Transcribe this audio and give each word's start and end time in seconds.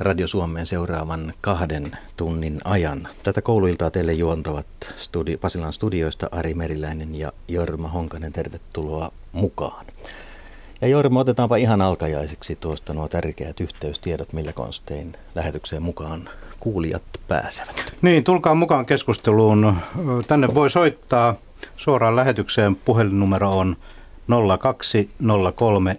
Radio 0.00 0.26
Suomeen 0.26 0.66
seuraavan 0.66 1.32
kahden 1.40 1.96
tunnin 2.16 2.60
ajan. 2.64 3.08
Tätä 3.22 3.42
kouluiltaa 3.42 3.90
teille 3.90 4.12
juontavat 4.12 4.66
studi- 4.96 5.36
Pasilan 5.36 5.72
studioista 5.72 6.28
Ari 6.32 6.54
Meriläinen 6.54 7.14
ja 7.14 7.32
Jorma 7.48 7.88
Honkanen. 7.88 8.32
Tervetuloa 8.32 9.12
mukaan. 9.32 9.86
Ja 10.80 10.88
Jorma, 10.88 11.20
otetaanpa 11.20 11.56
ihan 11.56 11.82
alkajaiseksi 11.82 12.56
tuosta 12.56 12.94
nuo 12.94 13.08
tärkeät 13.08 13.60
yhteystiedot, 13.60 14.32
millä 14.32 14.52
konstein 14.52 15.16
lähetykseen 15.34 15.82
mukaan 15.82 16.28
kuulijat 16.60 17.02
pääsevät. 17.28 17.92
Niin, 18.02 18.24
tulkaa 18.24 18.54
mukaan 18.54 18.86
keskusteluun. 18.86 19.76
Tänne 20.26 20.54
voi 20.54 20.70
soittaa 20.70 21.34
suoraan 21.76 22.16
lähetykseen. 22.16 22.76
Puhelinnumero 22.76 23.50
on 23.50 23.76
0203 24.58 25.96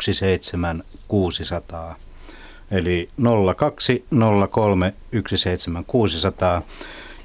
17600. 0.00 1.96
Eli 2.72 3.08
0203 3.56 4.92
17600. 5.12 6.62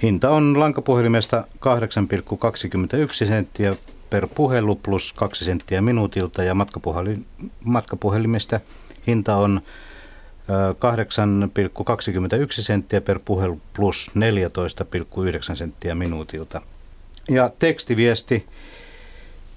Hinta 0.03 0.29
on 0.29 0.59
lankapuhelimesta 0.59 1.43
8,21 1.59 3.27
senttiä 3.27 3.75
per 4.09 4.27
puhelu 4.35 4.75
plus 4.75 5.13
2 5.13 5.45
senttiä 5.45 5.81
minuutilta 5.81 6.43
ja 6.43 6.55
matkapuhelimesta 7.65 8.59
hinta 9.07 9.35
on 9.35 9.61
8,21 12.47 12.61
senttiä 12.61 13.01
per 13.01 13.19
puhelu 13.25 13.61
plus 13.73 14.11
14,9 15.49 15.55
senttiä 15.55 15.95
minuutilta. 15.95 16.61
Ja 17.29 17.49
tekstiviesti 17.59 18.45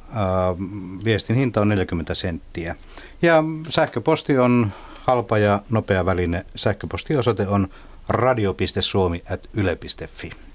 viestin 1.05 1.37
hinta 1.37 1.61
on 1.61 1.69
40 1.69 2.15
senttiä. 2.15 2.77
Ja 3.23 3.45
sähköposti 3.69 4.39
on 4.39 4.73
halpa 5.01 5.39
ja 5.39 5.63
nopea 5.71 6.07
väline. 6.07 6.47
Sähköpostiosoite 6.57 7.49
on 7.49 7.69
radio.suomi.yle.fi. 8.09 10.48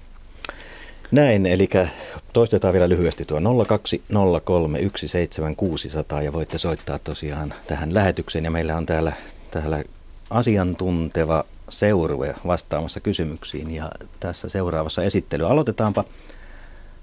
Näin, 1.14 1.46
eli 1.46 1.68
toistetaan 2.32 2.72
vielä 2.72 2.88
lyhyesti 2.88 3.24
tuo 3.24 3.38
020317600 3.38 3.42
ja 6.22 6.32
voitte 6.32 6.58
soittaa 6.58 6.98
tosiaan 6.98 7.54
tähän 7.66 7.94
lähetykseen. 7.94 8.44
Ja 8.44 8.50
meillä 8.50 8.76
on 8.76 8.86
täällä, 8.86 9.12
täällä 9.50 9.84
asiantunteva 10.30 11.44
seurue 11.68 12.34
vastaamassa 12.46 13.00
kysymyksiin 13.00 13.74
ja 13.74 13.90
tässä 14.20 14.48
seuraavassa 14.48 15.02
esittely. 15.02 15.46
Aloitetaanpa 15.46 16.04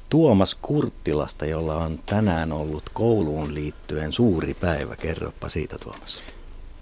Tuomas 0.09 0.57
Kurttilasta, 0.61 1.45
jolla 1.45 1.75
on 1.75 1.99
tänään 2.05 2.51
ollut 2.51 2.83
kouluun 2.93 3.53
liittyen 3.53 4.13
suuri 4.13 4.53
päivä. 4.53 4.95
Kerropa 4.95 5.49
siitä 5.49 5.75
Tuomas. 5.83 6.19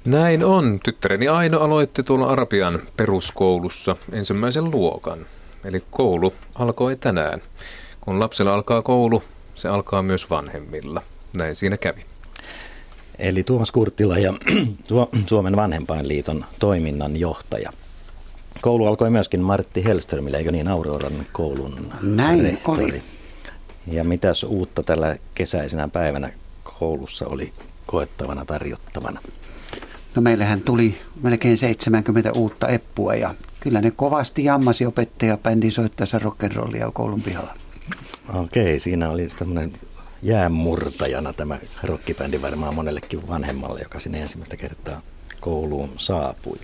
Näin 0.06 0.46
on. 0.46 0.80
Tyttäreni 0.84 1.28
Aino 1.28 1.60
aloitti 1.60 2.04
tuolla 2.04 2.28
Arabian 2.28 2.80
peruskoulussa 2.98 3.96
ensimmäisen 4.12 4.72
luokan. 4.72 5.26
Eli 5.64 5.84
koulu 5.92 6.34
alkoi 6.56 6.96
tänään. 6.98 7.42
Kun 8.02 8.20
lapsella 8.20 8.54
alkaa 8.54 8.82
koulu, 8.82 9.24
se 9.56 9.68
alkaa 9.68 10.02
myös 10.02 10.30
vanhemmilla. 10.30 11.02
Näin 11.34 11.56
siinä 11.56 11.78
kävi. 11.78 12.06
Eli 13.20 13.44
Tuomas 13.44 13.72
Kurttila 13.72 14.18
ja 14.18 14.34
Suomen 15.30 15.56
vanhempainliiton 15.56 16.46
toiminnan 16.60 17.18
johtaja. 17.18 17.72
Koulu 18.62 18.86
alkoi 18.86 19.10
myöskin 19.10 19.42
Martti 19.42 19.86
Hellströmillä, 19.86 20.38
eikö 20.38 20.52
niin, 20.52 20.68
Auroran 20.68 21.26
koulun 21.32 21.92
Näin 22.02 22.42
rehtori. 22.42 22.84
oli. 22.86 23.02
Ja 23.88 24.04
mitäs 24.04 24.44
uutta 24.44 24.84
tällä 24.84 25.16
kesäisenä 25.36 25.88
päivänä 25.88 26.30
koulussa 26.80 27.28
oli 27.28 27.52
koettavana, 27.88 28.46
tarjottavana? 28.46 29.22
No 30.16 30.22
meillähän 30.22 30.62
tuli 30.62 30.98
melkein 31.22 31.58
70 31.58 32.32
uutta 32.32 32.68
eppua 32.68 33.16
ja 33.16 33.36
kyllä 33.60 33.82
ne 33.82 33.92
kovasti 33.92 34.44
jammasi 34.44 34.86
opettaja 34.86 35.38
bändin 35.38 35.72
soittaessa 35.72 36.20
rock'n'rollia 36.20 36.92
koulun 36.94 37.22
pihalla. 37.22 37.54
Okei, 38.34 38.80
siinä 38.80 39.10
oli 39.10 39.28
tämmöinen 39.40 39.72
jäänmurtajana 40.24 41.34
tämä 41.34 41.60
rockibändi 41.84 42.42
varmaan 42.42 42.76
monellekin 42.76 43.28
vanhemmalle, 43.28 43.80
joka 43.80 44.00
sinne 44.00 44.22
ensimmäistä 44.22 44.58
kertaa 44.58 45.02
kouluun 45.40 45.90
saapui. 45.98 46.58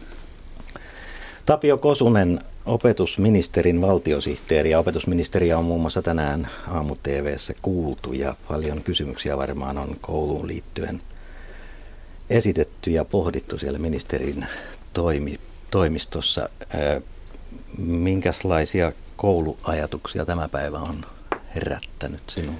Tapio 1.45 1.77
Kosunen, 1.77 2.39
opetusministerin 2.65 3.81
valtiosihteeri 3.81 4.69
ja 4.69 4.79
opetusministeriä 4.79 5.57
on 5.57 5.65
muun 5.65 5.81
muassa 5.81 6.01
tänään 6.01 6.47
aamu 6.67 6.95
TVssä 6.95 7.53
kuultu 7.61 8.13
ja 8.13 8.35
paljon 8.47 8.83
kysymyksiä 8.83 9.37
varmaan 9.37 9.77
on 9.77 9.95
kouluun 10.01 10.47
liittyen 10.47 11.01
esitetty 12.29 12.91
ja 12.91 13.05
pohdittu 13.05 13.57
siellä 13.57 13.79
ministerin 13.79 14.45
toimi, 14.93 15.39
toimistossa. 15.75 16.49
Minkälaisia 17.77 18.91
kouluajatuksia 19.15 20.25
tämä 20.25 20.47
päivä 20.47 20.79
on 20.79 21.05
herättänyt 21.55 22.21
sinulle? 22.27 22.59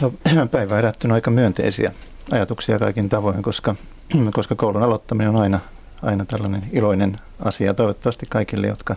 No, 0.00 0.12
päivä 0.50 0.74
on 0.74 0.76
herättänyt 0.76 1.14
aika 1.14 1.30
myönteisiä 1.30 1.92
ajatuksia 2.30 2.78
kaikin 2.78 3.08
tavoin, 3.08 3.42
koska, 3.42 3.74
koska 4.34 4.54
koulun 4.54 4.82
aloittaminen 4.82 5.28
on 5.28 5.36
aina, 5.36 5.60
aina 6.02 6.24
tällainen 6.24 6.62
iloinen 6.72 7.16
asia. 7.44 7.74
Toivottavasti 7.74 8.26
kaikille, 8.30 8.66
jotka 8.66 8.96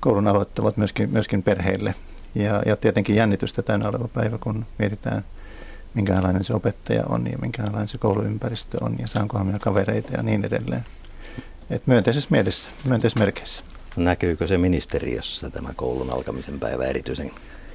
koulun 0.00 0.28
aloittavat, 0.28 0.76
myöskin, 0.76 1.10
myöskin 1.10 1.42
perheille. 1.42 1.94
Ja, 2.34 2.62
ja 2.66 2.76
tietenkin 2.76 3.16
jännitystä 3.16 3.62
täynnä 3.62 3.88
oleva 3.88 4.08
päivä, 4.08 4.38
kun 4.38 4.66
mietitään, 4.78 5.24
minkälainen 5.94 6.44
se 6.44 6.54
opettaja 6.54 7.02
on 7.08 7.26
ja 7.32 7.38
minkälainen 7.38 7.88
se 7.88 7.98
kouluympäristö 7.98 8.78
on 8.80 8.96
ja 8.98 9.06
saankohan 9.06 9.46
minä 9.46 9.58
kavereita 9.58 10.12
ja 10.12 10.22
niin 10.22 10.44
edelleen. 10.44 10.84
Et 11.70 11.86
myönteisessä 11.86 12.28
mielessä, 12.30 12.68
myönteisessä 12.84 13.20
merkeissä. 13.20 13.62
Näkyykö 13.96 14.46
se 14.46 14.58
ministeriössä 14.58 15.50
tämä 15.50 15.68
koulun 15.76 16.12
alkamisen 16.12 16.60
päivä 16.60 16.84
erityisen 16.84 17.30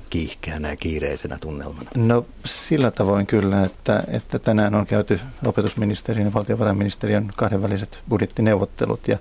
kiihkeänä 0.09 0.69
ja 0.69 0.75
kiireisenä 0.75 1.37
tunnelmana? 1.41 1.89
No 1.97 2.25
sillä 2.45 2.91
tavoin 2.91 3.27
kyllä, 3.27 3.65
että, 3.65 4.03
että 4.07 4.39
tänään 4.39 4.75
on 4.75 4.85
käyty 4.85 5.19
opetusministeriön 5.45 6.25
ja 6.25 6.33
valtiovarainministeriön 6.33 7.29
kahdenväliset 7.35 7.99
budjettineuvottelut 8.09 9.07
ja 9.07 9.17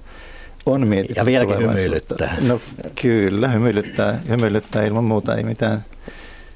on 0.67 0.89
mietitty 0.89 1.21
Ja 1.21 1.27
vieläkin 1.27 1.59
hymyilyttää. 1.59 2.37
No 2.41 2.61
kyllä, 3.03 3.49
hymyilyttää, 3.49 4.21
hymyilyttää 4.29 4.85
ilman 4.85 5.05
muuta, 5.05 5.35
ei 5.35 5.43
mitään 5.43 5.85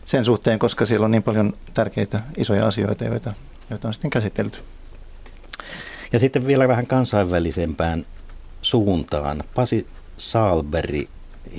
sen 0.05 0.25
suhteen, 0.25 0.59
koska 0.59 0.87
siellä 0.87 1.05
on 1.05 1.11
niin 1.11 1.23
paljon 1.23 1.53
tärkeitä 1.75 2.21
isoja 2.37 2.67
asioita, 2.67 3.05
joita, 3.05 3.33
joita 3.71 3.89
on 3.89 3.95
sitten 3.95 4.11
käsitelty. 4.11 4.59
Ja 6.15 6.21
sitten 6.21 6.47
vielä 6.47 6.69
vähän 6.69 6.87
kansainvälisempään 6.87 8.07
suuntaan. 8.63 9.45
Pasi 9.55 9.87
Saalberi 10.19 11.09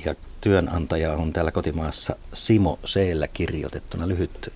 ja 0.05 0.15
työnantaja 0.41 1.13
on 1.13 1.33
täällä 1.33 1.51
kotimaassa 1.51 2.15
Simo 2.33 2.79
Seellä 2.85 3.27
kirjoitettuna 3.27 4.07
lyhyt 4.07 4.53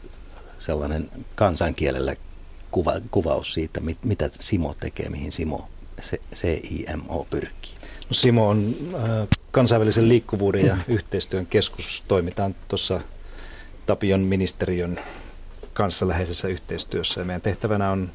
sellainen 0.60 1.10
kansankielellä 1.36 2.16
kuva, 2.72 2.94
kuvaus 3.12 3.54
siitä, 3.54 3.80
mit, 3.80 3.98
mitä 4.06 4.30
Simo 4.40 4.76
tekee, 4.80 5.10
mihin 5.10 5.32
Simo, 5.32 5.70
CIMO 6.36 7.28
pyrkii. 7.30 7.74
No 7.81 8.14
Simo 8.14 8.50
on 8.50 8.76
äh, 8.94 9.28
kansainvälisen 9.52 10.10
liikkuvuuden 10.10 10.66
ja 10.66 10.78
yhteistyön 10.88 11.46
keskus. 11.46 12.04
Toimitaan 12.08 12.56
tuossa 12.68 13.02
Tapion 13.86 14.22
ministeriön 14.22 15.00
kanssa 15.74 16.08
läheisessä 16.08 16.48
yhteistyössä. 16.48 17.22
Ja 17.22 17.26
meidän 17.26 17.42
tehtävänä 17.42 17.92
on 17.92 18.12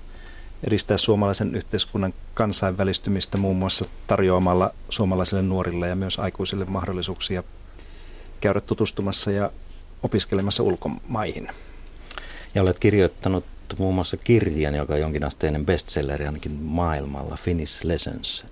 edistää 0.67 0.97
suomalaisen 0.97 1.55
yhteiskunnan 1.55 2.15
kansainvälistymistä 2.35 3.39
muun 3.39 3.57
muassa 3.57 3.85
tarjoamalla 4.07 4.71
suomalaisille 4.91 5.43
nuorille 5.43 5.89
ja 5.89 5.97
myös 5.97 6.19
aikuisille 6.19 6.65
mahdollisuuksia 6.65 7.43
käydä 8.41 8.61
tutustumassa 8.61 9.31
ja 9.31 9.51
opiskelemassa 10.03 10.63
ulkomaihin. 10.63 11.49
Ja 12.55 12.63
olet 12.63 12.79
kirjoittanut 12.79 13.45
muun 13.79 13.95
muassa 13.95 14.17
kirjan, 14.17 14.75
joka 14.75 14.95
on 14.95 15.01
jonkinasteinen 15.01 15.67
bestselleri 15.67 16.27
ainakin 16.27 16.53
maailmalla, 16.53 17.37
Finnish 17.37 17.85
Lessons. 17.85 18.45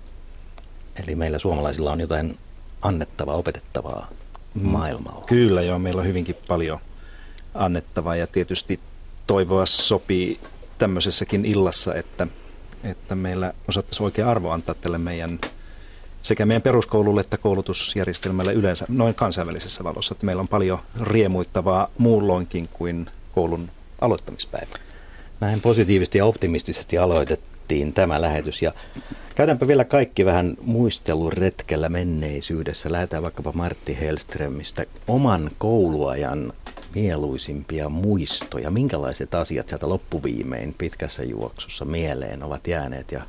Eli 1.03 1.15
meillä 1.15 1.39
suomalaisilla 1.39 1.91
on 1.91 1.99
jotain 1.99 2.37
annettavaa, 2.81 3.35
opetettavaa 3.35 4.09
mm. 4.53 4.67
maailmalla. 4.67 5.25
Kyllä 5.25 5.61
joo, 5.61 5.79
meillä 5.79 5.99
on 5.99 6.07
hyvinkin 6.07 6.37
paljon 6.47 6.79
annettavaa 7.53 8.15
ja 8.15 8.27
tietysti 8.27 8.79
toivoa 9.27 9.65
sopii 9.65 10.39
tämmöisessäkin 10.83 11.45
illassa, 11.45 11.95
että, 11.95 12.27
että 12.83 13.15
meillä 13.15 13.53
osattaisiin 13.67 14.05
oikea 14.05 14.29
arvo 14.29 14.49
antaa 14.49 14.75
tälle 14.75 14.97
meidän 14.97 15.39
sekä 16.21 16.45
meidän 16.45 16.61
peruskoululle 16.61 17.21
että 17.21 17.37
koulutusjärjestelmälle 17.37 18.53
yleensä 18.53 18.85
noin 18.89 19.15
kansainvälisessä 19.15 19.83
valossa. 19.83 20.13
Että 20.13 20.25
meillä 20.25 20.39
on 20.39 20.47
paljon 20.47 20.79
riemuittavaa 21.01 21.89
muulloinkin 21.97 22.69
kuin 22.73 23.09
koulun 23.31 23.71
aloittamispäivä. 24.01 24.79
Näin 25.39 25.61
positiivisesti 25.61 26.17
ja 26.17 26.25
optimistisesti 26.25 26.97
aloitettiin 26.97 27.93
tämä 27.93 28.21
lähetys. 28.21 28.61
Ja 28.61 28.73
käydäänpä 29.35 29.67
vielä 29.67 29.85
kaikki 29.85 30.25
vähän 30.25 30.57
muisteluretkellä 30.61 31.89
menneisyydessä. 31.89 32.91
Lähdetään 32.91 33.23
vaikkapa 33.23 33.51
Martti 33.55 33.99
Helströmistä 33.99 34.85
oman 35.07 35.51
kouluajan 35.57 36.53
mieluisimpia 36.95 37.89
muistoja. 37.89 38.71
Minkälaiset 38.71 39.35
asiat 39.35 39.69
sieltä 39.69 39.89
loppuviimein 39.89 40.75
pitkässä 40.77 41.23
juoksussa 41.23 41.85
mieleen 41.85 42.43
ovat 42.43 42.67
jääneet 42.67 43.11
ja 43.11 43.21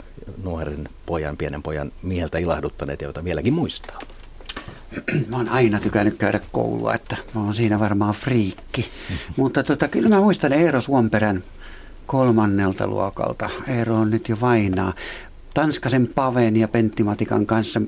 nuoren 0.43 0.89
pojan, 1.07 1.37
pienen 1.37 1.63
pojan 1.63 1.93
mieltä 2.03 2.39
ilahduttaneet, 2.39 3.03
joita 3.03 3.25
vieläkin 3.25 3.53
muistaa? 3.53 3.99
Mä 5.31 5.37
oon 5.37 5.49
aina 5.49 5.81
tykännyt 5.81 6.19
käydä 6.19 6.41
koulua, 6.53 6.95
että 6.95 7.17
mä 7.35 7.45
oon 7.45 7.55
siinä 7.55 7.81
varmaan 7.81 8.15
friikki. 8.15 8.89
Mutta 9.37 9.63
tota, 9.63 9.89
kyllä 9.89 10.09
mä 10.09 10.21
muistan 10.21 10.53
Eero 10.53 10.81
Suomperän 10.81 11.45
kolmannelta 12.07 12.87
luokalta. 12.87 13.51
Eero 13.69 13.95
on 13.95 14.11
nyt 14.11 14.29
jo 14.29 14.37
vainaa. 14.41 14.93
Tanskasen 15.55 16.11
Paven 16.15 16.57
ja 16.57 16.69
Pentti 16.69 17.05
Matikan 17.05 17.47
kanssa 17.47 17.81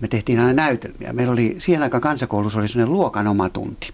me 0.00 0.08
tehtiin 0.08 0.38
aina 0.38 0.52
näytelmiä. 0.52 1.12
Meillä 1.12 1.32
oli 1.32 1.56
siihen 1.58 1.82
aikaan 1.82 2.00
kansakoulussa 2.00 2.58
oli 2.58 2.68
sellainen 2.68 2.92
luokan 2.92 3.26
oma 3.26 3.48
tunti. 3.48 3.92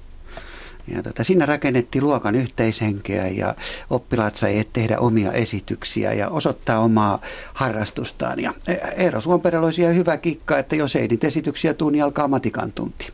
Ja 0.95 1.03
tota, 1.03 1.25
siinä 1.25 1.47
rakennettiin 1.47 2.05
luokan 2.05 2.35
yhteishenkeä 2.35 3.29
ja 3.29 3.55
oppilaat 3.91 4.37
sai 4.37 4.65
tehdä 4.73 4.99
omia 4.99 5.33
esityksiä 5.33 6.13
ja 6.13 6.29
osoittaa 6.29 6.79
omaa 6.79 7.21
harrastustaan. 7.55 8.41
Ja 8.41 8.55
e, 8.67 8.73
Eero 8.97 9.21
Suomperällä 9.21 9.65
olisi 9.65 9.95
hyvä 9.95 10.17
kikka, 10.17 10.59
että 10.59 10.77
jos 10.77 10.97
ei 10.97 11.09
niitä 11.09 11.27
esityksiä 11.27 11.75
tule, 11.75 11.93
niin 11.93 12.05
alkaa 12.05 12.29
matikan 12.29 12.73
tunti. 12.73 13.07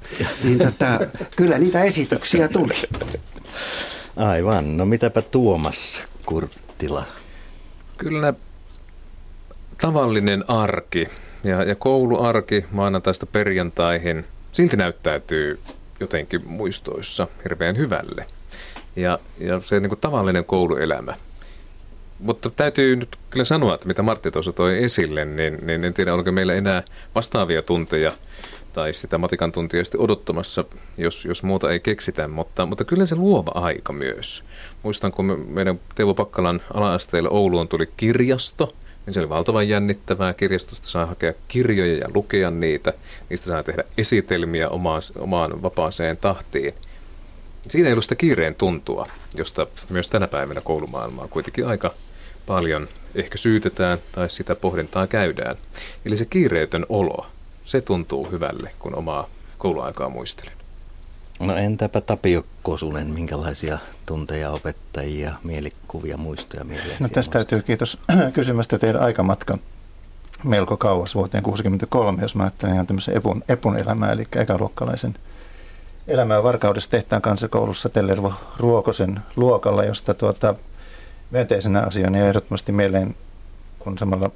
Niin 0.44 0.58
tota, 0.58 1.00
kyllä 1.36 1.58
niitä 1.58 1.82
esityksiä 1.82 2.48
tuli. 2.48 2.74
Aivan. 4.16 4.76
No 4.76 4.84
mitäpä 4.84 5.22
Tuomas 5.22 6.00
Kurttila? 6.26 7.04
Kyllä 7.96 8.34
tavallinen 9.80 10.44
arki 10.48 11.08
ja, 11.44 11.64
ja 11.64 11.74
kouluarki 11.74 12.64
maanantaista 12.70 13.26
perjantaihin 13.26 14.24
silti 14.52 14.76
näyttäytyy 14.76 15.58
jotenkin 16.04 16.42
muistoissa 16.46 17.28
hirveän 17.44 17.76
hyvälle. 17.76 18.26
Ja, 18.96 19.18
ja 19.38 19.60
se 19.60 19.80
niin 19.80 19.88
kuin 19.88 20.00
tavallinen 20.00 20.44
kouluelämä. 20.44 21.14
Mutta 22.18 22.50
täytyy 22.50 22.96
nyt 22.96 23.16
kyllä 23.30 23.44
sanoa, 23.44 23.74
että 23.74 23.86
mitä 23.86 24.02
Martti 24.02 24.30
tuossa 24.30 24.52
toi 24.52 24.84
esille, 24.84 25.24
niin, 25.24 25.58
niin 25.66 25.84
en 25.84 25.94
tiedä, 25.94 26.14
oliko 26.14 26.32
meillä 26.32 26.54
enää 26.54 26.82
vastaavia 27.14 27.62
tunteja 27.62 28.12
tai 28.72 28.92
sitä 28.92 29.18
matikan 29.18 29.52
tuntia 29.52 29.84
sitten 29.84 30.00
odottamassa, 30.00 30.64
jos, 30.98 31.24
jos 31.24 31.42
muuta 31.42 31.70
ei 31.70 31.80
keksitä, 31.80 32.28
mutta, 32.28 32.66
mutta 32.66 32.84
kyllä 32.84 33.04
se 33.04 33.14
luova 33.14 33.52
aika 33.54 33.92
myös. 33.92 34.44
Muistan, 34.82 35.12
kun 35.12 35.24
me, 35.24 35.36
meidän 35.36 35.80
Teuvo 35.94 36.14
Pakkalan 36.14 36.62
ala-asteelle 36.74 37.28
Ouluun 37.32 37.68
tuli 37.68 37.88
kirjasto, 37.96 38.74
niin 39.06 39.14
se 39.14 39.20
oli 39.20 39.28
valtavan 39.28 39.68
jännittävää. 39.68 40.34
Kirjastosta 40.34 40.86
saa 40.86 41.06
hakea 41.06 41.32
kirjoja 41.48 41.96
ja 41.96 42.06
lukea 42.14 42.50
niitä. 42.50 42.92
Niistä 43.30 43.46
saa 43.46 43.62
tehdä 43.62 43.84
esitelmiä 43.98 44.68
omaan, 44.68 45.02
omaan 45.18 45.62
vapaaseen 45.62 46.16
tahtiin. 46.16 46.74
Siinä 47.68 47.88
ei 47.88 47.92
ollut 47.92 48.04
sitä 48.04 48.14
kiireen 48.14 48.54
tuntua, 48.54 49.06
josta 49.34 49.66
myös 49.90 50.08
tänä 50.08 50.28
päivänä 50.28 50.60
koulumaailmaa 50.60 51.28
kuitenkin 51.28 51.66
aika 51.66 51.94
paljon 52.46 52.88
ehkä 53.14 53.38
syytetään 53.38 53.98
tai 54.12 54.30
sitä 54.30 54.54
pohdintaa 54.54 55.06
käydään. 55.06 55.56
Eli 56.04 56.16
se 56.16 56.24
kiireetön 56.24 56.86
olo, 56.88 57.26
se 57.64 57.80
tuntuu 57.80 58.30
hyvälle, 58.30 58.70
kun 58.78 58.94
omaa 58.94 59.28
kouluaikaa 59.58 60.08
muistelen. 60.08 60.63
No 61.40 61.56
entäpä 61.56 62.00
Tapio 62.00 62.46
Kosunen, 62.62 63.06
minkälaisia 63.06 63.78
tunteja, 64.06 64.50
opettajia, 64.50 65.32
mielikuvia, 65.44 66.16
muistoja 66.16 66.64
mieleen? 66.64 66.96
No 67.00 67.08
tästä 67.08 67.32
täytyy 67.32 67.62
kiitos 67.62 67.98
kysymästä 68.34 68.78
teidän 68.78 69.02
aikamatka 69.02 69.58
melko 70.44 70.76
kauas 70.76 71.14
vuoteen 71.14 71.44
1963, 71.44 72.22
jos 72.22 72.34
mä 72.34 72.42
ajattelen 72.42 72.74
ihan 72.74 72.86
tämmöisen 72.86 73.16
epun, 73.16 73.42
epun 73.48 73.78
elämää, 73.78 74.12
eli 74.12 74.26
ekaluokkalaisen 74.36 75.14
elämää 76.08 76.42
Varkaudessa 76.42 76.90
tehtaan 76.90 77.22
kansakoulussa 77.22 77.88
Tellervo 77.88 78.32
Ruokosen 78.56 79.20
luokalla, 79.36 79.84
josta 79.84 80.14
tuota, 80.14 80.54
myönteisenä 81.30 81.80
asiana 81.80 82.18
ja 82.18 82.28
ehdottomasti 82.28 82.72
mieleen, 82.72 83.14
kun 83.78 83.98
samalla 83.98 84.30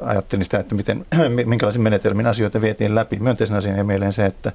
ajattelin 0.00 0.44
sitä, 0.44 0.58
että 0.58 0.74
miten, 0.74 1.06
minkälaisen 1.46 1.82
menetelmin 1.82 2.26
asioita 2.26 2.60
vietiin 2.60 2.94
läpi. 2.94 3.18
Myönteisenä 3.20 3.58
asiana 3.58 3.78
ja 3.78 3.84
mieleen 3.84 4.12
se, 4.12 4.26
että 4.26 4.52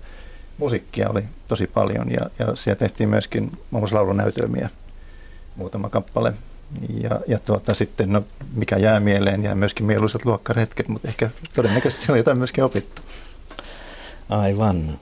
musiikkia 0.62 1.10
oli 1.10 1.24
tosi 1.48 1.68
paljon 1.68 2.12
ja, 2.12 2.30
ja 2.40 2.56
siellä 2.56 2.80
tehtiin 2.80 3.10
myöskin 3.10 3.44
muun 3.44 3.82
muassa 3.82 3.96
laulunäytelmiä 3.96 4.70
muutama 5.56 5.90
kappale. 5.90 6.34
Ja, 7.04 7.22
ja 7.28 7.40
tuota, 7.40 7.74
sitten, 7.74 8.14
no, 8.14 8.24
mikä 8.54 8.78
jää 8.78 9.00
mieleen, 9.00 9.44
jää 9.44 9.56
myöskin 9.56 9.86
mieluisat 9.86 10.26
luokkaretket, 10.26 10.88
mutta 10.88 11.08
ehkä 11.08 11.30
todennäköisesti 11.54 12.06
siellä 12.06 12.16
on 12.16 12.20
jotain 12.20 12.38
myöskin 12.38 12.64
opittu. 12.64 13.02
Aivan. 14.30 15.00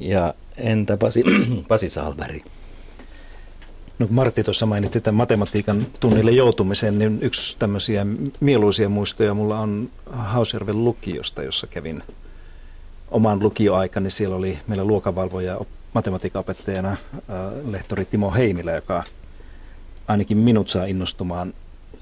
Ja 0.00 0.34
entä 0.56 0.96
Pasi, 0.96 1.24
Pasi 1.68 1.90
Salveri? 1.90 2.42
No 3.98 4.06
kun 4.06 4.16
Martti 4.16 4.44
tuossa 4.44 4.66
mainitsi 4.66 5.00
tämän 5.00 5.16
matematiikan 5.16 5.86
tunnille 6.00 6.30
joutumisen, 6.30 6.98
niin 6.98 7.18
yksi 7.22 7.56
tämmöisiä 7.58 8.06
mieluisia 8.40 8.88
muistoja 8.88 9.34
mulla 9.34 9.60
on 9.60 9.90
Hausjärven 10.10 10.84
lukiosta, 10.84 11.42
jossa 11.42 11.66
kävin– 11.66 12.02
oman 13.10 13.42
lukioaikani 13.42 14.10
siellä 14.10 14.36
oli 14.36 14.58
meillä 14.66 14.84
luokavalvoja 14.84 15.60
matematiikan 15.92 16.40
opettajana 16.40 16.90
äh, 16.90 16.98
lehtori 17.64 18.04
Timo 18.04 18.30
Heinilä, 18.30 18.72
joka 18.72 19.04
ainakin 20.08 20.38
minut 20.38 20.68
saa 20.68 20.84
innostumaan 20.84 21.54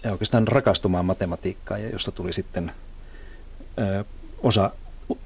ja 0.04 0.12
oikeastaan 0.12 0.48
rakastumaan 0.48 1.04
matematiikkaan, 1.04 1.82
ja 1.82 1.88
josta 1.88 2.12
tuli 2.12 2.32
sitten 2.32 2.72
äh, 3.80 4.04
osa 4.42 4.70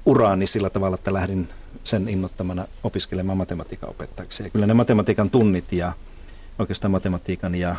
uraani 0.05 0.47
sillä 0.47 0.69
tavalla, 0.69 0.95
että 0.95 1.13
lähdin 1.13 1.49
sen 1.83 2.07
innottamana 2.07 2.67
opiskelemaan 2.83 3.37
matematiikan 3.37 3.89
opettajaksi. 3.89 4.43
Ja 4.43 4.49
kyllä 4.49 4.65
ne 4.65 4.73
matematiikan 4.73 5.29
tunnit 5.29 5.71
ja 5.71 5.93
oikeastaan 6.59 6.91
matematiikan 6.91 7.55
ja 7.55 7.75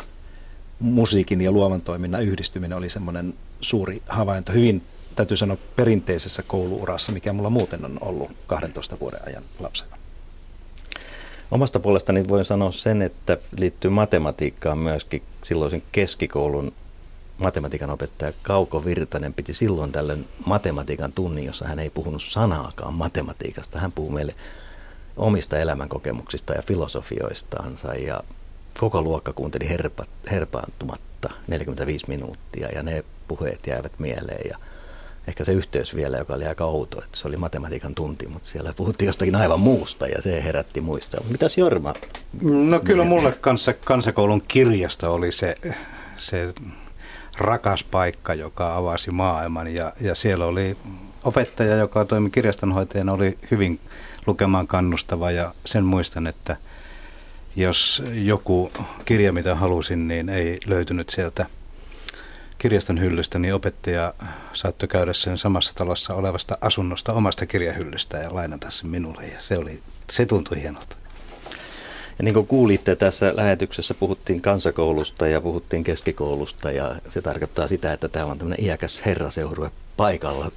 musiikin 0.79 1.41
ja 1.41 1.51
luovan 1.51 1.81
toiminnan 1.81 2.23
yhdistyminen 2.23 2.77
oli 2.77 2.89
semmoinen 2.89 3.33
suuri 3.61 4.01
havainto, 4.07 4.53
hyvin 4.53 4.83
täytyy 5.15 5.37
sanoa 5.37 5.57
perinteisessä 5.75 6.43
kouluurassa, 6.43 7.11
mikä 7.11 7.33
mulla 7.33 7.49
muuten 7.49 7.85
on 7.85 7.97
ollut 8.01 8.31
12 8.47 8.99
vuoden 8.99 9.27
ajan 9.27 9.43
lapsena. 9.59 9.97
Omasta 11.51 11.79
puolestani 11.79 12.27
voin 12.27 12.45
sanoa 12.45 12.71
sen, 12.71 13.01
että 13.01 13.37
liittyy 13.57 13.91
matematiikkaan 13.91 14.77
myöskin 14.77 15.23
silloisen 15.43 15.83
keskikoulun 15.91 16.73
matematiikan 17.37 17.89
opettaja 17.89 18.31
Kauko 18.43 18.85
Virtanen 18.85 19.33
piti 19.33 19.53
silloin 19.53 19.91
tällöin 19.91 20.27
matematiikan 20.45 21.11
tunnin, 21.11 21.45
jossa 21.45 21.67
hän 21.67 21.79
ei 21.79 21.89
puhunut 21.89 22.23
sanaakaan 22.23 22.93
matematiikasta. 22.93 23.79
Hän 23.79 23.91
puhui 23.91 24.13
meille 24.13 24.35
omista 25.17 25.57
elämänkokemuksista 25.57 26.53
ja 26.53 26.61
filosofioistansa 26.61 27.95
ja 27.95 28.23
koko 28.79 29.01
luokka 29.01 29.33
kuunteli 29.33 29.69
herpa, 29.69 30.05
herpaantumatta 30.31 31.29
45 31.47 32.05
minuuttia 32.07 32.69
ja 32.69 32.83
ne 32.83 33.03
puheet 33.27 33.67
jäivät 33.67 33.99
mieleen 33.99 34.49
ja 34.49 34.57
ehkä 35.27 35.43
se 35.43 35.51
yhteys 35.51 35.95
vielä, 35.95 36.17
joka 36.17 36.33
oli 36.33 36.45
aika 36.45 36.65
outo, 36.65 37.03
että 37.03 37.17
se 37.17 37.27
oli 37.27 37.37
matematiikan 37.37 37.95
tunti, 37.95 38.27
mutta 38.27 38.49
siellä 38.49 38.73
puhuttiin 38.73 39.07
jostakin 39.07 39.35
aivan 39.35 39.59
muusta 39.59 40.07
ja 40.07 40.21
se 40.21 40.43
herätti 40.43 40.81
muista. 40.81 41.17
Mitäs 41.29 41.57
Jorma? 41.57 41.93
No 42.41 42.79
kyllä 42.79 43.03
mulle 43.03 43.31
kanssa 43.31 43.73
kansakoulun 43.73 44.41
kirjasta 44.47 45.09
oli 45.09 45.31
se, 45.31 45.55
se 46.17 46.53
rakas 47.37 47.83
paikka, 47.83 48.33
joka 48.33 48.75
avasi 48.75 49.11
maailman 49.11 49.67
ja, 49.73 49.93
ja 50.01 50.15
siellä 50.15 50.45
oli 50.45 50.77
opettaja, 51.23 51.75
joka 51.75 52.05
toimi 52.05 52.29
kirjastonhoitajana, 52.29 53.13
oli 53.13 53.37
hyvin 53.51 53.79
lukemaan 54.27 54.67
kannustava 54.67 55.31
ja 55.31 55.53
sen 55.65 55.83
muistan, 55.83 56.27
että 56.27 56.57
jos 57.55 58.03
joku 58.13 58.71
kirja, 59.05 59.33
mitä 59.33 59.55
halusin, 59.55 60.07
niin 60.07 60.29
ei 60.29 60.59
löytynyt 60.65 61.09
sieltä 61.09 61.45
kirjaston 62.65 63.01
hyllystä, 63.01 63.39
niin 63.39 63.53
opettaja 63.53 64.13
saattoi 64.53 64.87
käydä 64.87 65.13
sen 65.13 65.37
samassa 65.37 65.73
talossa 65.75 66.13
olevasta 66.13 66.57
asunnosta 66.61 67.13
omasta 67.13 67.45
kirjahyllystä 67.45 68.17
ja 68.17 68.35
lainata 68.35 68.69
sen 68.69 68.89
minulle. 68.89 69.27
Ja 69.27 69.39
se, 69.39 69.57
oli, 69.57 69.81
se 70.09 70.25
tuntui 70.25 70.61
hienolta. 70.61 70.95
Ja 72.17 72.23
niin 72.23 72.33
kuin 72.33 72.47
kuulitte 72.47 72.95
tässä 72.95 73.35
lähetyksessä, 73.35 73.93
puhuttiin 73.93 74.41
kansakoulusta 74.41 75.27
ja 75.27 75.41
puhuttiin 75.41 75.83
keskikoulusta 75.83 76.71
ja 76.71 76.95
se 77.09 77.21
tarkoittaa 77.21 77.67
sitä, 77.67 77.93
että 77.93 78.07
täällä 78.07 78.31
on 78.31 78.37
tämmöinen 78.37 78.65
iäkäs 78.65 79.05
herraseurue 79.05 79.71
paikalla. 79.97 80.51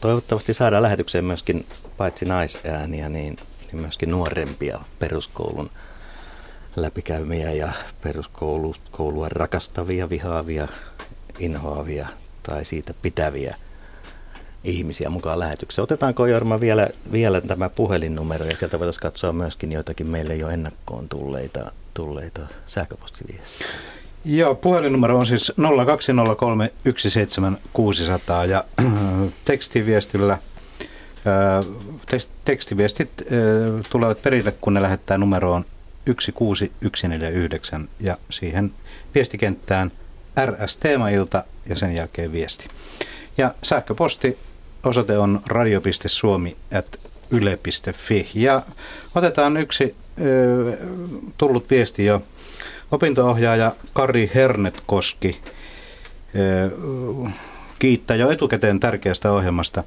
Toivottavasti 0.00 0.54
saadaan 0.54 0.82
lähetykseen 0.82 1.24
myöskin 1.24 1.66
paitsi 1.96 2.24
naisääniä, 2.24 3.08
niin, 3.08 3.36
niin 3.72 3.80
myöskin 3.80 4.10
nuorempia 4.10 4.80
peruskoulun 4.98 5.70
läpikäymiä 6.76 7.52
ja 7.52 7.72
peruskoulua 8.02 9.28
rakastavia, 9.28 10.08
vihaavia 10.08 10.68
inhoavia 11.38 12.08
tai 12.42 12.64
siitä 12.64 12.94
pitäviä 13.02 13.56
ihmisiä 14.64 15.10
mukaan 15.10 15.38
lähetykseen. 15.38 15.82
Otetaanko 15.82 16.26
Jorma 16.26 16.60
vielä, 16.60 16.88
vielä 17.12 17.40
tämä 17.40 17.68
puhelinnumero 17.68 18.44
ja 18.44 18.56
sieltä 18.56 18.78
voitaisiin 18.78 19.02
katsoa 19.02 19.32
myöskin 19.32 19.72
joitakin 19.72 20.06
meille 20.06 20.36
jo 20.36 20.48
ennakkoon 20.48 21.08
tulleita, 21.08 21.72
tulleita 21.94 22.40
sähköpostiviestejä. 22.66 23.70
Joo, 24.24 24.54
puhelinnumero 24.54 25.18
on 25.18 25.26
siis 25.26 25.52
0203 25.86 26.72
17600 26.96 28.44
ja 28.44 28.64
tekstiviestillä 29.44 30.38
tekstiviestit 32.44 33.10
tulevat 33.90 34.22
perille, 34.22 34.54
kun 34.60 34.74
ne 34.74 34.82
lähettää 34.82 35.18
numeroon 35.18 35.64
16149 36.04 37.88
ja 38.00 38.16
siihen 38.30 38.72
viestikenttään 39.14 39.92
RS 40.46 40.76
Teemailta 40.76 41.44
ja 41.68 41.76
sen 41.76 41.94
jälkeen 41.94 42.32
viesti. 42.32 42.68
Ja 43.38 43.54
sähköposti 43.62 44.38
osoite 44.84 45.18
on 45.18 45.40
radio.suomi.yle.fi 45.46 48.28
ja 48.34 48.62
otetaan 49.14 49.56
yksi 49.56 49.94
ö, 50.20 50.78
tullut 51.36 51.70
viesti 51.70 52.04
jo. 52.04 52.22
Opintoohjaaja 52.90 53.72
Kari 53.92 54.30
Hernetkoski 54.34 55.40
ö, 56.36 56.70
kiittää 57.78 58.16
jo 58.16 58.30
etukäteen 58.30 58.80
tärkeästä 58.80 59.32
ohjelmasta. 59.32 59.84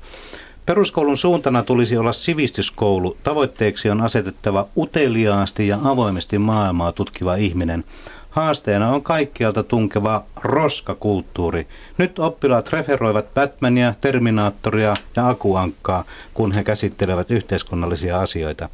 Peruskoulun 0.65 1.17
suuntana 1.17 1.63
tulisi 1.63 1.97
olla 1.97 2.13
sivistyskoulu. 2.13 3.17
Tavoitteeksi 3.23 3.89
on 3.89 4.01
asetettava 4.01 4.67
uteliaasti 4.77 5.67
ja 5.67 5.79
avoimesti 5.83 6.37
maailmaa 6.37 6.91
tutkiva 6.91 7.35
ihminen. 7.35 7.83
Haasteena 8.31 8.89
on 8.89 9.03
kaikkialta 9.03 9.63
tunkeva 9.63 10.23
roskakulttuuri. 10.41 11.67
Nyt 11.97 12.19
oppilaat 12.19 12.73
referoivat 12.73 13.33
Batmania, 13.33 13.93
Terminaattoria 14.01 14.93
ja 15.15 15.27
Akuankkaa, 15.29 16.03
kun 16.33 16.51
he 16.51 16.63
käsittelevät 16.63 17.31
yhteiskunnallisia 17.31 18.19
asioita. 18.19 18.69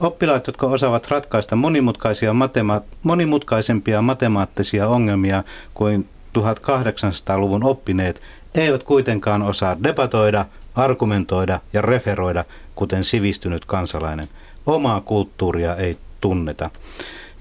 Oppilaat, 0.00 0.46
jotka 0.46 0.66
osaavat 0.66 1.08
ratkaista 1.08 1.56
monimutkaisia 1.56 2.32
matema- 2.32 2.82
monimutkaisempia 3.02 4.02
matemaattisia 4.02 4.88
ongelmia 4.88 5.44
kuin 5.74 6.08
1800-luvun 6.38 7.64
oppineet, 7.64 8.22
eivät 8.54 8.82
kuitenkaan 8.82 9.42
osaa 9.42 9.76
debatoida, 9.82 10.44
argumentoida 10.74 11.60
ja 11.72 11.82
referoida, 11.82 12.44
kuten 12.74 13.04
sivistynyt 13.04 13.64
kansalainen. 13.64 14.28
Omaa 14.66 15.00
kulttuuria 15.00 15.76
ei 15.76 15.96
tunneta. 16.20 16.70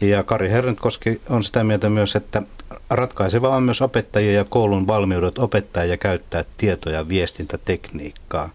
Ja 0.01 0.23
Kari 0.23 0.49
Herrentkoski 0.49 1.21
on 1.29 1.43
sitä 1.43 1.63
mieltä 1.63 1.89
myös, 1.89 2.15
että 2.15 2.41
ratkaiseva 2.89 3.55
on 3.55 3.63
myös 3.63 3.81
opettajia 3.81 4.31
ja 4.31 4.45
koulun 4.49 4.87
valmiudet 4.87 5.37
opettaa 5.37 5.85
ja 5.85 5.97
käyttää 5.97 6.45
tieto- 6.57 6.89
ja 6.89 7.09
viestintätekniikkaa. 7.09 8.49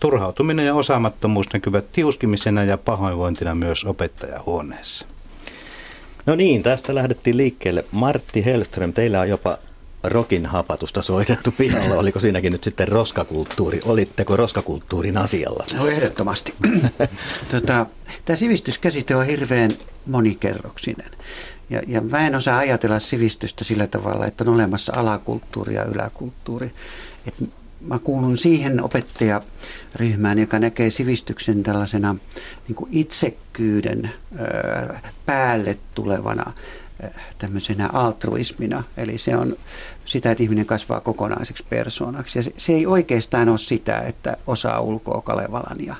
Turhautuminen 0.00 0.66
ja 0.66 0.74
osaamattomuus 0.74 1.46
näkyvät 1.52 1.92
tiuskimisena 1.92 2.64
ja 2.64 2.78
pahoinvointina 2.78 3.54
myös 3.54 3.84
opettajahuoneessa. 3.84 5.06
No 6.26 6.34
niin, 6.34 6.62
tästä 6.62 6.94
lähdettiin 6.94 7.36
liikkeelle. 7.36 7.84
Martti 7.92 8.44
Hellström, 8.44 8.92
teillä 8.92 9.20
on 9.20 9.28
jopa 9.28 9.58
rokin 10.04 10.46
hapatusta 10.46 11.02
soitettu 11.02 11.50
pihalle. 11.50 11.96
Oliko 11.98 12.20
siinäkin 12.20 12.52
nyt 12.52 12.64
sitten 12.64 12.88
roskakulttuuri? 12.88 13.80
Olitteko 13.84 14.36
roskakulttuurin 14.36 15.16
asialla? 15.16 15.64
No 15.76 15.86
ehdottomasti. 15.86 16.54
tota, 17.50 17.86
tämä 18.24 18.36
sivistyskäsite 18.36 19.16
on 19.16 19.26
hirveän 19.26 19.70
monikerroksinen. 20.08 21.10
Ja, 21.70 21.82
ja 21.86 22.00
mä 22.00 22.26
en 22.26 22.34
osaa 22.34 22.58
ajatella 22.58 22.98
sivistystä 22.98 23.64
sillä 23.64 23.86
tavalla, 23.86 24.26
että 24.26 24.44
on 24.44 24.54
olemassa 24.54 24.92
alakulttuuri 24.96 25.74
ja 25.74 25.84
yläkulttuuri. 25.84 26.72
Et 27.26 27.34
mä 27.80 27.98
kuulun 27.98 28.38
siihen 28.38 28.82
opettajaryhmään, 28.82 30.38
joka 30.38 30.58
näkee 30.58 30.90
sivistyksen 30.90 31.62
tällaisena 31.62 32.16
niin 32.68 32.76
kuin 32.76 32.88
itsekkyyden 32.92 34.10
päälle 35.26 35.78
tulevana 35.94 36.52
tämmöisenä 37.38 37.90
altruismina. 37.92 38.82
Eli 38.96 39.18
se 39.18 39.36
on 39.36 39.56
sitä, 40.04 40.30
että 40.30 40.42
ihminen 40.42 40.66
kasvaa 40.66 41.00
kokonaiseksi 41.00 41.64
persoonaksi. 41.68 42.38
Ja 42.38 42.42
se, 42.42 42.52
se 42.56 42.72
ei 42.72 42.86
oikeastaan 42.86 43.48
ole 43.48 43.58
sitä, 43.58 43.98
että 43.98 44.36
osaa 44.46 44.80
ulkoa 44.80 45.20
Kalevalan 45.20 45.86
ja 45.86 45.94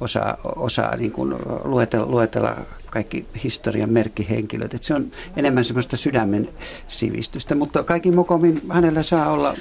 osaa, 0.00 0.36
osaa 0.56 0.96
niin 0.96 1.12
kuin 1.12 1.34
luetella, 1.64 2.06
luetella 2.06 2.56
kaikki 2.92 3.26
historian 3.44 3.90
merkkihenkilöt. 3.90 4.74
Että 4.74 4.86
se 4.86 4.94
on 4.94 5.10
enemmän 5.36 5.64
semmoista 5.64 5.96
sydämen 5.96 6.48
sivistystä, 6.88 7.54
mutta 7.54 7.82
kaikki 7.82 8.10
mokomin 8.10 8.62
hänellä 8.68 9.02
saa 9.02 9.30
olla 9.30 9.56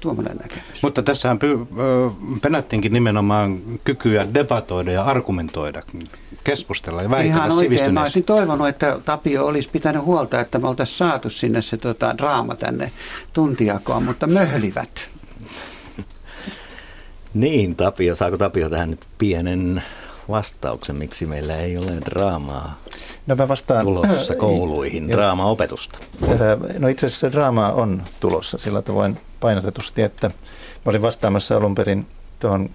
tuommoinen 0.00 0.36
näkemys. 0.36 0.82
Mutta 0.82 1.02
tässähän 1.02 1.38
py, 1.38 1.58
penättiinkin 2.42 2.92
nimenomaan 2.92 3.58
kykyä 3.84 4.26
debatoida 4.34 4.92
ja 4.92 5.02
argumentoida 5.02 5.82
keskustella 6.44 7.02
ja 7.02 7.10
väitellä 7.10 7.36
Ihan 7.36 7.52
oikein. 7.52 7.94
Mä 7.94 8.02
olisin 8.02 8.24
toivonut, 8.24 8.68
että 8.68 9.00
Tapio 9.04 9.46
olisi 9.46 9.70
pitänyt 9.70 10.02
huolta, 10.02 10.40
että 10.40 10.58
me 10.58 10.68
oltaisiin 10.68 10.98
saatu 10.98 11.30
sinne 11.30 11.62
se 11.62 11.76
tota, 11.76 12.18
draama 12.18 12.54
tänne 12.54 12.92
tuntijakoon, 13.32 14.02
mutta 14.02 14.26
möhlivät. 14.26 15.08
Niin, 17.34 17.76
Tapio. 17.76 18.16
Saako 18.16 18.36
Tapio 18.36 18.68
tähän 18.68 18.90
nyt 18.90 19.06
pienen 19.18 19.82
vastauksen, 20.28 20.96
miksi 20.96 21.26
meillä 21.26 21.56
ei 21.56 21.78
ole 21.78 22.00
draamaa 22.04 22.78
no 23.26 23.34
mä 23.36 23.48
vastaan, 23.48 23.84
tulossa 23.84 24.34
kouluihin, 24.34 25.08
draama-opetusta? 25.08 25.98
No 26.78 26.88
itse 26.88 27.06
asiassa 27.06 27.32
draamaa 27.32 27.72
on 27.72 28.02
tulossa 28.20 28.58
sillä 28.58 28.82
tavoin 28.82 29.18
painotetusti, 29.40 30.02
että 30.02 30.28
mä 30.28 30.90
olin 30.90 31.02
vastaamassa 31.02 31.56
alun 31.56 31.74
perin 31.74 32.06
tuohon 32.40 32.70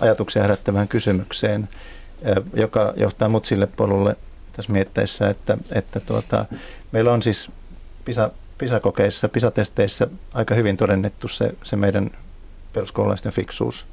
ajatuksia 0.00 0.42
herättävään 0.42 0.88
kysymykseen, 0.88 1.68
joka 2.54 2.92
johtaa 2.96 3.28
mut 3.28 3.44
sille 3.44 3.66
polulle 3.66 4.16
tässä 4.52 4.72
miettäessä, 4.72 5.30
että, 5.30 5.58
että 5.72 6.00
tuota, 6.00 6.44
meillä 6.92 7.12
on 7.12 7.22
siis 7.22 7.50
PISA, 8.04 8.30
PISA-kokeissa, 8.58 9.28
PISA-testeissä 9.28 10.06
aika 10.34 10.54
hyvin 10.54 10.76
todennettu 10.76 11.28
se, 11.28 11.54
se 11.62 11.76
meidän 11.76 12.10
peruskoululaisten 12.72 13.32
fiksuus 13.32 13.86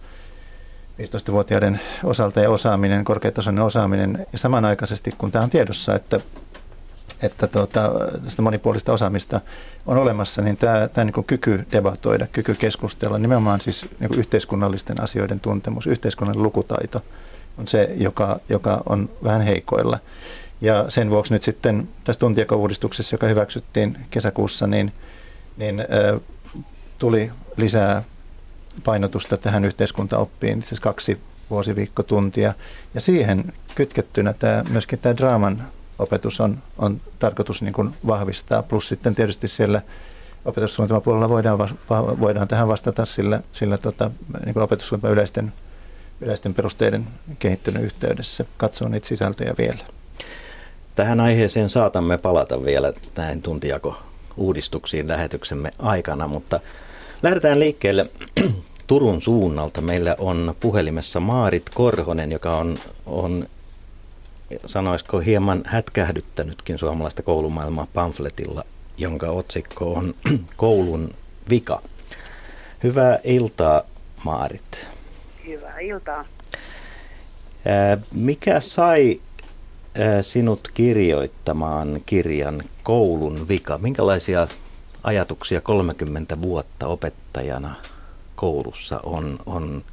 15-vuotiaiden 1.01 1.79
osalta 2.03 2.39
ja 2.39 2.49
osaaminen, 2.49 3.03
korkeatasoinen 3.03 3.63
osaaminen. 3.63 4.27
Ja 4.31 4.37
samanaikaisesti, 4.37 5.11
kun 5.17 5.31
tämä 5.31 5.43
on 5.43 5.49
tiedossa, 5.49 5.95
että, 5.95 6.19
että 7.21 7.47
tuota, 7.47 7.91
tästä 8.23 8.41
monipuolista 8.41 8.93
osaamista 8.93 9.41
on 9.85 9.97
olemassa, 9.97 10.41
niin 10.41 10.57
tämä, 10.57 10.87
tämä 10.87 11.05
niin 11.05 11.25
kyky 11.27 11.65
debatoida, 11.71 12.27
kyky 12.27 12.55
keskustella, 12.55 13.17
nimenomaan 13.17 13.61
siis 13.61 13.85
niin 13.99 14.19
yhteiskunnallisten 14.19 15.01
asioiden 15.01 15.39
tuntemus, 15.39 15.87
yhteiskunnallinen 15.87 16.43
lukutaito– 16.43 17.01
on 17.57 17.67
se, 17.67 17.89
joka, 17.95 18.39
joka 18.49 18.83
on 18.85 19.09
vähän 19.23 19.41
heikoilla. 19.41 19.99
Ja 20.61 20.85
sen 20.89 21.09
vuoksi 21.09 21.33
nyt 21.33 21.43
sitten 21.43 21.87
tässä 22.03 22.19
tuntijakouudistuksessa, 22.19 23.13
joka 23.13 23.27
hyväksyttiin 23.27 23.97
kesäkuussa, 24.09 24.67
niin, 24.67 24.91
niin 25.57 25.85
tuli 26.99 27.31
lisää 27.57 28.03
painotusta 28.83 29.37
tähän 29.37 29.65
yhteiskuntaoppiin, 29.65 30.63
siis 30.63 30.79
kaksi 30.79 31.19
vuosiviikkotuntia. 31.49 32.53
Ja 32.93 33.01
siihen 33.01 33.53
kytkettynä 33.75 34.33
tämä, 34.33 34.63
myöskin 34.69 34.99
tämä 34.99 35.17
draaman 35.17 35.63
opetus 35.99 36.41
on, 36.41 36.57
on 36.77 37.01
tarkoitus 37.19 37.61
niin 37.61 37.73
kuin 37.73 37.93
vahvistaa. 38.07 38.63
Plus 38.63 38.87
sitten 38.89 39.15
tietysti 39.15 39.47
siellä 39.47 39.81
opetussuunnitelmapuolella 40.45 41.29
voidaan, 41.29 41.59
voidaan 42.19 42.47
tähän 42.47 42.67
vastata 42.67 43.05
sillä, 43.05 43.41
sillä 43.53 43.77
tota, 43.77 44.11
niin 44.45 44.59
opetussuunnitelman 44.59 45.13
yleisten 45.13 45.53
yleisten 46.21 46.53
perusteiden 46.53 47.07
kehittelyn 47.39 47.83
yhteydessä 47.83 48.45
katsoa 48.57 48.89
niitä 48.89 49.07
sisältöjä 49.07 49.55
vielä. 49.57 49.79
Tähän 50.95 51.19
aiheeseen 51.19 51.69
saatamme 51.69 52.17
palata 52.17 52.63
vielä 52.65 52.93
näin 53.17 53.41
tuntijako 53.41 53.97
uudistuksiin 54.37 55.07
lähetyksemme 55.07 55.71
aikana, 55.79 56.27
mutta 56.27 56.59
lähdetään 57.23 57.59
liikkeelle 57.59 58.09
Turun 58.87 59.21
suunnalta. 59.21 59.81
Meillä 59.81 60.15
on 60.19 60.55
puhelimessa 60.59 61.19
Maarit 61.19 61.69
Korhonen, 61.73 62.31
joka 62.31 62.57
on, 62.57 62.77
on 63.05 63.47
sanoisiko 64.65 65.19
hieman 65.19 65.63
hätkähdyttänytkin 65.65 66.77
suomalaista 66.77 67.23
koulumaailmaa 67.23 67.87
pamfletilla, 67.93 68.65
jonka 68.97 69.27
otsikko 69.29 69.93
on 69.93 70.13
Koulun 70.57 71.09
vika. 71.49 71.81
Hyvää 72.83 73.19
iltaa, 73.23 73.81
Maarit 74.23 74.87
hyvää 75.47 75.79
iltaa. 75.79 76.25
Mikä 78.13 78.59
sai 78.59 79.21
sinut 80.21 80.69
kirjoittamaan 80.73 82.01
kirjan 82.05 82.63
Koulun 82.83 83.47
vika? 83.47 83.77
Minkälaisia 83.77 84.47
ajatuksia 85.05 85.61
30 85.61 86.41
vuotta 86.41 86.87
opettajana 86.87 87.75
koulussa 88.35 88.99
on, 89.03 89.37
on 89.45 89.83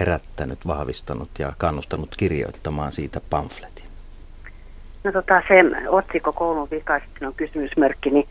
herättänyt, 0.00 0.66
vahvistanut 0.66 1.28
ja 1.38 1.52
kannustanut 1.58 2.16
kirjoittamaan 2.16 2.92
siitä 2.92 3.20
pamfletin? 3.30 3.84
No 5.04 5.12
tota, 5.12 5.42
se 5.48 5.88
otsikko 5.88 6.32
koulun 6.32 6.68
vika, 6.70 7.00
sitten 7.00 7.28
on 7.28 7.34
kysymysmerkki, 7.34 8.10
niin 8.10 8.28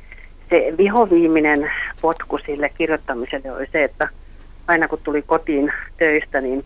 se 0.50 0.74
vihoviiminen 0.78 1.72
potku 2.02 2.38
sille 2.46 2.70
kirjoittamiselle 2.70 3.52
oli 3.52 3.68
se, 3.72 3.84
että 3.84 4.10
aina 4.68 4.88
kun 4.88 5.00
tuli 5.04 5.22
kotiin 5.22 5.74
töistä, 5.98 6.42
niin 6.42 6.66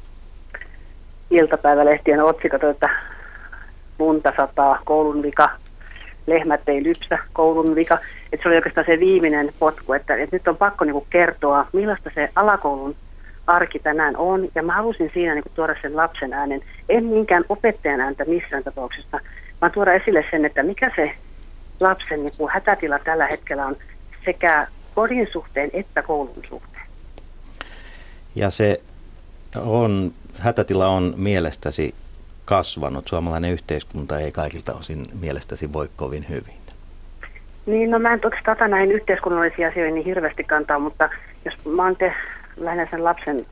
iltapäivälehtien 1.32 2.24
otsikot, 2.24 2.64
että 2.64 2.90
lunta 4.00 4.34
sataa, 4.38 4.80
koulun 4.86 5.22
vika, 5.22 5.50
lehmät 6.28 6.62
ei 6.68 6.84
lypsä, 6.84 7.20
koulun 7.34 7.76
vika. 7.76 7.98
Että 8.34 8.44
se 8.44 8.50
oli 8.50 8.56
oikeastaan 8.56 8.86
se 8.86 9.00
viimeinen 9.00 9.50
potku, 9.60 9.94
että, 9.94 10.16
että 10.16 10.36
nyt 10.36 10.48
on 10.48 10.58
pakko 10.58 10.86
niin 10.86 11.06
kertoa, 11.10 11.68
millaista 11.74 12.12
se 12.16 12.30
alakoulun 12.36 12.96
arki 13.48 13.80
tänään 13.80 14.18
on. 14.18 14.48
Ja 14.56 14.64
mä 14.64 14.74
halusin 14.74 15.12
siinä 15.14 15.34
niin 15.34 15.44
tuoda 15.56 15.76
sen 15.82 15.96
lapsen 15.96 16.34
äänen, 16.34 16.62
en 16.90 17.10
niinkään 17.12 17.44
opettajan 17.50 18.02
ääntä 18.02 18.26
missään 18.26 18.64
tapauksessa, 18.64 19.20
vaan 19.62 19.72
tuoda 19.72 19.94
esille 19.94 20.26
sen, 20.32 20.46
että 20.46 20.64
mikä 20.64 20.92
se 20.96 21.12
lapsen 21.80 22.24
niin 22.24 22.34
kuin 22.38 22.52
hätätila 22.54 23.00
tällä 23.00 23.28
hetkellä 23.28 23.66
on 23.66 23.76
sekä 24.26 24.68
kodin 24.96 25.28
suhteen 25.32 25.70
että 25.74 26.02
koulun 26.02 26.44
suhteen. 26.50 26.86
Ja 28.36 28.50
se 28.52 28.82
on, 29.66 30.12
hätätila 30.40 30.88
on 30.88 31.14
mielestäsi 31.18 31.96
kasvanut. 32.46 33.08
Suomalainen 33.08 33.52
yhteiskunta 33.52 34.20
ei 34.20 34.32
kaikilta 34.32 34.74
osin 34.74 35.06
mielestäsi 35.22 35.74
voi 35.74 35.90
kovin 35.96 36.26
hyvin. 36.30 36.56
Niin, 37.66 37.92
no 37.92 38.00
mä 38.00 38.14
en 38.14 38.20
oikeastaan 38.24 38.58
ota 38.58 38.68
näihin 38.68 38.92
yhteiskunnallisiin 38.92 39.68
asioihin 39.68 39.96
niin 39.96 40.06
hirveästi 40.06 40.44
kantaa, 40.44 40.80
mutta 40.80 41.10
jos 41.46 41.66
mä 41.66 41.84
oon 41.84 41.96
te 41.96 42.14
lähinnä 42.58 42.88
sen 42.92 43.04
lapsen 43.04 43.46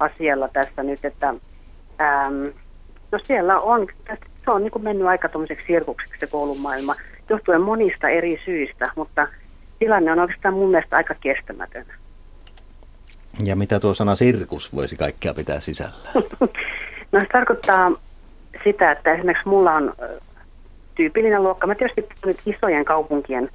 asialla 0.00 0.48
tässä 0.48 0.82
nyt, 0.82 1.04
että 1.04 1.28
äm, 1.28 2.52
no 3.12 3.18
siellä 3.22 3.60
on, 3.60 3.86
se 4.44 4.50
on 4.50 4.62
niin 4.62 4.70
kuin 4.70 4.84
mennyt 4.84 5.06
aika 5.06 5.28
tuommoiseksi 5.28 5.66
sirkukseksi 5.66 6.20
se 6.20 6.26
koulumaailma, 6.26 6.94
johtuen 7.28 7.60
monista 7.60 8.08
eri 8.08 8.40
syistä, 8.44 8.90
mutta 8.96 9.28
tilanne 9.78 10.12
on 10.12 10.18
oikeastaan 10.18 10.54
mun 10.54 10.70
mielestä 10.70 10.96
aika 10.96 11.14
kestämätön. 11.14 11.86
Ja 13.44 13.56
mitä 13.56 13.80
tuo 13.80 13.94
sana 13.94 14.14
sirkus 14.14 14.74
voisi 14.76 14.96
kaikkea 14.96 15.34
pitää 15.34 15.60
sisällä? 15.60 16.12
no 17.14 17.20
se 17.20 17.26
tarkoittaa 17.32 17.92
sitä, 18.64 18.90
että 18.90 19.12
esimerkiksi 19.12 19.48
mulla 19.48 19.72
on 19.72 19.94
tyypillinen 20.94 21.42
luokka. 21.42 21.66
Mä 21.66 21.74
tietysti 21.74 22.08
nyt 22.26 22.36
isojen 22.46 22.84
kaupunkien 22.84 23.50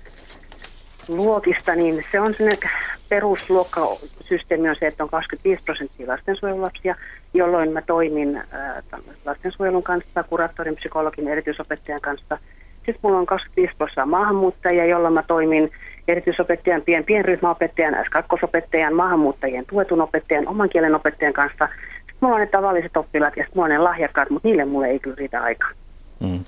luokista, 1.08 1.76
niin 1.76 2.04
se 2.12 2.20
on 2.20 2.34
sellainen 2.34 2.70
perusluokkasysteemi 3.10 4.70
on 4.70 4.76
se, 4.80 4.88
että 4.88 5.04
on 5.04 5.10
25 5.10 5.64
prosenttia 5.64 6.08
lastensuojelulapsia, 6.08 6.96
jolloin 7.34 7.72
mä 7.72 7.82
toimin 7.82 8.44
lastensuojelun 9.26 9.84
kanssa, 9.84 10.24
kuraattorin, 10.24 10.76
psykologin, 10.76 11.28
erityisopettajan 11.28 12.02
kanssa. 12.02 12.38
Sitten 12.76 13.00
mulla 13.02 13.18
on 13.18 13.26
25 13.26 13.76
prosenttia 13.78 14.06
maahanmuuttajia, 14.06 14.86
jolloin 14.86 15.14
mä 15.14 15.24
toimin 15.28 15.72
erityisopettajan, 16.08 16.82
pien, 16.82 17.04
pienryhmäopettajan, 17.04 17.94
S2-opettajan, 17.94 18.94
maahanmuuttajien 18.94 19.66
tuetun 19.66 20.02
opettajan, 20.02 20.48
oman 20.48 20.70
kielen 20.70 20.96
opettajan 20.96 21.34
kanssa. 21.34 21.70
Mulla 22.22 22.36
on 22.36 22.42
ne 22.42 22.48
tavalliset 22.48 22.98
oppilaat 22.98 23.38
ja 23.38 23.44
sitten 23.44 23.58
mulla 23.58 23.66
on 23.66 23.72
ne 23.72 23.78
lahjakkaat, 23.78 24.30
mutta 24.30 24.48
niille 24.48 24.66
mulle 24.66 24.88
ei 24.88 25.00
kyllä 25.00 25.16
riitä 25.16 25.42
aikaa. 25.42 25.70
Mm. 26.20 26.40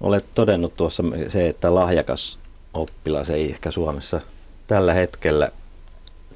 Olet 0.00 0.24
todennut 0.34 0.76
tuossa 0.76 1.02
se, 1.28 1.48
että 1.48 1.74
lahjakas 1.74 2.38
oppilas 2.74 3.30
ei 3.30 3.50
ehkä 3.50 3.70
Suomessa 3.70 4.20
tällä 4.66 4.92
hetkellä 4.92 5.48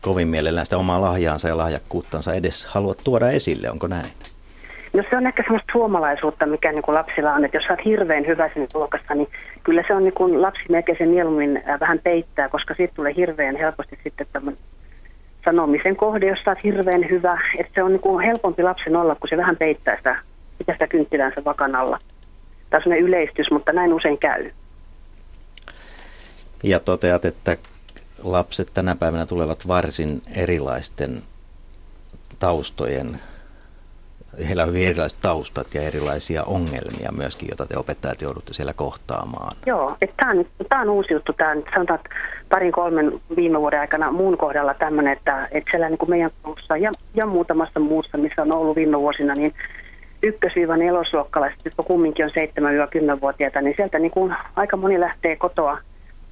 kovin 0.01 0.29
mielellään 0.29 0.67
sitä 0.67 0.79
omaa 0.79 1.01
lahjaansa 1.01 1.49
ja 1.49 1.57
lahjakkuuttansa 1.57 2.35
edes 2.35 2.67
halua 2.67 2.95
tuoda 3.05 3.31
esille, 3.31 3.71
onko 3.71 3.87
näin? 3.87 4.07
No 4.93 5.03
se 5.11 5.17
on 5.17 5.27
ehkä 5.27 5.43
semmoista 5.43 5.73
suomalaisuutta, 5.73 6.47
mikä 6.47 6.73
niin 6.73 6.83
kuin 6.83 6.95
lapsilla 6.95 7.33
on, 7.33 7.45
että 7.45 7.57
jos 7.57 7.65
sä 7.65 7.73
oot 7.73 7.85
hirveän 7.85 8.27
hyvä 8.27 8.51
sinne 8.53 8.69
luokassa, 8.75 9.15
niin 9.15 9.29
kyllä 9.63 9.85
se 9.87 9.95
on 9.95 10.05
niin 10.05 10.15
kuin 10.15 10.43
lapsi 10.43 10.63
melkein 10.69 10.99
sen 10.99 11.09
mieluummin 11.09 11.63
äh, 11.69 11.81
vähän 11.81 11.99
peittää, 12.05 12.49
koska 12.49 12.75
siitä 12.75 12.95
tulee 12.95 13.15
hirveän 13.17 13.57
helposti 13.57 13.99
sitten 14.05 14.27
sanomisen 15.47 15.97
kohde, 15.97 16.26
jos 16.26 16.38
sä 16.45 16.50
oot 16.50 16.65
hirveän 16.65 17.11
hyvä. 17.11 17.41
Että 17.59 17.73
se 17.75 17.83
on 17.83 17.93
niin 17.93 18.00
kuin 18.00 18.26
helpompi 18.26 18.62
lapsen 18.62 18.97
olla, 18.97 19.15
kun 19.15 19.29
se 19.29 19.37
vähän 19.37 19.57
peittää 19.57 19.97
sitä, 19.97 20.19
sitä, 20.59 20.73
sitä 20.73 20.87
kynttilänsä 20.87 21.45
vakan 21.45 21.75
alla. 21.75 21.99
Tämä 22.71 22.83
on 22.87 22.99
yleistys, 22.99 23.50
mutta 23.50 23.73
näin 23.73 23.93
usein 23.93 24.19
käy. 24.19 24.50
Ja 26.62 26.81
toteat, 26.81 27.25
että 27.25 27.57
lapset 28.23 28.69
tänä 28.75 28.95
päivänä 28.95 29.26
tulevat 29.26 29.69
varsin 29.69 30.23
erilaisten 30.37 31.23
taustojen, 32.38 33.21
heillä 34.49 34.62
on 34.62 34.69
hyvin 34.69 34.88
erilaiset 34.88 35.19
taustat 35.23 35.75
ja 35.75 35.82
erilaisia 35.82 36.45
ongelmia 36.45 37.13
myöskin, 37.17 37.49
joita 37.49 37.67
te 37.67 37.78
opettajat 37.78 38.23
joudutte 38.23 38.52
siellä 38.52 38.73
kohtaamaan. 38.73 39.56
Joo, 39.67 39.97
tämä 40.17 40.30
on, 40.30 40.45
tämä 40.69 40.82
on 40.82 40.91
uusi 40.91 41.13
juttu, 41.13 41.32
tämä 41.32 41.56
sanotaan, 41.75 42.00
että 42.04 42.17
parin 42.49 42.73
kolmen 42.73 43.21
viime 43.37 43.61
vuoden 43.61 43.80
aikana 43.80 44.13
muun 44.13 44.39
kohdalla 44.39 44.75
tämmöinen, 44.75 45.13
että, 45.13 45.49
että 45.50 45.71
siellä 45.71 45.89
niin 45.89 45.99
kuin 45.99 46.11
meidän 46.11 46.30
koulussa 46.43 46.76
ja, 46.76 46.93
ja 47.15 47.26
muutamassa 47.26 47.80
muussa, 47.80 48.19
missä 48.19 48.43
on 48.43 48.52
ollut 48.52 48.76
viime 48.76 49.00
vuosina, 49.00 49.34
niin 49.34 49.54
ykkös-nelosluokkalaiset, 50.23 51.61
jotka 51.65 51.82
kumminkin 51.82 52.25
on 52.25 52.30
7-10-vuotiaita, 52.30 53.61
niin 53.61 53.76
sieltä 53.76 53.99
niin 53.99 54.11
kuin 54.11 54.34
aika 54.56 54.76
moni 54.76 55.00
lähtee 55.00 55.37
kotoa 55.37 55.78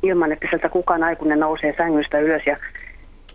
ilman, 0.02 0.32
että 0.32 0.46
sieltä 0.50 0.68
kukaan 0.68 1.02
aikuinen 1.02 1.40
nousee 1.40 1.74
sängystä 1.76 2.18
ylös. 2.18 2.42
Ja 2.46 2.56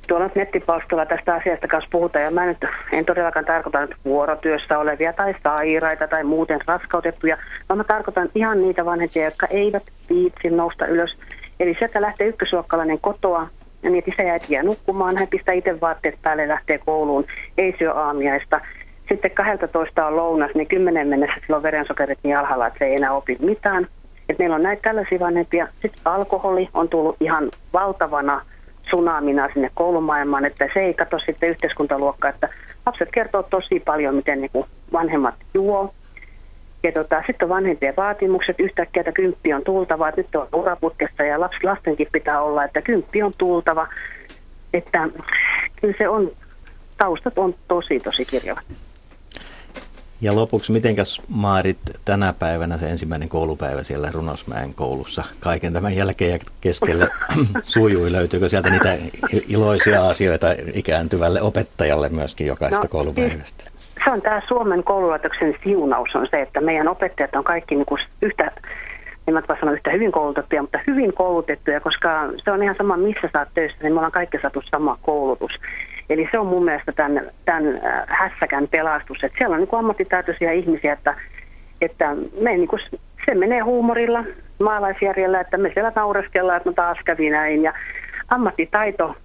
tuolla 0.10 0.30
nettipalstolla 0.36 1.06
tästä 1.06 1.36
asiasta 1.36 1.68
kanssa 1.68 1.90
puhutaan, 1.92 2.26
ja 2.26 2.32
mä 2.32 2.46
nyt 2.46 2.58
en 2.94 3.06
todellakaan 3.06 3.46
tarkoita 3.46 3.82
nyt 3.82 3.96
vuorotyössä 4.06 4.80
olevia 4.80 5.14
tai 5.14 5.36
sairaita 5.44 6.08
tai 6.08 6.24
muuten 6.24 6.60
raskautettuja, 6.68 7.38
vaan 7.70 7.78
mä 7.78 7.84
tarkoitan 7.84 8.30
ihan 8.36 8.62
niitä 8.62 8.86
vanhempia, 8.86 9.26
jotka 9.26 9.48
eivät 9.50 9.84
viitsi 10.10 10.50
nousta 10.50 10.86
ylös. 10.86 11.18
Eli 11.60 11.76
sieltä 11.80 12.02
lähtee 12.02 12.28
ykkösluokkalainen 12.28 13.00
kotoa, 13.00 13.48
ja 13.84 13.90
niin, 13.90 14.04
isä 14.08 14.24
ja 14.24 14.40
jää 14.50 14.64
nukkumaan, 14.64 15.18
hän 15.18 15.28
pistää 15.28 15.54
itse 15.54 15.82
vaatteet 15.82 16.20
päälle 16.22 16.42
ja 16.42 16.48
lähtee 16.48 16.78
kouluun, 16.78 17.26
ei 17.58 17.76
syö 17.80 17.94
aamiaista. 17.94 18.62
Sitten 19.10 19.32
12 19.32 20.08
on 20.08 20.16
lounas, 20.16 20.52
niin 20.56 20.68
10 20.68 21.08
mennessä 21.08 21.36
silloin 21.42 21.64
verensokerit 21.64 22.20
niin 22.24 22.38
alhaalla, 22.38 22.68
että 22.68 22.80
se 22.80 22.86
ei 22.86 22.96
enää 22.96 23.12
opi 23.12 23.38
mitään. 23.40 23.88
Et 24.30 24.40
meillä 24.40 24.56
on 24.56 24.64
näitä 24.64 24.82
tällaisia 24.82 25.20
vanhempia. 25.20 25.68
Sitten 25.82 26.02
alkoholi 26.06 26.70
on 26.74 26.90
tullut 26.90 27.16
ihan 27.20 27.50
valtavana 27.74 28.42
tsunamina 28.90 29.50
sinne 29.54 29.72
koulumaailmaan, 29.74 30.46
että 30.46 30.70
se 30.74 30.80
ei 30.80 30.94
katso 30.94 31.20
sitten 31.20 31.50
yhteiskuntaluokkaa, 31.50 32.30
että 32.30 32.50
lapset 32.86 33.10
kertoo 33.14 33.44
tosi 33.44 33.80
paljon, 33.80 34.16
miten 34.16 34.42
niin 34.42 34.66
vanhemmat 34.94 35.36
juo. 35.54 35.94
Ja 36.84 36.92
tota, 36.92 37.24
sitten 37.28 37.46
on 37.46 37.50
vanhempien 37.50 37.94
vaatimukset, 37.98 38.60
yhtäkkiä, 38.60 39.02
että 39.02 39.12
kymppi 39.12 39.54
on 39.54 39.64
tultava, 39.64 40.10
että 40.10 40.22
nyt 40.22 40.36
on 40.36 40.48
uraputkessa 40.54 41.24
ja 41.24 41.40
lapsi, 41.40 41.60
lastenkin 41.64 42.08
pitää 42.12 42.42
olla, 42.42 42.64
että 42.64 42.82
kymppi 42.82 43.24
on 43.24 43.34
tultava. 43.38 43.88
Että 44.74 45.10
kyllä 45.82 45.94
se 45.98 46.10
on, 46.10 46.32
taustat 46.98 47.38
on 47.38 47.56
tosi, 47.68 48.00
tosi 48.00 48.26
kirjavat. 48.26 48.64
Ja 50.22 50.36
lopuksi, 50.36 50.72
mitenkäs 50.72 51.22
Maarit 51.30 51.78
tänä 52.06 52.34
päivänä 52.40 52.78
se 52.78 52.88
ensimmäinen 52.88 53.30
koulupäivä 53.30 53.84
siellä 53.84 54.12
Runosmäen 54.12 54.74
koulussa 54.76 55.24
kaiken 55.40 55.74
tämän 55.74 55.96
jälkeen 55.96 56.32
ja 56.32 56.40
keskelle 56.62 57.08
sujui? 57.64 58.12
Löytyykö 58.12 58.50
sieltä 58.50 58.70
niitä 58.70 58.98
iloisia 59.48 60.08
asioita 60.08 60.48
ikääntyvälle 60.74 61.42
opettajalle 61.42 62.10
myöskin 62.10 62.48
jokaista 62.48 62.84
no, 62.84 62.90
koulupäivästä? 62.90 63.64
Se 64.04 64.12
on 64.12 64.22
tämä 64.22 64.42
Suomen 64.48 64.84
koululaitoksen 64.84 65.56
siunaus 65.64 66.10
on 66.16 66.28
se, 66.32 66.42
että 66.42 66.62
meidän 66.62 66.88
opettajat 66.88 67.36
on 67.36 67.44
kaikki 67.44 67.76
niin 67.76 67.86
kuin 67.86 68.02
yhtä 68.22 68.52
en 69.30 69.34
mä 69.34 69.42
sanoa 69.60 69.74
yhtä 69.74 69.92
hyvin 69.92 70.12
koulutettuja, 70.12 70.62
mutta 70.62 70.80
hyvin 70.88 71.14
koulutettuja, 71.14 71.82
koska 71.82 72.10
se 72.44 72.52
on 72.52 72.64
ihan 72.64 72.76
sama, 72.78 72.98
missä 72.98 73.30
sä 73.34 73.40
oot 73.40 73.48
töissä, 73.54 73.78
niin 73.82 73.94
me 73.94 73.98
ollaan 73.98 74.12
kaikki 74.12 74.38
saatu 74.42 74.62
sama 74.72 74.98
koulutus. 75.02 75.52
Eli 76.10 76.28
se 76.32 76.40
on 76.40 76.48
mun 76.48 76.66
mielestä 76.66 76.92
tämän, 76.92 77.32
tämän 77.46 77.76
äh, 77.86 78.04
hässäkän 78.08 78.68
pelastus, 78.68 79.18
että 79.24 79.38
siellä 79.38 79.54
on 79.54 79.62
niin 79.62 79.80
ammattitaitoisia 79.80 80.52
ihmisiä, 80.52 80.94
että, 80.94 81.16
että 81.82 82.16
me 82.42 82.58
niin 82.58 82.68
kuin, 82.68 82.82
se 83.26 83.36
menee 83.36 83.60
huumorilla, 83.60 84.24
maalaisjärjellä, 84.60 85.42
että 85.42 85.58
me 85.58 85.72
siellä 85.74 85.92
naureskellaan, 85.96 86.58
että 86.58 86.70
no 86.70 86.74
taas 86.74 86.98
kävi 87.06 87.30
näin. 87.30 87.64
Ja 87.64 87.74
ammattitaito 88.28 89.16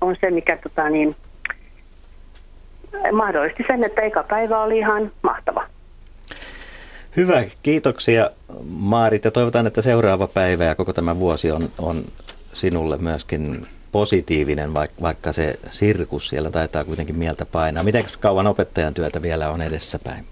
on 0.00 0.16
se, 0.20 0.30
mikä 0.30 0.56
tota, 0.56 0.88
niin, 0.88 1.16
mahdollisti 3.12 3.64
sen, 3.66 3.84
että 3.84 4.00
eka 4.00 4.22
päivä 4.22 4.58
oli 4.58 4.78
ihan 4.78 5.10
mahtava. 5.22 5.66
Hyvä, 7.16 7.44
kiitoksia 7.62 8.30
Maarit 8.68 9.24
ja 9.24 9.30
toivotaan, 9.30 9.66
että 9.66 9.82
seuraava 9.82 10.26
päivä 10.26 10.64
ja 10.64 10.74
koko 10.74 10.92
tämä 10.92 11.18
vuosi 11.18 11.50
on, 11.50 11.68
on 11.78 12.04
sinulle 12.52 12.98
myöskin 12.98 13.66
positiivinen, 13.92 14.74
vaikka 15.02 15.32
se 15.32 15.58
sirkus 15.70 16.28
siellä 16.28 16.50
taitaa 16.50 16.84
kuitenkin 16.84 17.16
mieltä 17.16 17.46
painaa. 17.46 17.84
Miten 17.84 18.04
kauan 18.20 18.46
opettajan 18.46 18.94
työtä 18.94 19.22
vielä 19.22 19.50
on 19.50 19.62
edessäpäin? 19.62 20.24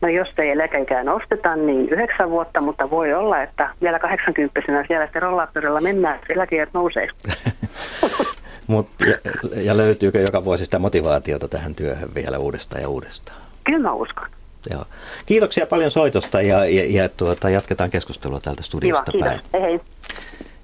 No 0.00 0.08
jos 0.08 0.28
ei 0.38 0.50
eläkeikää 0.50 1.04
nosteta, 1.04 1.56
niin 1.56 1.88
yhdeksän 1.88 2.30
vuotta, 2.30 2.60
mutta 2.60 2.90
voi 2.90 3.14
olla, 3.14 3.42
että 3.42 3.70
vielä 3.82 3.98
80 3.98 4.60
siellä 4.86 5.06
sitten 5.06 5.22
rollaattorilla 5.22 5.80
mennään, 5.80 6.20
eläkeijät 6.28 6.68
nousee. 6.74 7.08
Mut, 8.66 8.90
ja, 9.00 9.16
ja 9.62 9.76
löytyykö 9.76 10.20
joka 10.20 10.44
vuosi 10.44 10.64
sitä 10.64 10.78
motivaatiota 10.78 11.48
tähän 11.48 11.74
työhön 11.74 12.08
vielä 12.14 12.38
uudestaan 12.38 12.82
ja 12.82 12.88
uudestaan? 12.88 13.40
Kyllä 13.64 13.78
mä 13.78 13.92
uskon. 13.92 14.28
Joo. 14.70 14.84
Kiitoksia 15.26 15.66
paljon 15.66 15.90
soitosta 15.90 16.42
ja, 16.42 16.64
ja, 16.64 17.02
ja 17.02 17.08
tuota, 17.08 17.50
jatketaan 17.50 17.90
keskustelua 17.90 18.38
täältä 18.38 18.62
studiosta 18.62 19.12
Kiva, 19.12 19.24
päin. 19.24 19.40
Hei, 19.52 19.62
hei. 19.62 19.80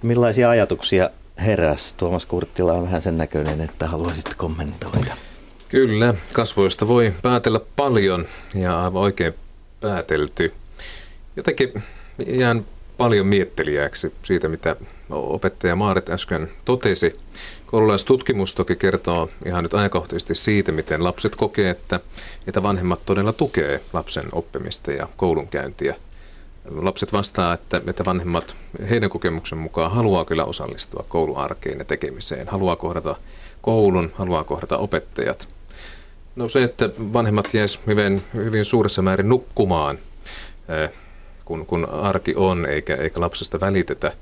Millaisia 0.02 0.50
ajatuksia 0.50 1.10
heräs? 1.38 1.94
Tuomas 1.94 2.26
Kurttila 2.26 2.72
on 2.72 2.82
vähän 2.82 3.02
sen 3.02 3.18
näköinen, 3.18 3.60
että 3.60 3.88
haluaisit 3.88 4.34
kommentoida. 4.36 5.16
Kyllä, 5.68 6.14
kasvoista 6.32 6.88
voi 6.88 7.12
päätellä 7.22 7.60
paljon 7.76 8.26
ja 8.54 8.84
aivan 8.84 9.02
oikein 9.02 9.34
päätelty. 9.80 10.52
Jotenkin 11.36 11.82
jään 12.26 12.64
paljon 12.96 13.26
miettelijäksi 13.26 14.14
siitä, 14.22 14.48
mitä 14.48 14.76
opettaja 15.10 15.76
Maaret 15.76 16.08
äsken 16.10 16.50
totesi. 16.64 17.20
Koululaistutkimus 17.66 18.54
toki 18.54 18.76
kertoo 18.76 19.30
ihan 19.46 19.62
nyt 19.62 19.74
ajankohtaisesti 19.74 20.34
siitä, 20.34 20.72
miten 20.72 21.04
lapset 21.04 21.36
kokee, 21.36 21.70
että, 21.70 22.00
että 22.46 22.62
vanhemmat 22.62 23.00
todella 23.06 23.32
tukee 23.32 23.80
lapsen 23.92 24.24
oppimista 24.32 24.92
ja 24.92 25.08
koulunkäyntiä. 25.16 25.94
Lapset 26.70 27.12
vastaa, 27.12 27.54
että, 27.54 27.80
että 27.86 28.04
vanhemmat 28.04 28.56
heidän 28.90 29.10
kokemuksen 29.10 29.58
mukaan 29.58 29.90
haluaa 29.90 30.24
kyllä 30.24 30.44
osallistua 30.44 31.04
kouluarkeen 31.08 31.78
ja 31.78 31.84
tekemiseen, 31.84 32.48
haluaa 32.48 32.76
kohdata 32.76 33.16
koulun, 33.62 34.10
haluaa 34.14 34.44
kohdata 34.44 34.76
opettajat. 34.76 35.48
No 36.36 36.48
se, 36.48 36.62
että 36.62 36.90
vanhemmat 36.98 37.54
jäis 37.54 37.80
hyvin, 37.86 38.22
hyvin 38.34 38.64
suuressa 38.64 39.02
määrin 39.02 39.28
nukkumaan, 39.28 39.98
eh, 40.68 40.90
kun, 41.44 41.66
kun 41.66 41.88
arki 41.88 42.34
on 42.36 42.66
eikä, 42.66 42.94
eikä 42.94 43.20
lapsesta 43.20 43.60
välitetä, 43.60 44.12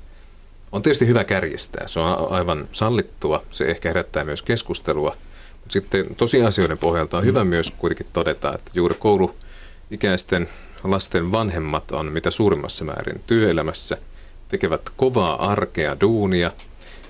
on 0.71 0.81
tietysti 0.81 1.07
hyvä 1.07 1.23
kärjistää. 1.23 1.87
Se 1.87 1.99
on 1.99 2.31
aivan 2.31 2.67
sallittua. 2.71 3.43
Se 3.51 3.65
ehkä 3.65 3.89
herättää 3.89 4.23
myös 4.23 4.41
keskustelua. 4.41 5.15
Mutta 5.51 5.73
sitten 5.73 6.15
tosiasioiden 6.15 6.77
pohjalta 6.77 7.17
on 7.17 7.25
hyvä 7.25 7.43
myös 7.43 7.73
kuitenkin 7.77 8.05
todeta, 8.13 8.55
että 8.55 8.71
juuri 8.73 8.95
kouluikäisten 8.99 10.49
lasten 10.83 11.31
vanhemmat 11.31 11.91
on 11.91 12.05
mitä 12.05 12.31
suurimmassa 12.31 12.85
määrin 12.85 13.21
työelämässä, 13.27 13.97
tekevät 14.49 14.81
kovaa 14.97 15.51
arkea, 15.51 15.99
duunia 16.01 16.51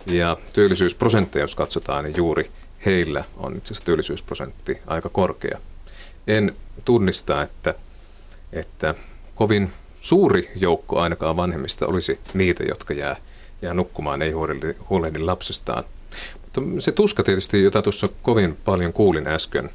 ja 0.06 0.38
työllisyysprosentteja, 0.54 1.44
jos 1.44 1.56
katsotaan, 1.56 2.04
niin 2.04 2.18
juuri 2.18 2.52
heillä 2.86 3.24
on 3.38 3.58
itse 3.58 3.68
asiassa 3.68 3.86
työllisyysprosentti 3.86 4.78
aika 4.88 5.10
korkea. 5.10 5.60
En 6.28 6.56
tunnista, 6.86 7.42
että, 7.42 7.76
että 8.54 8.96
kovin 9.36 9.72
suuri 10.00 10.52
joukko 10.56 11.00
ainakaan 11.00 11.36
vanhemmista 11.38 11.88
olisi 11.88 12.20
niitä, 12.34 12.64
jotka 12.64 12.94
jää, 12.94 13.16
jää 13.62 13.74
nukkumaan, 13.74 14.22
ei 14.22 14.32
huolehdi, 14.32 14.76
huolehdi 14.90 15.20
lapsestaan. 15.20 15.84
Mutta 16.42 16.62
se 16.80 16.92
tuska 16.92 17.24
tietysti, 17.24 17.64
jota 17.64 17.82
tuossa 17.82 18.08
kovin 18.22 18.58
paljon 18.66 18.94
kuulin 18.94 19.28
äsken, 19.28 19.70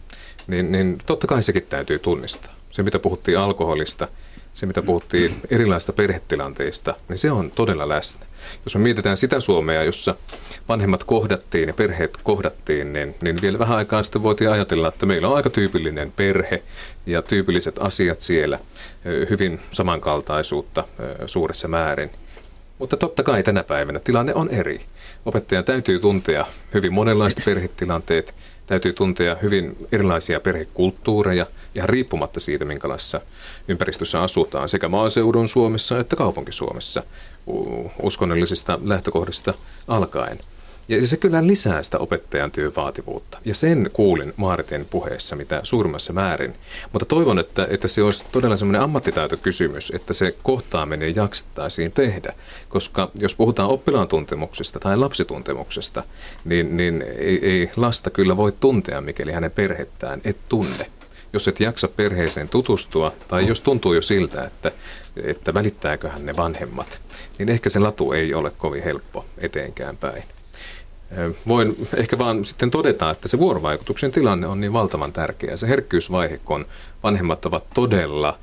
niin, 0.47 0.73
niin 0.73 0.99
totta 1.07 1.27
kai 1.27 1.43
sekin 1.43 1.67
täytyy 1.69 1.99
tunnistaa. 1.99 2.58
Se, 2.79 2.83
mitä 2.83 2.99
puhuttiin 2.99 3.39
alkoholista, 3.39 4.09
se, 4.55 4.67
mitä 4.67 4.83
puhuttiin 4.83 5.35
erilaista 5.51 5.93
perhetilanteista, 5.93 6.95
niin 7.09 7.19
se 7.19 7.31
on 7.31 7.51
todella 7.51 7.89
läsnä. 7.89 8.27
Jos 8.65 8.75
me 8.75 8.81
mietitään 8.81 9.17
sitä 9.17 9.41
Suomea, 9.41 9.83
jossa 9.83 10.15
vanhemmat 10.69 11.05
kohdattiin 11.05 11.69
ja 11.69 11.75
perheet 11.75 12.19
kohdattiin, 12.23 12.93
niin, 12.93 13.15
niin 13.23 13.37
vielä 13.43 13.59
vähän 13.59 13.77
aikaa 13.77 14.03
sitten 14.03 14.23
voitiin 14.23 14.51
ajatella, 14.51 14.89
että 14.89 15.07
meillä 15.07 15.29
on 15.29 15.37
aika 15.37 15.51
tyypillinen 15.51 16.13
perhe 16.13 16.63
ja 17.07 17.23
tyypilliset 17.23 17.77
asiat 17.81 18.21
siellä, 18.21 18.59
hyvin 19.31 19.61
samankaltaisuutta 19.71 20.85
suuressa 21.27 21.69
määrin. 21.69 22.11
Mutta 22.79 22.97
totta 22.97 23.23
kai 23.23 23.43
tänä 23.43 23.63
päivänä 23.63 23.99
tilanne 23.99 24.35
on 24.35 24.51
eri. 24.51 24.81
Opettajan 25.27 25.65
täytyy 25.65 26.01
tuntea 26.01 26.47
hyvin 26.75 26.93
monenlaiset 26.93 27.45
perhetilanteet, 27.45 28.35
täytyy 28.69 28.93
tuntea 28.93 29.37
hyvin 29.43 29.77
erilaisia 29.93 30.41
perhekulttuureja, 30.41 31.47
ihan 31.75 31.89
riippumatta 31.89 32.41
siitä, 32.41 32.65
minkälaisessa 32.65 33.21
ympäristössä 33.69 34.23
asutaan, 34.23 34.69
sekä 34.69 34.89
maaseudun 34.89 35.49
Suomessa 35.49 35.99
että 35.99 36.17
kaupunkisuomessa 36.17 37.03
uskonnollisista 38.03 38.79
lähtökohdista 38.85 39.55
alkaen. 39.89 40.39
Ja 40.89 41.07
se 41.07 41.17
kyllä 41.17 41.47
lisää 41.47 41.83
sitä 41.83 41.99
opettajan 41.99 42.51
työn 42.51 42.73
vaativuutta. 42.77 43.39
Ja 43.45 43.55
sen 43.55 43.91
kuulin 43.93 44.33
Maariten 44.37 44.87
puheessa 44.91 45.37
mitä 45.37 45.61
suurimmassa 45.63 46.13
määrin. 46.13 46.55
Mutta 46.93 47.07
toivon, 47.07 47.39
että, 47.39 47.67
että 47.71 47.89
se 47.89 48.03
olisi 48.03 48.25
todella 48.33 48.57
semmoinen 48.57 48.83
ammattitaitokysymys, 48.83 49.93
että 49.95 50.15
se 50.15 50.35
kohtaaminen 50.43 51.17
jaksettaisiin 51.17 51.93
tehdä. 51.93 52.35
Koska 52.69 53.11
jos 53.19 53.35
puhutaan 53.35 53.69
oppilaan 53.69 54.09
tuntemuksesta 54.09 54.81
tai 54.81 54.97
lapsituntemuksesta, 54.97 56.05
niin, 56.45 56.77
niin 56.77 57.05
ei, 57.19 57.47
ei 57.47 57.71
lasta 57.77 58.11
kyllä 58.11 58.37
voi 58.37 58.53
tuntea, 58.61 59.01
mikäli 59.01 59.33
hänen 59.33 59.51
perhettään 59.51 60.21
et 60.25 60.37
tunne 60.49 60.87
jos 61.33 61.49
et 61.49 61.61
jaksa 61.61 61.89
perheeseen 61.89 62.49
tutustua, 62.49 63.13
tai 63.29 63.47
jos 63.47 63.61
tuntuu 63.61 63.93
jo 63.93 64.03
siltä, 64.03 64.45
että, 64.45 64.73
että 65.17 65.55
välittääköhän 65.55 66.27
ne 66.27 66.37
vanhemmat, 66.37 67.01
niin 67.39 67.49
ehkä 67.49 67.69
se 67.69 67.79
latu 67.79 68.13
ei 68.13 68.35
ole 68.35 68.51
kovin 68.51 68.83
helppo 68.83 69.25
eteenkään 69.39 69.97
päin. 69.97 70.23
Voin 71.49 71.77
ehkä 71.97 72.19
vaan 72.19 72.45
sitten 72.45 72.71
todeta, 72.71 73.11
että 73.11 73.29
se 73.29 73.39
vuorovaikutuksen 73.39 74.13
tilanne 74.13 74.47
on 74.47 74.61
niin 74.61 74.73
valtavan 74.73 75.13
tärkeä. 75.13 75.57
Se 75.57 75.69
herkkyysvaihe, 75.69 76.41
kun 76.45 76.67
vanhemmat 77.03 77.47
ovat 77.47 77.65
todella 77.75 78.39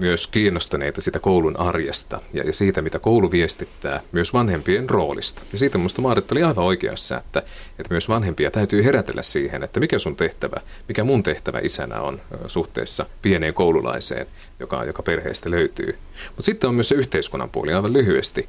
myös 0.00 0.26
kiinnostuneita 0.26 1.00
sitä 1.00 1.18
koulun 1.18 1.56
arjesta 1.56 2.20
ja, 2.32 2.52
siitä, 2.52 2.82
mitä 2.82 2.98
koulu 2.98 3.30
viestittää, 3.30 4.00
myös 4.12 4.32
vanhempien 4.32 4.90
roolista. 4.90 5.42
Ja 5.52 5.58
siitä 5.58 5.78
minusta 5.78 6.02
Maarit 6.02 6.32
oli 6.32 6.42
aivan 6.42 6.64
oikeassa, 6.64 7.18
että, 7.18 7.38
että 7.78 7.94
myös 7.94 8.08
vanhempia 8.08 8.50
täytyy 8.50 8.84
herätellä 8.84 9.22
siihen, 9.22 9.62
että 9.62 9.80
mikä 9.80 9.98
sun 9.98 10.16
tehtävä, 10.16 10.60
mikä 10.88 11.04
mun 11.04 11.22
tehtävä 11.22 11.58
isänä 11.62 12.00
on 12.00 12.20
suhteessa 12.46 13.06
pieneen 13.22 13.54
koululaiseen, 13.54 14.26
joka, 14.60 14.84
joka 14.84 15.02
perheestä 15.02 15.50
löytyy. 15.50 15.98
Mutta 16.26 16.42
sitten 16.42 16.68
on 16.68 16.74
myös 16.74 16.88
se 16.88 16.94
yhteiskunnan 16.94 17.50
puoli 17.50 17.72
aivan 17.72 17.92
lyhyesti. 17.92 18.48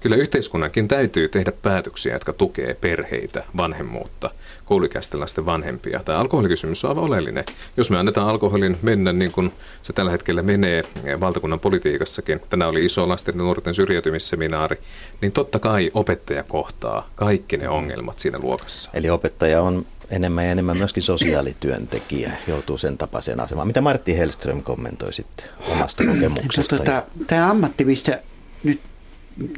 Kyllä 0.00 0.16
yhteiskunnankin 0.16 0.88
täytyy 0.88 1.28
tehdä 1.28 1.52
päätöksiä, 1.52 2.12
jotka 2.12 2.32
tukee 2.32 2.74
perheitä, 2.74 3.44
vanhemmuutta, 3.56 4.30
kouluikäisten 4.64 5.20
lasten 5.20 5.46
vanhempia. 5.46 6.00
Tämä 6.04 6.18
alkoholikysymys 6.18 6.84
on 6.84 6.90
aivan 6.90 7.04
oleellinen. 7.04 7.44
Jos 7.76 7.90
me 7.90 7.98
annetaan 7.98 8.28
alkoholin 8.28 8.78
mennä 8.82 9.12
niin 9.12 9.32
kuin 9.32 9.52
se 9.82 9.92
tällä 9.92 10.10
hetkellä 10.10 10.42
menee 10.42 10.84
valtakunnan 11.20 11.60
politiikassakin, 11.60 12.40
tänään 12.50 12.70
oli 12.70 12.84
iso 12.84 13.08
lasten 13.08 13.32
ja 13.32 13.38
nuorten 13.38 13.74
syrjäytymisseminaari, 13.74 14.78
niin 15.20 15.32
totta 15.32 15.58
kai 15.58 15.90
opettaja 15.94 16.42
kohtaa 16.42 17.10
kaikki 17.14 17.56
ne 17.56 17.68
ongelmat 17.68 18.18
siinä 18.18 18.38
luokassa. 18.42 18.90
Eli 18.94 19.10
opettaja 19.10 19.62
on 19.62 19.86
enemmän 20.10 20.44
ja 20.44 20.50
enemmän 20.52 20.76
myöskin 20.76 21.02
sosiaalityöntekijä, 21.02 22.32
joutuu 22.46 22.78
sen 22.78 22.98
tapaiseen 22.98 23.40
asemaan. 23.40 23.66
Mitä 23.66 23.80
Martti 23.80 24.18
Hellström 24.18 24.62
kommentoi 24.62 25.12
sitten 25.12 25.46
omasta 25.68 26.04
kokemuksesta? 26.04 26.76
Tota, 26.76 27.02
tämä 27.26 27.50
ammatti, 27.50 27.84
missä 27.84 28.22
nyt 28.64 28.80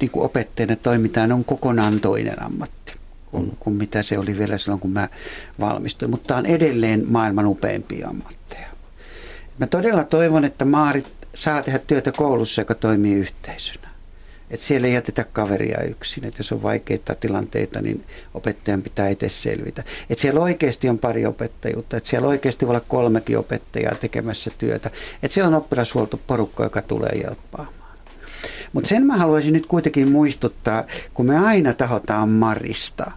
niin 0.01 0.11
kuin 0.11 0.25
opettajana 0.25 0.77
toimitaan, 0.77 1.33
on 1.33 1.45
kokonaan 1.45 2.01
toinen 2.01 2.43
ammatti 2.43 2.93
kuin, 3.31 3.57
kuin 3.61 3.77
mitä 3.77 4.03
se 4.03 4.19
oli 4.19 4.39
vielä 4.39 4.59
silloin, 4.59 4.81
kun 4.81 4.91
mä 4.91 5.09
valmistuin. 5.61 6.11
Mutta 6.11 6.27
tämä 6.27 6.39
on 6.39 6.47
edelleen 6.47 7.05
maailman 7.09 7.47
upeimpia 7.47 8.09
ammatteja. 8.09 8.67
Mä 9.59 9.67
todella 9.67 10.05
toivon, 10.05 10.45
että 10.45 10.65
Maarit 10.65 11.13
saa 11.35 11.63
tehdä 11.63 11.79
työtä 11.79 12.13
koulussa, 12.13 12.61
joka 12.61 12.75
toimii 12.75 13.15
yhteisönä. 13.15 13.90
Että 14.51 14.67
siellä 14.67 14.87
ei 14.87 14.95
jätetä 14.95 15.25
kaveria 15.25 15.83
yksin, 15.83 16.25
että 16.25 16.41
jos 16.41 16.53
on 16.53 16.63
vaikeita 16.63 17.15
tilanteita, 17.15 17.83
niin 17.83 18.05
opettajan 18.35 18.83
pitää 18.83 19.09
itse 19.09 19.29
selvitä. 19.29 19.85
Että 20.11 20.23
siellä 20.23 20.41
oikeasti 20.41 20.89
on 20.89 20.99
pari 20.99 21.27
opettajuutta, 21.27 21.97
että 21.97 22.09
siellä 22.09 22.29
oikeasti 22.29 22.67
voi 22.67 22.73
olla 22.73 22.85
kolmekin 22.89 23.39
opettajaa 23.39 23.95
tekemässä 23.95 24.51
työtä. 24.59 24.91
Että 25.23 25.35
siellä 25.35 25.49
on 25.49 25.55
oppilashuoltoporukka, 25.55 26.65
joka 26.65 26.83
tulee 26.83 27.13
jelppaamaan. 27.25 27.81
Mutta 28.73 28.89
sen 28.89 29.07
mä 29.07 29.17
haluaisin 29.17 29.53
nyt 29.53 29.67
kuitenkin 29.67 30.09
muistuttaa, 30.09 30.85
kun 31.15 31.27
me 31.27 31.39
aina 31.39 31.75
tahotaan 31.75 32.29
Marista, 32.29 33.13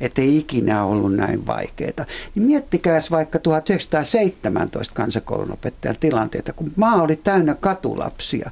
ei 0.00 0.38
ikinä 0.38 0.84
ollut 0.84 1.14
näin 1.14 1.46
vaikeaa. 1.46 2.06
Niin 2.34 2.46
miettikääs 2.46 3.10
vaikka 3.10 3.38
1917 3.38 4.94
kansakoulun 4.94 5.52
opettajan 5.52 5.96
tilanteita, 6.00 6.52
kun 6.52 6.72
maa 6.76 7.02
oli 7.02 7.16
täynnä 7.16 7.54
katulapsia, 7.54 8.50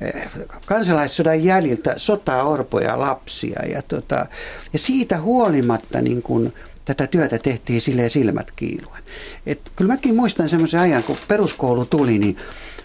eh, 0.00 0.28
kansalaissodan 0.66 1.44
jäljiltä 1.44 1.94
sotaorpoja 1.96 3.00
lapsia. 3.00 3.62
Ja, 3.66 3.82
tota, 3.82 4.26
ja 4.72 4.78
siitä 4.78 5.20
huolimatta 5.20 6.02
niin 6.02 6.22
kun, 6.22 6.52
tätä 6.84 7.06
työtä 7.06 7.38
tehtiin 7.38 7.80
silleen 7.80 8.10
silmät 8.10 8.50
kiiluen. 8.50 9.02
Et 9.46 9.60
kyllä 9.76 9.92
mäkin 9.92 10.16
muistan 10.16 10.48
semmoisen 10.48 10.80
ajan, 10.80 11.02
kun 11.02 11.16
peruskoulu 11.28 11.84
tuli, 11.84 12.18
niin 12.18 12.36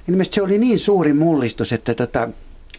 ilmeisesti 0.08 0.36
se 0.36 0.42
oli 0.42 0.58
niin 0.58 0.80
suuri 0.80 1.14
mullistus, 1.14 1.74
että 1.74 1.94
tota, 1.94 2.30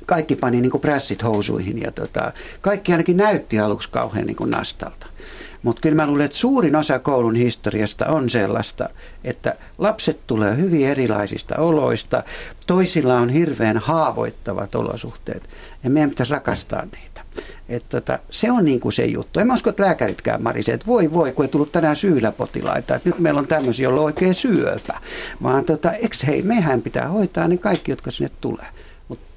kaikki 0.06 0.36
pani 0.36 0.60
niin 0.60 0.70
kuin 0.70 0.80
prässit 0.80 1.22
housuihin 1.22 1.80
ja 1.80 1.92
tota, 1.92 2.32
kaikki 2.60 2.92
ainakin 2.92 3.16
näytti 3.16 3.60
aluksi 3.60 3.88
kauhean 3.90 4.26
niin 4.26 4.36
kuin 4.36 4.50
nastalta. 4.50 5.06
Mutta 5.62 5.80
kyllä 5.80 5.96
mä 5.96 6.06
luulen, 6.06 6.24
että 6.24 6.38
suurin 6.38 6.76
osa 6.76 6.98
koulun 6.98 7.36
historiasta 7.36 8.06
on 8.06 8.30
sellaista, 8.30 8.88
että 9.24 9.54
lapset 9.78 10.20
tulee 10.26 10.56
hyvin 10.56 10.86
erilaisista 10.86 11.56
oloista, 11.56 12.22
toisilla 12.66 13.16
on 13.16 13.28
hirveän 13.28 13.78
haavoittavat 13.78 14.74
olosuhteet 14.74 15.48
ja 15.84 15.90
meidän 15.90 16.10
pitäisi 16.10 16.32
rakastaa 16.32 16.82
niitä. 16.84 17.20
Et 17.68 17.88
tota, 17.88 18.18
se 18.30 18.50
on 18.50 18.64
niin 18.64 18.80
kuin 18.80 18.92
se 18.92 19.04
juttu. 19.04 19.40
En 19.40 19.46
mä 19.46 19.54
usko, 19.54 19.70
että 19.70 19.82
lääkäritkään 19.82 20.42
marisee, 20.42 20.74
että 20.74 20.86
voi 20.86 21.12
voi, 21.12 21.32
kun 21.32 21.44
ei 21.44 21.48
tullut 21.48 21.72
tänään 21.72 21.96
syyläpotilaita, 21.96 22.94
että 22.94 23.08
nyt 23.08 23.18
meillä 23.18 23.38
on 23.38 23.46
tämmöisiä, 23.46 23.82
joilla 23.82 24.00
on 24.00 24.06
oikein 24.06 24.34
syöpä. 24.34 25.00
Vaan 25.42 25.64
tota, 25.64 25.92
eks 25.92 26.26
hei, 26.26 26.42
mehän 26.42 26.82
pitää 26.82 27.08
hoitaa 27.08 27.48
ne 27.48 27.56
kaikki, 27.56 27.92
jotka 27.92 28.10
sinne 28.10 28.30
tulee. 28.40 28.66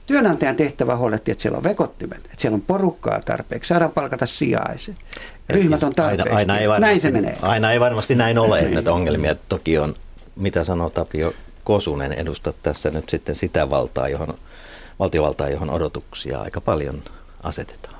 Työnantajan 0.08 0.56
tehtävä 0.56 0.98
huolehtia, 0.98 1.32
että 1.32 1.42
siellä 1.42 1.58
on 1.58 1.64
vekottimet, 1.64 2.18
että 2.18 2.36
siellä 2.38 2.56
on 2.56 2.62
porukkaa 2.62 3.20
tarpeeksi, 3.20 3.68
saadaan 3.68 3.92
palkata 3.92 4.26
sijaisen. 4.26 4.98
Ryhmät 5.50 5.84
on 5.84 5.94
tarpeeksi. 5.94 6.34
Aina, 6.34 6.54
aina 6.54 6.60
ei 6.60 6.68
varmasti, 6.70 6.88
näin 6.88 7.02
se 7.02 7.12
menee. 7.12 7.38
Aina 7.42 7.72
ei 7.72 7.80
varmasti 7.80 8.16
näin 8.16 8.38
ole, 8.38 8.60
että 8.60 8.94
ongelmia 8.94 9.36
toki 9.50 9.78
on, 9.78 9.96
mitä 10.36 10.64
sanoo 10.64 10.90
Tapio 10.90 11.34
Kosunen, 11.64 12.14
edustat 12.14 12.56
tässä 12.64 12.92
nyt 12.92 13.10
sitten 13.10 13.36
sitä 13.36 13.70
valtaa, 13.70 14.10
johon 14.10 14.34
valtiovaltaa, 15.00 15.50
johon 15.50 15.70
odotuksia 15.70 16.40
aika 16.40 16.62
paljon 16.62 17.04
asetetaan. 17.44 17.96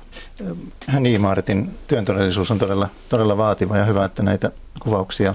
Niin, 1.00 1.20
Maaretin 1.20 1.78
työn 1.86 2.04
todellisuus 2.04 2.50
on 2.50 2.58
todella, 2.58 2.88
todella 3.08 3.36
vaativa 3.36 3.76
ja 3.76 3.84
hyvä, 3.84 4.04
että 4.04 4.22
näitä 4.22 4.50
kuvauksia 4.80 5.34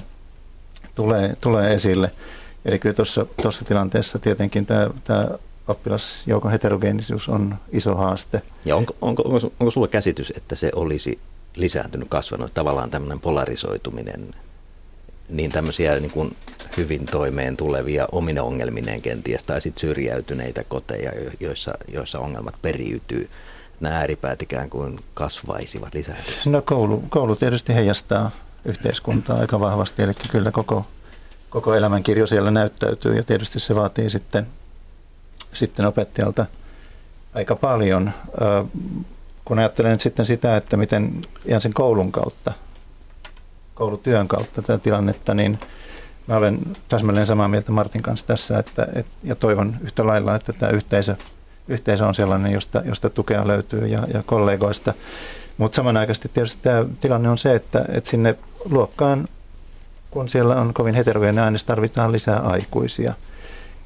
tulee, 0.96 1.36
tulee 1.42 1.74
esille. 1.74 2.12
Eli 2.66 2.80
kyllä 2.80 2.96
tuossa, 2.96 3.26
tuossa 3.42 3.66
tilanteessa 3.66 4.20
tietenkin 4.20 4.66
tämä, 4.66 4.90
tämä 5.04 5.28
oppilasjoukon 5.70 6.52
heterogeenisuus 6.52 7.30
on 7.30 7.56
iso 7.72 7.96
haaste. 7.96 8.42
Ja 8.66 8.76
onko, 8.76 8.96
onko, 9.02 9.24
onko, 9.24 9.52
onko 9.60 9.72
sulla 9.72 9.88
käsitys, 9.88 10.34
että 10.38 10.56
se 10.56 10.72
olisi 10.76 11.20
lisääntynyt, 11.56 12.08
kasvanut, 12.08 12.54
tavallaan 12.54 12.90
tämmöinen 12.90 13.20
polarisoituminen, 13.20 14.28
niin 15.30 15.52
tämmöisiä 15.52 16.00
niin 16.00 16.12
kuin 16.12 16.36
hyvin 16.78 17.06
toimeen 17.06 17.58
tulevia 17.58 18.08
omine 18.12 18.42
ongelmineen 18.42 19.02
kenties, 19.02 19.44
tai 19.44 19.62
sitten 19.62 19.82
syrjäytyneitä 19.82 20.64
koteja, 20.64 21.12
joissa, 21.40 21.74
joissa 21.88 22.20
ongelmat 22.20 22.56
periytyy, 22.62 23.30
nämä 23.80 23.98
ääripäät 23.98 24.42
ikään 24.42 24.70
kuin 24.70 25.00
kasvaisivat 25.14 25.94
lisääntyisivät? 25.94 26.46
No 26.46 26.62
koulu, 26.62 27.04
koulu 27.10 27.36
tietysti 27.36 27.74
heijastaa 27.74 28.32
yhteiskuntaa 28.66 29.40
aika 29.40 29.60
vahvasti, 29.60 30.02
eli 30.02 30.14
kyllä 30.32 30.52
koko, 30.52 30.86
koko 31.50 31.74
elämänkirjo 31.74 32.28
siellä 32.28 32.52
näyttäytyy, 32.52 33.16
ja 33.16 33.24
tietysti 33.24 33.60
se 33.60 33.76
vaatii 33.76 34.10
sitten, 34.10 34.48
sitten 35.54 35.86
opettajalta 35.86 36.46
aika 37.34 37.56
paljon 37.56 38.12
kun 39.50 39.60
ajattelen 39.60 39.92
nyt 39.92 40.02
sitten 40.02 40.26
sitä, 40.26 40.58
että 40.58 40.78
miten 40.78 41.12
ihan 41.46 41.62
sen 41.62 41.74
koulun 41.74 42.12
kautta, 42.12 42.54
koulutyön 43.76 44.28
kautta 44.28 44.62
tätä 44.62 44.78
tilannetta, 44.78 45.34
niin 45.34 45.60
mä 46.28 46.36
olen 46.36 46.60
täsmälleen 46.88 47.28
samaa 47.28 47.48
mieltä 47.48 47.72
Martin 47.72 48.02
kanssa 48.02 48.28
tässä, 48.28 48.60
että, 48.60 48.88
et, 48.96 49.06
ja 49.24 49.36
toivon 49.36 49.76
yhtä 49.82 50.08
lailla, 50.08 50.36
että 50.36 50.54
tämä 50.54 50.72
yhteisö, 50.72 51.16
yhteisö 51.68 52.06
on 52.06 52.16
sellainen, 52.16 52.52
josta, 52.52 52.82
josta 52.86 53.10
tukea 53.10 53.48
löytyy 53.48 53.88
ja, 53.88 54.08
ja 54.14 54.24
kollegoista. 54.26 54.94
Mutta 55.58 55.76
samanaikaisesti 55.76 56.30
tietysti 56.34 56.62
tämä 56.62 56.86
tilanne 57.00 57.30
on 57.30 57.38
se, 57.38 57.56
että, 57.56 57.86
että 57.90 58.10
sinne 58.10 58.36
luokkaan, 58.66 59.28
kun 60.12 60.30
siellä 60.30 60.56
on 60.56 60.74
kovin 60.74 60.96
heterogeeninen 60.96 61.44
äänes, 61.44 61.66
tarvitaan 61.66 62.12
lisää 62.12 62.40
aikuisia. 62.40 63.14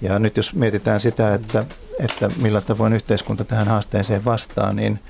Ja 0.03 0.19
nyt 0.19 0.37
jos 0.37 0.53
mietitään 0.53 0.99
sitä, 0.99 1.33
että, 1.33 1.65
että 1.99 2.29
millä 2.41 2.61
tavoin 2.61 2.93
yhteiskunta 2.93 3.43
tähän 3.43 3.67
haasteeseen 3.67 4.25
vastaa, 4.25 4.73
niin– 4.73 4.99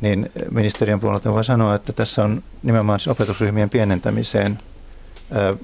niin 0.00 0.30
ministeriön 0.50 1.00
puolelta 1.00 1.32
voi 1.32 1.44
sanoa, 1.44 1.74
että 1.74 1.92
tässä 1.92 2.24
on 2.24 2.42
nimenomaan 2.62 3.00
siis 3.00 3.08
opetusryhmien 3.08 3.70
pienentämiseen 3.70 4.58
ää, 5.32 5.54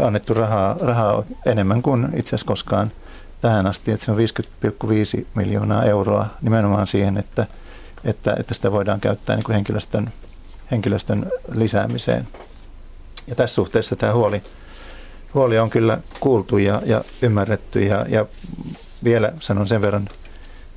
annettu 0.00 0.34
rahaa, 0.34 0.76
rahaa 0.80 1.22
enemmän 1.46 1.82
kuin 1.82 2.04
itse 2.04 2.28
asiassa 2.28 2.46
koskaan 2.46 2.92
tähän 3.40 3.66
asti, 3.66 3.90
että 3.90 4.06
se 4.06 4.12
on 4.12 4.18
50,5 4.18 5.26
miljoonaa 5.34 5.84
euroa 5.84 6.26
nimenomaan 6.42 6.86
siihen, 6.86 7.16
että, 7.16 7.46
että, 8.04 8.34
että 8.38 8.54
sitä 8.54 8.72
voidaan 8.72 9.00
käyttää 9.00 9.36
niin 9.36 9.44
kuin 9.44 9.54
henkilöstön, 9.54 10.10
henkilöstön 10.70 11.32
lisäämiseen. 11.54 12.28
Ja 13.26 13.34
tässä 13.34 13.54
suhteessa 13.54 13.96
tämä 13.96 14.12
huoli, 14.12 14.42
huoli 15.34 15.58
on 15.58 15.70
kyllä 15.70 15.98
kuultu 16.20 16.58
ja, 16.58 16.82
ja 16.84 17.04
ymmärretty 17.22 17.84
ja, 17.84 18.06
ja 18.08 18.26
vielä 19.04 19.32
sanon 19.40 19.68
sen 19.68 19.82
verran 19.82 20.08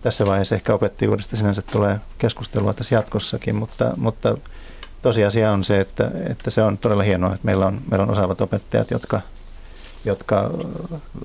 tässä 0.01 0.25
vaiheessa 0.25 0.55
ehkä 0.55 0.73
opettajuudesta 0.73 1.35
sinänsä 1.35 1.61
tulee 1.71 1.99
keskustelua 2.17 2.73
tässä 2.73 2.95
jatkossakin, 2.95 3.55
mutta, 3.55 3.93
mutta 3.97 4.37
tosiasia 5.01 5.51
on 5.51 5.63
se, 5.63 5.79
että, 5.79 6.11
että 6.29 6.49
se 6.49 6.61
on 6.61 6.77
todella 6.77 7.03
hienoa, 7.03 7.33
että 7.33 7.45
meillä 7.45 7.65
on, 7.65 7.81
meillä 7.91 8.03
on 8.03 8.11
osaavat 8.11 8.41
opettajat, 8.41 8.91
jotka, 8.91 9.21
jotka 10.05 10.51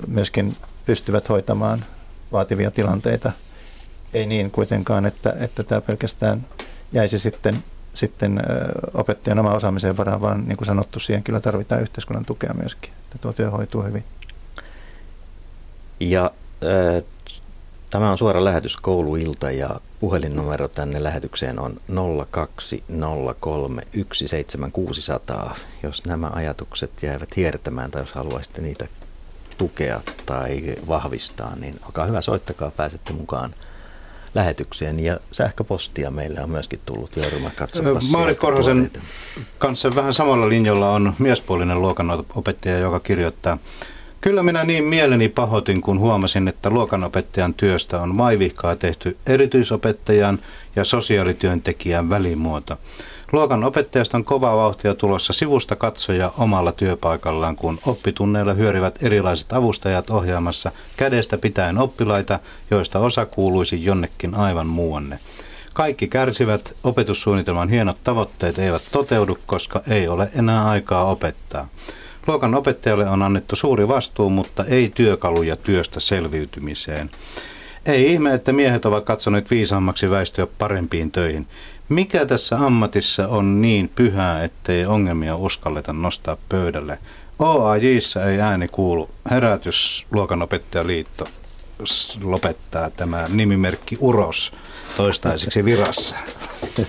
myöskin 0.07 0.57
pystyvät 0.87 1.29
hoitamaan 1.29 1.85
vaativia 2.33 2.71
tilanteita. 2.71 3.33
Ei 4.15 4.27
niin 4.27 4.51
kuitenkaan, 4.51 5.07
että, 5.07 5.37
että 5.39 5.63
tämä 5.63 5.81
pelkästään 5.81 6.47
jäisi 6.93 7.19
sitten, 7.19 7.65
sitten 7.95 8.43
opettajan 8.95 9.39
oma 9.39 9.55
osaamisen 9.55 9.97
varaan, 9.97 10.21
vaan 10.21 10.49
niin 10.49 10.57
kuin 10.57 10.67
sanottu, 10.67 11.01
siihen 11.01 11.23
kyllä 11.23 11.41
tarvitaan 11.41 11.83
yhteiskunnan 11.83 12.25
tukea 12.25 12.55
myöskin, 12.55 12.93
että 13.05 13.19
tuo 13.19 13.33
työ 13.33 13.51
hoituu 13.51 13.83
hyvin. 13.83 14.05
Ja 16.01 16.31
äh, 16.65 17.05
Tämä 17.91 18.11
on 18.11 18.19
suora 18.19 18.45
lähetys 18.45 18.77
kouluilta 18.77 19.51
ja 19.51 19.81
puhelinnumero 20.01 20.69
tänne 20.69 21.03
lähetykseen 21.03 21.59
on 21.59 21.77
020317600. 25.53 25.57
Jos 25.83 26.05
nämä 26.05 26.31
ajatukset 26.33 27.03
jäävät 27.03 27.37
hiertämään 27.37 27.91
tai 27.91 28.03
jos 28.03 28.13
haluaisitte 28.13 28.61
niitä 28.61 28.87
tukea 29.59 30.01
tai 30.27 30.77
vahvistaa, 30.89 31.57
niin 31.57 31.81
olkaa 31.87 32.07
hyvä, 32.07 32.21
soittakaa, 32.21 32.71
pääsette 32.71 33.13
mukaan 33.13 33.55
lähetykseen. 34.35 35.01
Ja 35.01 35.21
sähköpostia 35.33 36.11
meille 36.11 36.41
on 36.41 36.51
myöskin 36.51 36.81
tullut. 36.87 37.17
Jouduma 37.17 37.51
Maari 38.13 38.35
Korhosen 38.35 38.91
kanssa 39.59 39.95
vähän 39.95 40.15
samalla 40.15 40.49
linjalla 40.49 40.91
on 40.91 41.13
miespuolinen 41.19 41.83
luokanopettaja, 41.83 42.79
joka 42.79 43.01
kirjoittaa 43.01 43.59
Kyllä 44.21 44.43
minä 44.43 44.65
niin 44.65 44.85
mieleni 44.85 45.29
pahoitin, 45.29 45.81
kun 45.81 46.01
huomasin, 46.01 46.49
että 46.49 46.71
luokanopettajan 46.71 47.55
työstä 47.55 48.01
on 48.01 48.17
maivihkaa 48.17 48.77
tehty 48.77 49.17
erityisopettajan 49.27 50.39
ja 50.77 50.85
sosiaalityöntekijän 50.85 52.11
välimuoto. 52.11 52.79
Luokan 53.33 53.65
opettajasta 53.65 54.17
on 54.17 54.25
kova 54.25 54.57
vauhtia 54.57 54.95
tulossa 54.95 55.33
sivusta 55.33 55.77
katsoja 55.77 56.33
omalla 56.39 56.73
työpaikallaan, 56.73 57.57
kun 57.57 57.79
oppitunneilla 57.87 58.55
hyörivät 58.55 58.99
erilaiset 59.03 59.53
avustajat 59.53 60.11
ohjaamassa 60.11 60.73
kädestä 60.97 61.39
pitäen 61.39 61.79
oppilaita, 61.79 62.39
joista 62.71 62.99
osa 62.99 63.27
kuuluisi 63.27 63.85
jonnekin 63.85 64.35
aivan 64.35 64.67
muuanne. 64.67 65.19
Kaikki 65.75 66.09
kärsivät, 66.09 66.75
opetussuunnitelman 66.85 67.69
hienot 67.69 67.97
tavoitteet 68.05 68.59
eivät 68.59 68.83
toteudu, 68.93 69.39
koska 69.47 69.83
ei 69.89 70.09
ole 70.09 70.31
enää 70.35 70.69
aikaa 70.69 71.05
opettaa. 71.05 71.69
Luokan 72.27 72.55
opettajalle 72.55 73.09
on 73.09 73.23
annettu 73.23 73.57
suuri 73.57 73.89
vastuu, 73.89 74.31
mutta 74.31 74.65
ei 74.65 74.93
työkaluja 74.95 75.57
työstä 75.57 76.01
selviytymiseen. 76.01 77.11
Ei 77.87 78.13
ihme, 78.13 78.35
että 78.35 78.53
miehet 78.53 78.85
ovat 78.85 79.05
katsoneet 79.05 79.51
viisaammaksi 79.51 80.11
väistyä 80.11 80.47
parempiin 80.59 81.11
töihin. 81.11 81.47
Mikä 81.91 82.27
tässä 82.27 82.57
ammatissa 82.59 83.29
on 83.29 83.63
niin 83.63 83.91
pyhää, 83.95 84.45
ettei 84.45 84.87
ongelmia 84.87 85.37
uskalleta 85.37 85.93
nostaa 85.93 86.37
pöydälle? 86.49 86.99
OAJissa 87.39 88.25
ei 88.25 88.41
ääni 88.41 88.69
kuulu. 88.69 89.11
Herätys 89.31 90.07
Luokanopettajaliitto 90.11 91.29
lopettaa 92.23 92.91
tämä 92.91 93.29
nimimerkki 93.29 93.97
Uros 94.01 94.53
toistaiseksi 94.97 95.65
virassa. 95.65 96.17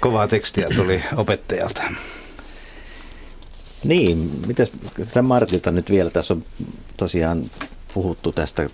Kovaa 0.00 0.28
tekstiä 0.28 0.68
tuli 0.76 1.02
opettajalta. 1.16 1.82
Niin, 3.84 4.30
mitäs 4.46 4.70
tämä 5.14 5.28
Martilta 5.28 5.70
nyt 5.70 5.90
vielä, 5.90 6.10
tässä 6.10 6.34
on 6.34 6.44
tosiaan 6.96 7.50
puhuttu 7.94 8.32
tästä 8.32 8.68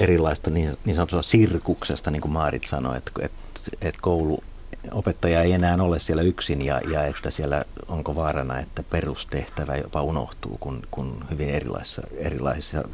erilaista 0.00 0.50
niin, 0.50 0.76
niin 0.84 0.96
sanotusta 0.96 1.30
sirkuksesta, 1.30 2.10
niin 2.10 2.22
kuin 2.22 2.32
Maarit 2.32 2.64
sanoi, 2.64 2.96
että, 2.96 3.10
että, 3.20 3.45
että 3.80 4.00
koulu 4.02 4.44
opettaja 4.92 5.42
ei 5.42 5.52
enää 5.52 5.76
ole 5.80 5.98
siellä 5.98 6.22
yksin 6.22 6.62
ja, 6.62 6.80
ja 6.90 7.04
että 7.04 7.30
siellä 7.30 7.62
onko 7.88 8.14
vaarana, 8.14 8.58
että 8.60 8.82
perustehtävä 8.82 9.76
jopa 9.76 10.02
unohtuu, 10.02 10.56
kun, 10.60 10.82
kun 10.90 11.24
hyvin 11.30 11.48
erilaisissa, 11.50 12.02
erilaisissa 12.16 12.88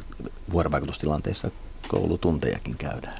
vuorovaikutustilanteissa 0.51 1.51
koulutuntejakin 1.87 2.75
käydään. 2.77 3.17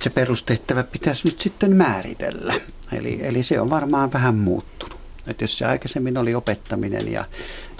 Se 0.00 0.10
perustehtävä 0.10 0.82
pitäisi 0.82 1.28
nyt 1.28 1.40
sitten 1.40 1.76
määritellä. 1.76 2.54
Eli, 2.92 3.18
eli 3.22 3.42
se 3.42 3.60
on 3.60 3.70
varmaan 3.70 4.12
vähän 4.12 4.34
muuttunut. 4.34 4.98
Että 5.26 5.44
jos 5.44 5.58
se 5.58 5.66
aikaisemmin 5.66 6.18
oli 6.18 6.34
opettaminen 6.34 7.12
ja, 7.12 7.24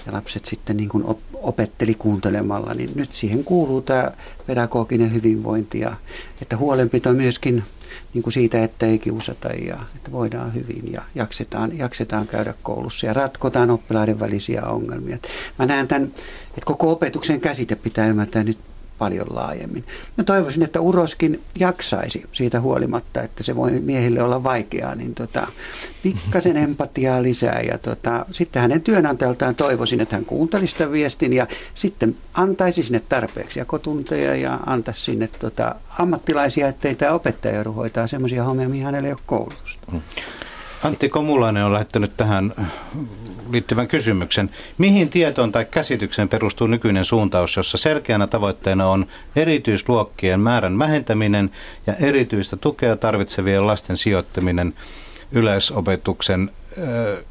ja 0.05 0.13
lapset 0.13 0.45
sitten 0.45 0.77
niin 0.77 0.89
kuin 0.89 1.03
opetteli 1.33 1.95
kuuntelemalla, 1.95 2.73
niin 2.73 2.89
nyt 2.95 3.13
siihen 3.13 3.43
kuuluu 3.43 3.81
tämä 3.81 4.11
pedagoginen 4.47 5.13
hyvinvointi 5.13 5.79
ja 5.79 5.95
että 6.41 6.57
huolenpito 6.57 7.13
myöskin 7.13 7.63
niin 8.13 8.23
kuin 8.23 8.33
siitä, 8.33 8.63
että 8.63 8.85
ei 8.85 8.99
kiusata 8.99 9.47
ja 9.47 9.77
että 9.95 10.11
voidaan 10.11 10.53
hyvin 10.53 10.93
ja 10.93 11.01
jaksetaan, 11.15 11.77
jaksetaan 11.77 12.27
käydä 12.27 12.53
koulussa 12.63 13.07
ja 13.07 13.13
ratkotaan 13.13 13.69
oppilaiden 13.69 14.19
välisiä 14.19 14.65
ongelmia. 14.65 15.17
Mä 15.59 15.65
näen 15.65 15.87
tämän, 15.87 16.03
että 16.47 16.65
koko 16.65 16.91
opetuksen 16.91 17.41
käsite 17.41 17.75
pitää 17.75 18.07
ymmärtää 18.07 18.43
nyt 18.43 18.57
paljon 18.99 19.27
laajemmin. 19.29 19.85
Mä 20.17 20.23
toivoisin, 20.23 20.63
että 20.63 20.81
Uroskin 20.81 21.41
jaksaisi 21.59 22.25
siitä 22.31 22.61
huolimatta, 22.61 23.21
että 23.21 23.43
se 23.43 23.55
voi 23.55 23.71
miehille 23.71 24.23
olla 24.23 24.43
vaikeaa, 24.43 24.95
niin 24.95 25.15
tota, 25.15 25.47
pikkasen 26.03 26.57
empatiaa 26.67 27.23
lisää. 27.23 27.61
Ja 27.61 27.77
tota, 27.77 28.25
sitten 28.31 28.61
hänen 28.61 28.81
työnantajaltaan 28.81 29.55
toivoisin, 29.55 30.01
että 30.01 30.15
hän 30.15 30.25
kuuntelisi 30.25 30.71
sitä 30.71 30.91
viestin 30.91 31.33
ja 31.33 31.47
sitten 31.75 32.15
antaisi 32.33 32.83
sinne 32.83 33.01
tarpeeksi 33.09 33.59
jakotunteja 33.59 34.35
ja 34.35 34.59
antaisi 34.65 35.01
sinne 35.01 35.29
tota, 35.39 35.75
ammattilaisia, 35.99 36.67
ettei 36.67 36.95
tämä 36.95 37.11
opettaja 37.11 37.55
joudu 37.55 37.73
hoitaa 37.73 38.07
sellaisia 38.07 38.43
hommia, 38.43 38.69
mihin 38.69 38.85
hänellä 38.85 39.07
ei 39.07 39.13
ole 39.13 39.21
koulutusta. 39.25 39.91
Antti 40.83 41.09
Komulainen 41.09 41.65
on 41.65 41.73
lähettänyt 41.73 42.17
tähän 42.17 42.53
liittyvän 43.51 43.87
kysymyksen. 43.87 44.49
Mihin 44.77 45.09
tietoon 45.09 45.51
tai 45.51 45.65
käsitykseen 45.65 46.29
perustuu 46.29 46.67
nykyinen 46.67 47.05
suuntaus, 47.05 47.55
jossa 47.55 47.77
selkeänä 47.77 48.27
tavoitteena 48.27 48.87
on 48.87 49.05
erityisluokkien 49.35 50.39
määrän 50.39 50.79
vähentäminen 50.79 51.51
ja 51.87 51.93
erityistä 51.93 52.57
tukea 52.57 52.95
tarvitsevien 52.95 53.67
lasten 53.67 53.97
sijoittaminen 53.97 54.73
yleisopetuksen 55.31 56.51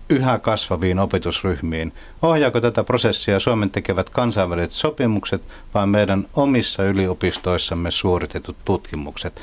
yhä 0.09 0.39
kasvaviin 0.39 0.99
opetusryhmiin. 0.99 1.93
Ohjaako 2.23 2.61
tätä 2.61 2.85
prosessia 2.85 3.41
Suomen 3.41 3.71
tekevät 3.71 4.11
kansainväliset 4.11 4.71
sopimukset 4.71 5.43
vai 5.75 5.87
meidän 5.87 6.27
omissa 6.37 6.85
yliopistoissamme 6.85 7.91
suoritetut 7.91 8.57
tutkimukset? 8.65 9.41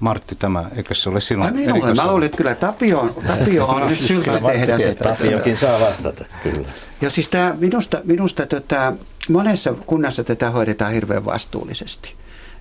Martti, 0.00 0.34
tämä, 0.34 0.64
eikö 0.76 0.94
se 0.94 1.08
ole 1.08 1.20
sinun 1.20 1.44
Ai 1.44 1.52
minulle, 1.52 1.94
mä 1.94 2.10
luulin, 2.10 2.26
että 2.26 2.36
kyllä 2.36 2.54
Tapio, 2.54 3.14
Tapio 3.26 3.66
on 3.66 3.88
nyt 3.88 4.02
syytä 4.02 4.40
tehdä 4.46 4.78
se. 4.78 4.94
Tapiokin 4.94 5.56
saa 5.56 5.80
vastata, 5.80 6.24
kyllä. 6.42 6.68
Ja 7.00 7.10
siis 7.10 7.28
tämä, 7.28 7.54
minusta, 7.58 8.00
minusta 8.04 8.46
tota, 8.46 8.92
monessa 9.28 9.74
kunnassa 9.86 10.24
tätä 10.24 10.50
hoidetaan 10.50 10.92
hirveän 10.92 11.24
vastuullisesti. 11.24 12.14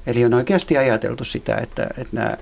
Eli 0.08 0.26
on 0.26 0.34
oikeasti 0.34 0.78
ajateltu 0.78 1.24
sitä, 1.24 1.56
että, 1.56 1.84
että, 1.98 2.08
nämä, 2.12 2.36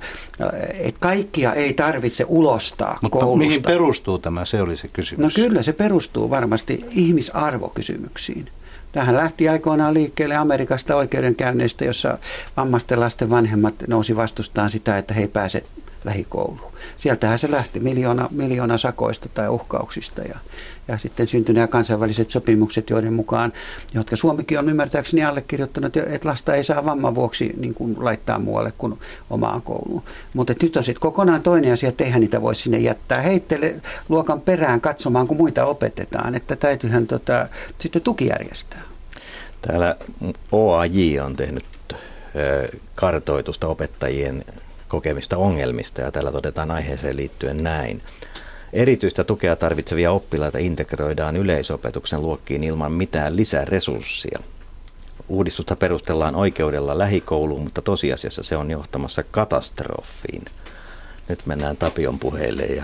että 0.73 0.99
kaikkia 0.99 1.53
ei 1.53 1.73
tarvitse 1.73 2.25
ulostaa 2.27 2.99
Mutta 3.01 3.19
koulusta. 3.19 3.37
mihin 3.37 3.63
perustuu 3.63 4.19
tämä, 4.19 4.45
se 4.45 4.61
oli 4.61 4.77
se 4.77 4.87
kysymys. 4.87 5.37
No 5.37 5.43
kyllä, 5.43 5.63
se 5.63 5.73
perustuu 5.73 6.29
varmasti 6.29 6.85
ihmisarvokysymyksiin. 6.89 8.49
Tähän 8.93 9.15
lähti 9.15 9.49
aikoinaan 9.49 9.93
liikkeelle 9.93 10.35
Amerikasta 10.35 10.95
oikeudenkäynneistä, 10.95 11.85
jossa 11.85 12.17
vammaisten 12.57 12.99
lasten 12.99 13.29
vanhemmat 13.29 13.75
nousi 13.87 14.15
vastustaan 14.15 14.69
sitä, 14.69 14.97
että 14.97 15.13
he 15.13 15.21
ei 15.21 15.27
pääse 15.27 15.63
lähikouluun. 16.03 16.73
Sieltähän 16.97 17.39
se 17.39 17.51
lähti 17.51 17.79
miljoona, 17.79 18.27
miljoona 18.31 18.77
sakoista 18.77 19.29
tai 19.29 19.49
uhkauksista 19.49 20.21
ja, 20.21 20.37
ja 20.87 20.97
sitten 20.97 21.27
syntyi 21.27 21.55
nämä 21.55 21.67
kansainväliset 21.67 22.29
sopimukset, 22.29 22.89
joiden 22.89 23.13
mukaan, 23.13 23.53
jotka 23.93 24.15
Suomikin 24.15 24.59
on 24.59 24.69
ymmärtääkseni 24.69 25.23
allekirjoittanut, 25.23 25.97
että 25.97 26.29
lasta 26.29 26.55
ei 26.55 26.63
saa 26.63 26.85
vamman 26.85 27.15
vuoksi 27.15 27.53
niin 27.57 27.73
kuin 27.73 27.95
laittaa 27.99 28.39
muualle 28.39 28.73
kuin 28.77 28.99
omaan 29.29 29.61
kouluun. 29.61 30.03
Mutta 30.33 30.53
nyt 30.61 30.77
on 30.77 30.83
sitten 30.83 31.01
kokonaan 31.01 31.41
toinen 31.41 31.73
asia, 31.73 31.89
että 31.89 32.03
eihän 32.03 32.21
niitä 32.21 32.41
voi 32.41 32.55
sinne 32.55 32.77
jättää 32.77 33.21
heittele 33.21 33.75
luokan 34.09 34.41
perään 34.41 34.81
katsomaan, 34.81 35.27
kun 35.27 35.37
muita 35.37 35.65
opetetaan, 35.65 36.35
että 36.35 36.55
täytyyhän 36.55 37.07
tota, 37.07 37.47
sitten 37.79 38.01
tukijärjestää. 38.01 38.81
Täällä 39.61 39.95
OAJ 40.51 41.19
on 41.19 41.35
tehnyt 41.35 41.65
kartoitusta 42.95 43.67
opettajien 43.67 44.45
kokemista 44.87 45.37
ongelmista 45.37 46.01
ja 46.01 46.11
täällä 46.11 46.31
todetaan 46.31 46.71
aiheeseen 46.71 47.17
liittyen 47.17 47.63
näin. 47.63 48.01
Erityistä 48.73 49.23
tukea 49.23 49.55
tarvitsevia 49.55 50.11
oppilaita 50.11 50.57
integroidaan 50.57 51.37
yleisopetuksen 51.37 52.21
luokkiin 52.21 52.63
ilman 52.63 52.91
mitään 52.91 53.35
lisäresurssia. 53.35 54.39
Uudistusta 55.27 55.75
perustellaan 55.75 56.35
oikeudella 56.35 56.97
lähikouluun, 56.97 57.63
mutta 57.63 57.81
tosiasiassa 57.81 58.43
se 58.43 58.57
on 58.57 58.71
johtamassa 58.71 59.23
katastrofiin. 59.31 60.45
Nyt 61.29 61.45
mennään 61.45 61.77
Tapion 61.77 62.19
puheille 62.19 62.63
ja 62.63 62.83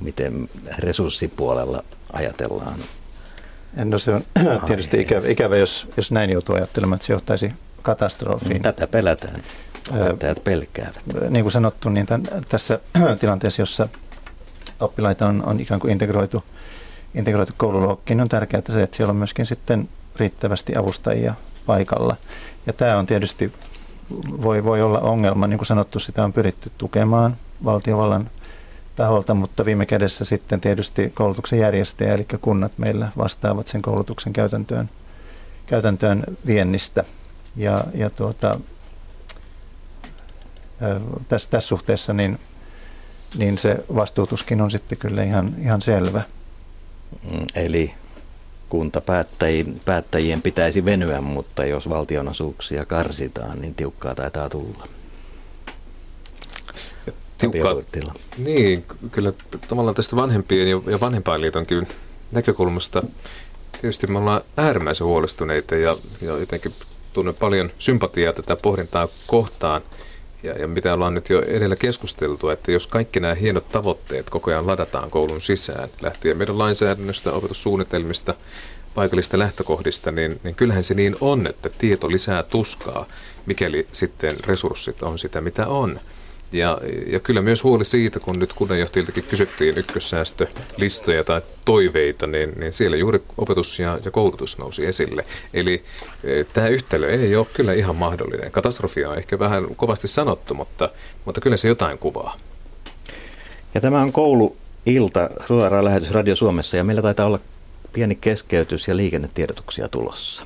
miten 0.00 0.48
resurssipuolella 0.78 1.84
ajatellaan. 2.12 2.78
No 3.76 3.98
se 3.98 4.10
on 4.10 4.22
tietysti 4.66 5.00
ikävä, 5.00 5.28
ikävä 5.28 5.56
jos, 5.56 5.86
jos 5.96 6.12
näin 6.12 6.30
joutuu 6.30 6.54
ajattelemaan, 6.54 6.96
että 6.96 7.06
se 7.06 7.12
johtaisi 7.12 7.52
katastrofiin. 7.82 8.62
Tätä 8.62 8.86
pelätään. 8.86 9.42
Opettajat 10.00 10.44
pelkäävät. 10.44 11.02
Niin 11.28 11.44
kuin 11.44 11.52
sanottu, 11.52 11.88
niin 11.88 12.06
tämän, 12.06 12.22
tässä 12.48 12.78
tilanteessa, 13.20 13.62
jossa 13.62 13.88
oppilaita 14.80 15.26
on, 15.26 15.42
on 15.46 15.60
ikään 15.60 15.80
kuin 15.80 15.92
integroitu, 15.92 16.44
integroitu 17.14 17.52
koululuokkiin, 17.56 18.20
on 18.20 18.28
tärkeää 18.28 18.62
se, 18.70 18.82
että 18.82 18.96
siellä 18.96 19.10
on 19.10 19.16
myöskin 19.16 19.46
sitten 19.46 19.88
riittävästi 20.16 20.76
avustajia 20.76 21.34
paikalla. 21.66 22.16
Ja 22.66 22.72
tämä 22.72 22.98
on 22.98 23.06
tietysti, 23.06 23.52
voi, 24.42 24.64
voi 24.64 24.82
olla 24.82 25.00
ongelma, 25.00 25.46
niin 25.46 25.58
kuin 25.58 25.66
sanottu, 25.66 25.98
sitä 25.98 26.24
on 26.24 26.32
pyritty 26.32 26.72
tukemaan 26.78 27.36
valtiovallan 27.64 28.30
taholta, 28.96 29.34
mutta 29.34 29.64
viime 29.64 29.86
kädessä 29.86 30.24
sitten 30.24 30.60
tietysti 30.60 31.12
koulutuksen 31.14 31.58
järjestäjä, 31.58 32.14
eli 32.14 32.26
kunnat 32.40 32.72
meillä 32.78 33.08
vastaavat 33.18 33.68
sen 33.68 33.82
koulutuksen 33.82 34.32
käytäntöön, 34.32 34.90
käytäntöön 35.66 36.24
viennistä. 36.46 37.04
Ja, 37.56 37.84
ja 37.94 38.10
tuota, 38.10 38.60
tässä, 41.28 41.50
tässä 41.50 41.68
suhteessa 41.68 42.12
niin, 42.12 42.38
niin 43.36 43.58
se 43.58 43.84
vastuutuskin 43.94 44.60
on 44.60 44.70
sitten 44.70 44.98
kyllä 44.98 45.22
ihan, 45.22 45.54
ihan 45.62 45.82
selvä. 45.82 46.22
Mm, 47.30 47.46
eli 47.54 47.94
kuntapäättäjien 48.68 49.80
päättäjien 49.84 50.42
pitäisi 50.42 50.84
venyä, 50.84 51.20
mutta 51.20 51.64
jos 51.64 51.88
valtionosuuksia 51.88 52.84
karsitaan, 52.84 53.60
niin 53.60 53.74
tiukkaa 53.74 54.14
taitaa 54.14 54.48
tulla. 54.48 54.88
Tiukkaa, 57.38 57.74
niin, 58.38 58.84
kyllä 59.12 59.32
tavallaan 59.68 59.94
tästä 59.94 60.16
vanhempien 60.16 60.68
ja 60.68 61.00
vanhempainliitonkin 61.00 61.88
näkökulmasta 62.32 63.02
tietysti 63.72 64.06
me 64.06 64.18
ollaan 64.18 64.40
äärimmäisen 64.56 65.06
huolestuneita 65.06 65.76
ja, 65.76 65.96
ja 66.22 66.38
jotenkin 66.38 66.72
tunnen 67.12 67.34
paljon 67.34 67.70
sympatiaa 67.78 68.32
tätä 68.32 68.56
pohdintaa 68.56 69.08
kohtaan– 69.26 69.82
ja, 70.42 70.52
ja 70.52 70.68
mitä 70.68 70.94
ollaan 70.94 71.14
nyt 71.14 71.30
jo 71.30 71.42
edellä 71.42 71.76
keskusteltu, 71.76 72.48
että 72.48 72.72
jos 72.72 72.86
kaikki 72.86 73.20
nämä 73.20 73.34
hienot 73.34 73.68
tavoitteet 73.68 74.30
koko 74.30 74.50
ajan 74.50 74.66
ladataan 74.66 75.10
koulun 75.10 75.40
sisään, 75.40 75.88
lähtien 76.00 76.36
meidän 76.36 76.58
lainsäädännöstä, 76.58 77.32
opetussuunnitelmista, 77.32 78.34
paikallista 78.94 79.38
lähtökohdista, 79.38 80.12
niin, 80.12 80.40
niin 80.44 80.54
kyllähän 80.54 80.84
se 80.84 80.94
niin 80.94 81.16
on, 81.20 81.46
että 81.46 81.70
tieto 81.78 82.10
lisää 82.10 82.42
tuskaa, 82.42 83.06
mikäli 83.46 83.86
sitten 83.92 84.32
resurssit 84.46 85.02
on 85.02 85.18
sitä, 85.18 85.40
mitä 85.40 85.66
on. 85.66 86.00
Ja, 86.52 86.78
ja 87.06 87.20
kyllä 87.20 87.42
myös 87.42 87.64
huoli 87.64 87.84
siitä, 87.84 88.20
kun 88.20 88.38
nyt 88.38 88.52
kunnanjohtajiltakin 88.52 89.24
kysyttiin 89.24 89.78
ykkössäästölistoja 89.78 91.24
tai 91.24 91.40
toiveita, 91.64 92.26
niin, 92.26 92.52
niin 92.56 92.72
siellä 92.72 92.96
juuri 92.96 93.22
opetus 93.38 93.78
ja, 93.78 93.98
ja 94.04 94.10
koulutus 94.10 94.58
nousi 94.58 94.86
esille. 94.86 95.24
Eli 95.54 95.82
e, 96.24 96.44
tämä 96.44 96.68
yhtälö 96.68 97.10
ei 97.10 97.36
ole 97.36 97.46
kyllä 97.54 97.72
ihan 97.72 97.96
mahdollinen. 97.96 98.52
Katastrofia 98.52 99.10
on 99.10 99.18
ehkä 99.18 99.38
vähän 99.38 99.66
kovasti 99.76 100.08
sanottu, 100.08 100.54
mutta, 100.54 100.90
mutta 101.24 101.40
kyllä 101.40 101.56
se 101.56 101.68
jotain 101.68 101.98
kuvaa. 101.98 102.36
Ja 103.74 103.80
tämä 103.80 104.02
on 104.02 104.12
kouluilta, 104.12 105.30
suoraan 105.46 105.84
lähetys 105.84 106.10
Radio 106.10 106.36
Suomessa, 106.36 106.76
ja 106.76 106.84
meillä 106.84 107.02
taitaa 107.02 107.26
olla 107.26 107.40
pieni 107.92 108.14
keskeytys 108.14 108.88
ja 108.88 108.96
liikennetiedotuksia 108.96 109.88
tulossa. 109.88 110.42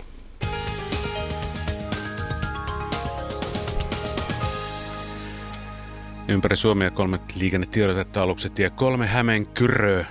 Ympäri 6.32 6.56
Suomea 6.56 6.90
kolme 6.90 7.20
liikennetiedotetta 7.34 8.22
aluksi 8.22 8.50
tie 8.50 8.70
kolme 8.70 9.06
Hämeenkyrö 9.06 10.04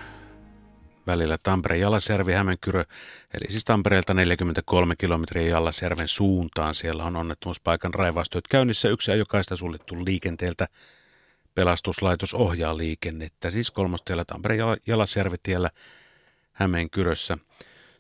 välillä 1.07 1.38
Tampere 1.38 1.77
Jalasjärvi 1.77 2.34
Hämeenkyrö, 2.34 2.84
eli 3.34 3.51
siis 3.51 3.65
Tampereelta 3.65 4.13
43 4.13 4.95
kilometriä 4.95 5.47
Jalasjärven 5.47 6.07
suuntaan. 6.07 6.75
Siellä 6.75 7.03
on 7.03 7.15
onnettomuuspaikan 7.15 7.93
raivaustyöt 7.93 8.47
käynnissä. 8.47 8.89
Yksi 8.89 9.12
ajokaista 9.12 9.55
suljettu 9.55 10.05
liikenteeltä. 10.05 10.67
Pelastuslaitos 11.55 12.34
ohjaa 12.34 12.77
liikennettä, 12.77 13.49
siis 13.49 13.71
kolmostiellä 13.71 14.25
Tampere 14.25 14.57
Jalasjärvi 14.88 15.38
tiellä 15.43 15.69
Hämeenkyrössä. 16.51 17.38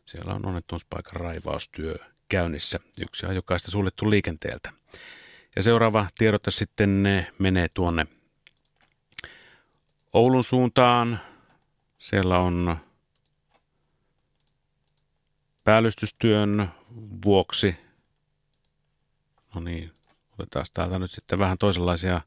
Siellä 0.05 0.33
on 0.33 0.45
onnettomuuspaikan 0.45 1.21
raivaustyö 1.21 1.95
käynnissä. 2.29 2.77
Yksi 2.99 3.25
ajokaista 3.25 3.71
suljettu 3.71 4.09
liikenteeltä. 4.09 4.80
Ja 5.55 5.63
seuraava 5.63 6.07
tiedotte 6.17 6.51
sitten 6.51 7.03
menee 7.39 7.67
tuonne 7.73 8.07
Oulun 10.13 10.43
suuntaan. 10.43 11.19
Siellä 11.97 12.39
on 12.39 12.77
päällystystyön 15.63 16.71
vuoksi, 17.25 17.77
no 19.55 19.61
niin, 19.61 19.91
otetaan 20.33 20.65
täältä 20.73 20.99
nyt 20.99 21.11
sitten 21.11 21.39
vähän 21.39 21.57
toisenlaisia 21.57 22.21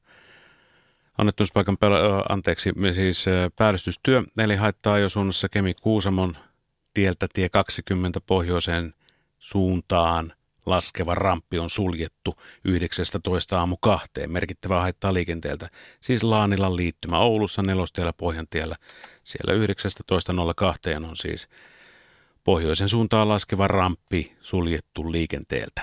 annettuuspaikan, 1.19 1.77
anteeksi, 2.29 2.73
siis 2.95 3.25
päällystystyö, 3.57 4.23
eli 4.39 4.57
haittaa 4.57 4.99
jo 4.99 5.09
suunnassa 5.09 5.49
Kemi 5.49 5.75
Kuusamon 5.75 6.37
tieltä 6.95 7.27
tie 7.35 7.49
20 7.49 8.21
pohjoiseen 8.21 8.95
suuntaan– 9.39 10.33
laskeva 10.67 11.15
ramppi 11.15 11.59
on 11.59 11.71
suljettu 11.71 12.35
19 12.65 13.59
aamu 13.59 13.77
kahteen. 13.81 14.33
Merkittävää 14.33 14.81
haittaa 14.81 15.15
liikenteeltä. 15.15 15.69
Siis 16.01 16.23
Laanilan 16.23 16.77
liittymä 16.77 17.19
Oulussa, 17.19 17.63
Nelostiellä, 17.63 18.13
Pohjantiellä. 18.13 18.77
Siellä 19.25 19.53
19.02 21.01 21.09
on 21.09 21.17
siis 21.17 21.49
pohjoisen 22.45 22.89
suuntaan 22.89 23.29
laskeva 23.29 23.69
ramppi 23.69 24.33
suljettu 24.41 25.13
liikenteeltä. 25.13 25.83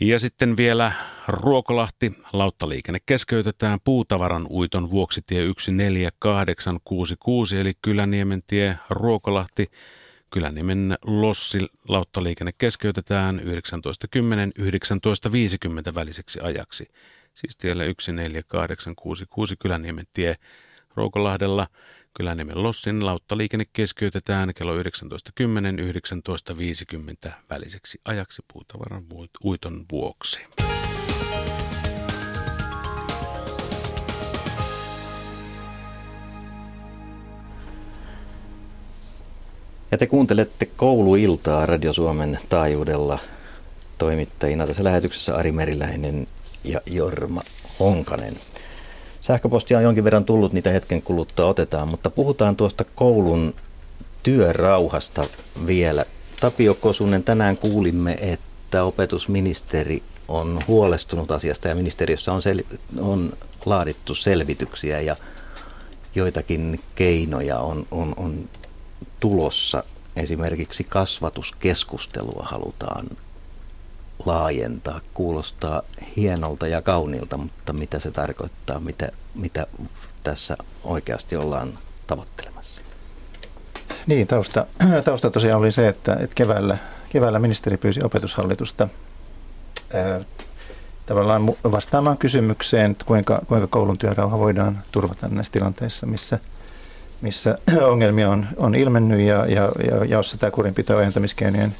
Ja 0.00 0.18
sitten 0.18 0.56
vielä 0.56 0.92
Ruokolahti. 1.28 2.12
Lauttaliikenne 2.32 2.98
keskeytetään 3.06 3.78
puutavaran 3.84 4.46
uiton 4.50 4.90
vuoksi 4.90 5.22
tie 5.26 5.42
14866 5.42 7.60
eli 7.60 7.72
Kyläniemen 7.82 8.42
tie 8.46 8.78
Ruokolahti. 8.90 9.66
Kyläniemen 10.32 10.98
Lossi 11.04 11.58
lauttaliikenne 11.88 12.52
keskeytetään 12.58 13.38
19.10-19.50 13.38 13.44
väliseksi 15.94 16.40
ajaksi. 16.40 16.88
Siis 17.34 17.56
tiellä 17.56 17.84
14866 17.84 19.56
Kyläniemen 19.56 20.04
tie 20.12 20.36
Ruokolahdella. 20.96 21.66
Kyläniemen 22.14 22.62
Lossin 22.62 23.06
lauttaliikenne 23.06 23.64
keskeytetään 23.72 24.54
kello 24.54 24.82
19.10-19.50 24.82 27.32
väliseksi 27.50 28.00
ajaksi 28.04 28.42
puutavaran 28.52 29.04
uiton 29.44 29.84
vuoksi. 29.92 30.40
Ja 39.92 39.98
te 39.98 40.06
kuuntelette 40.06 40.66
kouluiltaa 40.76 41.66
Radio 41.66 41.92
Suomen 41.92 42.38
taajuudella 42.48 43.18
toimittajina 43.98 44.66
tässä 44.66 44.84
lähetyksessä 44.84 45.34
Ari 45.36 45.52
Meriläinen 45.52 46.26
ja 46.64 46.80
Jorma 46.86 47.42
Honkanen. 47.80 48.36
Sähköpostia 49.20 49.78
on 49.78 49.84
jonkin 49.84 50.04
verran 50.04 50.24
tullut, 50.24 50.52
niitä 50.52 50.70
hetken 50.70 51.02
kuluttua 51.02 51.46
otetaan, 51.46 51.88
mutta 51.88 52.10
puhutaan 52.10 52.56
tuosta 52.56 52.84
koulun 52.94 53.54
työrauhasta 54.22 55.26
vielä. 55.66 56.04
Tapio 56.40 56.74
Kosunen, 56.74 57.24
tänään 57.24 57.56
kuulimme, 57.56 58.18
että 58.20 58.84
opetusministeri 58.84 60.02
on 60.28 60.60
huolestunut 60.68 61.30
asiasta 61.30 61.68
ja 61.68 61.74
ministeriössä 61.74 62.32
on, 62.32 62.42
sel- 62.42 62.78
on 63.00 63.32
laadittu 63.64 64.14
selvityksiä 64.14 65.00
ja 65.00 65.16
joitakin 66.14 66.80
keinoja 66.94 67.58
on, 67.58 67.86
on, 67.90 68.14
on 68.16 68.48
tulossa. 69.20 69.84
Esimerkiksi 70.16 70.84
kasvatuskeskustelua 70.84 72.46
halutaan 72.50 73.06
laajentaa. 74.26 75.00
Kuulostaa 75.14 75.82
hienolta 76.16 76.66
ja 76.66 76.82
kauniilta, 76.82 77.36
mutta 77.36 77.72
mitä 77.72 77.98
se 77.98 78.10
tarkoittaa, 78.10 78.80
mitä, 78.80 79.12
mitä 79.34 79.66
tässä 80.22 80.56
oikeasti 80.84 81.36
ollaan 81.36 81.72
tavoittelemassa? 82.06 82.82
Niin, 84.06 84.26
tausta, 84.26 84.66
tausta 85.04 85.30
tosiaan 85.30 85.60
oli 85.60 85.72
se, 85.72 85.88
että, 85.88 86.12
että 86.14 86.34
keväällä, 86.34 86.78
keväällä 87.08 87.38
ministeri 87.38 87.76
pyysi 87.76 88.00
opetushallitusta 88.04 88.88
ää, 89.94 90.20
tavallaan 91.06 91.46
vastaamaan 91.46 92.18
kysymykseen, 92.18 92.96
kuinka, 93.06 93.42
kuinka 93.48 93.66
koulun 93.66 93.98
työrauha 93.98 94.38
voidaan 94.38 94.82
turvata 94.92 95.28
näissä 95.28 95.52
tilanteissa, 95.52 96.06
missä, 96.06 96.38
missä 97.22 97.58
ongelmia 97.92 98.30
on, 98.30 98.46
on 98.56 98.74
ilmennyt 98.74 99.20
ja, 99.20 99.46
ja, 99.46 99.72
ja 99.90 100.04
jossa 100.04 100.38
tämä 100.38 100.50
kurinpito- 100.50 100.94
ohjentamiskeinojen 100.94 101.74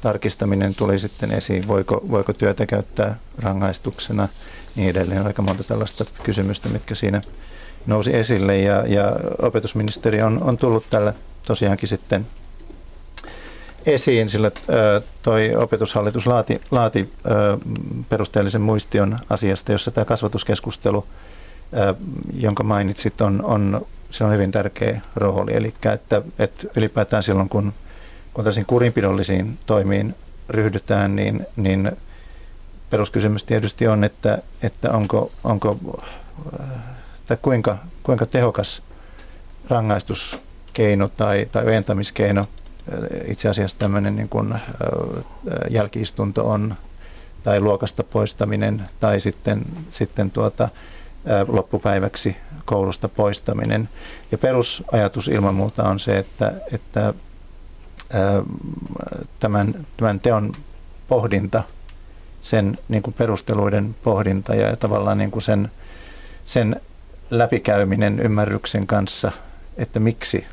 tarkistaminen 0.00 0.74
tuli 0.74 0.98
sitten 0.98 1.32
esiin, 1.32 1.68
voiko, 1.68 2.00
voiko 2.10 2.32
työtä 2.32 2.66
käyttää 2.66 3.18
rangaistuksena, 3.38 4.28
niin 4.76 4.90
edelleen. 4.90 5.26
Aika 5.26 5.42
monta 5.42 5.64
tällaista 5.64 6.04
kysymystä, 6.22 6.68
mitkä 6.68 6.94
siinä 6.94 7.20
nousi 7.86 8.16
esille. 8.16 8.58
Ja, 8.58 8.84
ja 8.86 9.16
opetusministeri 9.42 10.22
on, 10.22 10.42
on 10.42 10.58
tullut 10.58 10.84
tällä 10.90 11.14
tosiaankin 11.46 11.88
sitten 11.88 12.26
esiin, 13.86 14.28
sillä 14.28 14.50
toi 15.22 15.52
opetushallitus 15.56 16.26
laati, 16.26 16.60
laati 16.70 17.12
perusteellisen 18.08 18.60
muistion 18.60 19.18
asiasta, 19.30 19.72
jossa 19.72 19.90
tämä 19.90 20.04
kasvatuskeskustelu, 20.04 21.06
jonka 22.34 22.62
mainitsit, 22.62 23.20
on, 23.20 23.44
on, 23.44 23.86
se 24.10 24.24
on 24.24 24.32
hyvin 24.32 24.50
tärkeä 24.50 25.00
rooli. 25.16 25.56
Eli 25.56 25.74
että, 25.92 26.22
että 26.38 26.66
ylipäätään 26.76 27.22
silloin, 27.22 27.48
kun 27.48 27.72
kun 28.34 28.44
tällaisiin 28.44 28.66
kurinpidollisiin 28.66 29.58
toimiin 29.66 30.14
ryhdytään, 30.48 31.16
niin, 31.16 31.46
niin 31.56 31.92
peruskysymys 32.90 33.44
tietysti 33.44 33.86
on, 33.88 34.04
että, 34.04 34.38
että 34.62 34.92
onko, 34.92 35.30
onko 35.44 35.78
tai 37.26 37.36
kuinka, 37.42 37.78
kuinka 38.02 38.26
tehokas 38.26 38.82
rangaistuskeino 39.68 41.08
tai, 41.08 41.48
tai 41.52 41.66
ojentamiskeino 41.66 42.46
itse 43.26 43.48
asiassa 43.48 43.78
tämmöinen 43.78 44.16
niin 44.16 44.28
kuin, 44.28 44.54
jälkiistunto 45.70 46.50
on 46.50 46.74
tai 47.44 47.60
luokasta 47.60 48.04
poistaminen 48.04 48.82
tai 49.00 49.20
sitten, 49.20 49.62
sitten 49.90 50.30
tuota, 50.30 50.68
loppupäiväksi 51.48 52.36
koulusta 52.64 53.08
poistaminen. 53.08 53.88
Ja 54.32 54.38
perusajatus 54.38 55.28
ilman 55.28 55.54
muuta 55.54 55.88
on 55.88 56.00
se, 56.00 56.18
että, 56.18 56.52
että 56.72 57.14
tämän, 59.40 59.86
tämän 59.96 60.20
teon 60.20 60.52
pohdinta, 61.08 61.62
sen 62.42 62.78
niin 62.88 63.02
kuin 63.02 63.14
perusteluiden 63.14 63.96
pohdinta 64.02 64.54
ja 64.54 64.76
tavallaan 64.76 65.18
niin 65.18 65.30
kuin 65.30 65.42
sen, 65.42 65.70
sen 66.44 66.80
läpikäyminen 67.30 68.20
ymmärryksen 68.20 68.86
kanssa, 68.86 69.32
että 69.76 70.00
miksi 70.00 70.46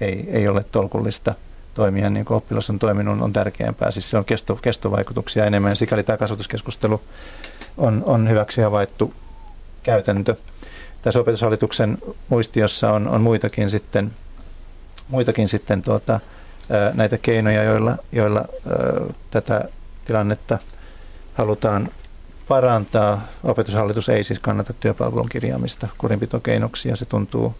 ei, 0.00 0.28
ei 0.30 0.48
ole 0.48 0.64
tolkullista 0.72 1.34
toimia 1.74 2.10
niin 2.10 2.24
kuin 2.24 2.36
oppilas 2.36 2.70
on 2.70 2.78
toiminut, 2.78 3.20
on 3.20 3.32
tärkeämpää. 3.32 3.90
Siis 3.90 4.10
se 4.10 4.18
on 4.18 4.24
kesto, 4.24 4.56
kestovaikutuksia 4.56 5.44
enemmän. 5.44 5.76
Sikäli 5.76 6.02
tämä 6.02 6.16
kasvatuskeskustelu 6.16 7.00
on, 7.76 8.02
on 8.06 8.28
hyväksi 8.28 8.60
havaittu 8.60 9.14
käytäntö. 9.86 10.34
Tässä 11.02 11.20
opetushallituksen 11.20 11.98
muistiossa 12.28 12.92
on, 12.92 13.08
on 13.08 13.20
muitakin 13.20 13.70
sitten, 13.70 14.12
muitakin 15.08 15.48
sitten 15.48 15.82
tuota, 15.82 16.20
näitä 16.94 17.18
keinoja, 17.18 17.62
joilla, 17.62 17.96
joilla 18.12 18.44
tätä 19.30 19.68
tilannetta 20.04 20.58
halutaan 21.34 21.88
parantaa. 22.48 23.28
Opetushallitus 23.44 24.08
ei 24.08 24.24
siis 24.24 24.38
kannata 24.38 24.72
työpalvelun 24.72 25.28
kirjaamista 25.28 25.88
kurinpitokeinoksi 25.98 26.88
ja 26.88 26.96
se 26.96 27.04
tuntuu, 27.04 27.54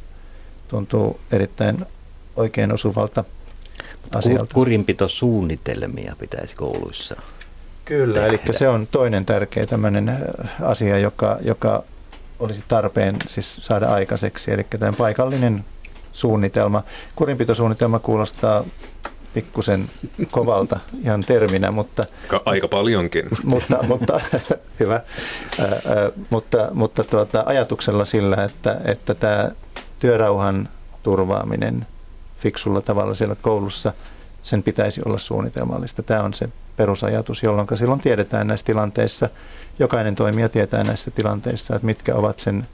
tuntuu 0.69 1.21
erittäin 1.31 1.87
oikein 2.37 2.73
osuvalta 2.73 3.25
asialta. 4.15 4.55
Kurinpitosuunnitelmia 4.55 6.17
pitäisi 6.19 6.57
kouluissa 6.57 7.17
Kyllä, 7.85 8.15
tehdä. 8.15 8.29
eli 8.29 8.41
se 8.51 8.69
on 8.69 8.87
toinen 8.87 9.27
tärkeä 9.27 9.67
tämmöinen 9.67 10.19
asia, 10.63 10.99
joka, 10.99 11.39
joka 11.41 11.85
olisi 12.39 12.65
tarpeen 12.69 13.17
siis 13.27 13.57
saada 13.57 13.87
aikaiseksi. 13.87 14.53
Eli 14.53 14.67
tämä 14.71 14.93
paikallinen 14.93 15.65
suunnitelma. 16.13 16.83
Kurinpitosuunnitelma 17.17 17.99
kuulostaa 17.99 18.65
pikkusen 19.35 19.89
kovalta 20.31 20.81
ihan 21.05 21.21
terminä, 21.21 21.71
mutta... 21.73 22.05
Aika 22.45 22.69
paljonkin. 22.69 23.25
Mutta, 23.45 23.83
mutta 23.83 24.21
hyvä. 24.81 25.01
Ää, 25.61 25.69
ää, 25.69 26.11
mutta 26.31 26.69
mutta 26.73 27.05
tuota, 27.05 27.43
ajatuksella 27.47 28.05
sillä, 28.05 28.45
että, 28.45 28.81
että 28.85 29.15
tämä 29.15 29.51
työrauhan 29.99 30.69
turvaaminen 31.03 31.87
fiksulla 32.39 32.81
tavalla 32.81 33.15
siellä 33.15 33.37
koulussa, 33.43 33.93
sen 34.47 34.63
pitäisi 34.63 35.03
olla 35.05 35.19
suunnitelmallista. 35.19 36.03
Tämä 36.03 36.23
on 36.23 36.35
se 36.35 36.49
perusajatus, 36.77 37.43
jolloin 37.43 37.69
silloin 37.75 38.01
tiedetään 38.01 38.47
näissä 38.47 38.67
tilanteissa, 38.67 39.29
jokainen 39.79 40.15
toimija 40.15 40.49
tietää 40.49 40.85
näissä 40.85 41.11
tilanteissa, 41.11 41.75
että 41.75 41.87
mitkä 41.87 42.15
ovat 42.15 42.39
sen, 42.39 42.67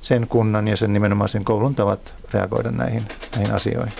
sen 0.00 0.26
kunnan 0.28 0.68
ja 0.68 0.76
sen 0.76 0.92
nimenomaan 0.92 1.28
sen 1.28 1.44
koulun 1.44 1.74
tavat 1.74 2.14
reagoida 2.32 2.70
näihin, 2.70 3.02
näihin 3.36 3.54
asioihin. 3.54 3.92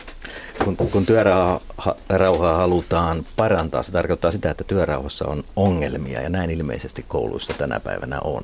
Kun, 0.64 0.76
kun 0.76 1.06
työrauhaa 1.06 2.56
halutaan 2.56 3.24
parantaa, 3.36 3.82
se 3.82 3.92
tarkoittaa 3.92 4.30
sitä, 4.30 4.50
että 4.50 4.64
työrauhassa 4.64 5.28
on 5.28 5.42
ongelmia 5.56 6.20
ja 6.20 6.28
näin 6.28 6.50
ilmeisesti 6.50 7.04
kouluissa 7.08 7.52
tänä 7.58 7.80
päivänä 7.80 8.20
on. 8.20 8.42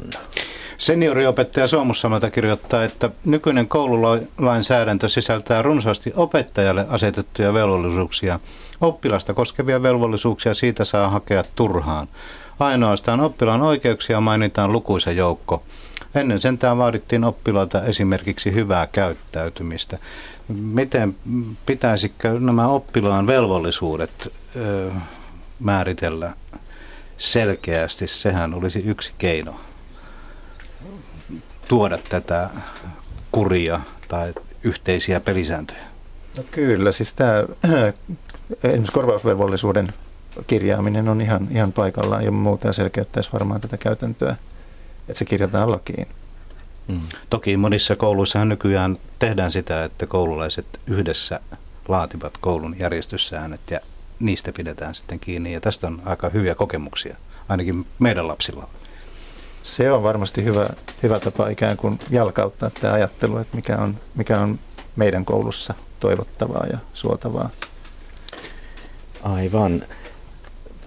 Senioriopettaja 0.78 1.66
Suomussamalta 1.66 2.30
kirjoittaa, 2.30 2.84
että 2.84 3.10
nykyinen 3.24 3.68
koululainsäädäntö 3.68 5.08
sisältää 5.08 5.62
runsaasti 5.62 6.12
opettajalle 6.16 6.86
asetettuja 6.88 7.54
velvollisuuksia. 7.54 8.40
Oppilasta 8.82 9.34
koskevia 9.34 9.82
velvollisuuksia 9.82 10.54
siitä 10.54 10.84
saa 10.84 11.10
hakea 11.10 11.42
turhaan. 11.54 12.08
Ainoastaan 12.58 13.20
oppilaan 13.20 13.62
oikeuksia 13.62 14.20
mainitaan 14.20 14.72
lukuisa 14.72 15.12
joukko. 15.12 15.62
Ennen 16.14 16.40
sentään 16.40 16.78
vaadittiin 16.78 17.24
oppilailta 17.24 17.82
esimerkiksi 17.82 18.54
hyvää 18.54 18.86
käyttäytymistä 18.86 19.98
miten 20.48 21.16
pitäisikö 21.66 22.40
nämä 22.40 22.68
oppilaan 22.68 23.26
velvollisuudet 23.26 24.32
ö, 24.56 24.90
määritellä 25.60 26.32
selkeästi? 27.18 28.06
Sehän 28.06 28.54
olisi 28.54 28.78
yksi 28.78 29.12
keino 29.18 29.60
tuoda 31.68 31.98
tätä 32.08 32.50
kuria 33.32 33.80
tai 34.08 34.34
yhteisiä 34.62 35.20
pelisääntöjä. 35.20 35.91
No 36.36 36.42
kyllä, 36.50 36.92
siis 36.92 37.12
tämä 37.12 37.32
esimerkiksi 38.64 38.92
korvausvelvollisuuden 38.92 39.92
kirjaaminen 40.46 41.08
on 41.08 41.20
ihan, 41.20 41.48
ihan 41.50 41.72
paikallaan 41.72 42.24
ja 42.24 42.32
muuta 42.32 42.72
selkeyttäisi 42.72 43.32
varmaan 43.32 43.60
tätä 43.60 43.76
käytäntöä, 43.76 44.36
että 45.08 45.18
se 45.18 45.24
kirjataan 45.24 45.70
lakiin. 45.70 46.08
Mm. 46.88 47.00
Toki 47.30 47.56
monissa 47.56 47.96
kouluissa 47.96 48.44
nykyään 48.44 48.98
tehdään 49.18 49.52
sitä, 49.52 49.84
että 49.84 50.06
koululaiset 50.06 50.66
yhdessä 50.86 51.40
laativat 51.88 52.38
koulun 52.40 52.76
järjestyssäännöt 52.78 53.60
ja 53.70 53.80
niistä 54.20 54.52
pidetään 54.52 54.94
sitten 54.94 55.20
kiinni. 55.20 55.52
Ja 55.52 55.60
tästä 55.60 55.86
on 55.86 56.02
aika 56.04 56.28
hyviä 56.28 56.54
kokemuksia, 56.54 57.16
ainakin 57.48 57.86
meidän 57.98 58.28
lapsilla. 58.28 58.68
Se 59.62 59.92
on 59.92 60.02
varmasti 60.02 60.44
hyvä, 60.44 60.66
hyvä 61.02 61.20
tapa 61.20 61.48
ikään 61.48 61.76
kuin 61.76 61.98
jalkauttaa 62.10 62.70
tämä 62.70 62.94
ajattelu, 62.94 63.38
että 63.38 63.56
mikä 63.56 63.78
on, 63.78 63.96
mikä 64.14 64.40
on 64.40 64.58
meidän 64.96 65.24
koulussa 65.24 65.74
toivottavaa 66.02 66.66
ja 66.72 66.78
suotavaa. 66.94 67.50
Aivan. 69.22 69.82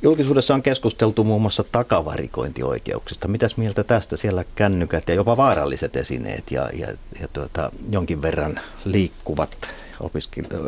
Julkisuudessa 0.01 0.53
on 0.53 0.63
keskusteltu 0.63 1.23
muun 1.23 1.41
muassa 1.41 1.63
takavarikointioikeuksista. 1.71 3.27
Mitäs 3.27 3.57
mieltä 3.57 3.83
tästä? 3.83 4.17
Siellä 4.17 4.45
kännykät 4.55 5.09
ja 5.09 5.15
jopa 5.15 5.37
vaaralliset 5.37 5.95
esineet 5.95 6.51
ja, 6.51 6.69
ja, 6.73 6.87
ja 7.19 7.27
tuota, 7.27 7.71
jonkin 7.89 8.21
verran 8.21 8.59
liikkuvat 8.85 9.49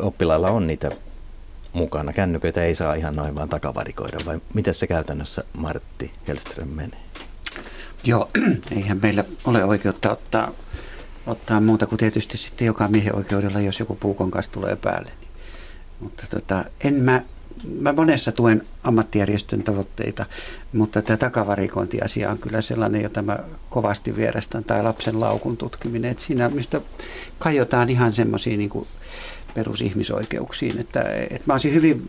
oppilailla 0.01 0.47
on 0.47 0.67
niitä 0.67 0.91
mukana. 1.73 2.13
Kännyköitä 2.13 2.63
ei 2.63 2.75
saa 2.75 2.93
ihan 2.93 3.15
noin 3.15 3.35
vaan 3.35 3.49
takavarikoida, 3.49 4.17
vai 4.25 4.39
miten 4.53 4.75
se 4.75 4.87
käytännössä 4.87 5.43
Martti 5.57 6.11
Helström 6.27 6.67
menee? 6.67 6.99
Joo, 8.03 8.29
eihän 8.75 8.99
meillä 9.01 9.23
ole 9.45 9.63
oikeutta 9.63 10.11
ottaa, 10.11 10.51
ottaa 11.27 11.61
muuta 11.61 11.87
kuin 11.87 11.99
tietysti 11.99 12.37
sitten 12.37 12.65
joka 12.65 12.87
miehen 12.87 13.15
oikeudella, 13.15 13.59
jos 13.59 13.79
joku 13.79 13.95
puukon 13.95 14.31
kanssa 14.31 14.51
tulee 14.51 14.75
päälle. 14.75 15.11
Mutta 15.99 16.23
tota, 16.29 16.65
en 16.83 16.93
mä 16.93 17.21
mä 17.79 17.93
monessa 17.93 18.31
tuen 18.31 18.63
ammattijärjestön 18.83 19.63
tavoitteita, 19.63 20.25
mutta 20.73 21.01
tämä 21.01 21.17
takavarikointiasia 21.17 22.31
on 22.31 22.37
kyllä 22.37 22.61
sellainen, 22.61 23.03
jota 23.03 23.21
mä 23.21 23.39
kovasti 23.69 24.15
vierestän, 24.15 24.63
tai 24.63 24.83
lapsen 24.83 25.19
laukun 25.19 25.57
tutkiminen. 25.57 26.11
Että 26.11 26.23
siinä 26.23 26.49
mistä 26.49 26.81
kajotaan 27.39 27.89
ihan 27.89 28.13
semmoisiin 28.13 28.59
niin 28.59 28.87
perusihmisoikeuksiin. 29.57 30.79
Että, 30.79 31.01
että 31.01 31.43
mä 31.45 31.53
olisin 31.53 31.73
hyvin 31.73 32.07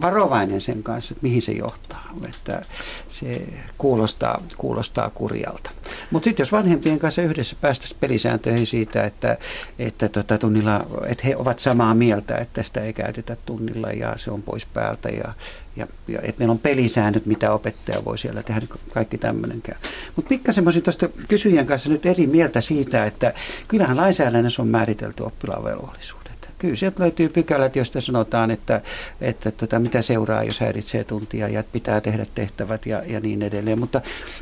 varovainen 0.00 0.60
sen 0.60 0.82
kanssa, 0.82 1.12
että 1.12 1.22
mihin 1.22 1.42
se 1.42 1.52
johtaa. 1.52 2.14
Että 2.28 2.62
se 3.08 3.42
kuulostaa, 3.78 4.42
kuulostaa 4.56 5.10
kurjalta. 5.10 5.70
Mutta 6.10 6.24
sitten 6.24 6.42
jos 6.42 6.52
vanhempien 6.52 6.98
kanssa 6.98 7.22
yhdessä 7.22 7.56
päästäisiin 7.60 8.00
pelisääntöihin 8.00 8.66
siitä, 8.66 9.04
että, 9.04 9.38
että, 9.78 10.08
tota, 10.08 10.38
tunnilla, 10.38 10.86
että 11.06 11.26
he 11.26 11.36
ovat 11.36 11.58
samaa 11.58 11.94
mieltä, 11.94 12.36
että 12.36 12.62
sitä 12.62 12.80
ei 12.80 12.92
käytetä 12.92 13.36
tunnilla 13.46 13.88
ja 13.90 14.12
se 14.16 14.30
on 14.30 14.42
pois 14.42 14.66
päältä 14.66 15.08
ja, 15.08 15.34
ja, 15.76 15.86
ja 16.08 16.18
että 16.22 16.38
meillä 16.38 16.52
on 16.52 16.58
pelisäännöt, 16.58 17.26
mitä 17.26 17.52
opettaja 17.52 18.04
voi 18.04 18.18
siellä 18.18 18.42
tehdä, 18.42 18.66
kaikki 18.94 19.18
tämmöinenkään. 19.18 19.80
Mutta 20.16 20.28
pikkasen 20.28 20.64
mä 20.64 20.70
tuosta 20.84 21.08
kysyjän 21.28 21.66
kanssa 21.66 21.88
nyt 21.88 22.06
eri 22.06 22.26
mieltä 22.26 22.60
siitä, 22.60 23.04
että 23.04 23.32
kyllähän 23.68 23.96
lainsäädännössä 23.96 24.62
on 24.62 24.68
määritelty 24.68 25.22
oppilaan 25.22 25.64
velvollisuus 25.64 26.21
kyllä 26.62 26.76
sieltä 26.76 27.02
löytyy 27.02 27.28
pykälät, 27.28 27.76
joista 27.76 28.00
sanotaan, 28.00 28.50
että, 28.50 28.80
että 29.20 29.50
tota, 29.50 29.78
mitä 29.78 30.02
seuraa, 30.02 30.44
jos 30.44 30.60
häiritsee 30.60 31.04
tuntia 31.04 31.48
ja 31.48 31.64
pitää 31.72 32.00
tehdä 32.00 32.26
tehtävät 32.34 32.86
ja, 32.86 33.02
ja 33.06 33.20
niin 33.20 33.42
edelleen. 33.42 33.78
Mutta 33.78 34.00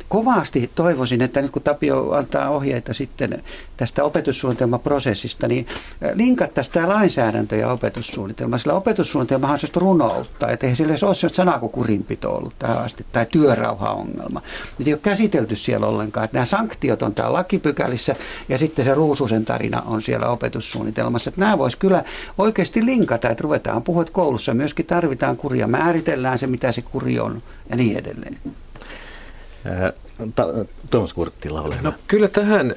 kovasti 0.09 0.71
toivoisin, 0.75 1.21
että 1.21 1.41
nyt 1.41 1.51
kun 1.51 1.61
Tapio 1.61 2.11
antaa 2.11 2.49
ohjeita 2.49 2.93
sitten 2.93 3.43
tästä 3.81 4.03
opetussuunnitelmaprosessista, 4.03 5.47
niin 5.47 5.67
linkattaisiin 6.13 6.73
tämä 6.73 6.89
lainsäädäntö 6.89 7.55
ja 7.55 7.71
opetussuunnitelma. 7.71 8.57
Sillä 8.57 8.73
opetussuunnitelmahan 8.73 9.53
on 9.53 9.59
sellaista 9.59 9.79
runoutta, 9.79 10.49
että 10.49 10.65
eihän 10.65 10.75
sillä 10.75 10.91
ole 10.91 10.97
sellaista 10.97 11.29
sanaa 11.29 11.59
kuin 11.59 11.71
kurinpito 11.71 12.31
ollut 12.31 12.53
tähän 12.59 12.77
asti, 12.77 13.05
tai 13.11 13.25
työrauhaongelma. 13.25 14.41
Niitä 14.77 14.89
ei 14.89 14.93
ole 14.93 15.01
käsitelty 15.03 15.55
siellä 15.55 15.87
ollenkaan. 15.87 16.23
Että 16.25 16.37
nämä 16.37 16.45
sanktiot 16.45 17.01
on 17.01 17.13
täällä 17.13 17.33
lakipykälissä 17.33 18.15
ja 18.49 18.57
sitten 18.57 18.85
se 18.85 18.93
Ruususen 18.93 19.45
tarina 19.45 19.81
on 19.85 20.01
siellä 20.01 20.27
opetussuunnitelmassa. 20.27 21.29
Että 21.29 21.41
nämä 21.41 21.57
voisi 21.57 21.77
kyllä 21.77 22.03
oikeasti 22.37 22.85
linkata, 22.85 23.29
että 23.29 23.41
ruvetaan 23.43 23.83
puhua, 23.83 24.01
että 24.01 24.13
koulussa 24.13 24.53
myöskin 24.53 24.85
tarvitaan 24.85 25.37
kuria, 25.37 25.67
määritellään 25.67 26.39
se, 26.39 26.47
mitä 26.47 26.71
se 26.71 26.81
kuri 26.81 27.19
on 27.19 27.43
ja 27.69 27.75
niin 27.75 27.97
edelleen. 27.97 28.37
Tuomas 30.89 31.13
Kurttila, 31.13 31.61
ole 31.61 31.75
No 31.81 31.93
kyllä 32.07 32.27
tähän 32.27 32.75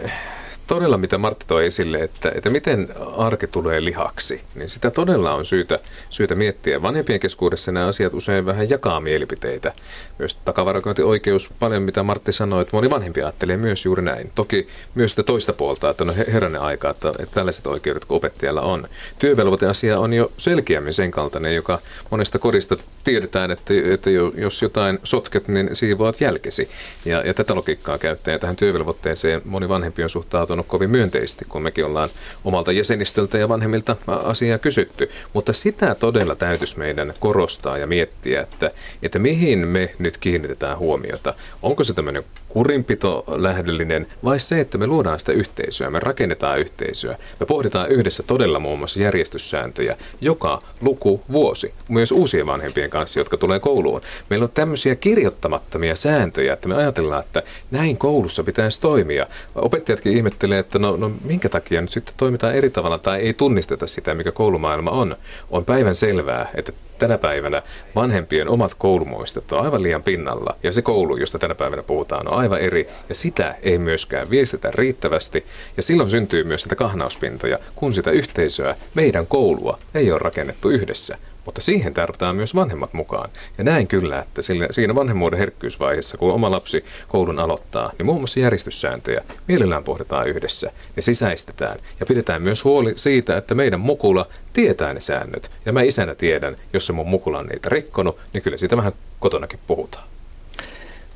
todella, 0.67 0.99
mitä 0.99 1.19
Martti 1.19 1.45
toi 1.49 1.67
esille, 1.67 2.03
että, 2.03 2.33
että 2.35 2.51
miten 2.51 2.89
arki 3.17 3.47
tulee 3.47 3.85
lihaksi, 3.85 4.41
niin 4.55 4.71
sitä 4.71 4.91
todella 4.91 5.35
on 5.35 5.45
syytä, 5.45 5.79
syytä 6.11 6.35
miettiä. 6.35 6.83
Vanhempien 6.83 7.21
keskuudessa 7.21 7.73
nämä 7.73 7.87
asiat 7.87 8.15
usein 8.15 8.47
vähän 8.47 8.71
jakaa 8.71 9.01
mielipiteitä. 9.01 9.73
Myös 10.19 10.35
takavarakointioikeus, 10.45 11.51
paljon 11.59 11.83
mitä 11.83 12.03
Martti 12.03 12.33
sanoi, 12.33 12.63
että 12.63 12.77
moni 12.77 12.91
vanhempi 12.91 13.23
ajattelee 13.23 13.57
myös 13.57 13.85
juuri 13.85 14.03
näin. 14.03 14.33
Toki 14.35 14.69
myös 14.95 15.13
sitä 15.13 15.23
toista 15.23 15.53
puolta, 15.53 15.91
että 15.91 16.05
no 16.05 16.15
herranen 16.33 16.61
aika, 16.61 16.91
että, 16.91 17.09
että 17.09 17.35
tällaiset 17.35 17.67
oikeudet 17.67 18.05
kuin 18.05 18.17
opettajalla 18.17 18.61
on. 18.61 18.89
Työvelvoiteasia 19.19 19.99
on 19.99 20.13
jo 20.13 20.33
selkeämmin 20.37 20.95
sen 20.95 21.11
kaltainen, 21.11 21.55
joka 21.55 21.79
monesta 22.11 22.39
kodista 22.39 22.77
tiedetään, 23.05 23.51
että, 23.51 23.75
että 23.93 24.11
jos 24.37 24.63
jotain 24.63 24.99
sotket, 25.05 25.49
niin 25.49 25.71
siivoat 25.73 26.21
jälkesi. 26.21 26.69
Ja, 27.05 27.21
ja 27.27 27.35
tätä 27.35 27.55
logiikkaa 27.55 27.99
käyttäen 27.99 28.41
tähän 28.41 28.57
työvelvoitteeseen 28.57 29.43
moni 29.45 29.69
vanhempi 29.69 30.03
on 30.03 30.09
suhtautunut 30.09 30.54
suhtautunut 30.55 30.67
kovin 30.67 30.91
myönteisesti, 30.91 31.45
kun 31.49 31.63
mekin 31.63 31.85
ollaan 31.85 32.11
omalta 32.45 32.73
jäsenistöltä 32.73 33.39
ja 33.39 33.49
vanhemmilta 33.49 33.97
asiaa 34.07 34.59
kysytty. 34.59 35.11
Mutta 35.33 35.53
sitä 35.53 35.95
todella 35.95 36.35
täytyisi 36.35 36.79
meidän 36.79 37.15
korostaa 37.21 37.79
ja 37.79 37.87
miettiä, 37.87 38.41
että, 38.43 38.71
että 39.03 39.19
mihin 39.19 39.69
me 39.69 39.95
nyt 39.99 40.19
kiinnitetään 40.19 40.79
huomiota. 40.79 41.35
Onko 41.63 41.85
se 41.85 41.95
tämmöinen 41.95 42.25
kurinpito 42.55 43.25
lähdöllinen 43.27 44.07
vai 44.25 44.41
se, 44.41 44.61
että 44.61 44.79
me 44.79 44.87
luodaan 44.87 45.19
sitä 45.19 45.33
yhteisöä, 45.33 45.91
me 45.91 46.01
rakennetaan 46.01 46.61
yhteisöä, 46.61 47.19
me 47.41 47.47
pohditaan 47.47 47.91
yhdessä 47.91 48.23
todella 48.23 48.59
muun 48.59 48.79
muassa 48.79 49.01
järjestyssääntöjä 49.01 49.97
joka 50.21 50.63
luku 50.81 51.23
vuosi, 51.33 51.75
myös 51.89 52.13
uusien 52.13 52.47
vanhempien 52.47 52.91
kanssa, 52.91 53.21
jotka 53.21 53.37
tulee 53.37 53.61
kouluun. 53.61 54.01
Meillä 54.31 54.45
on 54.45 54.51
tämmöisiä 54.55 54.95
kirjoittamattomia 54.95 55.97
sääntöjä, 55.97 56.53
että 56.53 56.69
me 56.69 56.75
ajatellaan, 56.75 57.25
että 57.25 57.43
näin 57.71 57.99
koulussa 57.99 58.45
pitäisi 58.45 58.81
toimia. 58.81 59.27
Opettajatkin 59.55 60.17
ihmettelee, 60.17 60.59
että 60.59 60.79
no, 60.79 60.97
no 60.97 61.11
minkä 61.25 61.49
takia 61.49 61.81
nyt 61.81 61.91
sitten 61.91 62.15
toimitaan 62.17 62.55
eri 62.55 62.71
tavalla 62.71 62.99
tai 62.99 63.21
ei 63.21 63.35
tunnisteta 63.35 63.87
sitä, 63.87 64.15
mikä 64.15 64.33
koulumaailma 64.33 64.91
on. 64.91 65.17
On 65.51 65.65
päivän 65.65 65.95
selvää, 65.95 66.51
että 66.55 66.73
tänä 66.99 67.19
päivänä 67.19 67.63
vanhempien 67.95 68.49
omat 68.49 68.75
koulumuistot 68.75 69.53
on 69.53 69.65
aivan 69.65 69.83
liian 69.83 70.03
pinnalla. 70.03 70.57
Ja 70.63 70.73
se 70.73 70.83
koulu, 70.83 71.17
josta 71.17 71.39
tänä 71.39 71.55
päivänä 71.55 71.83
puhutaan, 71.83 72.29
on 72.29 72.39
aivan 72.39 72.61
eri. 72.61 72.89
Ja 73.09 73.15
sitä 73.15 73.57
ei 73.63 73.79
myöskään 73.79 74.31
viestetä 74.31 74.71
riittävästi. 74.75 75.45
Ja 75.77 75.83
silloin 75.83 76.11
syntyy 76.11 76.45
myös 76.45 76.63
sitä 76.63 76.77
kahnauspintoja, 76.77 77.59
kun 77.75 77.95
sitä 77.95 78.11
yhteisöä, 78.11 78.77
meidän 78.95 79.27
koulua, 79.27 79.79
ei 79.95 80.13
ole 80.13 80.19
rakennettu 80.19 80.71
yhdessä. 80.71 81.19
Mutta 81.45 81.61
siihen 81.61 81.95
tarvitaan 81.95 82.37
myös 82.37 82.55
vanhemmat 82.55 82.93
mukaan. 82.93 83.31
Ja 83.59 83.65
näin 83.65 83.89
kyllä, 83.89 84.19
että 84.19 84.43
sillä, 84.43 84.69
siinä 84.71 84.95
vanhemmuuden 84.95 85.39
herkkyysvaiheessa, 85.39 86.19
kun 86.19 86.33
oma 86.33 86.51
lapsi 86.51 86.85
koulun 87.09 87.39
aloittaa, 87.39 87.93
niin 87.99 88.07
muun 88.07 88.21
muassa 88.21 88.41
järjestyssääntöjä 88.41 89.25
mielellään 89.49 89.85
pohditaan 89.85 90.29
yhdessä. 90.29 90.71
Ne 90.97 91.03
sisäistetään 91.03 91.79
ja 92.01 92.07
pidetään 92.07 92.43
myös 92.43 92.65
huoli 92.65 92.93
siitä, 92.97 93.37
että 93.37 93.55
meidän 93.55 93.81
mukula 93.81 94.27
tietää 94.53 94.95
ne 94.95 95.01
säännöt. 95.01 95.51
Ja 95.67 95.73
mä 95.73 95.83
isänä 95.83 96.15
tiedän, 96.15 96.57
jos 96.73 96.87
se 96.87 96.93
mun 96.93 97.09
mukula 97.09 97.39
on 97.39 97.47
niitä 97.47 97.69
rikkonut, 97.69 98.19
niin 98.33 98.43
kyllä 98.43 98.57
siitä 98.57 98.77
vähän 98.77 98.93
kotonakin 99.21 99.59
puhutaan. 99.67 100.05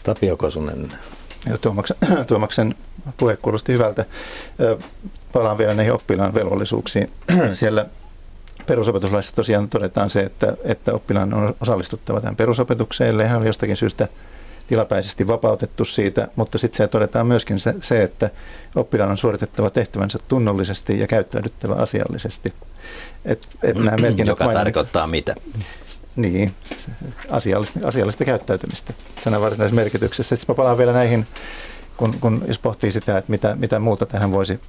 Tapio 0.02 0.36
Kosunen. 0.36 0.92
Tuomaksen 2.26 2.74
puhe 3.16 3.36
kuulosti 3.36 3.72
hyvältä. 3.72 4.04
Palaan 5.32 5.58
vielä 5.58 5.74
näihin 5.74 5.92
oppilaan 5.92 6.34
velvollisuuksiin. 6.34 7.10
Siellä 7.54 7.86
perusopetuslaissa 8.68 9.34
tosiaan 9.34 9.68
todetaan 9.68 10.10
se, 10.10 10.20
että, 10.20 10.56
että 10.64 10.92
oppilaan 10.94 11.34
on 11.34 11.54
osallistuttava 11.60 12.20
tähän 12.20 12.36
perusopetukseen. 12.36 13.28
Hän 13.28 13.40
on 13.40 13.46
jostakin 13.46 13.76
syystä 13.76 14.08
tilapäisesti 14.68 15.26
vapautettu 15.26 15.84
siitä, 15.84 16.28
mutta 16.36 16.58
sitten 16.58 16.76
se 16.76 16.88
todetaan 16.88 17.26
myöskin 17.26 17.58
se, 17.58 17.74
se, 17.82 18.02
että 18.02 18.30
oppilaan 18.74 19.10
on 19.10 19.18
suoritettava 19.18 19.70
tehtävänsä 19.70 20.18
tunnollisesti 20.28 21.00
ja 21.00 21.06
käyttäydyttävä 21.06 21.74
asiallisesti. 21.74 22.52
Et, 23.24 23.48
et 23.62 23.76
nämä 23.76 23.96
Joka 24.26 24.44
mainit, 24.44 24.62
tarkoittaa 24.62 25.06
mitä? 25.06 25.34
Niin, 26.16 26.54
asiallista, 27.30 27.80
asiallista 27.84 28.24
käyttäytymistä 28.24 28.92
sanan 29.18 29.40
varsinaisessa 29.40 29.80
merkityksessä. 29.80 30.36
Sitten 30.36 30.54
mä 30.54 30.56
palaan 30.56 30.78
vielä 30.78 30.92
näihin, 30.92 31.26
kun, 31.96 32.14
kun 32.20 32.44
jos 32.46 32.58
pohtii 32.58 32.92
sitä, 32.92 33.18
että 33.18 33.30
mitä, 33.30 33.56
mitä 33.58 33.78
muuta 33.78 34.06
tähän 34.06 34.32
voisi, 34.32 34.60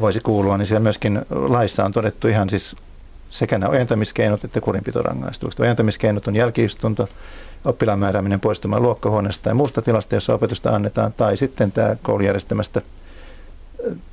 voisi 0.00 0.20
kuulua, 0.20 0.58
niin 0.58 0.66
siellä 0.66 0.82
myöskin 0.82 1.20
laissa 1.30 1.84
on 1.84 1.92
todettu 1.92 2.28
ihan 2.28 2.50
siis 2.50 2.76
sekä 3.30 3.58
nämä 3.58 3.70
ojentamiskeinot 3.70 4.44
että 4.44 4.60
kurinpitorangaistukset. 4.60 5.60
Ojentamiskeinot 5.60 6.28
on 6.28 6.36
jälkiistunto, 6.36 7.08
oppilaan 7.64 7.98
määrääminen 7.98 8.40
poistumaan 8.40 8.82
luokkahuoneesta 8.82 9.48
ja 9.48 9.54
muusta 9.54 9.82
tilasta, 9.82 10.14
jossa 10.14 10.34
opetusta 10.34 10.70
annetaan, 10.70 11.12
tai 11.12 11.36
sitten 11.36 11.72
tämä 11.72 11.96
koulujärjestelmästä, 12.02 12.80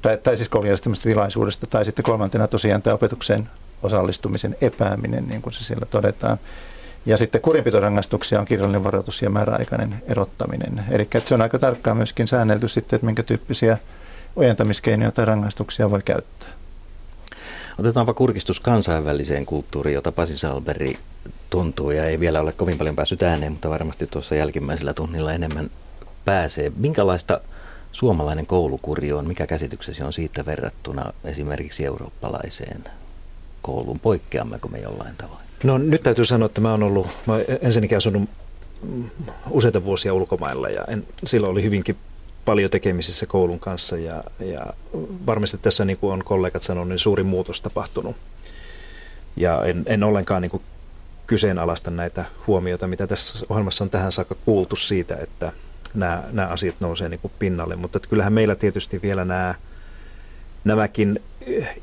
tai, 0.01 0.17
tai 0.17 0.37
siis 0.37 0.49
koulujärjestelmästä 0.49 1.03
tilaisuudesta, 1.03 1.67
tai 1.67 1.85
sitten 1.85 2.05
kolmantena 2.05 2.47
tosiaan 2.47 2.81
tämä 2.81 2.93
opetukseen 2.93 3.49
osallistumisen 3.83 4.55
epääminen, 4.61 5.27
niin 5.27 5.41
kuin 5.41 5.53
se 5.53 5.63
siellä 5.63 5.85
todetaan. 5.85 6.37
Ja 7.05 7.17
sitten 7.17 7.41
kurinpitorangaistuksia 7.41 8.39
on 8.39 8.45
kirjallinen 8.45 8.83
varoitus 8.83 9.21
ja 9.21 9.29
määräaikainen 9.29 10.03
erottaminen. 10.07 10.83
Eli 10.91 11.07
se 11.23 11.33
on 11.33 11.41
aika 11.41 11.59
tarkkaan 11.59 11.97
myöskin 11.97 12.27
säännelty 12.27 12.67
sitten, 12.67 12.97
että 12.97 13.05
minkä 13.05 13.23
tyyppisiä 13.23 13.77
ojentamiskeinoja 14.35 15.11
tai 15.11 15.25
rangaistuksia 15.25 15.91
voi 15.91 16.01
käyttää. 16.05 16.56
Otetaanpa 17.79 18.13
kurkistus 18.13 18.59
kansainväliseen 18.59 19.45
kulttuuriin, 19.45 19.95
jota 19.95 20.11
Pasi 20.11 20.37
Salberi 20.37 20.97
tuntuu 21.49 21.91
ja 21.91 22.05
ei 22.05 22.19
vielä 22.19 22.41
ole 22.41 22.51
kovin 22.51 22.77
paljon 22.77 22.95
päässyt 22.95 23.23
ääneen, 23.23 23.51
mutta 23.51 23.69
varmasti 23.69 24.07
tuossa 24.07 24.35
jälkimmäisellä 24.35 24.93
tunnilla 24.93 25.33
enemmän 25.33 25.69
pääsee. 26.25 26.71
Minkälaista 26.75 27.41
suomalainen 27.91 28.45
koulukuri 28.45 29.11
on? 29.11 29.27
Mikä 29.27 29.47
käsityksesi 29.47 30.03
on 30.03 30.13
siitä 30.13 30.45
verrattuna 30.45 31.13
esimerkiksi 31.23 31.85
eurooppalaiseen 31.85 32.83
kouluun? 33.61 33.99
Poikkeammeko 33.99 34.67
me 34.67 34.79
jollain 34.79 35.15
tavoin? 35.17 35.41
No 35.63 35.77
nyt 35.77 36.03
täytyy 36.03 36.25
sanoa, 36.25 36.45
että 36.45 36.61
mä 36.61 36.71
oon 36.71 36.83
ollut, 36.83 37.07
mä 37.25 37.35
ensinnäkin 37.61 37.97
asunut 37.97 38.29
useita 39.49 39.83
vuosia 39.83 40.13
ulkomailla 40.13 40.69
ja 40.69 40.83
en, 40.87 41.07
silloin 41.25 41.51
oli 41.51 41.63
hyvinkin 41.63 41.97
paljon 42.47 42.71
tekemisissä 42.71 43.25
koulun 43.25 43.59
kanssa 43.59 43.97
ja, 43.97 44.23
ja 44.39 44.65
varmasti 45.25 45.57
tässä 45.57 45.85
niin 45.85 45.97
kuin 45.97 46.13
on 46.13 46.23
kollegat 46.23 46.63
sanonut, 46.63 46.89
niin 46.89 46.99
suuri 46.99 47.23
muutos 47.23 47.61
tapahtunut. 47.61 48.15
Ja 49.35 49.65
en, 49.65 49.83
en 49.85 50.03
ollenkaan 50.03 50.41
niin 50.41 50.51
kuin 50.51 50.63
kyseenalaista 51.27 51.91
näitä 51.91 52.25
huomioita, 52.47 52.87
mitä 52.87 53.07
tässä 53.07 53.45
ohjelmassa 53.49 53.83
on 53.83 53.89
tähän 53.89 54.11
saakka 54.11 54.35
kuultu 54.45 54.75
siitä, 54.75 55.15
että 55.15 55.51
nämä, 55.93 56.23
nämä 56.31 56.47
asiat 56.47 56.75
nousee 56.79 57.09
niin 57.09 57.19
kuin 57.19 57.33
pinnalle. 57.39 57.75
Mutta 57.75 57.97
että 57.97 58.09
kyllähän 58.09 58.33
meillä 58.33 58.55
tietysti 58.55 59.01
vielä 59.01 59.25
nämä, 59.25 59.55
nämäkin 60.63 61.19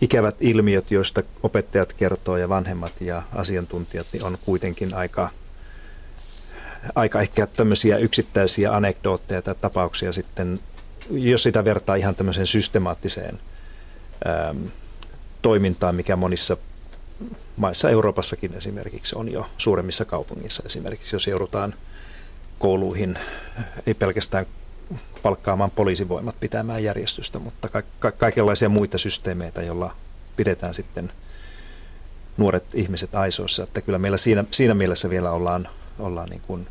ikävät 0.00 0.36
ilmiöt, 0.40 0.90
joista 0.90 1.22
opettajat 1.42 1.92
kertoo 1.92 2.36
ja 2.36 2.48
vanhemmat 2.48 3.00
ja 3.00 3.22
asiantuntijat, 3.34 4.06
niin 4.12 4.24
on 4.24 4.38
kuitenkin 4.44 4.94
aika, 4.94 5.30
aika 6.94 7.20
ehkä 7.20 7.46
tämmöisiä 7.46 7.98
yksittäisiä 7.98 8.72
anekdootteja 8.72 9.42
tai 9.42 9.54
tapauksia 9.54 10.12
sitten, 10.12 10.60
jos 11.10 11.42
sitä 11.42 11.64
vertaa 11.64 11.94
ihan 11.96 12.14
tämmöiseen 12.14 12.46
systemaattiseen 12.46 13.38
äm, 14.50 14.58
toimintaan, 15.42 15.94
mikä 15.94 16.16
monissa 16.16 16.56
maissa 17.56 17.90
Euroopassakin 17.90 18.54
esimerkiksi 18.54 19.16
on 19.16 19.32
jo 19.32 19.46
suuremmissa 19.58 20.04
kaupungissa 20.04 20.62
esimerkiksi, 20.66 21.16
jos 21.16 21.26
joudutaan 21.26 21.74
kouluihin 22.58 23.18
ei 23.86 23.94
pelkästään 23.94 24.46
palkkaamaan 25.22 25.70
poliisivoimat 25.70 26.40
pitämään 26.40 26.84
järjestystä, 26.84 27.38
mutta 27.38 27.68
ka- 27.68 27.82
ka- 27.98 28.12
kaikenlaisia 28.12 28.68
muita 28.68 28.98
systeemeitä, 28.98 29.62
joilla 29.62 29.94
pidetään 30.36 30.74
sitten 30.74 31.12
nuoret 32.36 32.64
ihmiset 32.74 33.14
aisoissa. 33.14 33.62
Että 33.62 33.80
kyllä 33.80 33.98
meillä 33.98 34.16
siinä, 34.16 34.44
siinä 34.50 34.74
mielessä 34.74 35.10
vielä 35.10 35.30
ollaan, 35.30 35.68
ollaan 35.98 36.28
niin 36.28 36.42
kuin, 36.46 36.66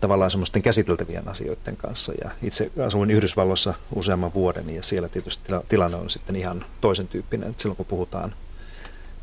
tavallaan 0.00 0.30
semmoisten 0.30 0.62
käsiteltävien 0.62 1.28
asioiden 1.28 1.76
kanssa. 1.76 2.12
Ja 2.24 2.30
itse 2.42 2.72
asuin 2.86 3.10
Yhdysvalloissa 3.10 3.74
useamman 3.94 4.34
vuoden 4.34 4.70
ja 4.70 4.82
siellä 4.82 5.08
tietysti 5.08 5.46
tila, 5.46 5.62
tilanne 5.68 5.96
on 5.96 6.10
sitten 6.10 6.36
ihan 6.36 6.64
toisen 6.80 7.08
tyyppinen. 7.08 7.50
Että 7.50 7.62
silloin 7.62 7.76
kun 7.76 7.86
puhutaan 7.86 8.34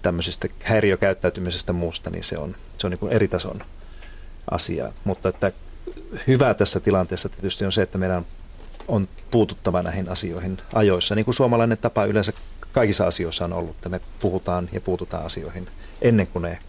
tämmöisestä 0.02 0.48
häiriökäyttäytymisestä 0.64 1.74
muusta, 1.74 2.10
niin 2.10 2.24
se 2.24 2.38
on, 2.38 2.56
se 2.78 2.88
on 2.88 2.92
niin 2.92 3.00
kuin 3.00 3.14
eri 3.14 3.28
tason 3.28 3.62
asia. 4.52 4.94
Mutta 5.04 5.30
että 5.30 5.52
hyvä 6.28 6.54
tässä 6.54 6.80
tilanteessa 6.80 7.30
tietysti 7.30 7.66
on 7.66 7.72
se, 7.72 7.82
että 7.82 7.98
meidän 7.98 8.26
on 8.88 9.08
puututtava 9.32 9.82
näihin 9.82 10.10
asioihin 10.10 10.58
ajoissa, 10.74 11.16
niin 11.16 11.26
kuin 11.26 11.36
suomalainen 11.36 11.78
tapa 11.78 12.06
yleensä 12.06 12.34
kaikissa 12.72 13.08
asioissa 13.08 13.46
on 13.46 13.54
ollut, 13.54 13.76
että 13.76 13.90
me 13.90 14.02
puhutaan 14.20 14.70
ja 14.72 14.82
puututaan 14.82 15.26
asioihin 15.26 15.68
ennen 16.02 16.28
kuin 16.28 16.44
ne 16.44 16.60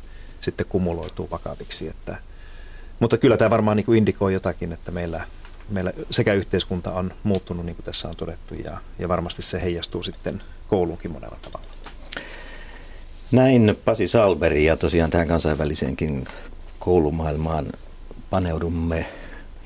sitten 0.41 0.67
kumuloituu 0.67 1.31
vakaviksi. 1.31 1.89
Että, 1.89 2.17
mutta 3.05 3.19
kyllä 3.19 3.37
tämä 3.37 3.51
varmaan 3.51 3.77
niin 3.77 3.85
kuin 3.85 3.99
indikoi 3.99 4.33
jotakin, 4.33 4.73
että 4.73 4.91
meillä, 4.91 5.27
meillä 5.71 5.93
sekä 6.11 6.35
yhteiskunta 6.35 6.93
on 6.93 7.13
muuttunut, 7.23 7.67
niin 7.67 7.77
kuin 7.77 7.85
tässä 7.85 8.09
on 8.09 8.17
todettu, 8.17 8.55
ja, 8.55 8.79
ja 8.99 9.09
varmasti 9.09 9.43
se 9.43 9.63
heijastuu 9.63 10.03
sitten 10.03 10.43
kouluunkin 10.69 11.11
monella 11.11 11.37
tavalla. 11.43 11.67
Näin 13.33 13.77
Pasi 13.85 14.09
Salberi 14.09 14.65
ja 14.65 14.77
tosiaan 14.77 15.11
tähän 15.11 15.29
kansainväliseenkin 15.29 16.25
koulumaailmaan 16.79 17.67
paneudumme 18.31 19.07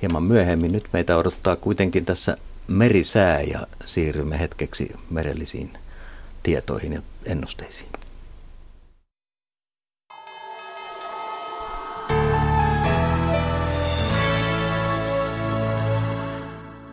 hieman 0.03 0.23
myöhemmin. 0.23 0.73
Nyt 0.73 0.89
meitä 0.93 1.17
odottaa 1.17 1.57
kuitenkin 1.57 2.05
tässä 2.05 2.37
merisää 2.69 3.41
ja 3.41 3.67
siirrymme 3.85 4.39
hetkeksi 4.39 4.95
merellisiin 5.11 5.73
tietoihin 6.43 6.93
ja 6.93 7.03
ennusteisiin. 7.25 7.98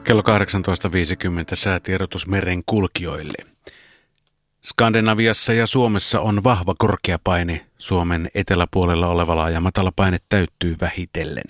Kello 0.05 0.21
18.50 0.21 1.55
säätiedotus 1.55 2.27
meren 2.27 2.63
kulkijoille. 2.65 3.33
Skandinaviassa 4.63 5.53
ja 5.53 5.67
Suomessa 5.67 6.21
on 6.21 6.43
vahva 6.43 6.75
korkeapaine. 6.77 7.65
Suomen 7.77 8.29
eteläpuolella 8.35 9.07
oleva 9.07 9.35
laaja 9.35 9.59
matalapaine 9.59 10.17
täyttyy 10.29 10.75
vähitellen. 10.81 11.43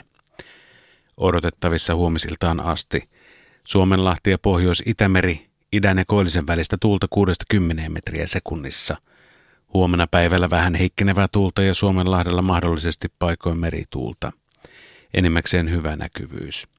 Odotettavissa 1.17 1.95
huomisiltaan 1.95 2.59
asti. 2.59 3.09
Suomenlahti 3.63 4.29
ja 4.29 4.37
Pohjois-Itämeri, 4.37 5.47
idän 5.71 5.97
ja 5.97 6.05
koillisen 6.07 6.47
välistä 6.47 6.77
tuulta 6.81 7.07
6-10 7.53 7.89
metriä 7.89 8.27
sekunnissa. 8.27 8.95
Huomenna 9.73 10.07
päivällä 10.07 10.49
vähän 10.49 10.75
heikkenevää 10.75 11.27
tuulta 11.31 11.63
ja 11.63 11.73
Suomenlahdella 11.73 12.41
mahdollisesti 12.41 13.07
paikoin 13.19 13.57
merituulta. 13.57 14.31
Enimmäkseen 15.13 15.71
hyvä 15.71 15.95
näkyvyys. 15.95 16.74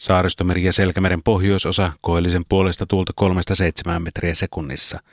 Saaristomeri 0.00 0.64
ja 0.64 0.72
Selkämeren 0.72 1.22
pohjoisosa 1.22 1.92
koillisen 2.00 2.42
puolesta 2.48 2.86
tuulta 2.86 3.12
3-7 3.96 3.98
metriä 3.98 4.34
sekunnissa– 4.34 4.98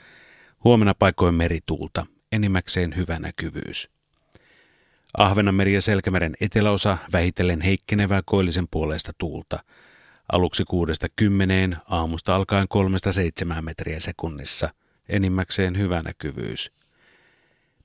Huomenna 0.64 0.94
paikoin 0.94 1.34
merituulta, 1.34 2.06
enimmäkseen 2.32 2.96
hyvä 2.96 3.18
näkyvyys. 3.18 3.90
Ahvenanmeri 5.18 5.74
ja 5.74 5.82
Selkämeren 5.82 6.34
eteläosa 6.40 6.98
vähitellen 7.12 7.60
heikkenevää 7.60 8.22
koillisen 8.24 8.68
puolesta 8.70 9.12
tuulta. 9.18 9.58
Aluksi 10.32 10.64
kuudesta 10.64 11.06
kymmeneen, 11.16 11.76
aamusta 11.88 12.36
alkaen 12.36 12.68
kolmesta 12.68 13.12
seitsemään 13.12 13.64
metriä 13.64 14.00
sekunnissa, 14.00 14.68
enimmäkseen 15.08 15.78
hyvä 15.78 16.02
näkyvyys. 16.02 16.72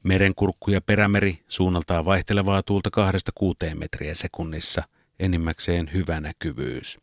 Merenkurkku 0.04 0.72
ja 0.72 0.82
perämeri 0.82 1.43
suunnaltaan 1.47 2.06
vaihtelevaa 2.06 2.64
tuulta 2.64 2.89
kahdesta 2.91 3.32
kuuteen 3.36 3.80
metriä 3.80 4.16
sekunnissa, 4.16 4.84
enimmäkseen 5.20 5.89
hyvä 5.93 6.22
näkyvyys. 6.22 6.97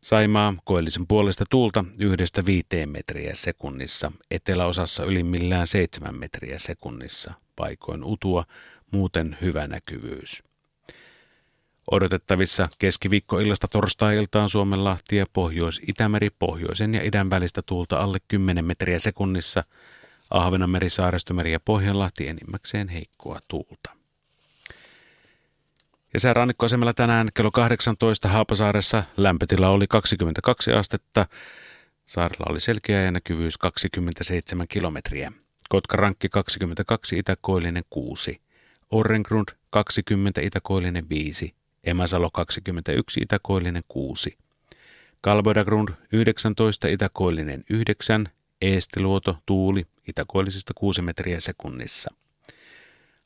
Saimaa 0.00 0.54
koillisen 0.64 1.06
puolesta 1.06 1.44
tuulta 1.50 1.84
yhdestä 1.98 2.46
viiteen 2.46 2.88
metriä 2.88 3.34
sekunnissa, 3.34 4.12
eteläosassa 4.30 5.04
ylimmillään 5.04 5.66
seitsemän 5.66 6.14
metriä 6.14 6.58
sekunnissa, 6.58 7.32
paikoin 7.56 8.04
utua, 8.04 8.44
muuten 8.90 9.36
hyvä 9.40 9.66
näkyvyys. 9.66 10.42
Odotettavissa 11.90 12.68
keskiviikkoillasta 12.78 13.68
torstai-iltaan 13.68 14.48
Suomenlahti 14.48 15.16
ja 15.16 15.26
Pohjois-Itämeri 15.32 16.30
pohjoisen 16.38 16.94
ja 16.94 17.02
idän 17.02 17.30
välistä 17.30 17.62
tuulta 17.62 17.98
alle 17.98 18.18
10 18.28 18.64
metriä 18.64 18.98
sekunnissa, 18.98 19.64
Ahvenanmeri, 20.30 20.90
Saaristomeri 20.90 21.52
ja 21.52 21.60
Pohjanlahti 21.60 22.28
enimmäkseen 22.28 22.88
heikkoa 22.88 23.38
tuulta. 23.48 23.99
Ja 26.14 26.20
säärannikkoasemalla 26.20 26.94
tänään 26.94 27.28
kello 27.34 27.50
18 27.50 28.28
Haapasaaressa 28.28 29.04
lämpötila 29.16 29.68
oli 29.68 29.86
22 29.86 30.72
astetta. 30.72 31.26
Saarella 32.06 32.46
oli 32.48 32.60
selkeä 32.60 33.02
ja 33.02 33.10
näkyvyys 33.10 33.58
27 33.58 34.68
kilometriä. 34.68 35.32
Kotkarankki 35.68 36.28
22, 36.28 37.18
Itäkoillinen 37.18 37.82
6. 37.90 38.40
Orrengrund 38.90 39.48
20, 39.70 40.40
Itäkoillinen 40.40 41.08
5. 41.08 41.54
Emäsalo 41.84 42.30
21, 42.30 43.20
Itäkoillinen 43.20 43.82
6. 43.88 44.38
Kalbodagrund 45.20 45.88
19, 46.12 46.88
Itäkoillinen 46.88 47.64
9. 47.70 48.28
Eestiluoto, 48.62 49.38
tuuli, 49.46 49.86
itäkoillisista 50.08 50.72
6 50.74 51.02
metriä 51.02 51.40
sekunnissa. 51.40 52.14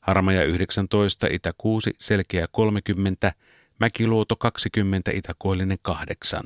Harmaja 0.05 0.43
19, 0.43 1.27
Itä 1.27 1.53
6, 1.57 1.91
Selkeä 1.99 2.47
30, 2.51 3.33
Mäkiluoto 3.79 4.35
20, 4.35 5.11
Itäkoillinen 5.11 5.77
8. 5.81 6.43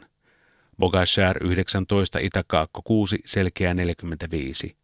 Bogashär 0.77 1.37
19, 1.43 2.19
Itäkaakko 2.19 2.81
6, 2.81 3.17
Selkeä 3.25 3.73
45. 3.73 4.77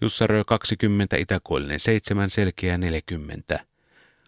Jussarö 0.00 0.44
20, 0.44 1.16
Itäkoillinen 1.16 1.80
7, 1.80 2.30
Selkeä 2.30 2.78
40. 2.78 3.60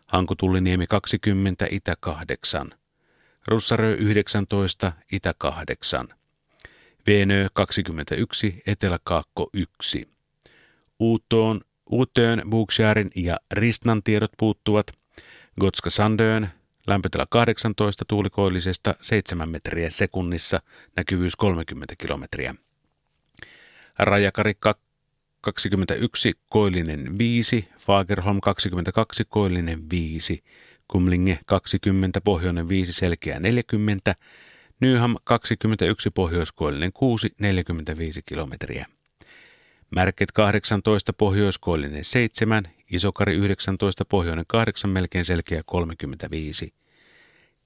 Hankutulliniemi 0.07 0.87
20, 0.87 1.66
Itä 1.70 1.95
8. 2.01 2.70
Russarö 3.49 3.95
19, 3.95 4.93
Itä 5.12 5.35
8. 5.39 6.09
Veenö 7.07 7.49
21, 7.53 8.62
Eteläkaakko 8.66 9.51
1. 9.53 10.09
Uuttoon 10.99 11.61
Uutön, 11.93 12.43
Buksjärin 12.51 13.11
ja 13.16 13.36
Ristnan 13.53 14.03
tiedot 14.03 14.30
puuttuvat. 14.38 14.86
Gotska 15.61 15.90
Sandöön, 15.90 16.49
lämpötila 16.86 17.26
18 17.30 18.05
tuulikoillisesta 18.09 18.95
7 19.01 19.49
metriä 19.49 19.90
sekunnissa, 19.90 20.61
näkyvyys 20.97 21.36
30 21.36 21.95
kilometriä. 21.99 22.55
Rajakari 23.99 24.53
21, 25.40 26.32
koillinen 26.49 27.18
5, 27.18 27.68
Fagerholm 27.78 28.40
22, 28.40 29.24
koillinen 29.28 29.90
5, 29.90 30.45
Kumlinge 30.88 31.38
20, 31.47 32.20
pohjoinen 32.20 32.68
5, 32.68 32.93
selkeä 32.93 33.40
40, 33.40 34.14
Nyham 34.80 35.16
21, 35.24 36.11
pohjoiskoillinen 36.11 36.93
6, 36.93 37.28
45 37.40 38.22
kilometriä. 38.26 38.86
Märket 39.95 40.32
18, 40.32 41.12
pohjoiskoillinen 41.12 42.05
7, 42.05 42.64
Isokari 42.93 43.34
19, 43.34 44.05
pohjoinen 44.05 44.45
8, 44.49 44.90
melkein 44.90 45.24
selkeä 45.24 45.62
35. 45.66 46.74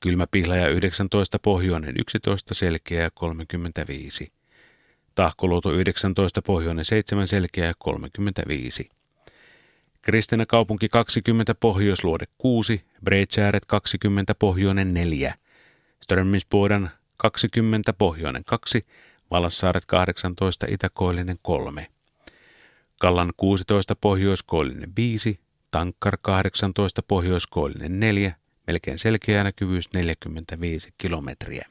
Kylmäpihlaja 0.00 0.68
19, 0.68 1.38
pohjoinen 1.38 1.94
11, 1.98 2.54
selkeä 2.54 3.10
35. 3.14 4.32
Tahkoluoto 5.14 5.72
19, 5.72 6.42
pohjoinen 6.42 6.84
7, 6.84 7.28
selkeä 7.28 7.72
35. 7.78 8.90
Kristina 10.02 10.46
kaupunki 10.46 10.88
20, 10.88 11.54
pohjoisluode 11.54 12.24
6, 12.38 12.84
Breitsääret 13.04 13.64
20, 13.66 14.34
pohjoinen 14.34 14.94
4. 14.94 15.34
Strömmingsboden 16.02 16.90
20, 17.16 17.92
pohjoinen 17.92 18.44
2, 18.44 18.82
Valassaaret 19.30 19.86
18, 19.86 20.66
itäkoillinen 20.70 21.38
3. 21.42 21.95
Kallan 23.01 23.32
16, 23.36 23.97
pohjoiskoillinen 23.97 24.92
5, 24.97 25.40
Tankkar 25.70 26.18
18, 26.22 27.03
pohjoiskoillinen 27.03 28.01
4, 28.01 28.34
melkein 28.66 28.99
selkeä 28.99 29.44
näkyvyys 29.44 29.92
45 29.94 30.88
kilometriä. 30.99 31.66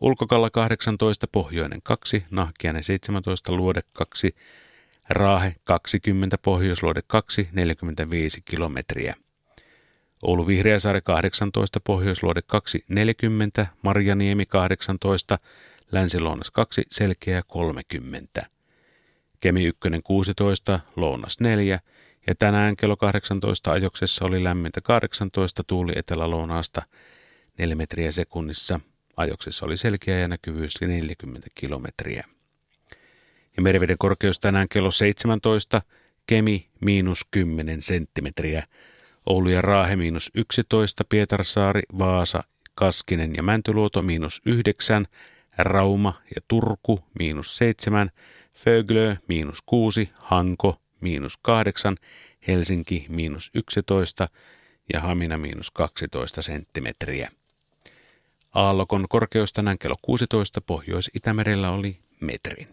Ulkokalla 0.00 0.50
18, 0.50 1.26
pohjoinen 1.26 1.82
2, 1.82 2.24
Nahkiainen 2.30 2.84
17, 2.84 3.52
luode 3.52 3.80
2, 3.92 4.34
Raahe 5.08 5.54
20, 5.64 6.38
pohjoisluode 6.38 7.00
2, 7.06 7.48
45 7.52 8.42
kilometriä. 8.44 9.14
Oulu 10.22 10.46
Vihreäsaari 10.46 11.00
18, 11.00 11.80
pohjoisluode 11.80 12.42
2, 12.46 12.84
40, 12.88 13.66
Marjaniemi 13.82 14.46
18, 14.46 15.38
Länsi-Lounas 15.92 16.50
2, 16.50 16.82
Selkeä 16.90 17.42
30. 17.46 18.59
Kemi 19.40 19.64
1 19.64 19.78
16, 20.04 20.80
Lounas 20.96 21.40
4 21.40 21.80
ja 22.26 22.34
tänään 22.38 22.76
kello 22.76 22.96
18 22.96 23.72
ajoksessa 23.72 24.24
oli 24.24 24.44
lämmintä 24.44 24.80
18 24.80 25.64
tuuli 25.64 25.92
etelä-lounaasta 25.96 26.82
4 27.58 27.76
metriä 27.76 28.12
sekunnissa. 28.12 28.80
Ajoksessa 29.16 29.66
oli 29.66 29.76
selkeä 29.76 30.18
ja 30.18 30.28
näkyvyys 30.28 30.80
40 30.80 31.48
kilometriä. 31.54 32.24
Ja 33.56 33.62
meriveden 33.62 33.98
korkeus 33.98 34.40
tänään 34.40 34.68
kello 34.68 34.90
17, 34.90 35.82
Kemi 36.26 36.68
miinus 36.80 37.26
10 37.30 37.82
senttimetriä, 37.82 38.62
Oulu 39.26 39.48
ja 39.48 39.62
Raahe 39.62 39.96
miinus 39.96 40.30
11, 40.34 41.04
Pietarsaari, 41.08 41.82
Vaasa, 41.98 42.42
Kaskinen 42.74 43.34
ja 43.34 43.42
Mäntyluoto 43.42 44.02
miinus 44.02 44.42
9, 44.46 45.06
Rauma 45.58 46.22
ja 46.34 46.40
Turku 46.48 47.00
miinus 47.18 47.56
7, 47.56 48.10
Föglö 48.54 49.16
miinus 49.28 49.58
6, 49.66 50.10
Hanko 50.14 50.80
miinus 51.00 51.38
8, 51.42 51.96
Helsinki 52.46 53.06
miinus 53.08 53.50
11 53.54 54.28
ja 54.92 55.00
Hamina 55.00 55.38
miinus 55.38 55.70
12 55.70 56.42
senttimetriä. 56.42 57.30
Aallokon 58.54 59.04
korkeus 59.08 59.52
tänään 59.52 59.78
kello 59.78 59.96
16 60.02 60.60
Pohjois-Itämerellä 60.60 61.70
oli 61.70 61.98
metrin. 62.20 62.68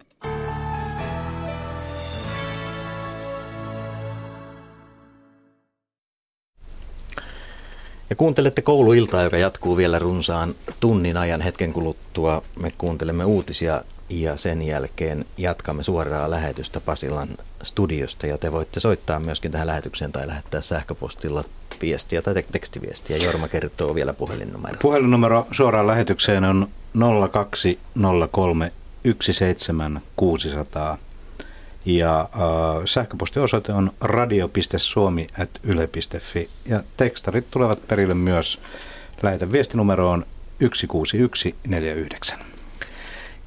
Ja 8.10 8.16
kuuntelette 8.16 8.62
kouluiltaa, 8.62 9.24
joka 9.24 9.38
jatkuu 9.38 9.78
vielä 9.78 10.00
runsaan 10.00 10.56
tunnin 10.80 11.18
ajan 11.18 11.42
hetken 11.42 11.74
kuluttua. 11.74 12.42
Me 12.60 12.72
kuuntelemme 12.78 13.26
uutisia 13.26 13.82
ja 14.10 14.38
sen 14.38 14.62
jälkeen 14.62 15.26
jatkamme 15.38 15.84
suoraa 15.84 16.30
lähetystä 16.30 16.80
Pasilan 16.80 17.28
studiosta 17.64 18.28
ja 18.28 18.38
te 18.38 18.52
voitte 18.52 18.80
soittaa 18.80 19.20
myöskin 19.20 19.52
tähän 19.52 19.68
lähetykseen 19.68 20.12
tai 20.12 20.28
lähettää 20.28 20.62
sähköpostilla 20.62 21.44
viestiä 21.82 22.22
tai 22.22 22.44
tekstiviestiä. 22.52 23.18
Jorma 23.18 23.48
kertoo 23.48 23.96
vielä 23.96 24.14
puhelinnumero. 24.14 24.78
Puhelinnumero 24.82 25.48
suoraan 25.52 25.88
lähetykseen 25.88 26.44
on 26.44 26.68
0203 27.32 28.72
17600 29.22 30.98
ja 31.86 32.20
äh, 32.20 32.28
sähköpostiosoite 32.86 33.74
on 33.74 33.92
radio.suomi.yle.fi 34.02 36.50
ja 36.66 36.84
tekstarit 36.98 37.52
tulevat 37.52 37.88
perille 37.88 38.14
myös. 38.14 38.60
Lähetä 39.22 39.52
viestinumeroon 39.52 40.26
16149. 40.60 42.57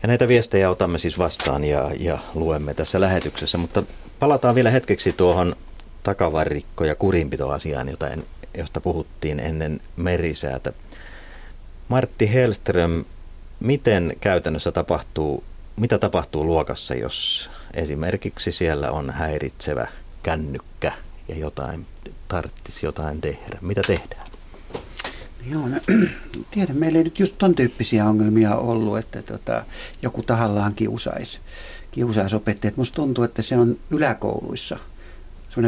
Ja 0.03 0.09
näitä 0.09 0.29
viestejä 0.29 0.71
otamme 0.71 0.99
siis 0.99 1.19
vastaan 1.19 1.65
ja, 1.65 1.91
ja 1.99 2.19
luemme 2.35 2.75
tässä 2.75 3.01
lähetyksessä, 3.01 3.59
mutta 3.59 3.83
palataan 4.19 4.55
vielä 4.55 4.71
hetkeksi 4.71 5.13
tuohon 5.13 5.57
takavarikko- 6.03 6.85
ja 6.85 6.95
kurinpitoasiaan, 6.95 7.89
jota 7.89 8.09
en, 8.09 8.27
josta 8.59 8.81
puhuttiin 8.81 9.41
ennen 9.41 9.81
merisäätä. 9.97 10.73
Martti 11.89 12.33
Helström, 12.33 13.05
miten 13.61 14.17
käytännössä 14.21 14.73
tapahtuu, 14.73 15.45
mitä 15.77 15.99
tapahtuu 15.99 16.45
luokassa, 16.45 16.95
jos 16.95 17.51
esimerkiksi 17.75 18.53
siellä 18.53 18.91
on 18.91 19.11
häiritsevä 19.11 19.87
kännykkä 20.23 20.93
ja 21.29 21.37
jotain 21.39 21.87
tarttisi 22.29 22.87
jotain 22.87 23.21
tehdä? 23.21 23.59
Mitä 23.61 23.81
tehdään? 23.87 24.30
Joo, 25.47 25.69
no, 25.69 25.77
tiedän, 26.51 26.77
meillä 26.77 26.99
ei 26.99 27.05
nyt 27.05 27.19
just 27.19 27.35
ton 27.39 27.55
tyyppisiä 27.55 28.05
ongelmia 28.05 28.57
ollut, 28.57 28.99
että 28.99 29.23
tota, 29.23 29.65
joku 30.03 30.23
tahallaan 30.23 30.75
kiusaisi, 30.75 31.39
kiusaisi 31.91 32.37
opettajat. 32.37 32.77
Musta 32.77 32.97
tuntuu, 32.97 33.25
että 33.25 33.43
se 33.43 33.59
on 33.59 33.79
yläkouluissa 33.91 34.79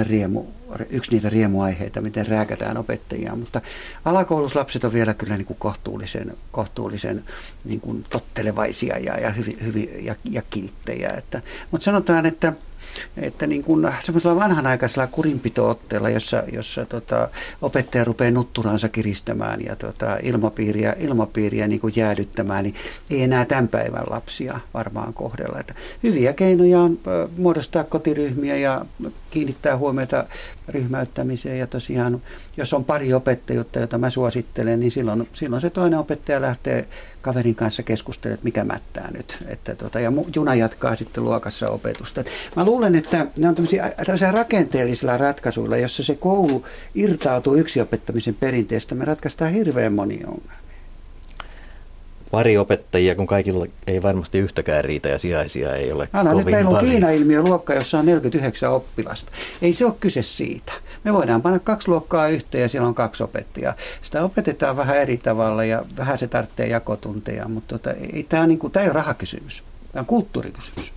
riemu, 0.02 0.44
yksi 0.90 1.10
niitä 1.10 1.28
riemuaiheita, 1.28 2.00
miten 2.00 2.26
rääkätään 2.26 2.76
opettajia, 2.76 3.36
mutta 3.36 3.60
alakouluslapset 4.04 4.84
on 4.84 4.92
vielä 4.92 5.14
kyllä 5.14 5.36
niin 5.36 5.46
kuin 5.46 5.58
kohtuullisen, 5.58 6.36
kohtuullisen 6.52 7.24
niin 7.64 7.80
kuin 7.80 8.04
tottelevaisia 8.10 8.98
ja, 8.98 9.20
ja, 9.20 9.30
hyvin, 9.30 9.58
hyvin, 9.64 10.04
ja, 10.04 10.14
ja 10.30 10.42
kilttejä. 10.50 11.10
Että, 11.10 11.42
mutta 11.70 11.84
sanotaan, 11.84 12.26
että 12.26 12.52
että 13.16 13.46
niin 13.46 13.62
kuin 13.62 13.88
semmoisella 14.04 14.36
vanhanaikaisella 14.36 15.06
kurinpitootteella, 15.06 16.10
jossa, 16.10 16.42
jossa 16.52 16.86
tota, 16.86 17.28
opettaja 17.62 18.04
rupeaa 18.04 18.30
nutturansa 18.30 18.88
kiristämään 18.88 19.64
ja 19.64 19.76
tota, 19.76 20.18
ilmapiiriä, 20.22 20.96
ilmapiiriä 20.98 21.68
niin 21.68 21.80
kuin 21.80 21.92
jäädyttämään, 21.96 22.64
niin 22.64 22.74
ei 23.10 23.22
enää 23.22 23.44
tämän 23.44 23.68
päivän 23.68 24.04
lapsia 24.10 24.60
varmaan 24.74 25.14
kohdella. 25.14 25.60
Että 25.60 25.74
hyviä 26.02 26.32
keinoja 26.32 26.80
on 26.80 26.98
muodostaa 27.36 27.84
kotiryhmiä 27.84 28.56
ja 28.56 28.84
kiinnittää 29.30 29.76
huomiota 29.76 30.24
ryhmäyttämiseen 30.68 31.58
ja 31.58 31.66
tosiaan, 31.66 32.22
jos 32.56 32.72
on 32.72 32.84
pari 32.84 33.14
opettajuutta, 33.14 33.80
jota 33.80 33.98
mä 33.98 34.10
suosittelen, 34.10 34.80
niin 34.80 34.90
silloin, 34.90 35.28
silloin 35.32 35.60
se 35.62 35.70
toinen 35.70 35.98
opettaja 35.98 36.40
lähtee 36.40 36.86
kaverin 37.22 37.54
kanssa 37.54 37.82
keskustelemaan, 37.82 38.34
että 38.34 38.44
mikä 38.44 38.64
mättää 38.64 39.10
nyt. 39.10 39.44
Että 39.46 39.74
tota, 39.74 40.00
ja 40.00 40.12
juna 40.36 40.54
jatkaa 40.54 40.94
sitten 40.94 41.24
luokassa 41.24 41.70
opetusta. 41.70 42.24
Mä 42.56 42.64
luulen, 42.64 42.94
että 42.94 43.26
ne 43.36 43.48
on 43.48 43.54
tämmöisiä, 43.54 43.92
tämmöisiä 44.06 44.32
rakenteellisilla 44.32 45.18
ratkaisuilla, 45.18 45.76
jossa 45.76 46.02
se 46.02 46.14
koulu 46.14 46.64
irtautuu 46.94 47.54
yksiopettamisen 47.54 48.34
perinteestä, 48.34 48.94
me 48.94 49.04
ratkaistaan 49.04 49.52
hirveän 49.52 49.92
moni 49.92 50.20
ongelmia 50.26 50.61
pari 52.32 52.58
opettajia, 52.58 53.14
kun 53.14 53.26
kaikilla 53.26 53.66
ei 53.86 54.02
varmasti 54.02 54.38
yhtäkään 54.38 54.84
riitä 54.84 55.08
ja 55.08 55.18
sijaisia 55.18 55.74
ei 55.74 55.92
ole 55.92 56.08
Anna, 56.12 56.34
nyt 56.34 56.44
meillä 56.44 56.70
on 56.70 56.84
Kiina-ilmiö 56.84 57.42
luokka, 57.42 57.74
jossa 57.74 57.98
on 57.98 58.06
49 58.06 58.72
oppilasta. 58.72 59.32
Ei 59.62 59.72
se 59.72 59.84
ole 59.84 59.94
kyse 60.00 60.22
siitä. 60.22 60.72
Me 61.04 61.12
voidaan 61.12 61.42
panna 61.42 61.58
kaksi 61.58 61.88
luokkaa 61.88 62.28
yhteen 62.28 62.62
ja 62.62 62.68
siellä 62.68 62.88
on 62.88 62.94
kaksi 62.94 63.22
opettajaa. 63.22 63.74
Sitä 64.02 64.24
opetetaan 64.24 64.76
vähän 64.76 64.98
eri 64.98 65.16
tavalla 65.16 65.64
ja 65.64 65.84
vähän 65.96 66.18
se 66.18 66.26
tarvitsee 66.26 66.66
jakotunteja, 66.66 67.48
mutta 67.48 67.78
tota, 67.78 67.90
ei, 68.12 68.26
tämä, 68.28 68.46
niin 68.46 68.58
kuin, 68.58 68.72
tämä 68.72 68.84
ei 68.84 68.88
ole 68.88 68.94
rahakysymys. 68.94 69.64
Tämä 69.92 70.00
on 70.00 70.06
kulttuurikysymys. 70.06 70.92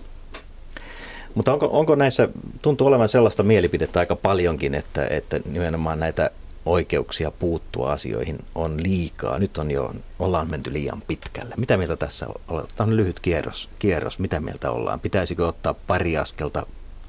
Mutta 1.34 1.52
onko, 1.52 1.68
onko 1.72 1.94
näissä, 1.94 2.28
tuntuu 2.62 2.86
olevan 2.86 3.08
sellaista 3.08 3.42
mielipidettä 3.42 4.00
aika 4.00 4.16
paljonkin, 4.16 4.74
että, 4.74 5.06
että 5.10 5.40
nimenomaan 5.52 6.00
näitä 6.00 6.30
oikeuksia 6.66 7.30
puuttua 7.30 7.92
asioihin 7.92 8.38
on 8.54 8.82
liikaa. 8.82 9.38
Nyt 9.38 9.58
on 9.58 9.70
jo, 9.70 9.94
ollaan 10.18 10.50
menty 10.50 10.72
liian 10.72 11.02
pitkälle. 11.06 11.54
Mitä 11.56 11.76
mieltä 11.76 11.96
tässä 11.96 12.26
on? 12.48 12.66
Tämä 12.76 12.88
on 12.88 12.96
lyhyt 12.96 13.20
kierros. 13.20 13.68
kierros. 13.78 14.18
Mitä 14.18 14.40
mieltä 14.40 14.70
ollaan? 14.70 15.00
Pitäisikö 15.00 15.46
ottaa 15.46 15.74
pari 15.74 16.16
askelta 16.16 16.66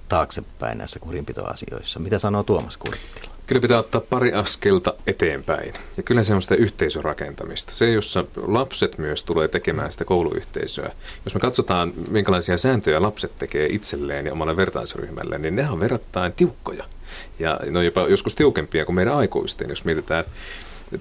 taaksepäin 0.10 0.78
näissä 0.78 1.00
kurinpitoasioissa. 1.00 2.00
Mitä 2.00 2.20
sanoo 2.20 2.44
Tuomas 2.44 2.78
Kurttila? 2.78 3.38
Kyllä 3.48 3.62
pitää 3.62 3.80
ottaa 3.80 4.02
pari 4.02 4.34
askelta 4.34 4.94
eteenpäin. 5.08 5.74
Ja 5.98 6.04
kyllä 6.04 6.24
se 6.24 6.34
on 6.34 6.42
sitä 6.42 6.56
yhteisörakentamista. 6.56 7.76
Se, 7.76 7.92
jossa 7.92 8.26
lapset 8.48 8.98
myös 8.98 9.24
tulee 9.24 9.48
tekemään 9.48 9.92
sitä 9.92 10.06
kouluyhteisöä. 10.06 10.92
Jos 11.26 11.34
me 11.34 11.40
katsotaan, 11.40 11.94
minkälaisia 12.10 12.58
sääntöjä 12.58 13.02
lapset 13.02 13.32
tekee 13.40 13.68
itselleen 13.72 14.26
ja 14.26 14.32
omalle 14.32 14.56
vertaisryhmälle, 14.56 15.38
niin 15.38 15.56
ne 15.56 15.70
on 15.70 15.80
verrattain 15.80 16.34
tiukkoja. 16.34 16.86
Ja 17.40 17.60
ne 17.70 17.80
on 17.80 17.86
jopa 17.86 18.02
joskus 18.02 18.36
tiukempia 18.36 18.86
kuin 18.86 18.96
meidän 18.96 19.16
aikuisten, 19.16 19.70
jos 19.70 19.86
mietitään 19.86 20.24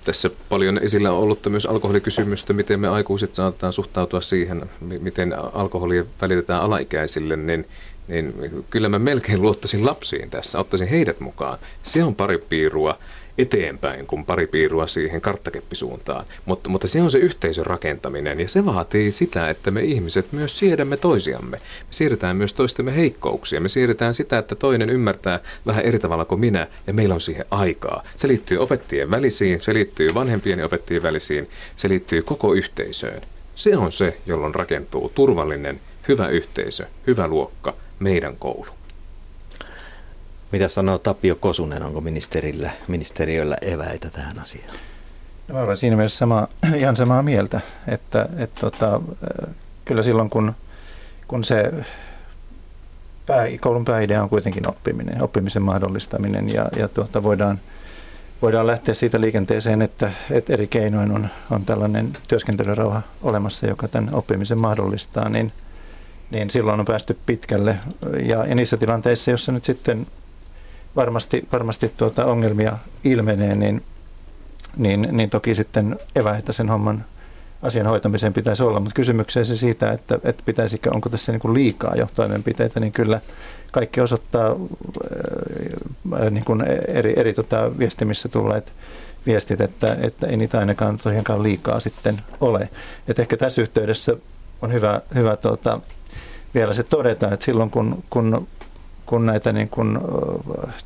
tässä 0.05 0.31
paljon 0.49 0.79
esillä 0.79 1.13
on 1.13 1.19
ollut 1.19 1.47
myös 1.49 1.67
alkoholikysymystä, 1.67 2.53
miten 2.53 2.81
me 2.81 2.89
aikuiset 2.89 3.35
saatetaan 3.35 3.73
suhtautua 3.73 4.21
siihen, 4.21 4.71
miten 4.81 5.35
alkoholia 5.53 6.05
välitetään 6.23 6.63
alaikäisille, 6.63 7.37
niin 7.37 7.67
niin 8.09 8.35
kyllä 8.71 8.89
mä 8.89 8.99
melkein 8.99 9.43
luottaisin 9.43 9.87
lapsiin 9.87 10.31
tässä, 10.31 10.59
ottaisin 10.59 10.89
heidät 10.89 11.21
mukaan. 11.21 11.59
Se 11.83 12.05
on 12.05 12.15
pari 12.15 12.39
piirua 12.39 12.99
eteenpäin 13.39 14.07
kuin 14.07 14.24
pari 14.24 14.47
piirua 14.47 14.87
siihen 14.87 15.20
karttakeppisuuntaan. 15.20 16.24
Mutta, 16.45 16.68
mutta 16.68 16.89
se 16.89 17.03
on 17.03 17.11
se 17.11 17.18
yhteisön 17.18 17.66
rakentaminen 17.66 18.41
ja 18.41 18.49
se 18.49 18.64
vaatii 18.64 19.12
sitä, 19.12 19.51
että 19.51 19.70
me 19.70 19.82
ihmiset 19.82 20.32
myös 20.32 20.59
siedämme 20.59 20.97
toisiamme. 20.97 21.57
Me 21.57 21.87
siirretään 21.91 22.37
myös 22.37 22.55
toistemme 22.55 22.97
heikkouksia. 22.97 23.61
Me 23.61 23.68
siirretään 23.68 24.14
sitä, 24.14 24.39
että 24.39 24.55
toinen 24.55 24.91
ymmärtää 24.91 25.41
vähän 25.66 25.84
eri 25.84 25.99
tavalla 25.99 26.24
kuin 26.24 26.41
minä 26.41 26.66
ja 26.87 26.93
meillä 26.93 27.14
on 27.14 27.20
siihen 27.20 27.45
aikaa. 27.51 28.03
Se 28.16 28.28
liittyy 28.28 28.59
opettajien 28.59 29.11
välisiin, 29.11 29.61
se 29.61 29.74
liittyy 29.74 30.14
vanhempien 30.14 30.59
ja 30.59 30.66
opettajien 30.66 31.03
välisiin, 31.03 31.49
se 31.76 31.89
liittyy 31.89 32.22
koko 32.22 32.55
yhteisöön. 32.55 33.22
Se 33.55 33.76
on 33.76 33.93
se, 33.93 34.16
jolloin 34.26 34.55
rakentuu 34.55 35.12
turvallinen, 35.14 35.80
hyvä 36.09 36.28
yhteisö, 36.28 36.87
hyvä 37.07 37.28
luokka– 37.28 37.74
meidän 37.99 38.37
koulu. 38.37 38.66
Mitä 40.53 40.68
sanoo 40.68 40.99
Tapio 40.99 41.34
Kosunen, 41.34 41.82
onko 41.82 42.01
ministerillä, 42.01 42.70
ministeriöllä 42.88 43.57
eväitä 43.62 44.11
tähän 44.11 44.38
asiaan? 44.38 44.76
No, 45.49 45.62
olen 45.62 45.76
siinä 45.76 45.97
mielessä 45.97 46.18
sama, 46.18 46.49
ihan 46.76 46.97
samaa 46.97 47.22
mieltä, 47.22 47.61
että, 47.88 48.28
että 48.38 48.61
tota, 48.61 49.01
kyllä 49.84 50.03
silloin 50.03 50.30
kun, 50.30 50.55
kun 51.28 51.44
se 51.44 51.72
pää, 53.26 53.47
koulun 53.61 53.84
pääidea 53.84 54.22
on 54.22 54.28
kuitenkin 54.28 54.68
oppiminen, 54.68 55.22
oppimisen 55.22 55.62
mahdollistaminen 55.62 56.55
ja, 56.55 56.68
ja 56.76 56.88
tuota, 56.88 57.22
voidaan, 57.22 57.61
voidaan 58.42 58.66
lähteä 58.66 58.94
siitä 58.94 59.20
liikenteeseen, 59.20 59.82
että, 59.82 60.12
että 60.30 60.53
eri 60.53 60.66
keinoin 60.66 61.12
on, 61.12 61.28
on 61.51 61.64
tällainen 61.64 62.11
työskentelyrauha 62.28 63.03
olemassa, 63.22 63.66
joka 63.66 63.88
tämän 63.88 64.14
oppimisen 64.14 64.59
mahdollistaa, 64.59 65.28
niin– 65.28 65.53
niin 66.30 66.51
silloin 66.51 66.80
on 66.80 66.86
päästy 66.86 67.18
pitkälle. 67.26 67.78
Ja, 68.22 68.47
ja 68.47 68.55
niissä 68.55 68.76
tilanteissa, 68.76 69.30
joissa 69.30 69.53
nyt 69.53 69.64
sitten 69.64 70.07
varmasti, 70.97 71.49
varmasti 71.53 71.92
tuota 71.97 72.24
ongelmia 72.24 72.78
ilmenee, 73.05 73.55
niin, 73.55 73.82
niin, 74.76 75.09
niin 75.12 75.30
toki 75.30 75.55
sitten 75.55 75.99
eväitä 76.16 76.53
sen 76.53 76.68
homman 76.68 77.05
asian 77.62 77.86
hoitamiseen 77.86 78.32
pitäisi 78.32 78.62
olla. 78.62 78.80
Mutta 78.80 78.94
kysymykseen 78.94 79.47
se 79.47 79.57
siitä, 79.57 79.92
että, 79.92 80.18
että 80.24 80.42
pitäisikö, 80.47 80.90
onko 80.94 81.09
tässä 81.09 81.32
niin 81.32 81.40
kuin 81.40 81.55
liikaa 81.55 81.94
jo 81.97 82.09
toimenpiteitä, 82.14 82.80
niin 82.80 82.92
kyllä 82.92 83.20
kaikki 83.72 84.01
osoittaa 84.01 84.51
äh, 86.12 86.30
niin 86.30 86.44
kuin 86.44 86.62
eri, 86.88 87.12
eri 87.16 87.32
tota 87.32 87.78
viestimissä 87.78 88.28
tulleet 88.28 88.72
viestit, 89.26 89.61
että, 89.61 89.97
että 90.01 90.26
ei 90.26 90.36
niitä 90.36 90.59
ainakaan 90.59 90.97
tosiaankaan 90.97 91.42
liikaa 91.42 91.80
sitten 91.80 92.22
ole. 92.40 92.68
Et 93.09 93.18
ehkä 93.18 93.36
tässä 93.36 93.62
yhteydessä 93.62 94.16
on 94.62 94.72
hyvä, 94.72 95.01
hyvä 95.14 95.36
tuota, 95.36 95.80
vielä 96.55 96.74
se 96.74 96.82
todeta, 96.82 97.32
että 97.32 97.44
silloin 97.44 97.70
kun, 97.70 98.05
kun, 98.11 98.49
kun 99.07 99.27
näitä 99.27 99.53
niin 99.53 99.69
kun, 99.69 100.01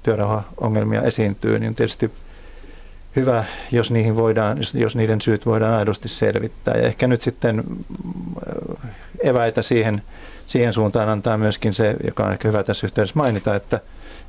työrauhaongelmia 0.03 1.03
esiintyy, 1.03 1.59
niin 1.59 1.75
tietysti 1.75 2.13
hyvä, 3.17 3.45
jos, 3.73 3.91
niihin 3.91 4.17
voidaan, 4.17 4.59
jos 4.75 4.97
niiden 4.97 5.21
syyt 5.21 5.47
voidaan 5.47 5.75
aidosti 5.75 6.09
selvittää. 6.09 6.75
Ja 6.75 6.87
ehkä 6.87 7.07
nyt 7.07 7.21
sitten 7.21 7.65
eväitä 9.25 9.63
siihen, 9.63 10.03
siihen 10.47 10.73
suuntaan 10.73 11.09
antaa 11.09 11.39
myöskin 11.39 11.75
se, 11.75 11.97
joka 12.05 12.25
on 12.25 12.33
ehkä 12.33 12.49
hyvä 12.49 12.63
tässä 12.63 12.87
yhteydessä 12.87 13.19
mainita, 13.19 13.55
että, 13.55 13.81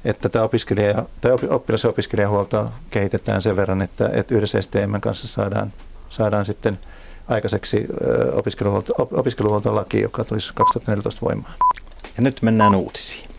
että 0.05 0.29
tämä 0.29 0.45
opiskelija, 0.45 1.05
tai 1.21 1.31
oppilas- 1.31 1.83
ja 1.83 1.89
opiskelijahuolto 1.89 2.71
kehitetään 2.89 3.41
sen 3.41 3.55
verran, 3.55 3.81
että, 3.81 4.09
että 4.13 4.35
yhdessä 4.35 4.61
STM 4.61 4.99
kanssa 5.01 5.27
saadaan, 5.27 5.73
saadaan 6.09 6.45
sitten– 6.45 6.79
aikaiseksi 7.31 7.87
opiskeluhuolto, 8.33 8.93
opiskeluhuoltolaki, 8.97 10.01
joka 10.01 10.23
tulisi 10.23 10.53
2014 10.53 11.25
voimaan. 11.25 11.53
Ja 12.17 12.23
nyt 12.23 12.41
mennään 12.41 12.75
uutisiin. 12.75 13.30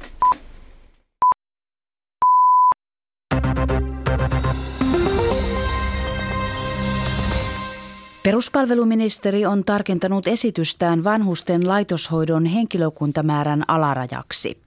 Peruspalveluministeri 8.23 9.47
on 9.47 9.65
tarkentanut 9.65 10.27
esitystään 10.27 11.05
vanhusten 11.05 11.69
laitoshoidon 11.69 12.47
henkilökuntamäärän 12.47 13.63
alarajaksi. 13.69 14.59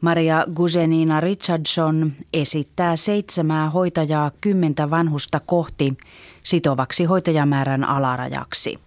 Maria 0.00 0.46
Guzenina 0.54 1.20
Richardson 1.20 2.12
esittää 2.32 2.96
seitsemää 2.96 3.70
hoitajaa 3.70 4.30
kymmentä 4.40 4.90
vanhusta 4.90 5.40
kohti 5.46 5.96
sitovaksi 6.42 7.04
hoitajamäärän 7.04 7.84
alarajaksi. 7.84 8.78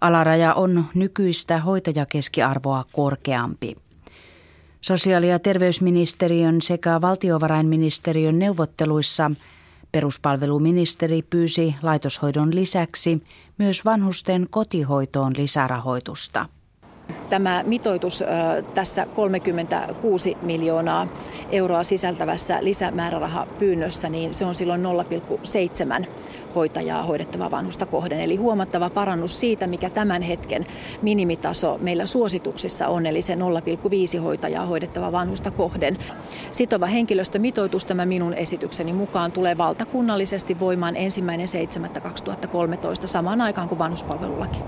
Alaraja 0.00 0.54
on 0.54 0.84
nykyistä 0.94 1.60
hoitajakeskiarvoa 1.60 2.84
korkeampi. 2.92 3.74
Sosiaali- 4.80 5.28
ja 5.28 5.38
terveysministeriön 5.38 6.62
sekä 6.62 7.00
valtiovarainministeriön 7.00 8.38
neuvotteluissa 8.38 9.30
peruspalveluministeri 9.92 11.22
pyysi 11.22 11.74
laitoshoidon 11.82 12.54
lisäksi 12.54 13.22
myös 13.58 13.84
vanhusten 13.84 14.46
kotihoitoon 14.50 15.32
lisärahoitusta. 15.36 16.46
Tämä 17.30 17.64
mitoitus 17.66 18.24
tässä 18.74 19.06
36 19.06 20.36
miljoonaa 20.42 21.08
euroa 21.50 21.84
sisältävässä 21.84 22.58
lisämäärärahapyynnössä, 22.60 24.08
niin 24.08 24.34
se 24.34 24.44
on 24.44 24.54
silloin 24.54 24.82
0,7 26.00 26.06
hoitajaa 26.54 27.02
hoidettavaa 27.02 27.50
vanhusta 27.50 27.86
kohden. 27.86 28.20
Eli 28.20 28.36
huomattava 28.36 28.90
parannus 28.90 29.40
siitä, 29.40 29.66
mikä 29.66 29.90
tämän 29.90 30.22
hetken 30.22 30.66
minimitaso 31.02 31.78
meillä 31.80 32.06
suosituksissa 32.06 32.88
on, 32.88 33.06
eli 33.06 33.22
se 33.22 33.34
0,5 33.34 34.20
hoitajaa 34.22 34.66
hoidettava 34.66 35.12
vanhusta 35.12 35.50
kohden. 35.50 35.98
Sitova 36.50 36.86
henkilöstömitoitus 36.86 37.86
tämä 37.86 38.06
minun 38.06 38.34
esitykseni 38.34 38.92
mukaan 38.92 39.32
tulee 39.32 39.58
valtakunnallisesti 39.58 40.60
voimaan 40.60 40.96
ensimmäinen 40.96 41.48
7.2013 43.02 43.06
samaan 43.06 43.40
aikaan 43.40 43.68
kuin 43.68 43.78
vanhuspalvelulaki. 43.78 44.58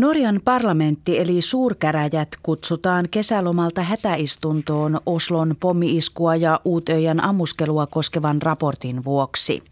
Norjan 0.00 0.40
parlamentti 0.44 1.18
eli 1.18 1.40
suurkäräjät 1.40 2.28
kutsutaan 2.42 3.08
kesälomalta 3.10 3.82
hätäistuntoon 3.82 5.00
Oslon 5.06 5.54
pommiiskua 5.60 6.36
ja 6.36 6.60
Uutöjän 6.64 7.24
ammuskelua 7.24 7.86
koskevan 7.86 8.42
raportin 8.42 9.04
vuoksi. 9.04 9.62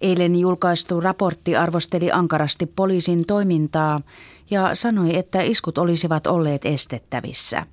Eilen 0.00 0.36
julkaistu 0.36 1.00
raportti 1.00 1.56
arvosteli 1.56 2.12
ankarasti 2.12 2.66
poliisin 2.66 3.26
toimintaa 3.26 4.00
ja 4.50 4.74
sanoi, 4.74 5.16
että 5.16 5.42
iskut 5.42 5.78
olisivat 5.78 6.26
olleet 6.26 6.66
estettävissä. 6.66 7.66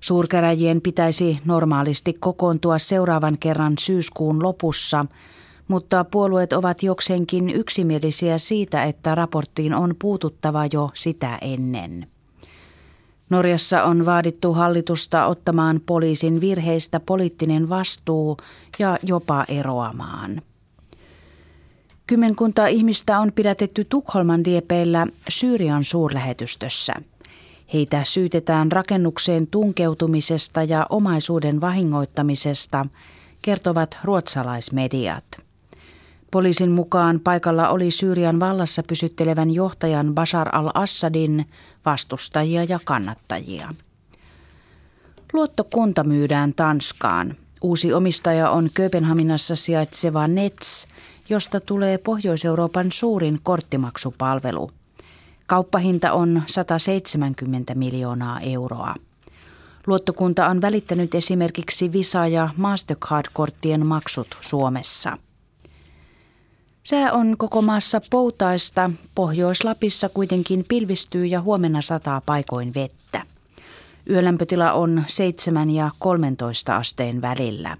Suurkäräjien 0.00 0.80
pitäisi 0.80 1.38
normaalisti 1.44 2.12
kokoontua 2.12 2.78
seuraavan 2.78 3.38
kerran 3.38 3.74
syyskuun 3.78 4.42
lopussa– 4.42 5.04
mutta 5.68 6.04
puolueet 6.04 6.52
ovat 6.52 6.82
jokseenkin 6.82 7.50
yksimielisiä 7.50 8.38
siitä, 8.38 8.84
että 8.84 9.14
raporttiin 9.14 9.74
on 9.74 9.94
puututtava 9.98 10.66
jo 10.72 10.90
sitä 10.94 11.38
ennen. 11.40 12.06
Norjassa 13.30 13.84
on 13.84 14.06
vaadittu 14.06 14.52
hallitusta 14.52 15.26
ottamaan 15.26 15.80
poliisin 15.86 16.40
virheistä 16.40 17.00
poliittinen 17.00 17.68
vastuu 17.68 18.36
ja 18.78 18.98
jopa 19.02 19.44
eroamaan. 19.48 20.42
Kymmenkunta 22.06 22.66
ihmistä 22.66 23.20
on 23.20 23.32
pidätetty 23.32 23.84
Tukholman 23.84 24.44
diepeillä 24.44 25.06
Syyrian 25.28 25.84
suurlähetystössä. 25.84 26.94
Heitä 27.72 28.04
syytetään 28.04 28.72
rakennukseen 28.72 29.46
tunkeutumisesta 29.46 30.62
ja 30.62 30.86
omaisuuden 30.90 31.60
vahingoittamisesta, 31.60 32.86
kertovat 33.42 33.98
ruotsalaismediat. 34.04 35.24
Poliisin 36.32 36.70
mukaan 36.70 37.20
paikalla 37.20 37.68
oli 37.68 37.90
Syyrian 37.90 38.40
vallassa 38.40 38.82
pysyttelevän 38.82 39.50
johtajan 39.50 40.14
Bashar 40.14 40.48
al-Assadin 40.52 41.46
vastustajia 41.84 42.64
ja 42.64 42.78
kannattajia. 42.84 43.74
Luottokunta 45.32 46.04
myydään 46.04 46.54
Tanskaan. 46.54 47.36
Uusi 47.62 47.92
omistaja 47.92 48.50
on 48.50 48.70
Kööpenhaminassa 48.74 49.56
sijaitseva 49.56 50.26
Nets, 50.26 50.86
josta 51.28 51.60
tulee 51.60 51.98
Pohjois-Euroopan 51.98 52.92
suurin 52.92 53.38
korttimaksupalvelu. 53.42 54.70
Kauppahinta 55.46 56.12
on 56.12 56.42
170 56.46 57.74
miljoonaa 57.74 58.40
euroa. 58.40 58.94
Luottokunta 59.86 60.46
on 60.46 60.60
välittänyt 60.60 61.14
esimerkiksi 61.14 61.92
Visa- 61.92 62.26
ja 62.26 62.48
Mastercard-korttien 62.56 63.86
maksut 63.86 64.36
Suomessa. 64.40 65.16
Sää 66.84 67.12
on 67.12 67.34
koko 67.38 67.62
maassa 67.62 68.00
poutaista, 68.10 68.90
Pohjois-Lapissa 69.14 70.08
kuitenkin 70.08 70.64
pilvistyy 70.68 71.26
ja 71.26 71.40
huomenna 71.40 71.82
sataa 71.82 72.20
paikoin 72.26 72.74
vettä. 72.74 73.22
Yölämpötila 74.10 74.72
on 74.72 75.04
7 75.06 75.70
ja 75.70 75.90
13 75.98 76.76
asteen 76.76 77.22
välillä. 77.22 77.76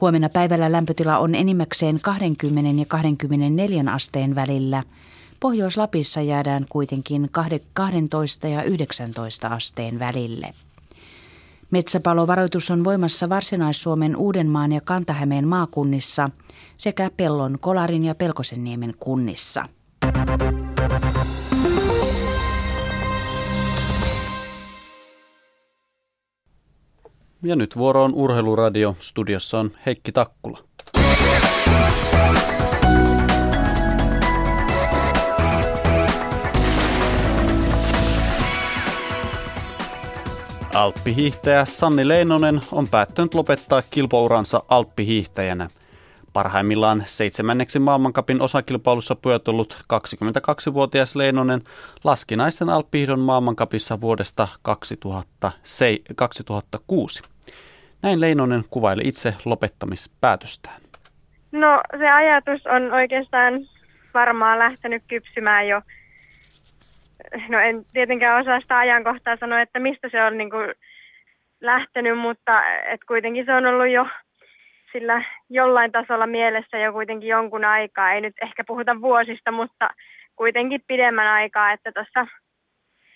Huomenna 0.00 0.28
päivällä 0.28 0.72
lämpötila 0.72 1.18
on 1.18 1.34
enimmäkseen 1.34 2.00
20 2.00 2.80
ja 2.80 2.86
24 2.86 3.84
asteen 3.92 4.34
välillä. 4.34 4.82
Pohjois-Lapissa 5.40 6.20
jäädään 6.20 6.66
kuitenkin 6.68 7.28
12 7.32 8.48
ja 8.48 8.62
19 8.62 9.48
asteen 9.48 9.98
välille. 9.98 10.54
Metsäpalovaroitus 11.70 12.70
on 12.70 12.84
voimassa 12.84 13.28
Varsinais-Suomen, 13.28 14.16
Uudenmaan 14.16 14.72
ja 14.72 14.80
Kantahämeen 14.80 15.48
maakunnissa 15.48 16.30
sekä 16.82 17.10
Pellon, 17.16 17.58
Kolarin 17.60 18.04
ja 18.04 18.14
Pelkosenniemen 18.14 18.94
kunnissa. 18.98 19.64
Ja 27.42 27.56
nyt 27.56 27.76
vuoro 27.76 28.04
on 28.04 28.14
Urheiluradio. 28.14 28.96
Studiossa 29.00 29.60
on 29.60 29.70
Heikki 29.86 30.12
Takkula. 30.12 30.58
Alppihiihtäjä 40.74 41.64
Sanni 41.64 42.08
Leinonen 42.08 42.60
on 42.72 42.88
päättänyt 42.88 43.34
lopettaa 43.34 43.82
kilpauransa 43.90 44.62
alppihiihtäjänä. 44.68 45.70
Parhaimmillaan 46.32 47.02
seitsemänneksi 47.06 47.78
maailmankapin 47.78 48.40
osakilpailussa 48.40 49.14
pyötullut 49.14 49.84
22-vuotias 49.92 51.16
Leinonen 51.16 51.60
laski 52.04 52.36
naisten 52.36 52.68
alppihiidon 52.68 53.20
maailmankapissa 53.20 54.00
vuodesta 54.00 54.48
2006. 56.16 57.22
Näin 58.02 58.20
Leinonen 58.20 58.64
kuvaili 58.70 59.02
itse 59.04 59.34
lopettamispäätöstään. 59.44 60.80
No 61.52 61.80
se 61.98 62.10
ajatus 62.10 62.66
on 62.66 62.92
oikeastaan 62.92 63.54
varmaan 64.14 64.58
lähtenyt 64.58 65.02
kypsymään 65.08 65.68
jo 65.68 65.82
no 67.48 67.58
en 67.58 67.86
tietenkään 67.92 68.40
osaa 68.40 68.60
sitä 68.60 68.78
ajankohtaa 68.78 69.36
sanoa, 69.36 69.60
että 69.60 69.78
mistä 69.78 70.08
se 70.08 70.24
on 70.24 70.38
niin 70.38 70.50
kuin 70.50 70.74
lähtenyt, 71.60 72.18
mutta 72.18 72.62
et 72.92 73.04
kuitenkin 73.04 73.44
se 73.44 73.54
on 73.54 73.66
ollut 73.66 73.92
jo 73.92 74.06
sillä 74.92 75.24
jollain 75.50 75.92
tasolla 75.92 76.26
mielessä 76.26 76.78
jo 76.78 76.92
kuitenkin 76.92 77.28
jonkun 77.28 77.64
aikaa. 77.64 78.12
Ei 78.12 78.20
nyt 78.20 78.34
ehkä 78.42 78.64
puhuta 78.66 79.00
vuosista, 79.00 79.52
mutta 79.52 79.90
kuitenkin 80.36 80.80
pidemmän 80.86 81.26
aikaa, 81.26 81.72
että 81.72 81.92
tuossa 81.92 82.26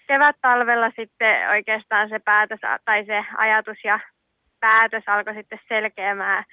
kevät-talvella 0.07 0.91
sitten 0.97 1.49
oikeastaan 1.51 2.09
se 2.09 2.19
päätös 2.19 2.61
tai 2.85 3.05
se 3.05 3.25
ajatus 3.37 3.79
ja 3.85 4.01
päätös 4.61 5.05
alkoi 5.07 5.35
sitten 5.35 5.59
selkeämään 5.69 6.45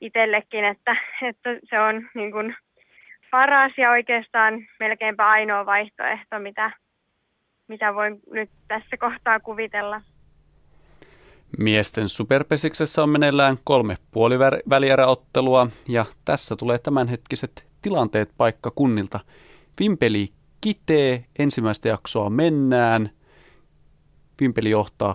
itsellekin, 0.00 0.64
että, 0.64 0.96
että 1.22 1.50
se 1.64 1.80
on 1.80 2.08
niin 2.14 2.32
kuin 2.32 2.56
paras 3.30 3.72
ja 3.76 3.90
oikeastaan 3.90 4.66
melkeinpä 4.80 5.28
ainoa 5.28 5.66
vaihtoehto, 5.66 6.38
mitä, 6.38 6.70
mitä 7.68 7.94
voin 7.94 8.20
nyt 8.32 8.50
tässä 8.68 8.96
kohtaa 8.96 9.40
kuvitella. 9.40 10.00
Miesten 11.58 12.08
superpesiksessä 12.08 13.02
on 13.02 13.10
meneillään 13.10 13.58
kolme 13.64 13.96
puolivälieräottelua 14.10 15.68
ja 15.88 16.06
tässä 16.24 16.56
tulee 16.56 16.78
tämänhetkiset 16.78 17.66
tilanteet 17.82 18.30
paikkakunnilta. 18.36 19.20
Vimpeli 19.80 20.28
kitee, 20.60 21.24
ensimmäistä 21.38 21.88
jaksoa 21.88 22.30
mennään. 22.30 23.10
Vimpeli 24.40 24.70
johtaa 24.70 25.14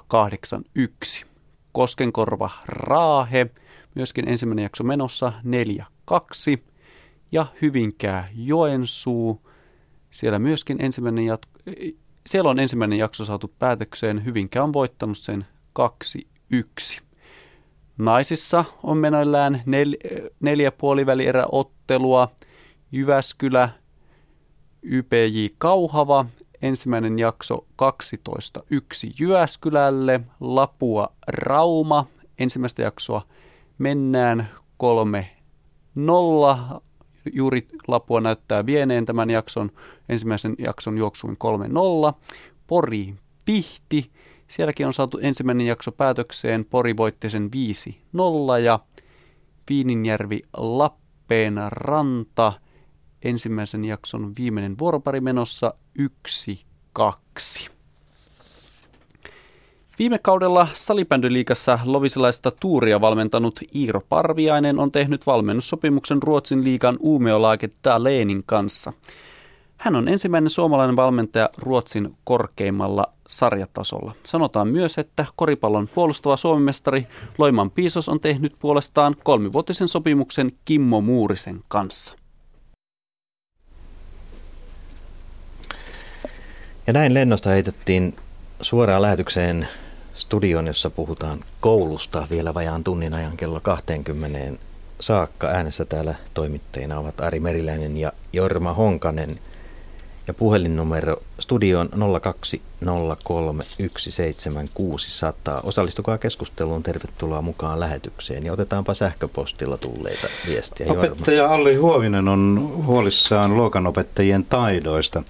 8-1. 1.22 1.26
Koskenkorva 1.72 2.50
Raahe, 2.66 3.50
myöskin 3.96 4.28
ensimmäinen 4.28 4.64
jakso 4.64 4.84
menossa 4.84 5.34
4-2 6.12 6.62
ja 7.32 7.46
Hyvinkää 7.62 8.30
Joensuu. 8.36 9.50
Siellä 10.12 10.40
myöskin 10.40 10.78
ensimmäinen 10.82 11.26
jat- 11.26 11.74
siellä 12.28 12.50
on 12.50 12.60
ensimmäinen 12.60 13.00
jakso 13.00 13.26
saatu 13.26 13.54
päätökseen. 13.60 14.26
Hyvinkää 14.26 14.64
on 14.64 14.74
voittanut 14.74 15.18
sen 15.18 15.46
2-1. 15.80 17.02
Naisissa 17.98 18.66
on 18.84 18.98
menoillään 18.98 19.62
nel- 19.66 20.30
neljä 20.40 20.72
puolivälierä 20.72 21.46
ottelua. 21.52 22.28
Jyväskylä, 22.92 23.70
YPJ 24.82 25.46
Kauhava, 25.58 26.26
ensimmäinen 26.62 27.20
jakso 27.20 27.66
12.1 27.82 29.14
Jyväskylälle, 29.20 30.22
Lapua 30.40 31.14
Rauma, 31.28 32.06
ensimmäistä 32.40 32.82
jaksoa 32.82 33.22
mennään 33.78 34.50
3-0 34.84 36.82
juuri 37.34 37.68
Lapua 37.88 38.22
näyttää 38.22 38.66
vieneen 38.66 39.06
tämän 39.06 39.30
jakson, 39.30 39.72
ensimmäisen 40.10 40.56
jakson 40.60 40.98
juoksuin 40.98 41.38
3-0. 42.14 42.14
Pori 42.68 43.16
Pihti, 43.46 44.12
sielläkin 44.52 44.88
on 44.88 44.94
saatu 44.94 45.18
ensimmäinen 45.18 45.68
jakso 45.68 45.92
päätökseen, 45.92 46.66
Pori 46.66 46.98
voitti 46.98 47.30
sen 47.30 47.50
5-0 48.58 48.60
ja 48.64 48.80
Viininjärvi 49.70 50.40
Lappeen 50.58 51.56
ranta, 51.68 52.54
ensimmäisen 53.22 53.86
jakson 53.86 54.34
viimeinen 54.38 54.78
vuoropari 54.80 55.22
menossa 55.22 55.74
1-2. 57.00 57.70
Viime 60.00 60.20
kaudella 60.20 60.68
salibändyliikassa 60.74 61.80
lovisilaista 61.86 62.52
tuuria 62.52 63.02
valmentanut 63.02 63.60
Iiro 63.76 64.02
Parviainen 64.10 64.80
on 64.80 64.92
tehnyt 64.92 65.28
valmennussopimuksen 65.28 66.24
Ruotsin 66.24 66.64
liigan 66.64 66.98
Umeålaget 67.02 67.78
Dalenin 67.84 68.44
kanssa. 68.46 68.94
Hän 69.82 69.96
on 69.96 70.08
ensimmäinen 70.08 70.50
suomalainen 70.50 70.96
valmentaja 70.96 71.50
Ruotsin 71.58 72.18
korkeimmalla 72.24 73.14
sarjatasolla. 73.28 74.16
Sanotaan 74.24 74.68
myös, 74.68 74.98
että 74.98 75.26
koripallon 75.36 75.88
puolustava 75.96 76.38
suomimestari 76.38 77.08
Loiman 77.38 77.72
Piisos 77.72 78.10
on 78.10 78.20
tehnyt 78.20 78.56
puolestaan 78.60 79.16
kolmivuotisen 79.24 79.88
sopimuksen 79.88 80.52
Kimmo 80.66 81.02
Muurisen 81.02 81.60
kanssa. 81.68 82.16
Ja 86.88 86.94
näin 86.94 87.14
lennosta 87.14 87.50
heitettiin 87.50 88.16
suoraan 88.62 89.02
lähetykseen 89.02 89.68
studion, 90.14 90.68
jossa 90.68 90.90
puhutaan 90.90 91.40
koulusta 91.60 92.28
vielä 92.30 92.54
vajaan 92.54 92.84
tunnin 92.84 93.14
ajan 93.14 93.38
kello 93.38 93.60
20 93.60 94.64
saakka. 95.00 95.48
Äänessä 95.48 95.86
täällä 95.86 96.16
toimittajina 96.34 97.00
ovat 97.00 97.22
Ari 97.22 97.40
Meriläinen 97.40 97.98
ja 97.98 98.12
Jorma 98.34 98.74
Honkanen. 98.74 99.40
Ja 100.28 100.34
puhelinnumero 100.34 101.16
studioon 101.40 101.90
020317600. 101.94 101.98
Osallistukaa 105.64 106.18
keskusteluun, 106.18 106.84
tervetuloa 106.84 107.42
mukaan 107.42 107.80
lähetykseen 107.80 108.46
ja 108.46 108.54
otetaanpa 108.54 108.94
sähköpostilla 108.94 109.78
tulleita 109.78 110.28
viestiä. 110.48 110.88
Opettaja 110.92 111.54
Alli 111.54 111.76
Huovinen 111.76 112.28
on 112.28 112.72
huolissaan 112.86 113.56
luokanopettajien 113.56 114.46
taidoista. 114.46 115.24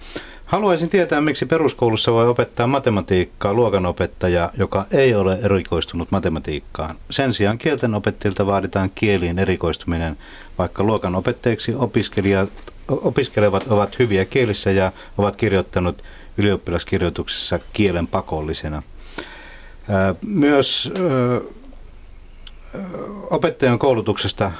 Haluaisin 0.45 0.89
tietää, 0.89 1.21
miksi 1.21 1.45
peruskoulussa 1.45 2.11
voi 2.11 2.27
opettaa 2.27 2.67
matematiikkaa 2.67 3.53
luokanopettaja, 3.53 4.49
joka 4.57 4.85
ei 4.91 5.15
ole 5.15 5.39
erikoistunut 5.43 6.11
matematiikkaan. 6.11 6.95
Sen 7.09 7.33
sijaan 7.33 7.57
kieltenopettajilta 7.57 8.45
vaaditaan 8.45 8.89
kieliin 8.95 9.39
erikoistuminen, 9.39 10.17
vaikka 10.57 10.83
luokanopettajiksi 10.83 11.75
opiskelijat, 11.75 12.49
opiskelevat 12.87 13.67
ovat 13.67 13.99
hyviä 13.99 14.25
kielissä 14.25 14.71
ja 14.71 14.91
ovat 15.17 15.35
kirjoittanut 15.35 16.03
ylioppilaskirjoituksessa 16.37 17.59
kielen 17.73 18.07
pakollisena. 18.07 18.83
Myös 20.25 20.93
opettajan 23.29 23.79
koulutuksesta 23.79 24.51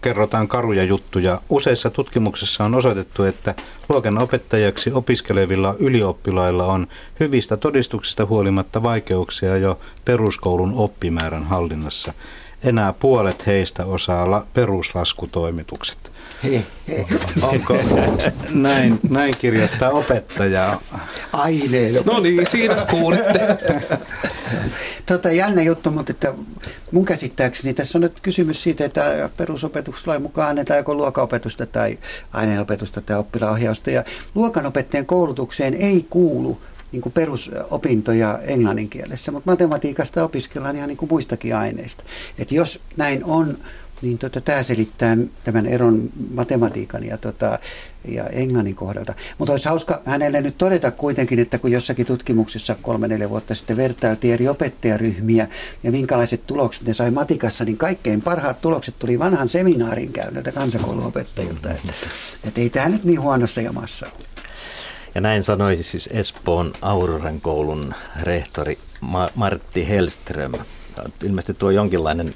kerrotaan 0.00 0.48
karuja 0.48 0.84
juttuja. 0.84 1.40
Useissa 1.48 1.90
tutkimuksissa 1.90 2.64
on 2.64 2.74
osoitettu, 2.74 3.24
että 3.24 3.54
luokan 3.88 4.18
opettajaksi 4.18 4.92
opiskelevilla 4.92 5.74
ylioppilailla 5.78 6.66
on 6.66 6.86
hyvistä 7.20 7.56
todistuksista 7.56 8.26
huolimatta 8.26 8.82
vaikeuksia 8.82 9.56
jo 9.56 9.80
peruskoulun 10.04 10.74
oppimäärän 10.76 11.44
hallinnassa. 11.44 12.12
Enää 12.64 12.92
puolet 12.92 13.46
heistä 13.46 13.86
osaa 13.86 14.44
la- 16.42 16.62
peruslaskutoimitukset. 16.86 17.42
Onko 17.42 17.76
näin, 18.50 18.98
näin 19.10 19.34
kirjoittaa 19.38 19.90
opettaja? 19.90 20.80
Aineen. 21.32 21.94
No 22.04 22.20
niin, 22.20 22.46
siinä 22.46 22.76
kuulitte. 22.90 23.58
tota, 25.06 25.30
jännä 25.32 25.62
juttu, 25.62 25.90
mutta 25.90 26.12
että 26.12 26.34
mun 26.92 27.04
käsittääkseni 27.04 27.74
tässä 27.74 27.98
on 27.98 28.02
nyt 28.02 28.20
kysymys 28.20 28.62
siitä, 28.62 28.84
että 28.84 29.30
perusopetuslain 29.36 30.22
mukaan 30.22 30.48
annetaan 30.48 30.78
joko 30.78 30.94
luokanopetusta 30.94 31.66
tai 31.66 31.98
aineenopetusta 32.32 33.00
tai 33.00 33.16
oppilaohjausta. 33.16 33.90
Ja 33.90 34.04
luokanopettajan 34.34 35.06
koulutukseen 35.06 35.74
ei 35.74 36.06
kuulu 36.10 36.58
niin 36.92 37.02
kuin 37.02 37.12
perusopintoja 37.12 38.38
englannin 38.42 38.88
kielessä, 38.88 39.32
mutta 39.32 39.50
matematiikasta 39.50 40.24
opiskellaan 40.24 40.76
ihan 40.76 40.88
niin 40.88 40.96
kuin 40.96 41.08
muistakin 41.08 41.56
aineista. 41.56 42.04
Et 42.38 42.52
jos 42.52 42.80
näin 42.96 43.24
on, 43.24 43.58
niin 44.02 44.18
tota, 44.18 44.40
tämä 44.40 44.62
selittää 44.62 45.16
tämän 45.44 45.66
eron 45.66 46.10
matematiikan 46.34 47.04
ja, 47.04 47.18
tota, 47.18 47.58
ja 48.08 48.24
englannin 48.24 48.74
kohdalta. 48.74 49.14
Mutta 49.38 49.52
olisi 49.52 49.68
hauska 49.68 50.02
hänelle 50.04 50.40
nyt 50.40 50.58
todeta 50.58 50.90
kuitenkin, 50.90 51.38
että 51.38 51.58
kun 51.58 51.72
jossakin 51.72 52.06
tutkimuksessa 52.06 52.76
kolme-neljä 52.82 53.30
vuotta 53.30 53.54
sitten 53.54 53.76
vertailtiin 53.76 54.34
eri 54.34 54.48
opettajaryhmiä 54.48 55.48
ja 55.82 55.90
minkälaiset 55.90 56.46
tulokset 56.46 56.86
ne 56.86 56.94
sai 56.94 57.10
matikassa, 57.10 57.64
niin 57.64 57.76
kaikkein 57.76 58.22
parhaat 58.22 58.60
tulokset 58.60 58.94
tuli 58.98 59.18
vanhan 59.18 59.48
seminaarin 59.48 60.12
käynniltä 60.12 60.52
kansakouluopettajilta. 60.52 61.70
Että, 61.70 61.92
että 62.44 62.60
ei 62.60 62.70
tämä 62.70 62.88
nyt 62.88 63.04
niin 63.04 63.20
huonossa 63.20 63.60
jamassa 63.60 64.06
ole. 64.06 64.24
Ja 65.14 65.20
näin 65.20 65.44
sanoi 65.44 65.82
siis 65.82 66.08
Espoon 66.12 66.72
Auroran 66.82 67.40
koulun 67.40 67.94
rehtori 68.22 68.78
Martti 69.34 69.88
Hellström. 69.88 70.52
Ilmeisesti 71.24 71.54
tuo 71.54 71.70
jonkinlainen 71.70 72.34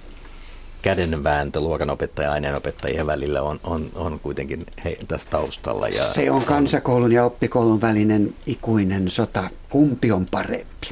kädenvääntö 0.87 1.61
luokanopettaja 1.61 2.29
ja 2.29 2.33
aineenopettajien 2.33 3.07
välillä 3.07 3.43
on, 3.43 3.61
on, 3.65 3.91
on 3.95 4.21
kuitenkin 4.21 4.67
tässä 5.09 5.31
taustalla. 5.31 5.89
Ja 5.89 6.05
Se 6.05 6.31
on 6.31 6.43
kansakoulun 6.43 7.13
ja 7.13 7.25
oppikoulun 7.25 7.81
välinen 7.81 8.35
ikuinen 8.47 9.11
sota. 9.11 9.51
Kumpi 9.71 10.13
on 10.13 10.27
parempi? 10.31 10.89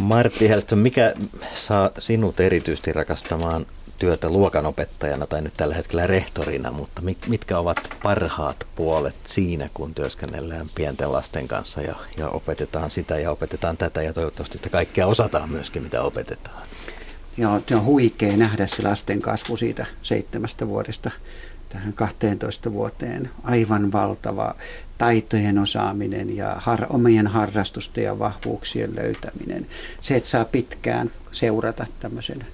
Martti 0.00 0.48
Hellström, 0.48 0.78
mikä 0.78 1.14
saa 1.54 1.90
sinut 1.98 2.40
erityisesti 2.40 2.92
rakastamaan 2.92 3.66
työtä 3.98 4.28
luokanopettajana 4.28 5.26
tai 5.26 5.42
nyt 5.42 5.54
tällä 5.56 5.74
hetkellä 5.74 6.06
rehtorina, 6.06 6.70
mutta 6.70 7.02
mitkä 7.26 7.58
ovat 7.58 7.78
parhaat 8.02 8.66
puolet 8.76 9.16
siinä, 9.24 9.68
kun 9.74 9.94
työskennellään 9.94 10.70
pienten 10.74 11.12
lasten 11.12 11.48
kanssa 11.48 11.80
ja, 11.80 11.94
ja 12.16 12.28
opetetaan 12.28 12.90
sitä 12.90 13.18
ja 13.18 13.30
opetetaan 13.30 13.76
tätä 13.76 14.02
ja 14.02 14.12
toivottavasti 14.12 14.58
että 14.58 14.70
kaikkea 14.70 15.06
osataan 15.06 15.50
myöskin, 15.50 15.82
mitä 15.82 16.02
opetetaan? 16.02 16.62
Ja 17.36 17.60
se 17.66 17.76
on 17.76 17.84
huikea 17.84 18.36
nähdä 18.36 18.66
se 18.66 18.82
lasten 18.82 19.20
kasvu 19.20 19.56
siitä 19.56 19.86
seitsemästä 20.02 20.68
vuodesta 20.68 21.10
tähän 21.68 21.92
12 21.92 22.72
vuoteen. 22.72 23.30
Aivan 23.42 23.92
valtava 23.92 24.54
taitojen 24.98 25.58
osaaminen 25.58 26.36
ja 26.36 26.56
har, 26.58 26.86
omien 26.90 27.26
harrastusten 27.26 28.04
ja 28.04 28.18
vahvuuksien 28.18 28.96
löytäminen. 28.96 29.66
Se, 30.00 30.16
että 30.16 30.30
saa 30.30 30.44
pitkään 30.44 31.10
seurata 31.32 31.86
tämmöisen 32.00 32.46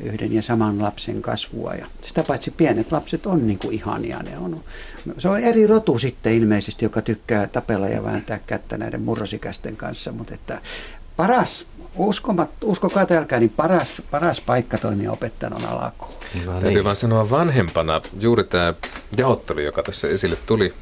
yhden 0.00 0.32
ja 0.32 0.42
saman 0.42 0.82
lapsen 0.82 1.22
kasvua. 1.22 1.74
Ja 1.74 1.86
sitä 2.02 2.22
paitsi 2.22 2.50
pienet 2.50 2.92
lapset 2.92 3.26
on 3.26 3.46
niin 3.46 3.58
kuin 3.58 3.74
ihania. 3.74 4.18
Ne 4.18 4.38
on, 4.38 4.64
se 5.18 5.28
on 5.28 5.40
eri 5.40 5.66
rotu 5.66 5.98
sitten 5.98 6.32
ilmeisesti, 6.32 6.84
joka 6.84 7.02
tykkää 7.02 7.46
tapella 7.46 7.88
ja 7.88 8.04
vääntää 8.04 8.38
kättä 8.46 8.78
näiden 8.78 9.02
murrosikäisten 9.02 9.76
kanssa, 9.76 10.12
mutta 10.12 10.34
että 10.34 10.60
paras 11.16 11.66
uskomat, 11.96 12.50
uskokaa 12.64 13.06
tälkää, 13.06 13.38
niin 13.38 13.52
paras, 13.56 14.02
paras 14.10 14.40
paikka 14.40 14.78
toimia 14.78 15.12
opettajana 15.12 15.56
on 15.56 15.64
alakoulu. 15.64 16.14
No, 16.44 16.52
niin. 16.52 16.62
Täytyy 16.62 16.84
vaan 16.84 16.96
sanoa 16.96 17.30
vanhempana, 17.30 18.00
juuri 18.20 18.44
tämä 18.44 18.74
jaottelu, 19.16 19.60
joka 19.60 19.82
tässä 19.82 20.08
esille 20.08 20.36
tuli, 20.46 20.74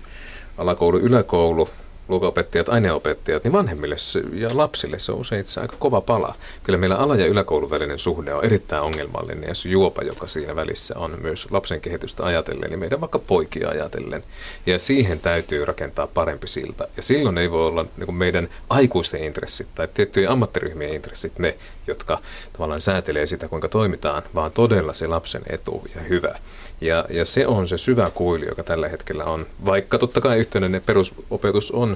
alakoulu, 0.58 0.98
yläkoulu, 0.98 1.68
luokaopettajat, 2.08 2.68
aineopettajat, 2.68 3.44
niin 3.44 3.52
vanhemmille 3.52 3.96
ja 4.32 4.48
lapsille 4.52 4.98
se 4.98 5.12
on 5.12 5.18
usein 5.18 5.40
itse 5.40 5.60
aika 5.60 5.76
kova 5.78 6.00
pala. 6.00 6.34
Kyllä 6.64 6.78
meillä 6.78 6.96
ala- 6.96 7.16
ja 7.16 7.26
yläkoulun 7.26 7.70
välinen 7.70 7.98
suhde 7.98 8.34
on 8.34 8.44
erittäin 8.44 8.82
ongelmallinen 8.82 9.48
ja 9.48 9.54
se 9.54 9.68
juopa, 9.68 10.02
joka 10.02 10.26
siinä 10.26 10.56
välissä 10.56 10.98
on 10.98 11.18
myös 11.22 11.48
lapsen 11.50 11.80
kehitystä 11.80 12.24
ajatellen, 12.24 12.70
niin 12.70 12.78
meidän 12.78 13.00
vaikka 13.00 13.18
poikia 13.18 13.68
ajatellen. 13.68 14.24
Ja 14.66 14.78
siihen 14.78 15.20
täytyy 15.20 15.64
rakentaa 15.64 16.06
parempi 16.06 16.48
silta. 16.48 16.88
Ja 16.96 17.02
silloin 17.02 17.38
ei 17.38 17.50
voi 17.50 17.66
olla 17.66 17.86
niin 17.96 18.14
meidän 18.14 18.48
aikuisten 18.68 19.24
intressit 19.24 19.68
tai 19.74 19.88
tiettyjen 19.94 20.30
ammattiryhmien 20.30 20.92
intressit 20.92 21.38
ne, 21.38 21.56
jotka 21.86 22.18
tavallaan 22.52 22.80
säätelee 22.80 23.26
sitä, 23.26 23.48
kuinka 23.48 23.68
toimitaan, 23.68 24.22
vaan 24.34 24.52
todella 24.52 24.92
se 24.92 25.06
lapsen 25.06 25.42
etu 25.46 25.82
ja 25.94 26.00
hyvä. 26.00 26.38
Ja, 26.80 27.04
ja 27.10 27.24
se 27.24 27.46
on 27.46 27.68
se 27.68 27.78
syvä 27.78 28.10
kuilu, 28.14 28.44
joka 28.44 28.62
tällä 28.62 28.88
hetkellä 28.88 29.24
on, 29.24 29.46
vaikka 29.64 29.98
totta 29.98 30.20
kai 30.20 30.38
yhteinen 30.38 30.82
perusopetus 30.86 31.70
on, 31.70 31.93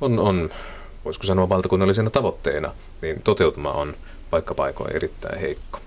on, 0.00 0.18
on 0.18 0.50
voisiko 1.04 1.26
sanoa 1.26 1.48
valtakunnallisena 1.48 2.10
tavoitteena, 2.10 2.72
niin 3.02 3.22
toteutuma 3.22 3.72
on 3.72 3.94
vaikka 4.32 4.54
paikoin 4.54 4.96
erittäin 4.96 5.40
heikko. 5.40 5.78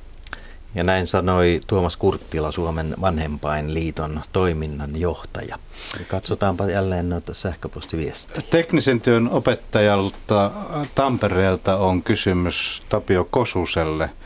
Ja 0.75 0.83
näin 0.83 1.07
sanoi 1.07 1.61
Tuomas 1.67 1.97
Kurttila, 1.97 2.51
Suomen 2.51 2.95
vanhempainliiton 3.01 4.21
toiminnan 4.33 4.99
johtaja. 4.99 5.59
Katsotaanpa 6.07 6.65
jälleen 6.65 7.09
noita 7.09 7.33
sähköpostiviestejä. 7.33 8.45
Teknisen 8.49 9.01
työn 9.01 9.29
opettajalta 9.29 10.51
Tampereelta 10.95 11.77
on 11.77 12.03
kysymys 12.03 12.83
Tapio 12.89 13.27
Kosuselle– 13.31 14.09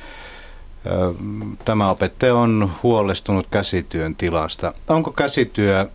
Tämä 1.66 1.90
opettaja 1.90 2.36
on 2.36 2.72
huolestunut 2.84 3.48
käsityön 3.52 4.16
tilasta. 4.16 4.74
Onko 4.88 5.12
käsityö, 5.12 5.88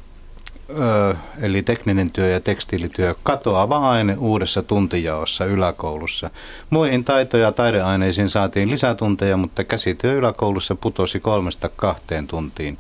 eli 1.41 1.63
tekninen 1.63 2.13
työ 2.13 2.29
ja 2.29 2.41
tekstiilityö, 2.41 3.15
katoava 3.23 3.91
aine 3.91 4.17
uudessa 4.19 4.63
tuntijaossa 4.63 5.45
yläkoulussa? 5.45 6.31
Muihin 6.71 7.05
taito- 7.05 7.37
ja 7.37 7.53
taideaineisiin 7.53 8.31
saatiin 8.31 8.71
lisätunteja, 8.71 9.37
mutta 9.37 9.65
käsityö 9.65 10.15
yläkoulussa 10.15 10.75
putosi 10.75 11.21
kolmesta 11.21 11.69
kahteen 11.69 12.27
tuntiin. 12.27 12.79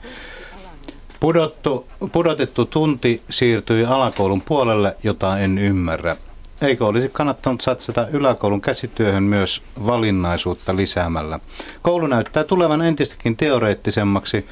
Pudottu, 1.20 1.86
pudotettu 2.12 2.64
tunti 2.64 3.22
siirtyi 3.30 3.84
alakoulun 3.84 4.42
puolelle, 4.42 4.96
jota 5.02 5.38
en 5.38 5.58
ymmärrä. 5.58 6.16
Eikö 6.62 6.86
olisi 6.86 7.08
kannattanut 7.08 7.60
satsata 7.60 8.08
yläkoulun 8.12 8.60
käsityöhön 8.60 9.22
myös 9.22 9.62
valinnaisuutta 9.86 10.76
lisäämällä? 10.76 11.40
Koulu 11.82 12.06
näyttää 12.06 12.44
tulevan 12.44 12.82
entistäkin 12.82 13.36
teoreettisemmaksi. 13.36 14.46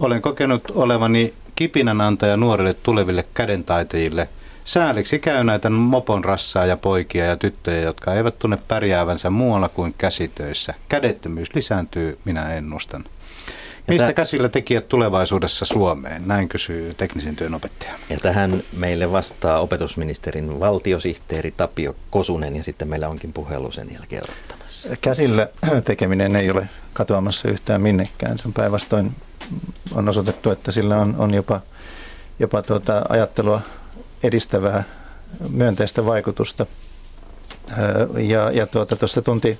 Olen 0.00 0.22
kokenut 0.22 0.62
olevani 0.74 1.34
kipinänantaja 1.56 2.36
nuorille 2.36 2.74
tuleville 2.74 3.24
kädentaitajille. 3.34 4.28
Sääliksi 4.64 5.18
käy 5.18 5.44
näitä 5.44 5.70
mopon 5.70 6.24
rassaa 6.24 6.66
ja 6.66 6.76
poikia 6.76 7.24
ja 7.24 7.36
tyttöjä, 7.36 7.80
jotka 7.80 8.14
eivät 8.14 8.38
tunne 8.38 8.58
pärjäävänsä 8.68 9.30
muualla 9.30 9.68
kuin 9.68 9.94
käsitöissä. 9.98 10.74
Kädettömyys 10.88 11.54
lisääntyy, 11.54 12.18
minä 12.24 12.54
ennustan. 12.54 13.04
Mistä 13.88 14.12
käsillä 14.12 14.48
tekijät 14.48 14.88
tulevaisuudessa 14.88 15.64
Suomeen? 15.64 16.22
Näin 16.26 16.48
kysyy 16.48 16.94
teknisen 16.94 17.36
työn 17.36 17.54
opettaja. 17.54 17.92
Ja 18.10 18.16
tähän 18.20 18.62
meille 18.76 19.12
vastaa 19.12 19.60
opetusministerin 19.60 20.60
valtiosihteeri 20.60 21.50
Tapio 21.50 21.96
Kosunen 22.10 22.56
ja 22.56 22.62
sitten 22.62 22.88
meillä 22.88 23.08
onkin 23.08 23.32
puhelu 23.32 23.70
sen 23.72 23.88
jälkeen 23.92 24.22
odottamassa. 24.24 24.88
Käsillä 25.00 25.48
tekeminen 25.84 26.36
ei 26.36 26.50
ole 26.50 26.68
katoamassa 26.92 27.48
yhtään 27.48 27.82
minnekään. 27.82 28.38
Se 28.38 28.44
on 28.46 28.52
päinvastoin 28.52 29.12
on 29.94 30.08
osoitettu, 30.08 30.50
että 30.50 30.72
sillä 30.72 30.96
on, 30.96 31.14
on 31.18 31.34
jopa, 31.34 31.60
jopa 32.38 32.62
tuota 32.62 33.02
ajattelua 33.08 33.60
edistävää 34.22 34.84
myönteistä 35.50 36.06
vaikutusta. 36.06 36.66
Ja, 38.18 38.50
ja 38.50 38.66
tuota, 38.66 38.96
tuossa 38.96 39.22
tunti, 39.22 39.58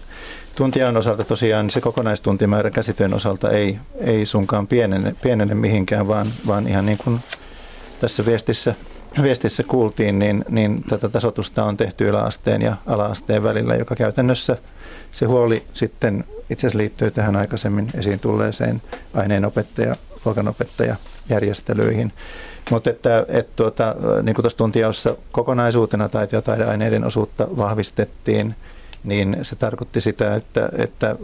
tuntiajan 0.56 0.96
osalta 0.96 1.24
tosiaan 1.24 1.70
se 1.70 1.80
kokonaistuntimäärä 1.80 2.70
käsityön 2.70 3.14
osalta 3.14 3.50
ei, 3.50 3.78
ei 4.00 4.26
sunkaan 4.26 4.66
pienene, 4.66 5.14
pienene 5.22 5.54
mihinkään, 5.54 6.08
vaan, 6.08 6.26
vaan 6.46 6.66
ihan 6.66 6.86
niin 6.86 6.98
kuin 6.98 7.20
tässä 8.00 8.26
viestissä, 8.26 8.74
viestissä 9.22 9.62
kuultiin, 9.62 10.18
niin, 10.18 10.44
niin 10.48 10.82
tätä 10.82 11.08
tasotusta 11.08 11.64
on 11.64 11.76
tehty 11.76 12.08
yläasteen 12.08 12.62
ja 12.62 12.76
alaasteen 12.86 13.42
välillä, 13.42 13.74
joka 13.74 13.94
käytännössä 13.94 14.56
se 15.12 15.26
huoli 15.26 15.64
sitten 15.72 16.24
itse 16.50 16.66
asiassa 16.66 16.78
liittyy 16.78 17.10
tähän 17.10 17.36
aikaisemmin 17.36 17.88
esiin 17.94 18.20
tulleeseen 18.20 18.82
aineenopettaja, 19.14 19.96
luokanopettaja 20.24 20.96
järjestelyihin. 21.28 22.12
Mutta 22.70 22.90
että, 22.90 23.26
et 23.28 23.56
tuota, 23.56 23.94
niin 24.22 24.34
kuin 24.34 24.42
tuossa 24.42 24.58
tuntijaossa 24.58 25.16
kokonaisuutena 25.32 26.08
taito- 26.08 26.36
ja 26.36 26.42
taideaineiden 26.42 27.04
osuutta 27.04 27.46
vahvistettiin, 27.56 28.54
niin 29.04 29.38
se 29.42 29.56
tarkoitti 29.56 30.00
sitä, 30.00 30.34
että, 30.34 30.68
että 30.78 31.16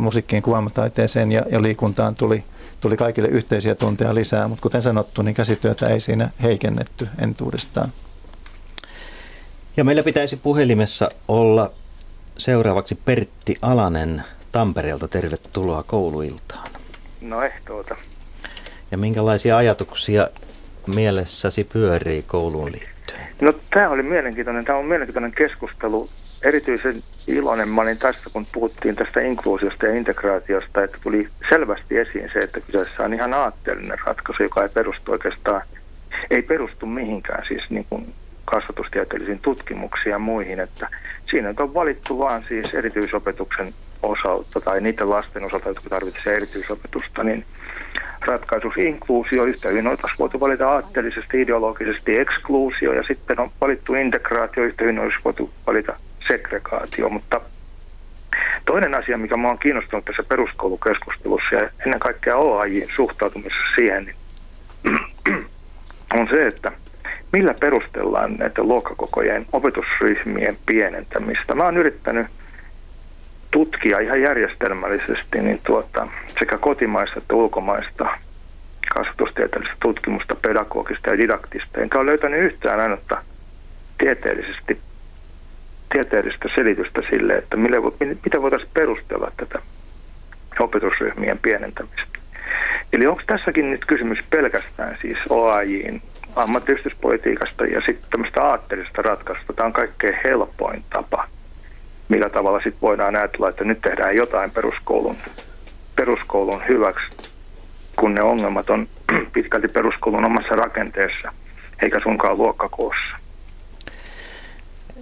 musiikkiin, 0.00 0.42
kuvaamataiteeseen 0.42 1.32
ja, 1.32 1.42
ja 1.50 1.62
liikuntaan 1.62 2.16
tuli, 2.16 2.44
tuli 2.80 2.96
kaikille 2.96 3.28
yhteisiä 3.28 3.74
tunteja 3.74 4.14
lisää, 4.14 4.48
mutta 4.48 4.62
kuten 4.62 4.82
sanottu, 4.82 5.22
niin 5.22 5.34
käsityötä 5.34 5.86
ei 5.86 6.00
siinä 6.00 6.30
heikennetty 6.42 7.08
entuudestaan. 7.18 7.92
Ja 9.76 9.84
meillä 9.84 10.02
pitäisi 10.02 10.36
puhelimessa 10.36 11.10
olla 11.28 11.70
seuraavaksi 12.38 12.94
Pertti 12.94 13.56
Alanen 13.62 14.24
Tampereelta. 14.56 15.08
Tervetuloa 15.08 15.82
kouluiltaan. 15.82 16.68
No 17.20 17.42
ehtoota. 17.42 17.96
Ja 18.90 18.98
minkälaisia 18.98 19.56
ajatuksia 19.56 20.28
mielessäsi 20.94 21.64
pyörii 21.64 22.22
kouluun 22.22 22.72
liittyen? 22.72 23.20
No 23.40 23.52
tämä 23.70 23.88
oli 23.88 24.02
mielenkiintoinen, 24.02 24.64
tämä 24.64 24.78
on 24.78 24.84
mielenkiintoinen 24.84 25.32
keskustelu. 25.32 26.08
Erityisen 26.42 27.02
iloinen 27.26 27.68
mä 27.68 27.80
olin 27.80 27.98
tässä, 27.98 28.30
kun 28.32 28.46
puhuttiin 28.52 28.96
tästä 28.96 29.20
inkluusiosta 29.20 29.86
ja 29.86 29.94
integraatiosta, 29.94 30.84
että 30.84 30.98
tuli 31.02 31.28
selvästi 31.48 31.98
esiin 31.98 32.30
se, 32.32 32.38
että 32.38 32.60
kyseessä 32.60 33.02
on 33.02 33.14
ihan 33.14 33.34
aatteellinen 33.34 33.98
ratkaisu, 34.06 34.42
joka 34.42 34.62
ei 34.62 34.68
perustu 34.68 35.12
oikeastaan, 35.12 35.62
ei 36.30 36.42
perustu 36.42 36.86
mihinkään, 36.86 37.44
siis 37.48 37.62
niin 37.70 37.86
kuin 37.88 38.14
kasvatustieteellisiin 38.44 39.38
tutkimuksiin 39.38 40.10
ja 40.10 40.18
muihin, 40.18 40.60
että 40.60 40.88
siinä 41.30 41.54
on 41.58 41.74
valittu 41.74 42.18
vaan 42.18 42.44
siis 42.48 42.74
erityisopetuksen 42.74 43.74
osalta 44.02 44.60
tai 44.60 44.80
niiden 44.80 45.10
lasten 45.10 45.44
osalta, 45.44 45.68
jotka 45.68 45.90
tarvitsevat 45.90 46.36
erityisopetusta, 46.36 47.24
niin 47.24 47.44
ratkaisussa 48.20 48.80
inkluusio, 48.80 49.44
yhtä 49.44 49.68
hyvin 49.68 49.86
oltaisiin 49.86 50.18
voitu 50.18 50.40
valita 50.40 50.68
aatteellisesti, 50.68 51.42
ideologisesti 51.42 52.18
ekskluusio 52.18 52.92
ja 52.92 53.02
sitten 53.02 53.40
on 53.40 53.50
valittu 53.60 53.94
integraatio, 53.94 54.64
yhtä 54.64 54.84
hyvin 54.84 54.98
olisi 54.98 55.18
voitu 55.24 55.50
valita 55.66 55.96
segregaatio, 56.28 57.08
mutta 57.08 57.40
toinen 58.66 58.94
asia, 58.94 59.18
mikä 59.18 59.36
minua 59.36 59.50
on 59.50 59.58
kiinnostunut 59.58 60.04
tässä 60.04 60.22
peruskoulukeskustelussa 60.22 61.54
ja 61.54 61.70
ennen 61.86 62.00
kaikkea 62.00 62.36
OAJin 62.36 62.88
suhtautumisessa 62.96 63.74
siihen, 63.74 64.04
niin 64.04 64.16
on 66.14 66.28
se, 66.30 66.46
että 66.46 66.72
millä 67.32 67.54
perustellaan 67.60 68.34
näiden 68.34 68.68
luokkakokojen 68.68 69.46
opetusryhmien 69.52 70.58
pienentämistä. 70.66 71.54
Mä 71.54 71.64
oon 71.64 71.76
yrittänyt 71.76 72.26
tutkia 73.50 73.98
ihan 73.98 74.22
järjestelmällisesti 74.22 75.40
niin 75.40 75.60
tuota, 75.66 76.08
sekä 76.38 76.58
kotimaista 76.58 77.18
että 77.18 77.34
ulkomaista 77.34 78.08
kasvatustieteellistä 78.94 79.76
tutkimusta, 79.82 80.36
pedagogista 80.42 81.10
ja 81.10 81.18
didaktista, 81.18 81.80
enkä 81.80 81.98
ole 81.98 82.06
löytänyt 82.06 82.40
yhtään 82.40 82.80
ainutta 82.80 83.22
tieteellisesti, 83.98 84.78
tieteellistä 85.92 86.48
selitystä 86.54 87.02
sille, 87.10 87.34
että 87.34 87.56
millä, 87.56 87.76
mitä 88.24 88.42
voitaisiin 88.42 88.70
perustella 88.74 89.32
tätä 89.36 89.58
opetusryhmien 90.60 91.38
pienentämistä. 91.38 92.18
Eli 92.92 93.06
onko 93.06 93.22
tässäkin 93.26 93.70
nyt 93.70 93.84
kysymys 93.84 94.18
pelkästään 94.30 94.98
siis 95.00 95.18
OAJin 95.28 96.02
ammattiyhdistyspolitiikasta 96.36 97.64
ja 97.64 97.80
sitten 97.86 98.10
tämmöistä 98.10 98.42
aatteellisesta 98.42 99.02
ratkaisusta. 99.02 99.52
Tämä 99.52 99.66
on 99.66 99.72
kaikkein 99.72 100.18
helpoin 100.24 100.84
tapa, 100.90 101.28
millä 102.08 102.28
tavalla 102.28 102.58
sitten 102.58 102.80
voidaan 102.80 103.16
ajatella, 103.16 103.48
että 103.48 103.64
nyt 103.64 103.80
tehdään 103.80 104.16
jotain 104.16 104.50
peruskoulun, 104.50 105.16
peruskoulun 105.96 106.62
hyväksi, 106.68 107.06
kun 107.96 108.14
ne 108.14 108.22
ongelmat 108.22 108.70
on 108.70 108.88
pitkälti 109.34 109.68
peruskoulun 109.68 110.24
omassa 110.24 110.54
rakenteessa, 110.54 111.32
eikä 111.82 112.00
sunkaan 112.02 112.38
luokkakoossa. 112.38 113.16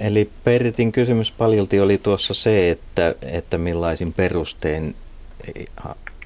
Eli 0.01 0.31
Pertin 0.45 0.93
kysymys 0.93 1.33
paljolti 1.33 1.81
oli 1.81 1.99
tuossa 1.99 2.35
se, 2.35 2.71
että, 2.71 3.15
että 3.23 3.59
millaisin 3.59 4.13
perustein 4.13 4.95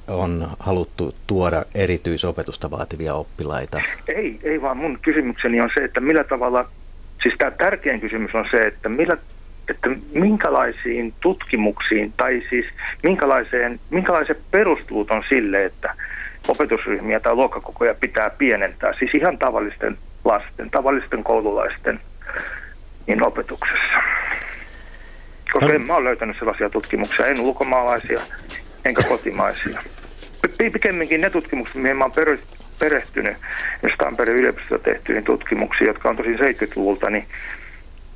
on 0.08 0.48
haluttu 0.58 1.14
tuoda 1.26 1.64
erityisopetusta 1.74 2.70
vaativia 2.70 3.14
oppilaita? 3.14 3.80
Ei, 4.08 4.38
ei 4.42 4.62
vaan 4.62 4.76
mun 4.76 4.98
kysymykseni 5.02 5.60
on 5.60 5.70
se, 5.74 5.84
että 5.84 6.00
millä 6.00 6.24
tavalla, 6.24 6.68
siis 7.22 7.34
tämä 7.38 7.50
tärkein 7.50 8.00
kysymys 8.00 8.34
on 8.34 8.44
se, 8.50 8.66
että 8.66 8.88
millä 8.88 9.16
että 9.68 9.88
minkälaisiin 10.12 11.14
tutkimuksiin 11.20 12.12
tai 12.16 12.42
siis 12.50 12.66
minkälaiseen, 13.02 13.80
minkälaiset 13.90 14.38
perustelut 14.50 15.10
on 15.10 15.22
sille, 15.28 15.64
että 15.64 15.94
opetusryhmiä 16.48 17.20
tai 17.20 17.34
luokkakokoja 17.34 17.94
pitää 17.94 18.30
pienentää, 18.30 18.92
siis 18.98 19.14
ihan 19.14 19.38
tavallisten 19.38 19.98
lasten, 20.24 20.70
tavallisten 20.70 21.24
koululaisten 21.24 22.00
niin 23.06 23.22
opetuksessa. 23.22 24.02
Koska 25.52 25.72
en 25.72 25.82
mä 25.82 25.94
ole 25.94 26.04
löytänyt 26.04 26.38
sellaisia 26.38 26.70
tutkimuksia, 26.70 27.26
en 27.26 27.40
ulkomaalaisia 27.40 28.20
enkä 28.84 29.02
kotimaisia 29.08 29.80
pikemminkin 30.72 31.20
ne 31.20 31.30
tutkimukset, 31.30 31.76
mihin 31.76 31.96
mä 31.96 32.04
oon 32.04 32.12
perehtynyt, 32.78 33.36
jos 33.82 33.92
Tampereen 33.98 34.38
yliopistossa 34.38 34.78
tehtyihin 34.78 35.24
tutkimuksiin, 35.24 35.88
jotka 35.88 36.08
on 36.08 36.16
tosi 36.16 36.36
70-luvulta, 36.36 37.10
niin 37.10 37.26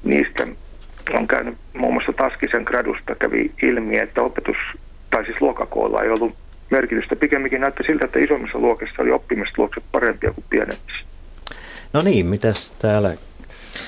niistä 0.04 0.46
on 1.14 1.28
käynyt 1.28 1.54
muun 1.74 1.92
muassa 1.94 2.12
Taskisen 2.12 2.62
gradusta 2.62 3.14
kävi 3.14 3.52
ilmi, 3.62 3.98
että 3.98 4.22
opetus, 4.22 4.56
tai 5.10 5.24
siis 5.24 5.40
luokakoolla 5.40 6.02
ei 6.02 6.10
ollut 6.10 6.34
merkitystä. 6.70 7.16
Pikemminkin 7.16 7.60
näytti 7.60 7.82
siltä, 7.86 8.04
että 8.04 8.18
isommissa 8.18 8.58
luokissa 8.58 9.02
oli 9.02 9.10
oppimistulokset 9.10 9.84
parempia 9.92 10.32
kuin 10.32 10.44
pienemmissä. 10.50 11.04
No 11.92 12.02
niin, 12.02 12.26
mitäs 12.26 12.70
täällä 12.70 13.14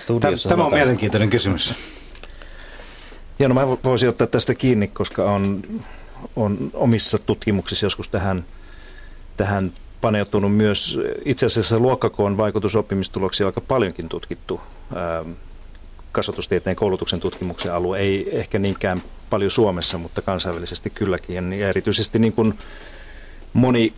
studiossa 0.03 0.49
Tämä 0.49 0.65
on 0.65 0.75
mielenkiintoinen 0.75 1.31
kysymys. 1.31 1.75
Ja 3.39 3.49
no 3.49 3.55
mä 3.55 3.69
voisin 3.69 4.09
ottaa 4.09 4.27
tästä 4.27 4.55
kiinni, 4.55 4.89
koska 4.89 5.25
on 5.25 5.63
on 6.37 6.71
omissa 6.75 7.19
tutkimuksissa 7.19 7.87
joskus 7.87 8.09
tähän, 8.09 8.45
tähän 9.37 9.73
paneutunut 10.01 10.57
myös. 10.57 11.01
Itse 11.25 11.47
asiassa 11.47 11.79
luokkakoon 11.79 12.37
vaikutus 12.37 12.77
oppimistuloksia 12.77 13.47
on 13.47 13.49
aika 13.49 13.61
paljonkin 13.61 14.09
tutkittu 14.09 14.61
ähm, 14.97 15.31
kasvatustieteen 16.15 16.77
koulutuksen 16.77 17.21
tutkimuksen 17.21 17.75
alue. 17.75 17.99
Ei 17.99 18.39
ehkä 18.39 18.59
niinkään 18.59 19.03
paljon 19.31 19.51
Suomessa, 19.51 19.99
mutta 19.99 20.23
kansainvälisesti 20.23 20.91
kylläkin. 20.91 21.53
Ja 21.53 21.69
erityisesti 21.69 22.19
niin 22.19 22.33
kuin 22.33 22.55
moni 23.53 23.93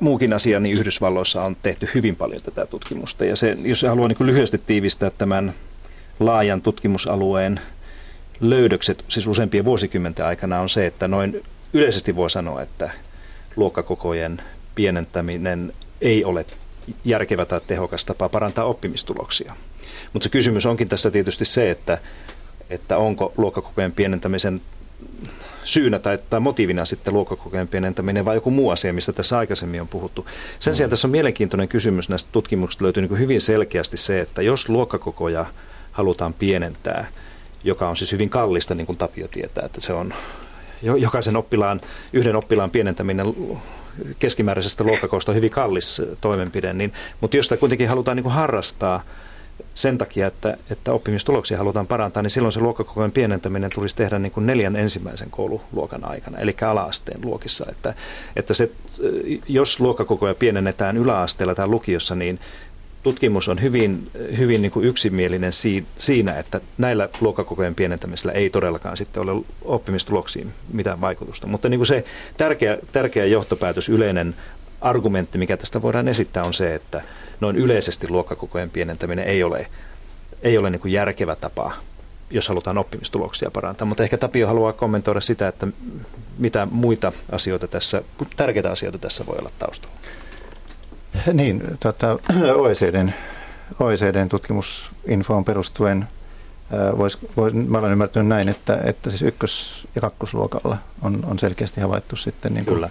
muukin 0.00 0.32
asia, 0.32 0.60
niin 0.60 0.78
Yhdysvalloissa 0.78 1.42
on 1.42 1.56
tehty 1.62 1.88
hyvin 1.94 2.16
paljon 2.16 2.42
tätä 2.42 2.66
tutkimusta. 2.66 3.24
Ja 3.24 3.36
se, 3.36 3.56
jos 3.62 3.82
haluan 3.82 4.08
niin 4.10 4.26
lyhyesti 4.26 4.58
tiivistää 4.58 5.10
tämän 5.10 5.54
laajan 6.20 6.62
tutkimusalueen 6.62 7.60
löydökset 8.40 9.04
siis 9.08 9.26
useampien 9.26 9.64
vuosikymmenten 9.64 10.26
aikana 10.26 10.60
on 10.60 10.68
se, 10.68 10.86
että 10.86 11.08
noin 11.08 11.42
yleisesti 11.72 12.16
voi 12.16 12.30
sanoa, 12.30 12.62
että 12.62 12.90
luokkakokojen 13.56 14.42
pienentäminen 14.74 15.72
ei 16.00 16.24
ole 16.24 16.46
järkevä 17.04 17.44
tai 17.44 17.60
tehokas 17.66 18.04
tapa 18.04 18.28
parantaa 18.28 18.64
oppimistuloksia. 18.64 19.56
Mutta 20.16 20.24
se 20.24 20.30
kysymys 20.30 20.66
onkin 20.66 20.88
tässä 20.88 21.10
tietysti 21.10 21.44
se, 21.44 21.70
että, 21.70 21.98
että 22.70 22.96
onko 22.98 23.32
luokkakokojen 23.36 23.92
pienentämisen 23.92 24.60
syynä 25.64 25.98
tai, 25.98 26.18
tai 26.30 26.40
motiivina 26.40 26.84
sitten 26.84 27.14
luokkakokojen 27.14 27.68
pienentäminen 27.68 28.24
vai 28.24 28.36
joku 28.36 28.50
muu 28.50 28.70
asia, 28.70 28.92
mistä 28.92 29.12
tässä 29.12 29.38
aikaisemmin 29.38 29.80
on 29.80 29.88
puhuttu. 29.88 30.26
Sen 30.58 30.76
sijaan 30.76 30.90
tässä 30.90 31.08
on 31.08 31.12
mielenkiintoinen 31.12 31.68
kysymys 31.68 32.08
näistä 32.08 32.30
tutkimuksista 32.32 32.84
löytyy 32.84 33.02
niin 33.06 33.18
hyvin 33.18 33.40
selkeästi 33.40 33.96
se, 33.96 34.20
että 34.20 34.42
jos 34.42 34.68
luokkakokoja 34.68 35.46
halutaan 35.92 36.34
pienentää– 36.34 37.06
joka 37.64 37.88
on 37.88 37.96
siis 37.96 38.12
hyvin 38.12 38.30
kallista, 38.30 38.74
niin 38.74 38.86
kuin 38.86 38.98
Tapio 38.98 39.28
tietää, 39.28 39.66
että 39.66 39.80
se 39.80 39.92
on 39.92 40.14
jokaisen 40.82 41.36
oppilaan, 41.36 41.80
yhden 42.12 42.36
oppilaan 42.36 42.70
pienentäminen 42.70 43.26
keskimääräisestä 44.18 44.84
luokkakoosta 44.84 45.32
on 45.32 45.36
hyvin 45.36 45.50
kallis 45.50 46.02
toimenpide, 46.20 46.72
niin, 46.72 46.92
mutta 47.20 47.36
jos 47.36 47.46
sitä 47.46 47.56
kuitenkin 47.56 47.88
halutaan 47.88 48.16
niin 48.16 48.22
kuin 48.22 48.34
harrastaa 48.34 49.02
sen 49.76 49.98
takia, 49.98 50.26
että, 50.26 50.56
että 50.70 50.92
oppimistuloksia 50.92 51.58
halutaan 51.58 51.86
parantaa, 51.86 52.22
niin 52.22 52.30
silloin 52.30 52.52
se 52.52 52.60
luokkakokojen 52.60 53.12
pienentäminen 53.12 53.70
tulisi 53.74 53.96
tehdä 53.96 54.18
niin 54.18 54.32
kuin 54.32 54.46
neljän 54.46 54.76
ensimmäisen 54.76 55.30
koululuokan 55.30 56.04
aikana, 56.04 56.38
eli 56.38 56.56
alaasteen 56.66 57.20
luokissa. 57.24 57.66
Että, 57.70 57.94
että 58.36 58.54
se, 58.54 58.70
jos 59.48 59.80
luokkakokoja 59.80 60.34
pienennetään 60.34 60.96
yläasteella 60.96 61.54
tai 61.54 61.66
lukiossa, 61.66 62.14
niin 62.14 62.40
tutkimus 63.02 63.48
on 63.48 63.62
hyvin, 63.62 64.10
hyvin 64.38 64.62
niin 64.62 64.72
kuin 64.72 64.86
yksimielinen 64.86 65.52
siinä, 65.98 66.38
että 66.38 66.60
näillä 66.78 67.08
luokkakokojen 67.20 67.74
pienentämisellä 67.74 68.32
ei 68.32 68.50
todellakaan 68.50 68.96
sitten 68.96 69.22
ole 69.22 69.44
oppimistuloksiin 69.62 70.52
mitään 70.72 71.00
vaikutusta. 71.00 71.46
Mutta 71.46 71.68
niin 71.68 71.78
kuin 71.78 71.86
se 71.86 72.04
tärkeä, 72.36 72.78
tärkeä 72.92 73.24
johtopäätös, 73.24 73.88
yleinen 73.88 74.34
argumentti, 74.80 75.38
mikä 75.38 75.56
tästä 75.56 75.82
voidaan 75.82 76.08
esittää, 76.08 76.44
on 76.44 76.54
se, 76.54 76.74
että 76.74 77.02
noin 77.40 77.56
yleisesti 77.56 78.08
luokkakokojen 78.08 78.70
pienentäminen 78.70 79.24
ei 79.24 79.42
ole, 79.42 79.66
ei 80.42 80.58
ole 80.58 80.70
niin 80.70 80.80
kuin 80.80 80.92
järkevä 80.92 81.36
tapa 81.36 81.72
jos 82.30 82.48
halutaan 82.48 82.78
oppimistuloksia 82.78 83.50
parantaa. 83.50 83.86
Mutta 83.86 84.02
ehkä 84.02 84.18
Tapio 84.18 84.46
haluaa 84.46 84.72
kommentoida 84.72 85.20
sitä, 85.20 85.48
että 85.48 85.66
mitä 86.38 86.66
muita 86.70 87.12
asioita 87.32 87.68
tässä, 87.68 88.02
tärkeitä 88.36 88.70
asioita 88.70 88.98
tässä 88.98 89.26
voi 89.26 89.36
olla 89.38 89.50
taustalla. 89.58 89.96
Niin, 91.32 91.62
tota, 91.80 92.18
OECDn, 92.54 93.12
OECDn 93.80 94.28
tutkimusinfoon 94.28 95.44
perustuen 95.44 96.08
vois, 96.98 97.18
vois, 97.36 97.54
mä 97.54 97.78
olen 97.78 97.92
ymmärtänyt 97.92 98.28
näin, 98.28 98.48
että, 98.48 98.78
että 98.84 99.10
siis 99.10 99.22
ykkös- 99.22 99.88
ja 99.94 100.00
kakkosluokalla 100.00 100.76
on, 101.02 101.24
on 101.24 101.38
selkeästi 101.38 101.80
havaittu 101.80 102.16
sitten 102.16 102.54
niin 102.54 102.66
kuin, 102.66 102.90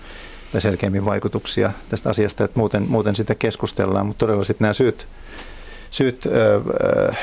tai 0.52 0.62
selkeämmin 0.62 1.06
vaikutuksia 1.06 1.72
tästä 1.90 2.10
asiasta, 2.10 2.44
että 2.44 2.60
muuten, 2.60 2.86
muuten 2.90 3.16
sitä 3.16 3.36
keskustellaan, 3.36 4.06
mutta 4.06 4.20
todella 4.20 4.44
sitten 4.44 4.66
nämä 4.66 4.74
syyt, 4.74 5.08
syyt 5.92 6.26
ö, 6.26 6.62
ö, 6.84 7.14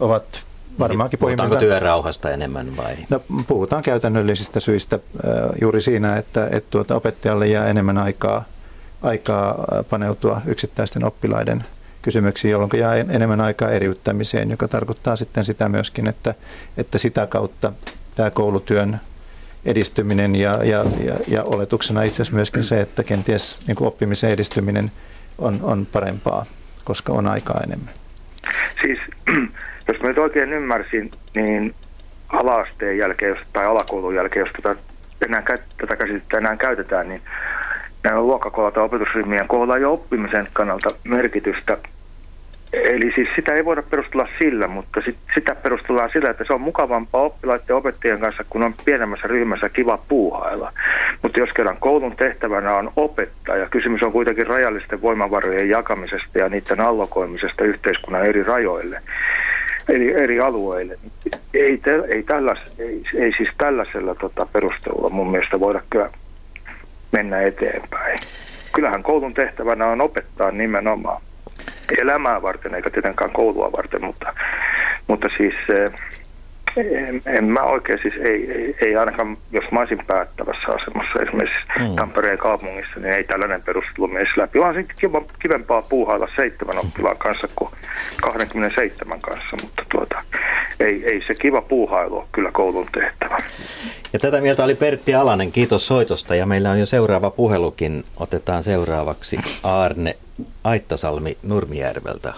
ovat 0.00 0.42
varmaankin 0.78 1.18
Puhutaanko 1.18 1.56
työrauhasta 1.56 2.30
enemmän 2.30 2.76
vai? 2.76 2.96
No, 3.10 3.20
puhutaan 3.46 3.82
käytännöllisistä 3.82 4.60
syistä 4.60 4.98
juuri 5.60 5.80
siinä, 5.80 6.16
että, 6.16 6.48
että 6.52 6.70
tuota 6.70 6.94
opettajalle 6.94 7.46
jää 7.46 7.68
enemmän 7.68 7.98
aikaa 7.98 8.44
aikaa 9.02 9.64
paneutua 9.90 10.40
yksittäisten 10.46 11.04
oppilaiden 11.04 11.64
kysymyksiin, 12.02 12.52
jolloin 12.52 12.70
jää 12.78 12.94
enemmän 12.94 13.40
aikaa 13.40 13.70
eriyttämiseen, 13.70 14.50
joka 14.50 14.68
tarkoittaa 14.68 15.16
sitten 15.16 15.44
sitä 15.44 15.68
myöskin, 15.68 16.06
että, 16.06 16.34
että 16.76 16.98
sitä 16.98 17.26
kautta 17.26 17.72
tämä 18.14 18.30
koulutyön 18.30 19.00
edistyminen 19.66 20.36
ja, 20.36 20.64
ja, 20.64 20.84
ja, 21.04 21.14
ja 21.28 21.42
oletuksena 21.42 22.02
itse 22.02 22.22
asiassa 22.22 22.36
myöskin 22.36 22.64
se, 22.64 22.80
että 22.80 23.04
kenties 23.04 23.66
niin 23.66 23.76
kuin 23.76 23.88
oppimisen 23.88 24.30
edistyminen 24.30 24.90
on, 25.38 25.58
on 25.62 25.86
parempaa, 25.92 26.44
koska 26.84 27.12
on 27.12 27.26
aikaa 27.26 27.60
enemmän. 27.66 27.94
Siis, 28.82 28.98
jos 29.88 30.00
mä 30.02 30.08
nyt 30.08 30.18
oikein 30.18 30.52
ymmärsin, 30.52 31.10
niin 31.34 31.74
alaasteen 32.28 32.98
jälkeen 32.98 33.36
tai 33.52 33.66
alakoulun 33.66 34.14
jälkeen, 34.14 34.46
jos 34.46 34.62
tätä, 34.62 34.80
enää, 35.26 35.42
tätä 35.80 35.96
käsitettä 35.96 36.38
enää 36.38 36.56
käytetään, 36.56 37.08
niin 37.08 37.20
näillä 38.02 38.22
luokkakohdalla 38.22 38.74
tai 38.74 38.84
opetusryhmien 38.84 39.48
kohdalla 39.48 39.76
ei 39.76 39.84
ole 39.84 39.94
oppimisen 39.94 40.48
kannalta 40.52 40.90
merkitystä 41.04 41.78
Eli 42.82 43.12
siis 43.14 43.28
sitä 43.36 43.54
ei 43.54 43.64
voida 43.64 43.82
perustella 43.82 44.28
sillä, 44.38 44.68
mutta 44.68 45.00
sit, 45.00 45.16
sitä 45.34 45.54
perustellaan 45.54 46.10
sillä, 46.12 46.30
että 46.30 46.44
se 46.46 46.52
on 46.52 46.60
mukavampaa 46.60 47.22
oppilaiden 47.22 47.64
ja 47.68 47.76
opettajien 47.76 48.20
kanssa, 48.20 48.44
kun 48.50 48.62
on 48.62 48.74
pienemmässä 48.84 49.28
ryhmässä 49.28 49.68
kiva 49.68 49.98
puuhailla. 50.08 50.72
Mutta 51.22 51.40
jos 51.40 51.50
kerran 51.52 51.76
koulun 51.80 52.16
tehtävänä 52.16 52.74
on 52.74 52.92
opettaja, 52.96 53.68
kysymys 53.68 54.02
on 54.02 54.12
kuitenkin 54.12 54.46
rajallisten 54.46 55.02
voimavarojen 55.02 55.68
jakamisesta 55.68 56.38
ja 56.38 56.48
niiden 56.48 56.80
allokoimisesta 56.80 57.64
yhteiskunnan 57.64 58.26
eri 58.26 58.42
rajoille, 58.42 59.00
eli 59.88 60.12
eri 60.12 60.40
alueille. 60.40 60.98
Ei, 61.54 61.78
te, 61.78 62.02
ei, 62.08 62.22
tälläs, 62.22 62.58
ei, 62.78 63.02
ei 63.14 63.32
siis 63.36 63.48
tällaisella 63.58 64.14
tota, 64.14 64.46
perustelulla 64.52 65.08
mun 65.08 65.30
mielestä 65.30 65.60
voida 65.60 65.80
kyllä 65.90 66.10
mennä 67.12 67.42
eteenpäin. 67.42 68.18
Kyllähän 68.72 69.02
koulun 69.02 69.34
tehtävänä 69.34 69.86
on 69.86 70.00
opettaa 70.00 70.50
nimenomaan 70.50 71.22
elämää 71.98 72.42
varten 72.42 72.74
eikä 72.74 72.90
tietenkään 72.90 73.30
koulua 73.30 73.72
varten, 73.72 74.04
mutta, 74.04 74.34
mutta 75.06 75.28
siis 75.36 75.54
eh, 75.68 75.92
en, 76.76 77.22
en 77.26 77.44
mä 77.44 77.62
oikein 77.62 77.98
siis, 78.02 78.14
ei, 78.14 78.52
ei, 78.52 78.76
ei 78.80 78.96
ainakaan, 78.96 79.36
jos 79.52 79.64
mä 79.72 79.80
olisin 79.80 80.06
päättävässä 80.06 80.66
asemassa 80.68 81.20
esimerkiksi 81.22 81.66
mm. 81.78 81.96
Tampereen 81.96 82.38
kaupungissa, 82.38 83.00
niin 83.00 83.12
ei 83.12 83.24
tällainen 83.24 83.62
perustelu 83.62 84.08
mies 84.08 84.28
läpi. 84.36 84.60
Vaan 84.60 84.74
sitten 84.74 84.96
kivempaa 85.38 85.82
puuhailla 85.82 86.28
seitsemän 86.36 86.78
oppilaan 86.78 87.16
kanssa 87.18 87.48
kuin 87.56 87.70
27 88.22 89.20
kanssa, 89.20 89.56
mutta 89.62 89.82
tuota, 89.92 90.22
ei, 90.80 91.04
ei 91.04 91.22
se 91.26 91.34
kiva 91.34 91.62
puuhailu 91.62 92.16
ole 92.16 92.24
kyllä 92.32 92.50
koulun 92.52 92.86
tehtävä. 92.94 93.36
Ja 94.12 94.18
tätä 94.18 94.40
mieltä 94.40 94.64
oli 94.64 94.74
Pertti 94.74 95.14
Alanen, 95.14 95.52
kiitos 95.52 95.86
soitosta 95.86 96.34
ja 96.34 96.46
meillä 96.46 96.70
on 96.70 96.80
jo 96.80 96.86
seuraava 96.86 97.30
puhelukin. 97.30 98.04
Otetaan 98.16 98.62
seuraavaksi 98.62 99.36
Arne 99.62 100.14
Aittasalmi 100.64 101.36
Nurmijärveltä. 101.42 102.34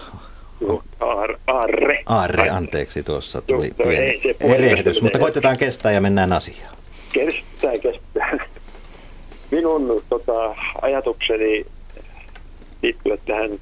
Aarre. 1.47 2.03
Aarre, 2.05 2.49
anteeksi, 2.49 3.03
tuossa 3.03 3.41
tuli 3.41 3.67
no, 3.67 3.85
pieni 3.85 4.21
erehdys, 4.39 5.01
mutta 5.01 5.19
koitetaan 5.19 5.57
kestää 5.57 5.91
ja 5.91 6.01
mennään 6.01 6.33
asiaan. 6.33 6.75
Kestää, 7.13 7.71
kestää. 7.81 8.47
Minun 9.51 10.03
tota, 10.09 10.55
ajatukseni 10.81 11.65
liittyvät 12.83 13.19
tähän 13.25 13.59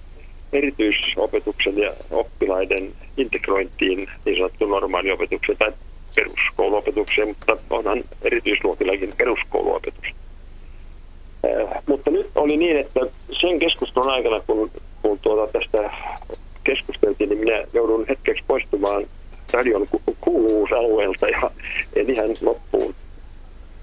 erityisopetuksen 0.55 1.77
ja 1.77 1.91
oppilaiden 2.11 2.91
integrointiin 3.17 4.09
niin 4.25 4.37
sanottu 4.37 4.65
normaaliopetukseen 4.65 5.57
tai 5.57 5.71
peruskouluopetukseen, 6.15 7.27
mutta 7.27 7.57
onhan 7.69 8.03
erityisluokillakin 8.21 9.13
peruskouluopetus. 9.17 10.05
Äh, 11.45 11.83
mutta 11.85 12.11
nyt 12.11 12.29
oli 12.35 12.57
niin, 12.57 12.77
että 12.77 12.99
sen 13.41 13.59
keskustelun 13.59 14.09
aikana, 14.09 14.41
kun, 14.47 14.71
kun 15.01 15.19
tuota 15.19 15.59
tästä 15.59 15.91
keskusteltiin, 16.63 17.29
niin 17.29 17.39
minä 17.39 17.63
joudun 17.73 18.05
hetkeksi 18.09 18.43
poistumaan 18.47 19.05
radion 19.53 19.87
kuuluvuusalueelta 20.21 21.27
ja 21.29 21.51
en 21.95 22.09
ihan 22.09 22.29
loppuun 22.41 22.95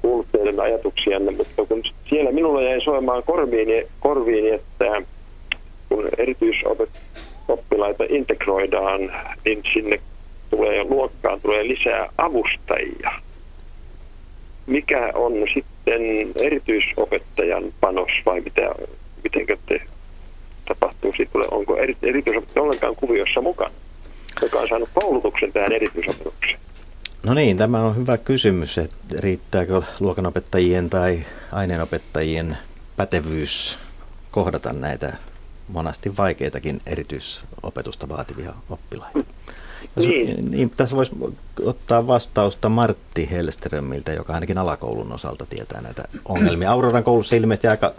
kuullut 0.03 0.27
teidän 0.33 0.61
ajatuksianne, 0.61 1.31
mutta 1.31 1.67
kun 1.67 1.83
siellä 2.09 2.33
minulla 2.33 2.63
jäi 2.63 2.81
soimaan 2.81 3.23
korviini, 3.23 3.87
korviini 4.01 4.51
että 4.51 5.03
kun 5.95 6.09
erityisoppilaita 6.19 8.05
integroidaan, 8.09 9.01
niin 9.45 9.63
sinne 9.73 10.01
tulee 10.51 10.85
luokkaan 10.85 11.41
tulee 11.41 11.69
lisää 11.69 12.09
avustajia. 12.19 13.11
Mikä 14.67 15.13
on 15.15 15.33
sitten 15.55 16.03
erityisopettajan 16.41 17.65
panos 17.81 18.11
vai 18.27 18.41
mitä, 18.41 18.75
miten 19.25 19.59
te 19.67 19.81
tapahtuu? 20.69 21.13
Siitä 21.17 21.39
onko 21.51 21.77
eri, 21.77 21.97
erityisopettaja 22.03 22.63
ollenkaan 22.63 22.97
kuviossa 22.97 23.41
mukana, 23.41 23.75
joka 24.43 24.59
on 24.59 24.69
saanut 24.69 24.89
koulutuksen 24.95 25.53
tähän 25.53 25.73
erityisopetukseen? 25.73 26.59
No 27.27 27.35
niin, 27.35 27.59
tämä 27.59 27.83
on 27.83 27.97
hyvä 27.97 28.19
kysymys, 28.19 28.79
että 28.79 28.97
riittääkö 29.19 29.83
luokanopettajien 30.01 30.91
tai 30.91 31.19
aineenopettajien 31.53 32.57
pätevyys 32.97 33.79
kohdata 34.31 34.73
näitä 34.73 35.13
monasti 35.69 36.17
vaikeitakin 36.17 36.81
erityisopetusta 36.87 38.09
vaativia 38.09 38.55
oppilaita. 38.71 39.19
Jos, 39.97 40.07
niin. 40.07 40.51
niin. 40.51 40.71
Tässä 40.71 40.97
voisi 40.97 41.13
ottaa 41.65 42.07
vastausta 42.07 42.69
Martti 42.69 43.31
Helströmiltä, 43.31 44.13
joka 44.13 44.35
ainakin 44.35 44.59
alakoulun 44.59 45.13
osalta 45.13 45.47
tietää 45.47 45.81
näitä 45.81 46.05
ongelmia. 46.25 46.73
Auroran 46.73 47.05
koulussa 47.05 47.37
ilmeisesti 47.37 47.69
aika 47.69 47.95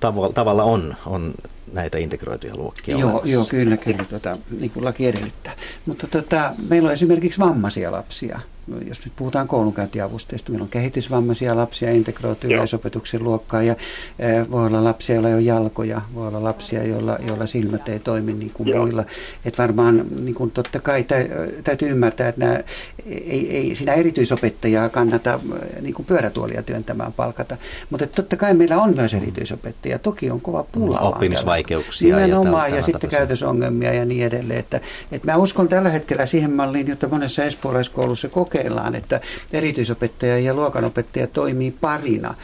tavalla, 0.00 0.32
tavalla 0.32 0.64
on, 0.64 0.96
on 1.06 1.34
näitä 1.72 1.98
integroituja 1.98 2.56
luokkia 2.56 2.98
Joo, 2.98 3.22
joo 3.24 3.44
kyllä, 3.44 3.76
kyllä 3.76 4.04
tota, 4.10 4.36
niin 4.60 4.70
kuin 4.70 4.84
laki 4.84 5.06
edellyttää. 5.06 5.56
Mutta 5.86 6.06
tota, 6.06 6.54
meillä 6.68 6.86
on 6.86 6.92
esimerkiksi 6.92 7.40
vammaisia 7.40 7.92
lapsia, 7.92 8.40
jos 8.88 9.04
nyt 9.04 9.16
puhutaan 9.16 9.48
koulunkäyntiavusteista, 9.48 10.50
meillä 10.52 10.64
on 10.64 10.68
kehitysvammaisia 10.68 11.56
lapsia 11.56 11.90
integroitu 11.90 12.46
yleisopetuksen 12.46 13.24
luokkaan 13.24 13.66
ja 13.66 13.74
e, 14.18 14.26
voi 14.50 14.66
olla 14.66 14.84
lapsia, 14.84 15.14
joilla 15.14 15.28
ei 15.28 15.34
ole 15.34 15.42
jalkoja, 15.42 16.00
voi 16.14 16.28
olla 16.28 16.44
lapsia, 16.44 16.84
joilla, 16.84 17.18
joilla 17.26 17.46
silmät 17.46 17.88
ei 17.88 17.98
toimi 17.98 18.32
niin 18.32 18.52
kuin 18.52 18.68
Joo. 18.68 18.78
muilla. 18.78 19.04
Että 19.44 19.62
varmaan 19.62 20.06
niin 20.20 20.34
kuin 20.34 20.50
totta 20.50 20.80
kai 20.80 21.04
tä, 21.04 21.16
täytyy 21.64 21.88
ymmärtää, 21.88 22.28
että 22.28 22.46
nämä, 22.46 22.60
ei, 23.06 23.56
ei 23.56 23.74
siinä 23.74 23.94
erityisopettajaa 23.94 24.88
kannata 24.88 25.40
niin 25.80 25.94
kuin 25.94 26.06
pyörätuolia 26.06 26.62
työntämään 26.62 27.12
palkata, 27.12 27.56
mutta 27.90 28.06
totta 28.06 28.36
kai 28.36 28.54
meillä 28.54 28.76
on 28.78 28.96
myös 28.96 29.14
erityisopettajia. 29.14 29.98
Toki 29.98 30.30
on 30.30 30.40
kova 30.40 30.64
pula. 30.72 31.00
Oppimisvaikeuksia. 31.00 32.16
Nimenomaan 32.16 32.70
ja, 32.70 32.76
ja 32.76 32.82
sitten 32.82 33.10
käytösongelmia 33.10 33.92
ja 33.92 34.04
niin 34.04 34.26
edelleen. 34.26 34.60
Että, 34.60 34.80
että 35.12 35.32
mä 35.32 35.36
uskon 35.36 35.68
tällä 35.68 35.88
hetkellä 35.88 36.26
siihen 36.26 36.52
malliin, 36.52 36.88
jota 36.88 37.08
monessa 37.08 37.44
espoolaiskoulussa 37.44 38.28
kokee 38.28 38.51
kokeillaan, 38.52 38.94
että 38.94 39.20
erityisopettaja 39.52 40.38
ja 40.38 40.54
luokanopettaja 40.54 41.26
toimii 41.26 41.70
parina. 41.80 42.34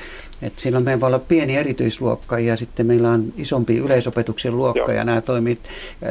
Et 0.42 0.58
silloin 0.58 0.84
meillä 0.84 1.00
voi 1.00 1.06
olla 1.06 1.18
pieni 1.18 1.56
erityisluokka 1.56 2.38
ja 2.38 2.56
sitten 2.56 2.86
meillä 2.86 3.10
on 3.10 3.32
isompi 3.36 3.76
yleisopetuksen 3.76 4.56
luokka 4.56 4.80
Joo. 4.80 4.92
ja 4.92 5.04
nämä 5.04 5.20
toimii, 5.20 5.58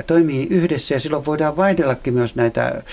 toimii 0.08 0.48
yhdessä 0.50 0.96
ja 0.96 1.00
silloin 1.00 1.26
voidaan 1.26 1.58
vaihdellakin 1.58 2.14
myös 2.14 2.36
näitä 2.36 2.84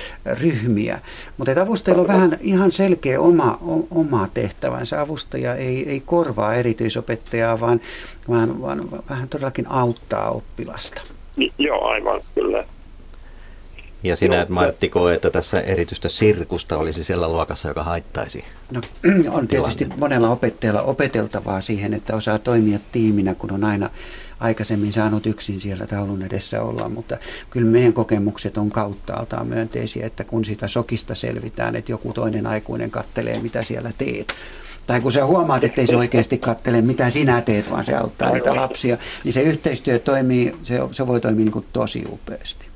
ryhmiä. 0.41 0.99
Mutta 1.39 1.63
avustajilla 1.63 2.03
on 2.03 2.09
vähän 2.09 2.39
ihan 2.41 2.73
selkeä 2.73 3.21
oma, 3.21 3.59
oma 3.91 4.29
tehtävänsä. 4.35 5.01
Avustaja 5.01 5.55
ei, 5.55 5.89
ei 5.91 6.01
korvaa 6.01 6.55
erityisopettajaa, 6.55 7.61
vaan, 7.61 7.81
vaan, 8.29 8.61
vaan 8.61 8.81
vähän 9.11 9.29
todellakin 9.29 9.71
auttaa 9.71 10.31
oppilasta. 10.31 11.03
Joo, 11.59 11.85
aivan 11.85 12.21
kyllä. 12.35 12.65
Ja 14.05 14.17
sinä, 14.17 14.41
että 14.41 14.55
Martti, 14.55 14.89
koe, 14.89 15.15
että 15.15 15.31
tässä 15.31 15.61
erityistä 15.61 16.09
sirkusta 16.09 16.79
olisi 16.79 17.05
siellä 17.05 17.29
luokassa, 17.29 17.69
joka 17.69 17.83
haittaisi? 17.83 18.45
No, 18.71 18.81
on 19.39 19.49
tietysti 19.49 19.89
monella 19.99 20.29
opettajalla 20.29 20.83
opeteltavaa 20.83 21.61
siihen, 21.61 21.95
että 21.95 22.17
osaa 22.17 22.39
toimia 22.39 22.79
tiiminä, 22.93 23.35
kun 23.35 23.53
on 23.53 23.65
aina 23.65 23.91
aikaisemmin 24.41 24.93
saanut 24.93 25.27
yksin 25.27 25.61
siellä 25.61 25.87
taulun 25.87 26.23
edessä 26.23 26.63
olla, 26.63 26.89
mutta 26.89 27.17
kyllä 27.51 27.71
meidän 27.71 27.93
kokemukset 27.93 28.59
on 28.59 28.71
kauttaaltaan 28.71 29.47
myönteisiä, 29.47 30.07
että 30.07 30.25
kun 30.25 30.45
sitä 30.45 30.69
sokista 30.69 31.15
selvitään, 31.15 31.77
että 31.77 31.93
joku 31.93 32.13
toinen 32.13 32.47
aikuinen 32.47 32.91
kattelee, 32.91 33.39
mitä 33.39 33.63
siellä 33.63 33.91
teet, 33.99 34.35
tai 34.87 35.01
kun 35.01 35.13
sä 35.13 35.27
huomaat, 35.27 35.65
että 35.65 35.81
ei 35.81 35.87
se 35.87 35.97
oikeasti 35.97 36.39
kattele, 36.39 36.81
mitä 36.81 37.11
sinä 37.11 37.41
teet, 37.41 37.71
vaan 37.71 37.85
se 37.85 37.97
auttaa 37.97 38.31
niitä 38.31 38.57
lapsia, 38.57 38.99
niin 39.25 39.33
se 39.33 39.43
yhteistyö 39.43 39.99
toimii, 39.99 40.57
se, 40.63 40.81
se 40.93 41.07
voi 41.07 41.21
toimia 41.21 41.45
niin 41.45 41.53
kuin 41.53 41.67
tosi 41.73 42.05
upeasti. 42.13 42.67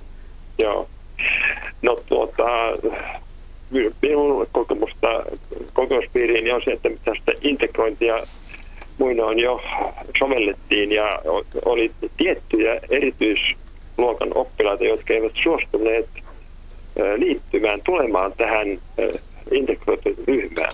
Joo. 0.58 0.88
No 1.82 1.96
tuota, 2.06 2.46
minun 4.02 4.46
kokemusta 4.52 5.08
kokouspiiriin 5.72 6.54
on 6.54 6.62
se, 6.64 6.72
että 6.72 6.90
tästä 7.04 7.32
integrointia 7.42 8.22
muinoin 8.98 9.38
jo 9.38 9.60
sovellettiin 10.18 10.92
ja 10.92 11.22
oli 11.64 11.92
tiettyjä 12.16 12.80
erityisluokan 12.90 14.30
oppilaita, 14.34 14.84
jotka 14.84 15.14
eivät 15.14 15.32
suostuneet 15.42 16.08
liittymään, 17.16 17.80
tulemaan 17.84 18.32
tähän 18.36 18.80
integroituun 19.50 20.16
ryhmään. 20.28 20.72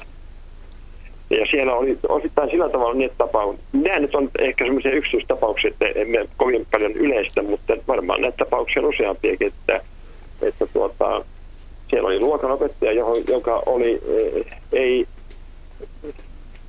Ja 1.30 1.46
siellä 1.50 1.74
oli 1.74 1.98
osittain 2.08 2.50
sillä 2.50 2.68
tavalla 2.68 2.94
niitä 2.94 3.14
tapauksia. 3.18 3.64
Nämä 3.72 3.98
nyt 3.98 4.14
on 4.14 4.30
ehkä 4.38 4.64
semmoisia 4.64 4.92
yksityistapauksia, 4.92 5.70
että 5.70 6.00
emme 6.00 6.28
kovin 6.36 6.66
paljon 6.70 6.92
yleistä, 6.92 7.42
mutta 7.42 7.76
varmaan 7.88 8.20
näitä 8.20 8.36
tapauksia 8.36 8.82
on 8.82 8.88
useampiakin, 8.88 9.46
että, 9.46 9.80
että 10.46 10.66
tuota, 10.66 11.24
siellä 11.90 12.06
oli 12.06 12.20
luokanopettaja, 12.20 12.92
johon, 12.92 13.16
joka 13.28 13.62
oli, 13.66 14.00
ei, 14.72 15.06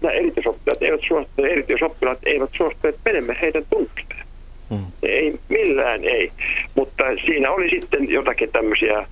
nämä 0.01 0.13
erityisoppilaat 0.13 0.81
eivät 0.81 1.01
suostuneet, 1.07 1.51
erityisoppilaat 1.51 2.19
eivät 2.23 2.49
suostuneet 2.57 2.99
menemään 3.05 3.39
heidän 3.41 3.63
tunnistaan. 3.69 4.25
Hmm. 4.69 4.85
Ei, 5.03 5.39
millään 5.49 6.03
ei. 6.03 6.31
Mutta 6.75 7.03
siinä 7.25 7.51
oli 7.51 7.69
sitten 7.69 8.09
jotakin 8.09 8.51
tämmöisiä 8.51 9.07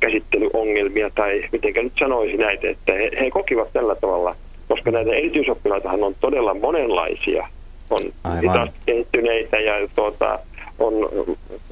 käsittelyongelmia 0.00 1.10
tai 1.14 1.44
miten 1.52 1.84
nyt 1.84 1.92
sanoisi 1.98 2.36
näitä, 2.36 2.70
että 2.70 2.92
he, 2.92 3.10
he 3.20 3.30
kokivat 3.30 3.72
tällä 3.72 3.94
tavalla, 3.94 4.36
koska 4.68 4.90
näitä 4.90 5.10
erityisoppilaitahan 5.10 6.04
on 6.04 6.14
todella 6.20 6.54
monenlaisia. 6.54 7.48
On 7.90 8.02
hitaasti 8.42 8.76
kehittyneitä 8.86 9.60
ja 9.60 9.88
tuota, 9.94 10.38
on 10.78 10.94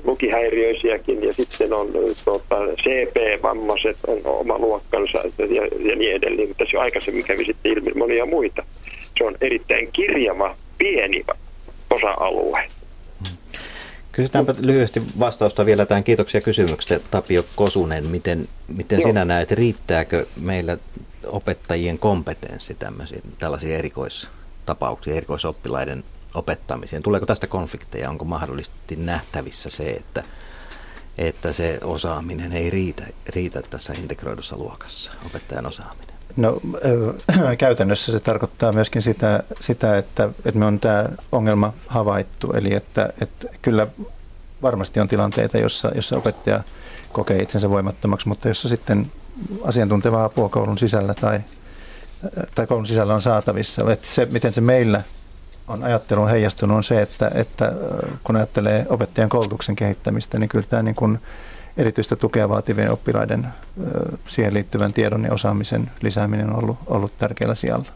lukihäiriöisiäkin 0.05 1.23
ja 1.23 1.35
sitten 1.35 1.73
on 1.73 1.89
tuota, 2.25 2.57
CP-vammaiset, 2.57 3.97
on 4.07 4.21
oma 4.25 4.59
luokkansa 4.59 5.19
ja, 5.39 5.67
ja 5.91 5.97
niin 5.97 6.17
edelleen, 6.17 6.49
mutta 6.49 6.65
se 6.71 6.79
aikaisemmin 6.79 7.25
kävi 7.25 7.45
sitten 7.45 7.73
ilmi 7.73 7.93
monia 7.95 8.27
muita. 8.27 8.63
Se 9.19 9.25
on 9.25 9.37
erittäin 9.41 9.89
kirjava, 9.93 10.57
pieni 10.79 11.25
osa-alue. 11.91 12.71
Kysytäänpä 14.13 14.55
lyhyesti 14.61 15.03
vastausta 15.19 15.67
vielä 15.67 15.87
tähän. 15.87 16.05
Kiitoksia 16.05 16.41
kysymyksestä 16.41 17.01
Tapio 17.11 17.45
Kosunen. 17.57 18.07
Miten, 18.07 18.49
miten 18.77 19.03
sinä 19.03 19.25
näet, 19.25 19.51
riittääkö 19.51 20.27
meillä 20.41 20.79
opettajien 21.27 21.99
kompetenssi 21.99 22.75
tämmöisiin, 22.75 23.23
tällaisiin 23.39 23.77
erikoistapauksiin, 23.77 25.17
erikoisoppilaiden 25.17 26.05
opettamiseen? 26.37 27.03
Tuleeko 27.03 27.27
tästä 27.27 27.47
konflikteja? 27.47 28.11
Onko 28.11 28.25
mahdollisesti 28.25 28.97
nähtävissä 28.97 29.71
se, 29.71 29.91
että, 29.91 30.25
että 31.19 31.53
se 31.53 31.79
osaaminen 31.85 32.53
ei 32.53 32.71
riitä, 32.71 33.07
riitä 33.29 33.63
tässä 33.71 33.93
integroidussa 33.93 34.57
luokassa, 34.57 35.13
opettajan 35.27 35.67
osaaminen? 35.67 36.17
No 36.37 36.61
käytännössä 37.59 38.13
se 38.13 38.21
tarkoittaa 38.21 38.73
myöskin 38.73 39.03
sitä, 39.03 39.43
sitä 39.61 39.99
että, 39.99 40.29
että 40.45 40.59
me 40.59 40.65
on 40.65 40.81
tämä 40.81 41.09
ongelma 41.33 41.73
havaittu. 41.87 42.53
Eli 42.53 42.75
että, 42.75 43.13
että 43.21 43.49
kyllä 43.63 43.87
varmasti 44.63 45.01
on 45.01 45.09
tilanteita, 45.09 45.59
jossa, 45.59 45.91
jossa 45.95 46.17
opettaja 46.17 46.61
kokee 47.13 47.43
itsensä 47.43 47.71
voimattomaksi, 47.71 48.29
mutta 48.29 48.49
jossa 48.49 48.69
sitten 48.69 49.13
asiantuntevaa 49.65 50.25
apua 50.25 50.49
koulun 50.49 50.79
sisällä 50.79 51.15
tai, 51.15 51.41
tai 52.55 52.67
koulun 52.67 52.87
sisällä 52.87 53.15
on 53.15 53.23
saatavissa. 53.23 53.93
Että 53.93 54.07
se, 54.07 54.25
miten 54.31 54.55
se 54.55 54.61
meillä 54.61 55.03
on 55.69 55.85
ajattelun 55.85 56.31
heijastunut 56.31 56.77
on 56.77 56.85
se, 56.85 57.03
että, 57.03 57.31
että 57.35 57.73
kun 58.25 58.37
ajattelee 58.37 58.87
opettajan 58.89 59.31
koulutuksen 59.31 59.77
kehittämistä, 59.77 60.39
niin 60.39 60.49
kyllä 60.49 60.67
tämä 60.69 60.83
niin 60.83 60.95
kuin 60.95 61.19
erityistä 61.77 62.17
tukea 62.17 62.49
vaativien 62.49 62.91
oppilaiden 62.91 63.47
siihen 64.27 64.55
liittyvän 64.55 64.93
tiedon 64.93 65.25
ja 65.25 65.33
osaamisen 65.33 65.91
lisääminen 66.03 66.51
on 66.51 66.59
ollut, 66.59 66.77
ollut 66.87 67.13
tärkeällä 67.19 67.55
sijalla. 67.55 67.87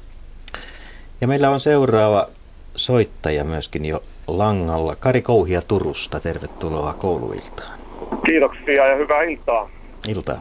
Ja 1.20 1.28
meillä 1.28 1.50
on 1.50 1.60
seuraava 1.60 2.26
soittaja 2.74 3.44
myöskin 3.44 3.84
jo 3.84 4.02
langalla. 4.26 4.96
Kari 4.96 5.22
Kouhia 5.22 5.62
Turusta, 5.62 6.20
tervetuloa 6.20 6.94
kouluiltaan. 6.94 7.78
Kiitoksia 8.26 8.86
ja 8.86 8.96
hyvää 8.96 9.22
iltaa. 9.22 9.70
Iltaa. 10.08 10.40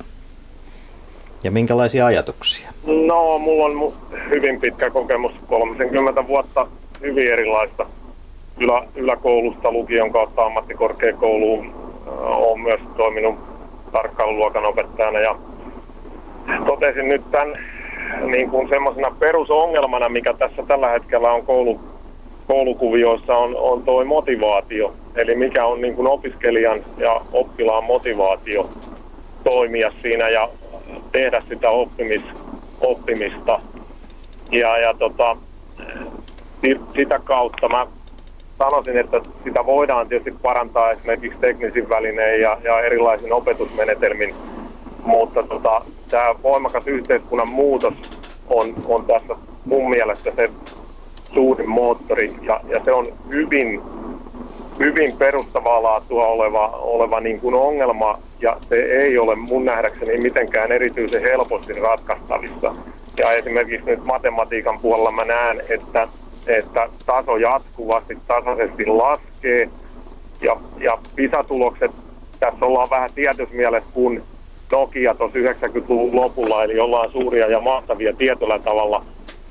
Ja 1.43 1.51
minkälaisia 1.51 2.05
ajatuksia? 2.05 2.69
No, 2.85 3.37
mulla 3.39 3.65
on 3.65 3.93
hyvin 4.29 4.61
pitkä 4.61 4.89
kokemus, 4.89 5.31
30 5.47 6.27
vuotta 6.27 6.67
hyvin 7.01 7.31
erilaista 7.31 7.85
ylä, 8.57 8.83
yläkoulusta 8.95 9.71
lukion 9.71 10.11
kautta 10.11 10.45
ammattikorkeakouluun 10.45 11.73
olen 12.21 12.59
myös 12.59 12.81
toiminut 12.97 13.35
tarkkailuluokan 13.91 14.65
opettajana 14.65 15.19
ja 15.19 15.35
totesin 16.65 17.09
nyt 17.09 17.21
tämän 17.31 17.53
niin 18.25 18.49
kuin 18.49 18.69
semmoisena 18.69 19.11
perusongelmana, 19.19 20.09
mikä 20.09 20.33
tässä 20.33 20.63
tällä 20.67 20.89
hetkellä 20.89 21.31
on 21.31 21.45
koulu, 21.45 21.79
koulukuvioissa, 22.47 23.37
on, 23.37 23.55
on 23.55 23.83
tuo 23.83 24.05
motivaatio. 24.05 24.93
Eli 25.15 25.35
mikä 25.35 25.65
on 25.65 25.81
niin 25.81 25.95
kuin 25.95 26.07
opiskelijan 26.07 26.79
ja 26.97 27.21
oppilaan 27.33 27.83
motivaatio 27.83 28.69
toimia 29.43 29.91
siinä 30.01 30.29
ja 30.29 30.49
tehdä 31.11 31.41
sitä 31.49 31.69
oppimis, 31.69 32.21
oppimista. 32.81 33.59
Ja, 34.51 34.77
ja 34.77 34.93
tota, 34.93 35.37
sitä 36.95 37.19
kautta 37.19 37.69
mä 37.69 37.87
sanoisin, 38.57 38.97
että 38.97 39.21
sitä 39.43 39.65
voidaan 39.65 40.07
tietysti 40.07 40.39
parantaa 40.41 40.91
esimerkiksi 40.91 41.39
teknisin 41.39 41.89
välinein 41.89 42.41
ja, 42.41 42.57
ja 42.63 42.81
erilaisin 42.81 43.33
opetusmenetelmin, 43.33 44.35
mutta 45.03 45.43
tota, 45.43 45.81
tämä 46.09 46.35
voimakas 46.43 46.87
yhteiskunnan 46.87 47.47
muutos 47.47 47.93
on, 48.49 48.73
on 48.87 49.05
tässä 49.05 49.35
mun 49.65 49.89
mielestä 49.89 50.31
se 50.35 50.49
suurin 51.33 51.69
moottori 51.69 52.35
ja, 52.41 52.61
ja 52.67 52.83
se 52.83 52.91
on 52.91 53.05
hyvin, 53.29 53.81
hyvin 54.79 55.17
perustavaa 55.17 55.83
laatua 55.83 56.27
oleva, 56.27 56.67
oleva 56.67 57.19
niin 57.19 57.39
kuin 57.39 57.55
ongelma 57.55 58.19
ja 58.41 58.57
se 58.69 58.75
ei 58.75 59.17
ole 59.17 59.35
mun 59.35 59.65
nähdäkseni 59.65 60.17
mitenkään 60.17 60.71
erityisen 60.71 61.21
helposti 61.21 61.73
ratkaistavissa. 61.73 62.73
Ja 63.17 63.31
esimerkiksi 63.31 63.85
nyt 63.85 64.05
matematiikan 64.05 64.79
puolella 64.79 65.11
mä 65.11 65.25
näen, 65.25 65.61
että 65.69 66.07
että 66.49 66.89
taso 67.05 67.37
jatkuvasti 67.37 68.17
tasaisesti 68.27 68.85
laskee 68.85 69.69
ja, 70.41 70.57
ja 70.79 70.97
PISA-tulokset, 71.15 71.91
tässä 72.39 72.65
ollaan 72.65 72.89
vähän 72.89 73.09
tietyssä 73.15 73.55
mielessä 73.55 73.89
kuin 73.93 74.23
Nokia 74.71 75.15
tuossa 75.15 75.39
90-luvun 75.39 76.15
lopulla, 76.15 76.63
eli 76.63 76.79
ollaan 76.79 77.11
suuria 77.11 77.47
ja 77.47 77.61
mahtavia 77.61 78.13
tietyllä 78.13 78.59
tavalla, 78.59 79.03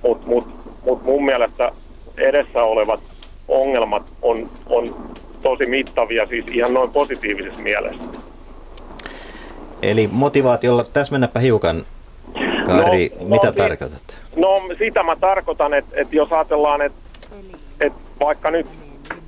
mutta 0.03 0.27
mut, 0.27 0.47
mut 0.85 1.05
mun 1.05 1.25
mielestä 1.25 1.73
edessä 2.19 2.63
olevat 2.63 3.01
ongelmat 3.49 4.03
on, 4.23 4.49
on 4.67 5.13
tosi 5.43 5.67
mittavia, 5.67 6.27
siis 6.27 6.45
ihan 6.53 6.75
noin 6.75 6.91
positiivisessa 6.91 7.61
mielessä. 7.61 8.05
Eli 9.83 10.09
motivaatiolla, 10.13 10.85
täsmennäpä 10.85 11.41
hiukan, 11.41 11.85
Kari, 12.67 13.13
no, 13.21 13.29
mitä 13.29 13.47
no, 13.47 13.53
tarkoitat? 13.53 14.17
No 14.39 14.63
sitä 14.79 15.03
mä 15.03 15.17
tarkoitan, 15.17 15.75
että, 15.75 15.97
että 16.01 16.17
jos 16.17 16.33
ajatellaan, 16.33 16.83
että, 16.83 16.99
että 17.81 17.99
vaikka 18.21 18.51
nyt 18.51 18.67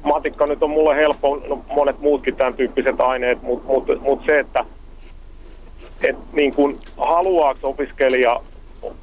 matikka 0.03 0.47
nyt 0.47 0.63
on 0.63 0.71
mulle 0.71 0.97
helppo, 0.97 1.37
no 1.37 1.65
monet 1.69 2.01
muutkin 2.01 2.37
tämän 2.37 2.55
tyyppiset 2.55 3.01
aineet, 3.01 3.43
mutta 3.43 3.67
mut, 3.67 4.03
mut 4.03 4.23
se, 4.27 4.39
että 4.39 4.65
et 6.03 6.17
niin 6.33 6.55
kun, 6.55 6.77
haluaako 6.97 7.69
opiskelija 7.69 8.41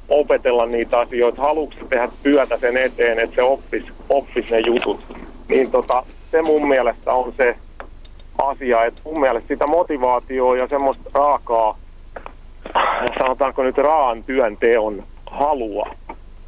opetella 0.08 0.66
niitä 0.66 0.98
asioita, 0.98 1.42
haluatko 1.42 1.86
tehdä 1.88 2.08
työtä 2.22 2.58
sen 2.58 2.76
eteen, 2.76 3.18
että 3.18 3.36
se 3.36 3.42
oppisi 3.42 3.92
oppis 4.08 4.50
ne 4.50 4.60
jutut, 4.60 5.00
niin 5.48 5.70
tota, 5.70 6.02
se 6.30 6.42
mun 6.42 6.68
mielestä 6.68 7.12
on 7.12 7.32
se 7.36 7.56
asia, 8.38 8.84
että 8.84 9.00
mun 9.04 9.20
mielestä 9.20 9.48
sitä 9.48 9.66
motivaatioa 9.66 10.56
ja 10.56 10.68
semmoista 10.68 11.10
raakaa, 11.14 11.78
sanotaanko 13.18 13.62
nyt 13.62 13.78
raan 13.78 14.24
työn 14.24 14.56
teon 14.56 15.02
halua, 15.30 15.90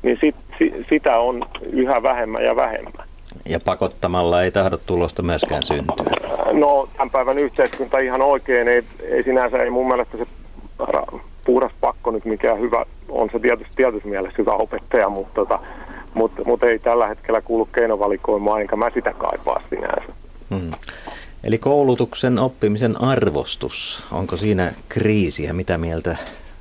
niin 0.02 0.18
sit, 0.20 0.36
si, 0.58 0.86
sitä 0.88 1.18
on 1.18 1.46
yhä 1.72 2.02
vähemmän 2.02 2.44
ja 2.44 2.56
vähemmän. 2.56 3.08
Ja 3.44 3.58
pakottamalla 3.64 4.42
ei 4.42 4.50
tahdo 4.50 4.76
tulosta 4.76 5.22
myöskään 5.22 5.62
syntyä. 5.62 6.06
No, 6.52 6.88
tämän 6.92 7.10
päivän 7.10 7.38
yhteiskunta 7.38 7.98
ihan 7.98 8.22
oikein, 8.22 8.68
ei, 8.68 8.82
ei 9.00 9.22
sinänsä, 9.22 9.62
ei 9.62 9.70
mun 9.70 9.88
mielestä 9.88 10.18
se 10.18 10.26
puhdas 11.44 11.72
pakko 11.80 12.10
nyt 12.10 12.24
mikään 12.24 12.60
hyvä, 12.60 12.84
on 13.08 13.28
se 13.32 13.38
tietysti 13.38 13.72
tietysti 13.76 14.08
mielessä 14.08 14.36
hyvä 14.38 14.52
opettaja, 14.52 15.08
mutta, 15.08 15.34
tota, 15.34 15.58
mutta, 16.14 16.42
mutta 16.44 16.66
ei 16.66 16.78
tällä 16.78 17.06
hetkellä 17.06 17.40
kuulu 17.40 17.68
keinovalikoimaan, 17.74 18.60
enkä 18.60 18.76
mä 18.76 18.90
sitä 18.94 19.12
kaipaa 19.12 19.62
sinänsä. 19.70 20.12
Hmm. 20.54 20.70
Eli 21.44 21.58
koulutuksen 21.58 22.38
oppimisen 22.38 23.02
arvostus, 23.02 24.04
onko 24.12 24.36
siinä 24.36 24.72
kriisiä? 24.88 25.52
Mitä 25.52 25.78
mieltä 25.78 26.16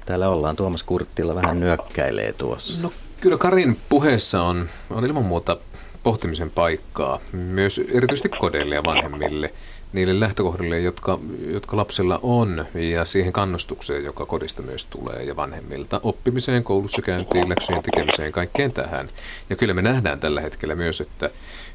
täällä 0.09 0.29
ollaan? 0.29 0.55
Tuomas 0.55 0.83
Kurttila 0.83 1.35
vähän 1.35 1.59
nyökkäilee 1.59 2.33
tuossa. 2.33 2.83
No 2.83 2.93
kyllä 3.21 3.37
Karin 3.37 3.79
puheessa 3.89 4.43
on, 4.43 4.69
on 4.89 5.05
ilman 5.05 5.23
muuta 5.23 5.57
pohtimisen 6.03 6.51
paikkaa, 6.51 7.19
myös 7.31 7.81
erityisesti 7.91 8.29
kodeille 8.29 8.75
ja 8.75 8.83
vanhemmille, 8.83 9.53
niille 9.93 10.19
lähtökohdille, 10.19 10.79
jotka, 10.79 11.19
jotka 11.47 11.77
lapsella 11.77 12.19
on, 12.23 12.65
ja 12.73 13.05
siihen 13.05 13.33
kannustukseen, 13.33 14.03
joka 14.03 14.25
kodista 14.25 14.61
myös 14.61 14.85
tulee, 14.85 15.23
ja 15.23 15.35
vanhemmilta, 15.35 16.01
oppimiseen, 16.03 16.63
koulussa 16.63 17.01
käyntiin, 17.01 17.49
läksyjen 17.49 17.83
tekemiseen, 17.83 18.31
kaikkeen 18.31 18.73
tähän. 18.73 19.09
Ja 19.49 19.55
kyllä 19.55 19.73
me 19.73 19.81
nähdään 19.81 20.19
tällä 20.19 20.41
hetkellä 20.41 20.75
myös, 20.75 21.01
että, 21.01 21.29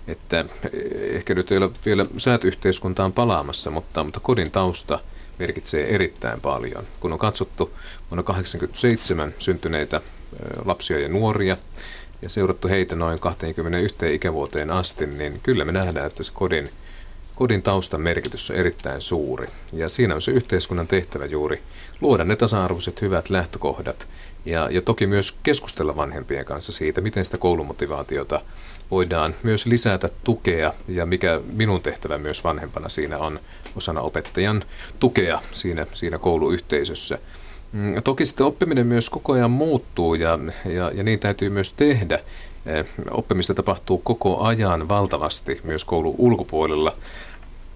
että 0.08 0.44
ehkä 0.92 1.34
nyt 1.34 1.52
ei 1.52 1.58
ole 1.58 1.70
vielä 1.86 2.06
säätyyhteiskuntaan 2.18 3.12
palaamassa, 3.12 3.70
mutta, 3.70 4.04
mutta 4.04 4.20
kodin 4.20 4.50
tausta 4.50 4.98
merkitsee 5.38 5.94
erittäin 5.94 6.40
paljon. 6.40 6.84
Kun 7.00 7.12
on 7.12 7.18
katsottu 7.18 7.64
vuonna 8.10 8.22
1987 8.22 9.34
syntyneitä 9.38 10.00
lapsia 10.64 10.98
ja 10.98 11.08
nuoria 11.08 11.56
ja 12.22 12.30
seurattu 12.30 12.68
heitä 12.68 12.96
noin 12.96 13.18
21 13.18 14.14
ikävuoteen 14.14 14.70
asti, 14.70 15.06
niin 15.06 15.40
kyllä 15.42 15.64
me 15.64 15.72
nähdään, 15.72 16.06
että 16.06 16.22
se 16.22 16.32
kodin, 16.34 16.70
kodin 17.34 17.62
taustan 17.62 18.00
merkitys 18.00 18.50
on 18.50 18.56
erittäin 18.56 19.02
suuri. 19.02 19.46
Ja 19.72 19.88
siinä 19.88 20.14
on 20.14 20.22
se 20.22 20.30
yhteiskunnan 20.30 20.86
tehtävä 20.86 21.26
juuri 21.26 21.62
luoda 22.00 22.24
ne 22.24 22.36
tasa-arvoiset 22.36 23.02
hyvät 23.02 23.30
lähtökohdat 23.30 24.08
ja, 24.44 24.68
ja 24.70 24.82
toki 24.82 25.06
myös 25.06 25.36
keskustella 25.42 25.96
vanhempien 25.96 26.44
kanssa 26.44 26.72
siitä, 26.72 27.00
miten 27.00 27.24
sitä 27.24 27.38
koulumotivaatiota 27.38 28.40
voidaan 28.90 29.34
myös 29.42 29.66
lisätä 29.66 30.08
tukea 30.24 30.72
ja 30.88 31.06
mikä 31.06 31.40
minun 31.52 31.82
tehtävä 31.82 32.18
myös 32.18 32.44
vanhempana 32.44 32.88
siinä 32.88 33.18
on 33.18 33.40
osana 33.76 34.00
opettajan 34.00 34.64
tukea 35.00 35.40
siinä, 35.52 35.86
siinä 35.92 36.18
kouluyhteisössä. 36.18 37.18
Mm, 37.72 38.02
toki 38.02 38.26
sitten 38.26 38.46
oppiminen 38.46 38.86
myös 38.86 39.10
koko 39.10 39.32
ajan 39.32 39.50
muuttuu 39.50 40.14
ja, 40.14 40.38
ja, 40.64 40.90
ja 40.94 41.02
niin 41.02 41.18
täytyy 41.18 41.48
myös 41.48 41.72
tehdä. 41.72 42.20
Eh, 42.66 42.86
oppimista 43.10 43.54
tapahtuu 43.54 43.98
koko 43.98 44.40
ajan 44.40 44.88
valtavasti 44.88 45.60
myös 45.64 45.84
koulun 45.84 46.14
ulkopuolella 46.18 46.96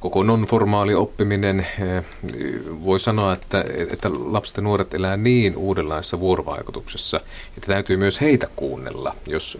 koko 0.00 0.22
non-formaali 0.22 0.94
oppiminen, 0.94 1.60
eh, 1.60 2.04
voi 2.84 3.00
sanoa, 3.00 3.32
että, 3.32 3.64
että 3.92 4.10
lapset 4.12 4.56
ja 4.56 4.62
nuoret 4.62 4.94
elää 4.94 5.16
niin 5.16 5.56
uudenlaisessa 5.56 6.20
vuorovaikutuksessa, 6.20 7.20
että 7.56 7.66
täytyy 7.66 7.96
myös 7.96 8.20
heitä 8.20 8.48
kuunnella, 8.56 9.14
jos, 9.26 9.58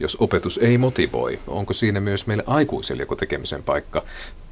jos 0.00 0.16
opetus 0.20 0.58
ei 0.58 0.78
motivoi. 0.78 1.38
Onko 1.46 1.72
siinä 1.72 2.00
myös 2.00 2.26
meille 2.26 2.44
aikuisille 2.46 3.02
joku 3.02 3.16
tekemisen 3.16 3.62
paikka? 3.62 4.02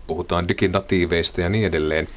puhutaan 0.06 0.48
diginatiiveista 0.48 1.40
ja 1.40 1.48
niin 1.48 1.66
edelleen. 1.66 2.08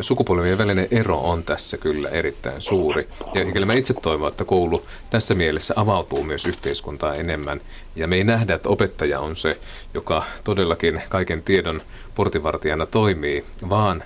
Sukupolvien 0.00 0.58
välinen 0.58 0.88
ero 0.90 1.18
on 1.18 1.44
tässä 1.44 1.78
kyllä 1.78 2.08
erittäin 2.08 2.62
suuri. 2.62 3.08
Ja 3.34 3.52
kyllä 3.52 3.66
mä 3.66 3.74
itse 3.74 3.94
toivon, 3.94 4.28
että 4.28 4.44
koulu 4.44 4.86
tässä 5.10 5.34
mielessä 5.34 5.74
avautuu 5.76 6.22
myös 6.22 6.46
yhteiskuntaa 6.46 7.14
enemmän. 7.14 7.60
Ja 7.96 8.06
me 8.06 8.16
ei 8.16 8.24
nähdä, 8.24 8.54
että 8.54 8.68
opettaja 8.68 9.20
on 9.20 9.36
se, 9.36 9.58
joka 9.94 10.24
todellakin 10.44 11.02
kaiken 11.08 11.42
tiedon 11.42 11.82
portinvartijana 12.14 12.86
toimii, 12.86 13.44
vaan 13.68 14.04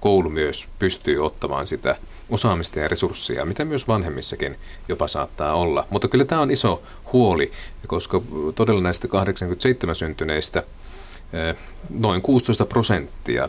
koulu 0.00 0.30
myös 0.30 0.68
pystyy 0.78 1.24
ottamaan 1.24 1.66
sitä 1.66 1.96
osaamista 2.30 2.78
ja 2.78 2.88
resursseja, 2.88 3.44
mitä 3.44 3.64
myös 3.64 3.88
vanhemmissakin 3.88 4.56
jopa 4.88 5.08
saattaa 5.08 5.54
olla. 5.54 5.86
Mutta 5.90 6.08
kyllä 6.08 6.24
tämä 6.24 6.40
on 6.40 6.50
iso 6.50 6.82
huoli, 7.12 7.52
koska 7.86 8.22
todella 8.54 8.80
näistä 8.80 9.08
87 9.08 9.94
syntyneistä– 9.94 10.62
noin 11.90 12.22
16 12.22 12.66
prosenttia. 12.66 13.48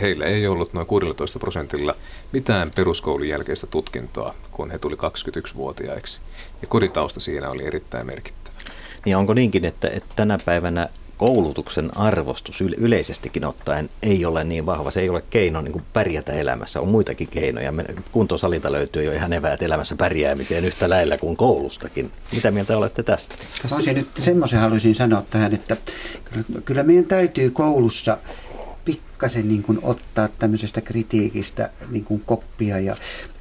Heillä 0.00 0.24
ei 0.24 0.46
ollut 0.46 0.72
noin 0.72 0.86
16 0.86 1.38
prosentilla 1.38 1.94
mitään 2.32 2.72
peruskoulun 2.74 3.28
jälkeistä 3.28 3.66
tutkintoa, 3.66 4.34
kun 4.50 4.70
he 4.70 4.78
tuli 4.78 4.94
21-vuotiaiksi. 4.94 6.20
Ja 6.62 6.68
koditausta 6.68 7.20
siinä 7.20 7.50
oli 7.50 7.64
erittäin 7.64 8.06
merkittävä. 8.06 8.56
Niin 9.04 9.16
onko 9.16 9.34
niinkin, 9.34 9.64
että, 9.64 9.88
että 9.88 10.08
tänä 10.16 10.38
päivänä 10.44 10.88
koulutuksen 11.18 11.96
arvostus 11.96 12.60
yleisestikin 12.60 13.44
ottaen 13.44 13.90
ei 14.02 14.24
ole 14.24 14.44
niin 14.44 14.66
vahva. 14.66 14.90
Se 14.90 15.00
ei 15.00 15.08
ole 15.08 15.22
keino 15.30 15.60
niin 15.60 15.82
pärjätä 15.92 16.32
elämässä. 16.32 16.80
On 16.80 16.88
muitakin 16.88 17.28
keinoja. 17.28 17.72
Kuntosalita 18.12 18.72
löytyy 18.72 19.04
jo 19.04 19.12
ihan 19.12 19.32
eväät 19.32 19.62
elämässä 19.62 19.96
pärjäämiseen 19.96 20.64
yhtä 20.64 20.90
lailla 20.90 21.18
kuin 21.18 21.36
koulustakin. 21.36 22.10
Mitä 22.32 22.50
mieltä 22.50 22.78
olette 22.78 23.02
tästä? 23.02 23.34
Tässä 23.62 23.92
nyt 23.92 24.08
semmoisen 24.18 24.60
haluaisin 24.60 24.94
sanoa 24.94 25.22
tähän, 25.30 25.54
että 25.54 25.76
kyllä 26.64 26.82
meidän 26.82 27.04
täytyy 27.04 27.50
koulussa 27.50 28.18
pikkasen 28.84 29.48
niin 29.48 29.62
kuin 29.62 29.78
ottaa 29.82 30.28
tämmöisestä 30.28 30.80
kritiikistä 30.80 31.70
niin 31.90 32.04
kuin 32.04 32.22
koppia. 32.26 32.80
Ja, 32.80 32.96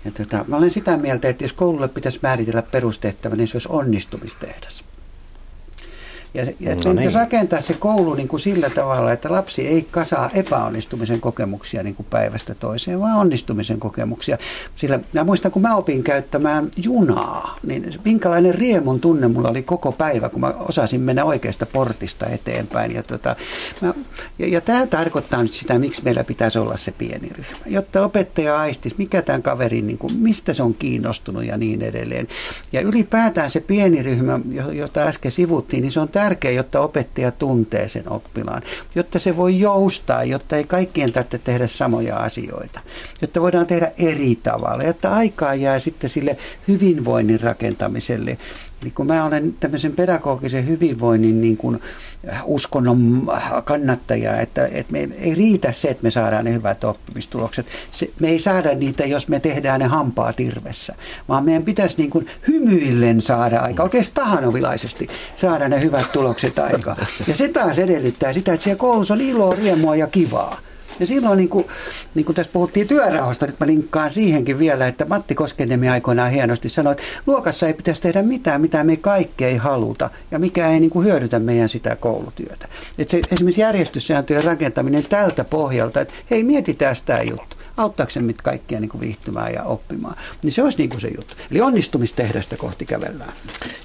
ja 0.05 0.11
tota, 0.11 0.45
mä 0.47 0.57
olen 0.57 0.71
sitä 0.71 0.97
mieltä, 0.97 1.29
että 1.29 1.43
jos 1.43 1.53
koululle 1.53 1.87
pitäisi 1.87 2.19
määritellä 2.21 2.61
perustehtävä, 2.61 3.35
niin 3.35 3.47
se 3.47 3.55
olisi 3.55 3.69
onnistumistehdas. 3.71 4.83
Ja, 6.35 6.45
ja 6.59 6.75
no 6.75 6.93
niin. 6.93 7.13
rakentaa 7.13 7.61
se 7.61 7.73
koulu 7.73 8.13
niin 8.13 8.27
kuin 8.27 8.39
sillä 8.39 8.69
tavalla, 8.69 9.11
että 9.11 9.31
lapsi 9.31 9.67
ei 9.67 9.87
kasaa 9.91 10.29
epäonnistumisen 10.33 11.21
kokemuksia 11.21 11.83
niin 11.83 11.95
kuin 11.95 12.07
päivästä 12.09 12.55
toiseen, 12.55 12.99
vaan 12.99 13.17
onnistumisen 13.17 13.79
kokemuksia. 13.79 14.37
Sillä 14.75 14.99
mä 15.13 15.23
muistan, 15.23 15.51
kun 15.51 15.61
mä 15.61 15.75
opin 15.75 16.03
käyttämään 16.03 16.71
junaa, 16.77 17.57
niin 17.63 17.99
minkälainen 18.05 18.55
riemun 18.55 18.99
tunne 18.99 19.27
mulla 19.27 19.49
oli 19.49 19.63
koko 19.63 19.91
päivä, 19.91 20.29
kun 20.29 20.39
mä 20.41 20.47
osasin 20.47 21.01
mennä 21.01 21.25
oikeasta 21.25 21.65
portista 21.65 22.25
eteenpäin. 22.27 22.95
Ja, 22.95 23.03
tota, 23.03 23.35
mä, 23.81 23.93
ja, 24.39 24.47
ja 24.47 24.61
tämä 24.61 24.87
tarkoittaa 24.87 25.43
nyt 25.43 25.53
sitä, 25.53 25.79
miksi 25.79 26.03
meillä 26.03 26.23
pitäisi 26.23 26.59
olla 26.59 26.77
se 26.77 26.91
pieni 26.91 27.29
ryhmä, 27.29 27.57
jotta 27.65 28.03
opettaja 28.05 28.59
aistisi, 28.59 28.95
mikä 28.97 29.21
tämän 29.21 29.43
kaverin, 29.43 29.87
niin 29.87 29.97
kuin, 29.97 30.13
mistä 30.13 30.53
se 30.53 30.63
on 30.63 30.73
kiinnostunut 30.73 31.45
ja 31.45 31.57
niin 31.57 31.81
edelleen. 31.81 32.27
Ja 32.71 32.81
ylipäätään 32.81 33.49
se 33.49 33.59
pieni 33.59 34.03
ryhmä, 34.03 34.39
jota 34.73 35.01
äsken 35.01 35.31
sivuttiin, 35.31 35.81
niin 35.81 35.91
se 35.91 35.99
on 35.99 36.09
tärkeää 36.09 36.24
tärkeä, 36.25 36.51
jotta 36.51 36.79
opettaja 36.79 37.31
tuntee 37.31 37.87
sen 37.87 38.09
oppilaan, 38.11 38.61
jotta 38.95 39.19
se 39.19 39.37
voi 39.37 39.59
joustaa, 39.59 40.23
jotta 40.23 40.57
ei 40.57 40.63
kaikkien 40.63 41.11
tarvitse 41.11 41.37
tehdä 41.37 41.67
samoja 41.67 42.17
asioita, 42.17 42.79
jotta 43.21 43.41
voidaan 43.41 43.65
tehdä 43.65 43.91
eri 43.97 44.35
tavalla, 44.35 44.83
jotta 44.83 45.13
aikaa 45.13 45.55
jää 45.55 45.79
sitten 45.79 46.09
sille 46.09 46.37
hyvinvoinnin 46.67 47.41
rakentamiselle 47.41 48.37
Eli 48.81 48.91
kun 48.91 49.07
mä 49.07 49.25
olen 49.25 49.55
tämmöisen 49.59 49.91
pedagogisen 49.91 50.67
hyvinvoinnin 50.67 51.41
niin 51.41 51.57
kuin 51.57 51.79
äh, 52.31 52.41
uskonnon 52.45 53.31
kannattaja, 53.63 54.39
että, 54.39 54.65
että 54.65 54.91
me 54.91 55.09
ei 55.19 55.35
riitä 55.35 55.71
se, 55.71 55.87
että 55.87 56.03
me 56.03 56.11
saadaan 56.11 56.45
ne 56.45 56.53
hyvät 56.53 56.83
oppimistulokset. 56.83 57.65
Se, 57.91 58.09
me 58.19 58.29
ei 58.29 58.39
saada 58.39 58.73
niitä, 58.73 59.05
jos 59.05 59.27
me 59.27 59.39
tehdään 59.39 59.79
ne 59.79 59.85
hampaa 59.85 60.33
tirvessä, 60.33 60.95
vaan 61.29 61.45
meidän 61.45 61.63
pitäisi 61.63 61.97
niin 61.97 62.09
kuin 62.09 62.27
hymyillen 62.47 63.21
saada 63.21 63.59
aika, 63.59 63.83
oikein 63.83 64.05
tahanovilaisesti 64.13 65.07
saada 65.35 65.69
ne 65.69 65.81
hyvät 65.81 66.11
tulokset 66.11 66.59
aika. 66.59 66.95
Ja 67.27 67.35
se 67.35 67.47
taas 67.47 67.79
edellyttää 67.79 68.33
sitä, 68.33 68.53
että 68.53 68.63
siellä 68.63 68.79
koulussa 68.79 69.13
on 69.13 69.21
iloa, 69.21 69.55
riemua 69.55 69.95
ja 69.95 70.07
kivaa. 70.07 70.59
Ja 70.99 71.07
silloin, 71.07 71.37
niin 71.37 71.49
kuin, 71.49 71.65
niin 72.15 72.25
kuin 72.25 72.35
tässä 72.35 72.51
puhuttiin 72.53 72.87
työrauhasta, 72.87 73.45
nyt 73.45 73.59
mä 73.59 73.67
linkkaan 73.67 74.11
siihenkin 74.11 74.59
vielä, 74.59 74.87
että 74.87 75.05
Matti 75.05 75.35
Koskeniemi 75.35 75.89
aikoinaan 75.89 76.31
hienosti 76.31 76.69
sanoi, 76.69 76.91
että 76.91 77.03
luokassa 77.27 77.67
ei 77.67 77.73
pitäisi 77.73 78.01
tehdä 78.01 78.21
mitään, 78.21 78.61
mitä 78.61 78.83
me 78.83 78.97
kaikki 78.97 79.45
ei 79.45 79.57
haluta 79.57 80.09
ja 80.31 80.39
mikä 80.39 80.67
ei 80.67 80.79
niin 80.79 80.89
kuin 80.89 81.05
hyödytä 81.05 81.39
meidän 81.39 81.69
sitä 81.69 81.95
koulutyötä. 81.95 82.67
Että 82.97 83.11
se, 83.11 83.21
esimerkiksi 83.31 83.61
järjestyssääntöjen 83.61 84.43
rakentaminen 84.43 85.05
tältä 85.09 85.43
pohjalta, 85.43 86.01
että 86.01 86.13
hei 86.31 86.43
mietitään 86.43 86.95
sitä 86.95 87.21
juttu 87.21 87.54
auttaako 87.77 88.09
se 88.09 88.19
mit 88.19 88.41
kaikkia 88.41 88.79
niin 88.79 88.89
kuin 88.89 89.01
viihtymään 89.01 89.53
ja 89.53 89.63
oppimaan. 89.63 90.15
Niin 90.43 90.51
se 90.51 90.63
olisi 90.63 90.77
niin 90.77 90.89
kuin 90.89 91.01
se 91.01 91.07
juttu. 91.07 91.35
Eli 91.51 91.61
onnistumistehdasta 91.61 92.57
kohti 92.57 92.85
kävellään. 92.85 93.33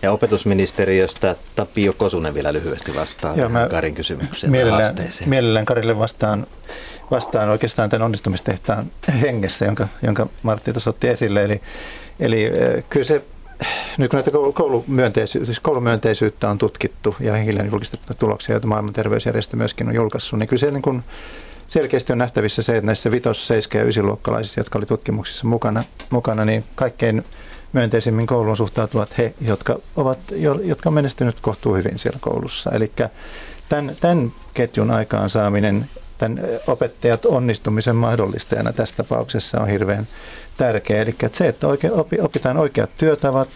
Ja 0.02 0.12
opetusministeriöstä 0.12 1.36
Tapio 1.56 1.92
Kosunen 1.92 2.34
vielä 2.34 2.52
lyhyesti 2.52 2.94
vastaa 2.94 3.36
Joo, 3.36 3.48
tähän 3.48 3.68
Karin 3.68 3.94
kysymykseen. 3.94 4.50
Mielellään, 4.50 4.94
mielellään 5.26 5.66
Karille 5.66 5.98
vastaan 5.98 6.46
vastaan 7.10 7.48
oikeastaan 7.48 7.90
tämän 7.90 8.04
onnistumistehtaan 8.04 8.90
hengessä, 9.20 9.64
jonka, 9.64 9.88
jonka 10.02 10.26
Martti 10.42 10.72
tuossa 10.72 10.90
otti 10.90 11.08
esille. 11.08 11.44
Eli, 11.44 11.60
eli 12.20 12.44
eh, 12.44 12.84
kyllä 12.88 13.04
se 13.04 13.22
nyt 13.98 14.10
kun 14.10 14.16
näitä 14.16 14.30
koulumyönteisy- 14.54 15.44
siis 15.44 15.60
koulumyönteisyyttä 15.60 16.50
on 16.50 16.58
tutkittu 16.58 17.16
ja 17.20 17.34
hiljan 17.34 17.70
julkistettu 17.70 18.14
tuloksia, 18.18 18.52
joita 18.54 18.66
maailman 18.66 18.92
terveysjärjestö 18.92 19.56
myöskin 19.56 19.88
on 19.88 19.94
julkaissut, 19.94 20.38
niin 20.38 20.48
kyllä 20.48 20.60
se 20.60 20.70
niin 20.70 20.82
kuin 20.82 21.04
selkeästi 21.70 22.12
on 22.12 22.18
nähtävissä 22.18 22.62
se, 22.62 22.76
että 22.76 22.86
näissä 22.86 23.10
vitos-, 23.10 23.48
seiska- 23.48 23.78
ja 23.78 23.84
ysiluokkalaisissa, 23.84 24.60
jotka 24.60 24.78
oli 24.78 24.86
tutkimuksissa 24.86 25.46
mukana, 25.46 25.84
mukana 26.10 26.44
niin 26.44 26.64
kaikkein 26.74 27.24
myönteisimmin 27.72 28.26
kouluun 28.26 28.56
suhtautuvat 28.56 29.18
he, 29.18 29.34
jotka, 29.40 29.78
ovat, 29.96 30.18
jotka 30.64 30.88
on 30.88 30.94
menestynyt 30.94 31.40
kohtuu 31.40 31.74
hyvin 31.74 31.98
siellä 31.98 32.18
koulussa. 32.20 32.70
Eli 32.70 32.92
tämän, 33.68 33.96
tämän 34.00 34.32
ketjun 34.54 34.90
aikaansaaminen 34.90 35.86
tämän 36.18 36.40
opettajat 36.66 37.24
onnistumisen 37.24 37.96
mahdollistajana 37.96 38.72
tässä 38.72 38.96
tapauksessa 38.96 39.60
on 39.60 39.68
hirveän 39.68 40.06
tärkeä. 40.56 41.02
Eli 41.02 41.10
että 41.10 41.38
se, 41.38 41.48
että 41.48 41.66
oikein, 41.68 41.92
opitaan 42.20 42.56
oikeat 42.56 42.90
työtavat, 42.98 43.48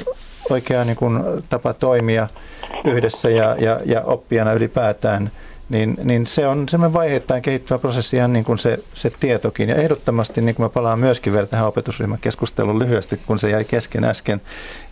oikea 0.50 0.84
niin 0.84 0.96
kuin, 0.96 1.20
tapa 1.48 1.72
toimia 1.72 2.28
yhdessä 2.84 3.30
ja, 3.30 3.56
ja, 3.58 3.80
ja 3.84 4.02
oppijana 4.02 4.52
ylipäätään, 4.52 5.30
niin, 5.68 5.96
niin 6.02 6.26
se 6.26 6.46
on 6.46 6.68
semmoinen 6.68 6.94
vaiheittain 6.94 7.42
kehittyvä 7.42 7.78
prosessi 7.78 8.16
ihan 8.16 8.32
niin 8.32 8.44
kuin 8.44 8.58
se, 8.58 8.78
se 8.92 9.10
tietokin. 9.20 9.68
Ja 9.68 9.74
ehdottomasti, 9.74 10.40
niin 10.40 10.54
kuin 10.54 10.64
mä 10.64 10.68
palaan 10.68 10.98
myöskin 10.98 11.32
vielä 11.32 11.46
tähän 11.46 11.66
opetusryhmän 11.66 12.18
keskusteluun 12.20 12.78
lyhyesti, 12.78 13.20
kun 13.26 13.38
se 13.38 13.50
jäi 13.50 13.64
kesken 13.64 14.04
äsken, 14.04 14.40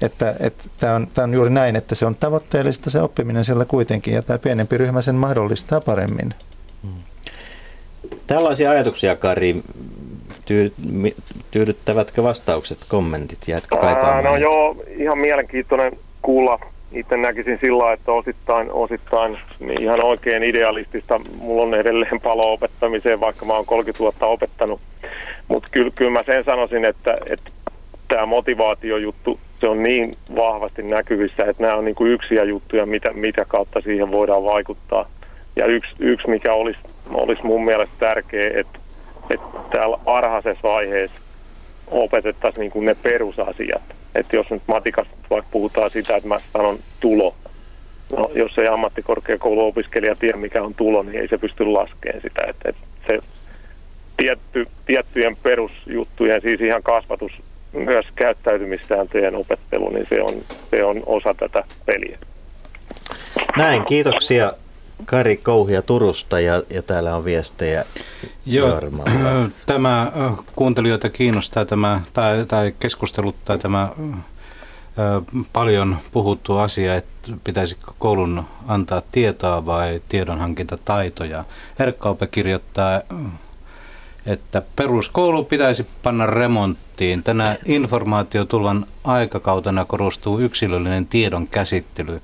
että, 0.02 0.36
että 0.40 0.64
tämä, 0.80 0.94
on, 0.94 1.06
tämä 1.14 1.24
on 1.24 1.34
juuri 1.34 1.50
näin, 1.50 1.76
että 1.76 1.94
se 1.94 2.06
on 2.06 2.14
tavoitteellista 2.14 2.90
se 2.90 3.00
oppiminen 3.00 3.44
siellä 3.44 3.64
kuitenkin, 3.64 4.14
ja 4.14 4.22
tämä 4.22 4.38
pienempi 4.38 4.78
ryhmä 4.78 5.02
sen 5.02 5.14
mahdollistaa 5.14 5.80
paremmin. 5.80 6.34
Tällaisia 8.26 8.70
ajatuksia, 8.70 9.16
Kari, 9.16 9.62
tyy, 10.44 10.72
tyydyttävätkö 11.50 12.22
vastaukset, 12.22 12.78
kommentit? 12.88 13.48
Jäätkö 13.48 13.76
kaipaamaan? 13.76 14.24
No 14.24 14.36
joo, 14.36 14.76
ihan 14.96 15.18
mielenkiintoinen 15.18 15.92
kuulla, 16.22 16.58
itse 16.94 17.16
näkisin 17.16 17.58
sillä 17.58 17.92
että 17.92 18.12
osittain, 18.12 18.72
osittain 18.72 19.38
niin 19.60 19.82
ihan 19.82 20.04
oikein 20.04 20.42
idealistista. 20.42 21.20
Mulla 21.38 21.62
on 21.62 21.74
edelleen 21.74 22.20
palo 22.20 22.52
opettamiseen, 22.52 23.20
vaikka 23.20 23.46
mä 23.46 23.52
oon 23.52 23.66
30 23.66 23.98
vuotta 23.98 24.26
opettanut. 24.26 24.80
Mutta 25.48 25.68
kyllä, 25.72 25.90
kyllä 25.94 26.10
mä 26.10 26.22
sen 26.22 26.44
sanoisin, 26.44 26.84
että, 26.84 27.14
että 27.30 27.52
tämä 28.08 28.26
motivaatiojuttu, 28.26 29.40
se 29.60 29.68
on 29.68 29.82
niin 29.82 30.12
vahvasti 30.36 30.82
näkyvissä, 30.82 31.44
että 31.44 31.62
nämä 31.62 31.74
on 31.74 31.84
niin 31.84 31.94
kuin 31.94 32.12
yksiä 32.12 32.44
juttuja, 32.44 32.86
mitä, 32.86 33.12
mitä 33.12 33.44
kautta 33.48 33.80
siihen 33.80 34.10
voidaan 34.10 34.44
vaikuttaa. 34.44 35.08
Ja 35.56 35.66
yksi, 35.66 35.90
yksi 35.98 36.28
mikä 36.28 36.52
olisi, 36.52 36.78
olisi 37.10 37.46
mun 37.46 37.64
mielestä 37.64 37.94
tärkeä, 37.98 38.50
että, 38.54 38.78
että 39.30 39.58
täällä 39.72 39.98
arhaisessa 40.06 40.68
vaiheessa 40.68 41.20
opetettaisiin 41.92 42.60
niin 42.60 42.70
kuin 42.70 42.86
ne 42.86 42.96
perusasiat. 43.02 43.82
Että 44.14 44.36
jos 44.36 44.50
nyt 44.50 44.62
matikasta 44.66 45.14
vaikka 45.30 45.48
puhutaan 45.50 45.90
sitä, 45.90 46.16
että 46.16 46.28
mä 46.28 46.38
sanon 46.52 46.78
tulo, 47.00 47.34
no 48.16 48.30
jos 48.34 48.58
ei 48.58 48.68
ammattikorkeakouluopiskelija 48.68 50.16
tiedä 50.16 50.38
mikä 50.38 50.62
on 50.62 50.74
tulo, 50.74 51.02
niin 51.02 51.20
ei 51.20 51.28
se 51.28 51.38
pysty 51.38 51.64
laskemaan 51.64 52.22
sitä. 52.22 52.42
Että, 52.48 52.68
että 52.68 52.82
se 53.06 53.18
tietty, 54.16 54.66
tiettyjen 54.86 55.36
perusjuttujen, 55.36 56.42
siis 56.42 56.60
ihan 56.60 56.82
kasvatus, 56.82 57.32
myös 57.72 58.06
käyttäytymissääntöjen 58.14 59.36
opettelu, 59.36 59.90
niin 59.90 60.06
se 60.08 60.22
on, 60.22 60.34
se 60.70 60.84
on 60.84 61.02
osa 61.06 61.34
tätä 61.34 61.64
peliä. 61.86 62.18
Näin, 63.56 63.84
kiitoksia 63.84 64.52
Kari 65.06 65.36
Kouhia 65.36 65.82
Turusta 65.82 66.40
ja, 66.40 66.62
ja 66.70 66.82
täällä 66.82 67.16
on 67.16 67.24
viestejä 67.24 67.84
Joo, 68.46 68.80
tämä 69.66 70.12
kuuntelijoita 70.56 71.08
kiinnostaa 71.10 71.64
tämä, 71.64 72.00
tai, 72.12 72.44
tai 72.48 72.74
keskusteluttaa 72.78 73.58
tämä 73.58 73.88
paljon 75.52 75.96
puhuttu 76.12 76.56
asia, 76.56 76.96
että 76.96 77.32
pitäisikö 77.44 77.92
koulun 77.98 78.44
antaa 78.68 79.02
tietoa 79.12 79.66
vai 79.66 80.02
tiedonhankintataitoja. 80.08 81.44
Erkkaupe 81.78 82.26
kirjoittaa, 82.26 83.00
että 84.26 84.62
peruskoulu 84.76 85.44
pitäisi 85.44 85.86
panna 86.02 86.26
remonttiin. 86.26 87.22
Tänä 87.22 87.56
informaatiotulvan 87.64 88.86
aikakautena 89.04 89.84
korostuu 89.84 90.38
yksilöllinen 90.38 91.06
tiedon 91.06 91.48
käsittely 91.48 92.20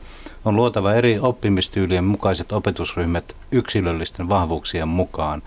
on 0.48 0.56
luotava 0.56 0.94
eri 0.94 1.18
oppimistyylien 1.18 2.04
mukaiset 2.04 2.52
opetusryhmät 2.52 3.36
yksilöllisten 3.52 4.28
vahvuuksien 4.28 4.88
mukaan. 4.88 5.42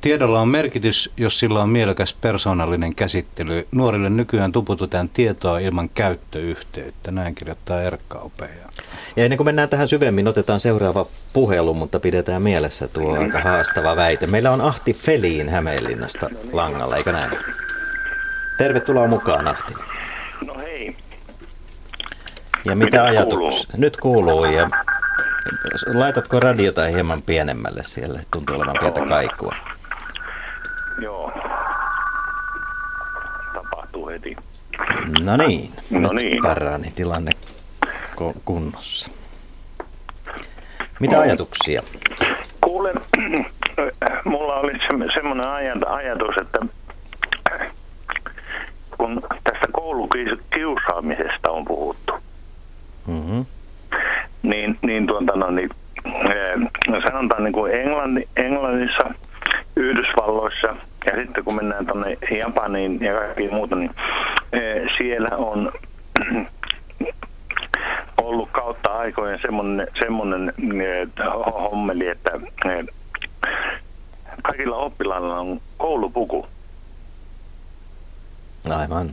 Tiedolla 0.00 0.40
on 0.40 0.48
merkitys, 0.48 1.12
jos 1.16 1.38
sillä 1.38 1.62
on 1.62 1.68
mielekäs 1.68 2.14
persoonallinen 2.14 2.94
käsittely. 2.94 3.66
Nuorille 3.72 4.10
nykyään 4.10 4.52
tuputetaan 4.52 5.08
tietoa 5.08 5.58
ilman 5.58 5.88
käyttöyhteyttä, 5.88 7.10
näin 7.10 7.34
kirjoittaa 7.34 7.82
Erkka 7.82 8.18
Opea. 8.18 8.48
Ja 9.16 9.24
ennen 9.24 9.36
kuin 9.36 9.44
mennään 9.44 9.68
tähän 9.68 9.88
syvemmin, 9.88 10.28
otetaan 10.28 10.60
seuraava 10.60 11.06
puhelu, 11.32 11.74
mutta 11.74 12.00
pidetään 12.00 12.42
mielessä 12.42 12.88
tuo 12.88 13.18
aika 13.18 13.40
haastava 13.40 13.96
väite. 13.96 14.26
Meillä 14.26 14.50
on 14.50 14.60
Ahti 14.60 14.94
Feliin 14.94 15.48
Hämeenlinnasta 15.48 16.30
langalla, 16.52 16.96
eikö 16.96 17.12
näin? 17.12 17.30
Tervetuloa 18.58 19.08
mukaan 19.08 19.48
Ahti. 19.48 19.74
Ja 22.66 22.76
mitä 22.76 23.04
ajatuksia? 23.04 23.74
Nyt 23.76 23.96
kuuluu 23.96 24.44
ja 24.44 24.70
laitatko 25.94 26.40
radiota 26.40 26.86
hieman 26.86 27.22
pienemmälle 27.22 27.82
siellä? 27.82 28.20
Tuntuu 28.30 28.56
olevan 28.56 28.76
pientä 28.80 29.00
kaikua. 29.08 29.54
Joo. 31.02 31.32
Tapahtuu 33.54 34.08
heti. 34.08 34.36
No 35.20 35.36
niin, 35.36 35.72
no 35.90 36.12
niin. 36.12 36.42
parani 36.42 36.92
tilanne 36.94 37.32
kunnossa. 38.44 39.10
Mitä 41.00 41.20
ajatuksia? 41.20 41.82
Kuulen, 42.60 42.94
mulla 44.24 44.54
oli 44.54 44.72
se, 44.72 45.14
semmoinen 45.14 45.48
ajatus, 45.88 46.34
että 46.40 46.58
kun 48.98 49.22
tästä 49.44 49.66
koulukiusaamisesta 49.72 51.50
on 51.50 51.64
puhuttu, 51.64 52.05
Mm-hmm. 53.06 53.44
Niin, 54.42 54.78
niin, 54.82 55.06
tuota, 55.06 55.36
no, 55.36 55.50
niin 55.50 55.70
eh, 56.04 57.02
sanotaan 57.06 57.44
niin 57.44 57.52
kuin 57.52 57.74
Englanti, 57.74 58.28
Englannissa, 58.36 59.14
Yhdysvalloissa 59.76 60.76
ja 61.06 61.16
sitten 61.16 61.44
kun 61.44 61.54
mennään 61.54 61.86
tuonne 61.86 62.18
Japaniin 62.38 63.00
ja 63.00 63.14
kaikkiin 63.14 63.54
muuta, 63.54 63.76
niin 63.76 63.90
eh, 64.52 64.82
siellä 64.98 65.28
on 65.36 65.72
ollut 68.22 68.48
kautta 68.52 68.90
aikojen 68.90 69.38
semmoinen, 69.42 69.88
semmoinen 69.98 70.52
eh, 70.58 71.08
hommeli, 71.70 72.08
että 72.08 72.30
kaikilla 74.42 74.76
oppilailla 74.76 75.38
on 75.38 75.60
koulupuku. 75.76 76.46
Aivan. 78.70 79.10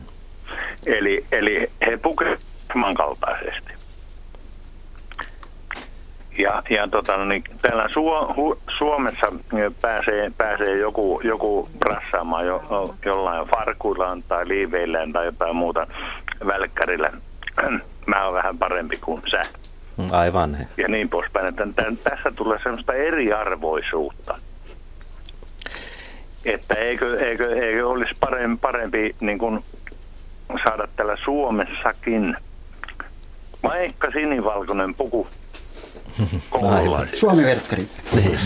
Eli, 0.86 1.24
eli 1.32 1.70
he 1.86 1.96
pukevat 1.96 2.40
samankaltaisesti. 2.72 3.73
Ja, 6.38 6.62
ja 6.70 6.88
tota, 6.88 7.16
no 7.16 7.24
niin, 7.24 7.44
täällä 7.62 7.88
Suo, 7.92 8.34
hu, 8.36 8.58
Suomessa 8.78 9.32
pääsee, 9.80 10.30
pääsee 10.36 10.78
joku, 10.78 11.20
joku 11.24 11.68
brassaamaan 11.78 12.46
jo, 12.46 12.94
jollain 13.04 13.48
farkuillaan 13.48 14.22
tai 14.22 14.48
liiveillään 14.48 15.12
tai 15.12 15.24
jotain 15.24 15.56
muuta 15.56 15.86
välkkärillä. 16.46 17.10
Mä 18.06 18.24
oon 18.24 18.34
vähän 18.34 18.58
parempi 18.58 18.96
kuin 18.96 19.22
sä. 19.30 19.42
Aivan. 20.12 20.56
Ja 20.76 20.88
niin 20.88 21.08
poispäin. 21.08 21.46
Että 21.46 21.66
tämän, 21.76 21.96
tässä 21.96 22.32
tulee 22.36 22.58
semmoista 22.62 22.92
eriarvoisuutta. 22.92 24.38
Että 26.44 26.74
eikö, 26.74 27.26
eikö, 27.26 27.66
eikö 27.66 27.88
olisi 27.88 28.14
parempi, 28.20 28.58
parempi 28.60 29.16
niin 29.20 29.38
kuin 29.38 29.64
saada 30.64 30.88
täällä 30.96 31.16
Suomessakin 31.24 32.36
vaikka 33.62 34.10
sinivalkoinen 34.10 34.94
puku 34.94 35.28
Suomi-verkkari. 37.12 37.88
Niin. 38.14 38.38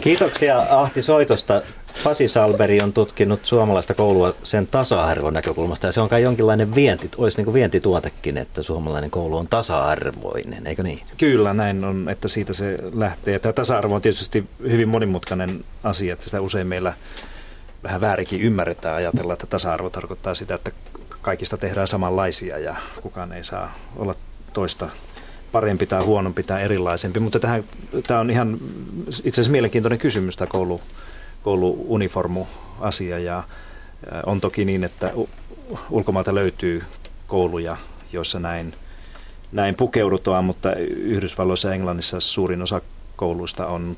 Kiitoksia 0.00 0.66
Ahti 0.70 1.02
soitosta. 1.02 1.62
Pasi 2.04 2.28
Salberi 2.28 2.78
on 2.82 2.92
tutkinut 2.92 3.40
suomalaista 3.42 3.94
koulua 3.94 4.34
sen 4.42 4.66
tasa-arvon 4.66 5.34
näkökulmasta 5.34 5.86
ja 5.86 5.92
se 5.92 6.00
on 6.00 6.08
kai 6.08 6.22
jonkinlainen 6.22 6.74
vienti, 6.74 7.10
olisi 7.18 7.36
niin 7.36 7.44
kuin 7.44 7.54
vientituotekin, 7.54 8.36
että 8.36 8.62
suomalainen 8.62 9.10
koulu 9.10 9.36
on 9.36 9.46
tasa-arvoinen, 9.46 10.66
eikö 10.66 10.82
niin? 10.82 11.00
Kyllä 11.18 11.54
näin 11.54 11.84
on, 11.84 12.08
että 12.08 12.28
siitä 12.28 12.52
se 12.52 12.78
lähtee. 12.94 13.38
Tämä 13.38 13.52
tasa-arvo 13.52 13.94
on 13.94 14.02
tietysti 14.02 14.44
hyvin 14.62 14.88
monimutkainen 14.88 15.64
asia, 15.84 16.12
että 16.12 16.24
sitä 16.24 16.40
usein 16.40 16.66
meillä 16.66 16.92
vähän 17.82 18.00
väärinkin 18.00 18.40
ymmärretään 18.40 18.96
ajatella, 18.96 19.32
että 19.32 19.46
tasa-arvo 19.46 19.90
tarkoittaa 19.90 20.34
sitä, 20.34 20.54
että 20.54 20.70
kaikista 21.22 21.56
tehdään 21.56 21.88
samanlaisia 21.88 22.58
ja 22.58 22.76
kukaan 23.02 23.32
ei 23.32 23.44
saa 23.44 23.74
olla 23.96 24.14
toista 24.52 24.88
parempi 25.52 25.86
tai 25.86 26.04
huonompi 26.04 26.42
tai 26.42 26.62
erilaisempi. 26.62 27.20
Mutta 27.20 27.40
tähän, 27.40 27.64
tämä 28.06 28.20
on 28.20 28.30
ihan 28.30 28.58
itse 29.10 29.28
asiassa 29.28 29.52
mielenkiintoinen 29.52 29.98
kysymys 29.98 30.36
tämä 30.36 30.48
koulu, 30.48 30.80
kouluuniformu-asia 31.42 33.18
ja 33.18 33.42
on 34.26 34.40
toki 34.40 34.64
niin, 34.64 34.84
että 34.84 35.12
ulkomailta 35.90 36.34
löytyy 36.34 36.82
kouluja, 37.26 37.76
joissa 38.12 38.38
näin, 38.38 38.74
näin 39.52 39.74
pukeudutaan, 39.74 40.44
mutta 40.44 40.72
Yhdysvalloissa 40.96 41.68
ja 41.68 41.74
Englannissa 41.74 42.20
suurin 42.20 42.62
osa 42.62 42.80
kouluista 43.16 43.66
on 43.66 43.96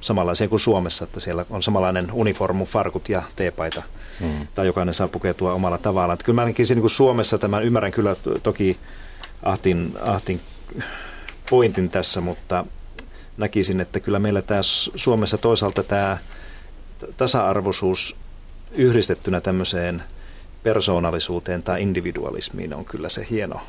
samanlaisia 0.00 0.48
kuin 0.48 0.60
Suomessa, 0.60 1.04
että 1.04 1.20
siellä 1.20 1.44
on 1.50 1.62
samanlainen 1.62 2.12
uniformu, 2.12 2.64
farkut 2.64 3.08
ja 3.08 3.22
teepaita, 3.36 3.82
mm. 4.20 4.46
tai 4.54 4.66
jokainen 4.66 4.94
saa 4.94 5.08
pukeutua 5.08 5.52
omalla 5.52 5.78
tavallaan. 5.78 6.18
Kyllä 6.24 6.34
mä 6.34 6.42
ainakin 6.42 6.66
niin 6.68 6.80
kuin 6.80 6.90
Suomessa 6.90 7.38
tämän 7.38 7.62
ymmärrän 7.62 7.92
kyllä 7.92 8.16
toki 8.42 8.76
Ahtin, 9.42 9.94
Ahtin 10.00 10.40
pointin 11.50 11.90
tässä, 11.90 12.20
mutta 12.20 12.64
näkisin, 13.36 13.80
että 13.80 14.00
kyllä 14.00 14.18
meillä 14.18 14.42
tämä 14.42 14.60
Suomessa 14.94 15.38
toisaalta 15.38 15.82
tämä 15.82 16.18
tasa-arvoisuus 17.16 18.16
yhdistettynä 18.72 19.40
tämmöiseen 19.40 20.02
persoonallisuuteen 20.62 21.62
tai 21.62 21.82
individualismiin 21.82 22.74
on 22.74 22.84
kyllä 22.84 23.08
se 23.08 23.26
hieno, 23.30 23.60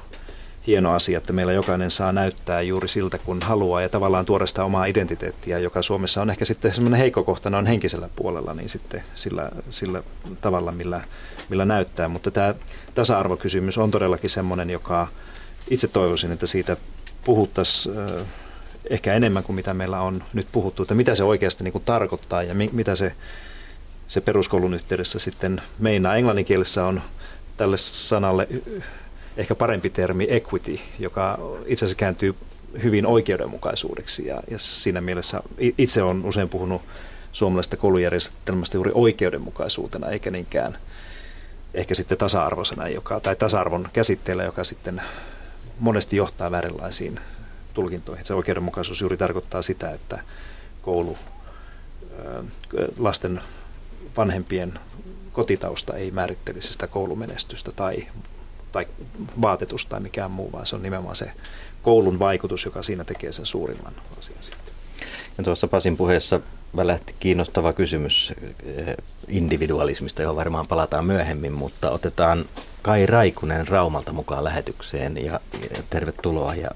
hieno 0.68 0.94
asia, 0.94 1.18
että 1.18 1.34
meillä 1.34 1.54
jokainen 1.54 1.92
saa 1.92 2.12
näyttää 2.12 2.62
juuri 2.62 2.88
siltä, 2.88 3.18
kun 3.18 3.42
haluaa 3.42 3.82
ja 3.82 3.90
tavallaan 3.90 4.26
tuoda 4.26 4.46
sitä 4.46 4.64
omaa 4.64 4.86
identiteettiä, 4.86 5.60
joka 5.60 5.82
Suomessa 5.82 6.22
on 6.22 6.30
ehkä 6.30 6.46
sitten 6.46 6.74
semmoinen 6.74 7.00
heikko 7.00 7.24
kohtana 7.24 7.58
on 7.58 7.68
henkisellä 7.68 8.10
puolella, 8.16 8.54
niin 8.54 8.70
sitten 8.70 9.04
sillä, 9.16 9.52
sillä 9.70 10.04
tavalla, 10.42 10.72
millä, 10.72 11.02
millä 11.50 11.66
näyttää. 11.66 12.08
Mutta 12.08 12.32
tämä 12.32 12.56
tasa-arvokysymys 12.96 13.78
on 13.78 13.92
todellakin 13.92 14.30
semmoinen, 14.30 14.70
joka 14.70 15.08
itse 15.70 15.88
toivoisin, 15.88 16.32
että 16.32 16.48
siitä 16.48 16.78
puhuttaisiin 17.26 17.96
ehkä 18.90 19.14
enemmän 19.14 19.44
kuin 19.44 19.56
mitä 19.56 19.74
meillä 19.74 20.02
on 20.02 20.24
nyt 20.34 20.48
puhuttu, 20.52 20.84
että 20.84 20.96
mitä 20.96 21.16
se 21.16 21.24
oikeasti 21.24 21.64
niin 21.64 21.72
kuin 21.72 21.84
tarkoittaa 21.84 22.44
ja 22.44 22.54
mi- 22.54 22.70
mitä 22.74 22.96
se, 22.96 23.14
se 24.08 24.22
peruskoulun 24.22 24.74
yhteydessä 24.74 25.20
sitten 25.20 25.62
meinaa. 25.80 26.16
Englanninkielessä 26.16 26.86
on 26.86 27.02
tälle 27.58 27.78
sanalle 27.78 28.48
ehkä 29.38 29.56
parempi 29.56 29.90
termi 29.90 30.28
equity, 30.30 30.80
joka 31.00 31.40
itse 31.66 31.86
asiassa 31.86 32.00
kääntyy 32.00 32.36
hyvin 32.84 33.06
oikeudenmukaisuudeksi 33.06 34.28
ja, 34.28 34.42
ja 34.52 34.60
siinä 34.60 35.02
mielessä 35.02 35.42
itse 35.78 36.04
olen 36.04 36.26
usein 36.26 36.50
puhunut 36.50 36.82
suomalaisesta 37.32 37.78
koulujärjestelmästä 37.78 38.78
juuri 38.78 38.92
oikeudenmukaisuutena 38.94 40.10
eikä 40.10 40.32
niinkään 40.32 40.78
ehkä 41.74 41.96
sitten 41.96 42.18
tasa-arvoisena 42.18 42.88
joka, 42.88 43.20
tai 43.20 43.36
tasa-arvon 43.36 43.88
käsitteellä, 43.94 44.44
joka 44.44 44.64
sitten 44.64 45.02
monesti 45.84 46.16
johtaa 46.16 46.52
väärinlaisiin 46.52 47.20
tulkintoihin. 47.74 48.26
Se 48.26 48.34
oikeudenmukaisuus 48.34 49.02
juuri 49.02 49.18
tarkoittaa 49.18 49.62
sitä, 49.62 49.92
että 49.92 50.20
koulu, 50.82 51.18
lasten 52.98 53.42
vanhempien 54.18 54.74
kotitausta 55.32 55.96
ei 55.96 56.12
määrittelisi 56.12 56.74
sitä 56.74 56.88
koulumenestystä 56.88 57.72
tai, 57.72 58.08
tai 58.72 58.88
vaatetusta 59.42 59.90
tai 59.90 60.00
mikään 60.00 60.32
muu, 60.32 60.52
vaan 60.52 60.66
se 60.66 60.76
on 60.76 60.84
nimenomaan 60.84 61.16
se 61.16 61.32
koulun 61.82 62.20
vaikutus, 62.20 62.66
joka 62.66 62.84
siinä 62.84 63.04
tekee 63.04 63.32
sen 63.32 63.46
suurimman 63.46 63.94
asian 64.20 64.44
sitten. 64.44 64.74
Ja 65.38 65.44
tuossa 65.44 65.68
Pasin 65.68 65.98
puheessa 65.98 66.40
välähti 66.78 67.16
kiinnostava 67.20 67.74
kysymys 67.74 68.34
eh, 68.66 68.96
individualismista, 69.28 70.22
johon 70.22 70.36
varmaan 70.36 70.68
palataan 70.68 71.06
myöhemmin, 71.06 71.52
mutta 71.52 71.92
otetaan 71.92 72.46
Kai 72.82 73.06
Raikunen 73.06 73.68
Raumalta 73.68 74.14
mukaan 74.14 74.44
lähetykseen 74.44 75.26
ja 75.26 75.40
tervetuloa. 75.90 76.56
Ja 76.56 76.72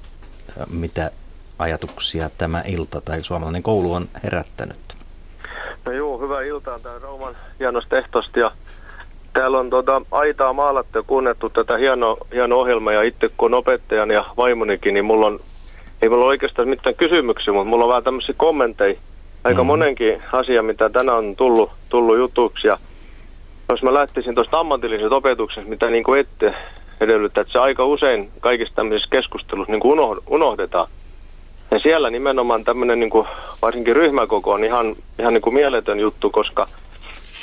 mitä 0.69 1.11
ajatuksia 1.60 2.30
tämä 2.38 2.64
ilta 2.68 3.02
tai 3.02 3.24
suomalainen 3.24 3.64
koulu 3.64 3.94
on 3.94 4.10
herättänyt? 4.24 4.78
No 5.86 5.91
joo, 5.91 6.19
hyvää 6.19 6.41
iltaa. 6.41 6.80
Tämä 6.80 6.99
Rauman 6.99 7.36
hienosta 7.60 7.98
ehtosta 7.98 8.40
ja 8.40 8.52
täällä 9.34 9.60
on 9.60 9.69
tuota, 9.69 10.02
aitaa 10.11 10.53
maalattu 10.53 10.98
ja 10.98 11.03
kuunnettu 11.07 11.49
tätä 11.49 11.78
hienoa 11.78 12.18
hieno 12.34 12.60
ohjelmaa 12.60 12.94
ja 12.94 13.03
itse 13.03 13.30
kun 13.38 13.53
opettajan 13.53 14.11
ja 14.11 14.26
vaimonikin, 14.38 14.94
niin 14.94 15.06
mulla 15.06 15.28
on, 15.28 15.40
ei 16.02 16.10
mulla 16.10 16.26
ole 16.26 16.30
oikeastaan 16.30 16.68
mitään 16.68 16.95
kysymyksiä, 16.95 17.53
mutta 17.53 17.69
mulla 17.69 17.84
on 17.86 17.90
vähän 17.90 18.03
tämmöisiä 18.03 18.36
kommentteja 18.38 18.99
aika 19.43 19.64
mm. 19.64 19.68
monenkin 19.68 20.22
asia, 20.31 20.64
mitä 20.64 20.89
tänään 20.89 21.18
on 21.18 21.35
tullut, 21.35 21.72
tullut 21.89 22.18
jutuksi 22.18 22.68
ja 22.68 22.77
jos 23.69 23.84
mä 23.84 23.93
lähtisin 23.93 24.35
tuosta 24.35 24.59
ammatillisesta 24.59 25.15
opetuksesta, 25.15 25.69
mitä 25.69 25.89
niin 25.89 26.03
kuin 26.03 26.19
ette 26.19 26.53
edellyttää, 27.01 27.41
että 27.41 27.51
se 27.51 27.59
aika 27.59 27.85
usein 27.85 28.30
kaikissa 28.39 28.76
tämmöisissä 28.76 29.09
keskustelussa 29.11 29.72
niin 29.72 29.81
kuin 29.81 29.99
unohdetaan. 30.27 30.88
Ja 31.72 31.80
siellä 31.80 32.09
nimenomaan 32.09 32.64
tämmöinen 32.64 32.99
niin 32.99 33.09
kuin, 33.09 33.27
varsinkin 33.61 33.95
ryhmäkoko 33.95 34.53
on 34.53 34.64
ihan, 34.64 34.95
ihan 35.19 35.34
niin 35.34 35.41
kuin 35.41 35.53
mieletön 35.53 35.99
juttu, 35.99 36.30
koska 36.30 36.68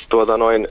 tuota 0.09 0.37
noin, 0.37 0.67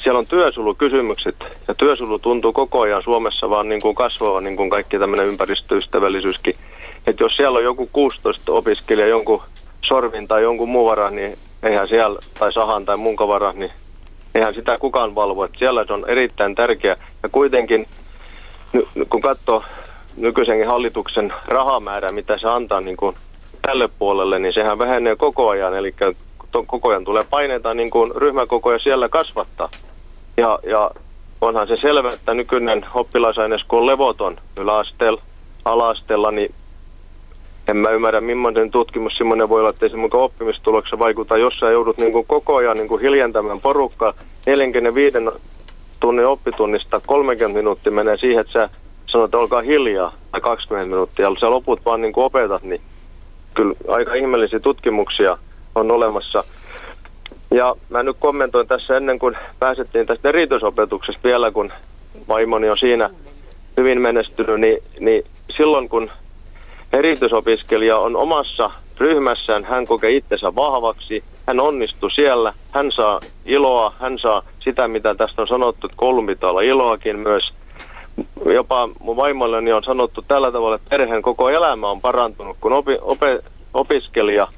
siellä 0.00 0.18
on 0.18 0.26
työsulukysymykset 0.26 1.36
ja 1.68 1.74
työsulu 1.74 2.18
tuntuu 2.18 2.52
koko 2.52 2.80
ajan 2.80 3.02
Suomessa 3.02 3.50
vaan 3.50 3.68
niin 3.68 3.80
kuin 3.80 3.94
kasvava 3.94 4.40
niin 4.40 4.56
kuin 4.56 4.70
kaikki 4.70 4.98
tämmöinen 4.98 5.26
ympäristöystävällisyyskin. 5.26 6.56
Että 7.06 7.24
jos 7.24 7.36
siellä 7.36 7.58
on 7.58 7.64
joku 7.64 7.88
16 7.92 8.52
opiskelija 8.52 9.06
jonkun 9.06 9.42
sorvin 9.88 10.28
tai 10.28 10.42
jonkun 10.42 10.68
muun 10.68 10.90
varan, 10.90 11.16
niin 11.16 11.38
eihän 11.62 11.88
siellä, 11.88 12.18
tai 12.38 12.52
sahan 12.52 12.84
tai 12.84 12.96
muun 12.96 13.16
varan, 13.18 13.58
niin 13.58 13.72
eihän 14.34 14.54
sitä 14.54 14.78
kukaan 14.78 15.14
valvo. 15.14 15.44
Että 15.44 15.58
siellä 15.58 15.84
se 15.84 15.92
on 15.92 16.04
erittäin 16.08 16.54
tärkeä. 16.54 16.96
Ja 17.22 17.28
kuitenkin, 17.28 17.86
kun 19.10 19.20
katsoo 19.20 19.62
nykyisen 20.16 20.66
hallituksen 20.66 21.32
rahamäärä, 21.48 22.12
mitä 22.12 22.38
se 22.38 22.48
antaa 22.48 22.80
niin 22.80 22.96
kuin 22.96 23.16
tälle 23.62 23.88
puolelle, 23.98 24.38
niin 24.38 24.54
sehän 24.54 24.78
vähenee 24.78 25.16
koko 25.16 25.48
ajan. 25.48 25.74
Eli 25.74 25.94
koko 26.66 26.88
ajan 26.88 27.04
tulee 27.04 27.24
paineita 27.30 27.74
niin 27.74 27.90
kuin 27.90 28.12
ryhmäkokoja 28.16 28.78
siellä 28.78 29.08
kasvattaa. 29.08 29.68
Ja, 30.36 30.58
ja 30.62 30.90
onhan 31.40 31.68
se 31.68 31.76
selvä, 31.76 32.10
että 32.10 32.34
nykyinen 32.34 32.86
oppilaisaines, 32.94 33.64
kun 33.68 33.78
on 33.78 33.86
levoton 33.86 34.36
yläasteella, 34.56 35.22
ala-asteella, 35.64 36.30
niin 36.30 36.54
en 37.68 37.76
mä 37.76 37.90
ymmärrä, 37.90 38.20
millainen 38.20 38.70
tutkimus 38.70 39.16
semmoinen 39.16 39.48
voi 39.48 39.60
olla, 39.60 39.70
että 39.70 39.86
ei 39.86 39.90
se 39.90 39.96
mukaan 39.96 40.24
oppimistuloksessa 40.24 40.98
vaikuta, 40.98 41.38
jos 41.38 41.54
sä 41.54 41.70
joudut 41.70 41.98
niin 41.98 42.12
kuin 42.12 42.26
koko 42.26 42.56
ajan 42.56 42.76
niin 42.76 42.88
kuin 42.88 43.00
hiljentämään 43.00 43.60
porukkaa. 43.60 44.14
45 44.46 45.18
tunnin 46.00 46.26
oppitunnista 46.26 47.00
30 47.06 47.58
minuuttia 47.58 47.92
menee 47.92 48.16
siihen, 48.16 48.40
että 48.40 48.52
sä 48.52 48.70
sanot, 49.06 49.24
että 49.24 49.38
olkaa 49.38 49.62
hiljaa, 49.62 50.14
tai 50.32 50.40
20 50.40 50.90
minuuttia, 50.90 51.28
ja 51.28 51.34
sä 51.40 51.50
loput 51.50 51.84
vaan 51.84 52.00
niin 52.00 52.12
kuin 52.12 52.24
opetat, 52.24 52.62
niin 52.62 52.80
kyllä 53.54 53.74
aika 53.88 54.14
ihmeellisiä 54.14 54.60
tutkimuksia 54.60 55.38
on 55.74 55.90
olemassa. 55.90 56.44
Ja 57.50 57.74
mä 57.88 58.02
nyt 58.02 58.16
kommentoin 58.20 58.68
tässä 58.68 58.96
ennen 58.96 59.18
kuin 59.18 59.36
pääsettiin 59.58 60.06
tästä 60.06 60.28
erityisopetuksesta 60.28 61.20
vielä, 61.24 61.50
kun 61.50 61.72
vaimoni 62.28 62.70
on 62.70 62.78
siinä 62.78 63.10
hyvin 63.76 64.00
menestynyt, 64.00 64.60
niin, 64.60 64.78
niin 65.00 65.24
silloin 65.56 65.88
kun 65.88 66.10
erityisopiskelija 66.96 67.98
on 67.98 68.16
omassa 68.16 68.70
ryhmässään, 68.98 69.64
hän 69.64 69.86
kokee 69.86 70.16
itsensä 70.16 70.54
vahvaksi, 70.54 71.24
hän 71.46 71.60
onnistuu 71.60 72.10
siellä, 72.10 72.52
hän 72.70 72.92
saa 72.92 73.20
iloa, 73.46 73.92
hän 74.00 74.18
saa 74.18 74.42
sitä, 74.60 74.88
mitä 74.88 75.14
tästä 75.14 75.42
on 75.42 75.48
sanottu, 75.48 75.86
että 75.86 75.96
koulun 75.96 76.26
pitää 76.26 76.50
olla 76.50 76.60
iloakin 76.60 77.18
myös. 77.18 77.52
Jopa 78.44 78.88
mun 79.00 79.16
vaimolleni 79.16 79.72
on 79.72 79.82
sanottu 79.82 80.24
tällä 80.28 80.52
tavalla, 80.52 80.76
että 80.76 80.90
perheen 80.90 81.22
koko 81.22 81.50
elämä 81.50 81.90
on 81.90 82.00
parantunut, 82.00 82.56
kun 82.60 82.72
opi, 82.72 82.98
ope, 83.00 83.38
opiskelija 83.74 84.48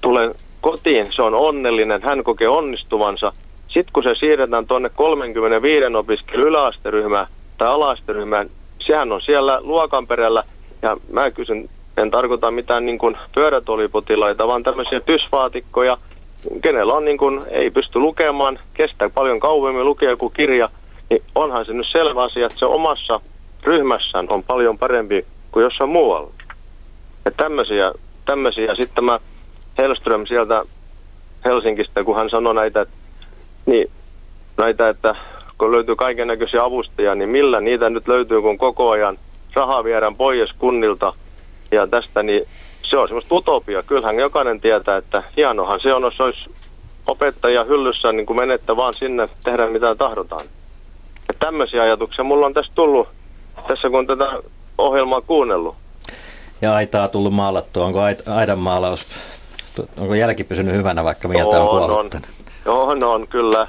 tulee 0.00 0.34
kotiin, 0.60 1.06
se 1.10 1.22
on 1.22 1.34
onnellinen, 1.34 2.02
hän 2.02 2.24
kokee 2.24 2.48
onnistuvansa. 2.48 3.32
Sitten 3.66 3.92
kun 3.92 4.02
se 4.02 4.14
siirretään 4.20 4.66
tuonne 4.66 4.88
35 4.88 5.94
opiskelu 5.96 6.46
yläasteryhmään 6.46 7.26
tai 7.58 7.68
alaasteryhmään, 7.68 8.50
sehän 8.86 9.12
on 9.12 9.20
siellä 9.20 9.60
luokan 9.62 10.06
perällä 10.06 10.44
ja 10.82 10.96
mä 11.12 11.30
kysyn, 11.30 11.68
en 11.96 12.10
tarkoita 12.10 12.50
mitään 12.50 12.86
niin 12.86 12.98
kuin 12.98 13.16
pyörätolipotilaita, 13.34 14.46
vaan 14.46 14.62
tämmöisiä 14.62 15.00
tysvaatikkoja, 15.00 15.98
kenellä 16.62 16.94
on 16.94 17.04
niin 17.04 17.18
kuin, 17.18 17.40
ei 17.50 17.70
pysty 17.70 17.98
lukemaan, 17.98 18.58
kestää 18.74 19.08
paljon 19.08 19.40
kauemmin 19.40 19.84
lukea 19.84 20.16
kuin 20.16 20.32
kirja, 20.32 20.68
niin 21.10 21.22
onhan 21.34 21.66
se 21.66 21.72
nyt 21.72 21.86
selvä 21.92 22.24
asia, 22.24 22.46
että 22.46 22.58
se 22.58 22.66
omassa 22.66 23.20
ryhmässään 23.62 24.26
on 24.28 24.42
paljon 24.42 24.78
parempi 24.78 25.26
kuin 25.52 25.64
jossain 25.64 25.90
muualla. 25.90 26.30
Ja 27.24 27.30
tämmöisiä, 27.30 27.92
tämmöisiä. 28.24 28.74
Sitten 28.74 28.94
tämä 28.94 29.18
Hellström 29.78 30.26
sieltä 30.26 30.62
Helsingistä, 31.44 32.04
kun 32.04 32.16
hän 32.16 32.30
sanoi 32.30 32.54
näitä, 32.54 32.80
että, 32.80 32.94
niin, 33.66 33.90
näitä, 34.56 34.88
että 34.88 35.14
kun 35.58 35.72
löytyy 35.72 35.96
kaiken 35.96 36.28
näköisiä 36.28 36.64
avustajia, 36.64 37.14
niin 37.14 37.28
millä 37.28 37.60
niitä 37.60 37.90
nyt 37.90 38.08
löytyy, 38.08 38.42
kun 38.42 38.58
koko 38.58 38.90
ajan– 38.90 39.18
rahaa 39.54 39.84
viedään 39.84 40.16
pois 40.16 40.50
kunnilta 40.58 41.12
ja 41.70 41.86
tästä, 41.86 42.22
niin 42.22 42.46
se 42.82 42.96
on 42.96 43.08
semmoista 43.08 43.34
utopia. 43.34 43.82
Kyllähän 43.82 44.18
jokainen 44.18 44.60
tietää, 44.60 44.96
että 44.96 45.22
hienohan 45.36 45.80
se 45.80 45.94
on, 45.94 46.02
jos 46.02 46.20
olisi 46.20 46.50
opettaja 47.06 47.64
hyllyssä 47.64 48.12
niin 48.12 48.26
kuin 48.26 48.36
menettä 48.36 48.76
vaan 48.76 48.94
sinne 48.94 49.28
tehdä 49.44 49.66
mitä 49.66 49.94
tahdotaan. 49.94 50.46
Ja 51.28 51.34
tämmöisiä 51.38 51.82
ajatuksia 51.82 52.24
mulla 52.24 52.46
on 52.46 52.54
tässä 52.54 52.72
tullut, 52.74 53.08
tässä 53.68 53.90
kun 53.90 54.06
tätä 54.06 54.24
ohjelmaa 54.78 55.20
kuunnellut. 55.20 55.76
Ja 56.62 56.74
aitaa 56.74 57.08
tullut 57.08 57.32
maalattua. 57.32 57.86
Onko 57.86 58.00
aidan 58.26 58.58
maalaus, 58.58 59.06
onko 59.98 60.14
jälki 60.14 60.44
pysynyt 60.44 60.74
hyvänä, 60.74 61.04
vaikka 61.04 61.28
mieltä 61.28 61.60
on, 61.60 61.82
on, 61.82 61.90
on. 61.90 62.10
On, 62.66 63.04
on, 63.04 63.26
kyllä. 63.26 63.68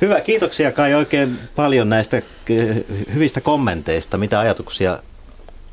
Hyvä, 0.00 0.20
kiitoksia 0.20 0.72
Kai 0.72 0.94
oikein 0.94 1.38
paljon 1.56 1.88
näistä 1.88 2.16
eh, 2.16 2.84
hyvistä 3.14 3.40
kommenteista. 3.40 4.18
Mitä 4.18 4.40
ajatuksia 4.40 4.98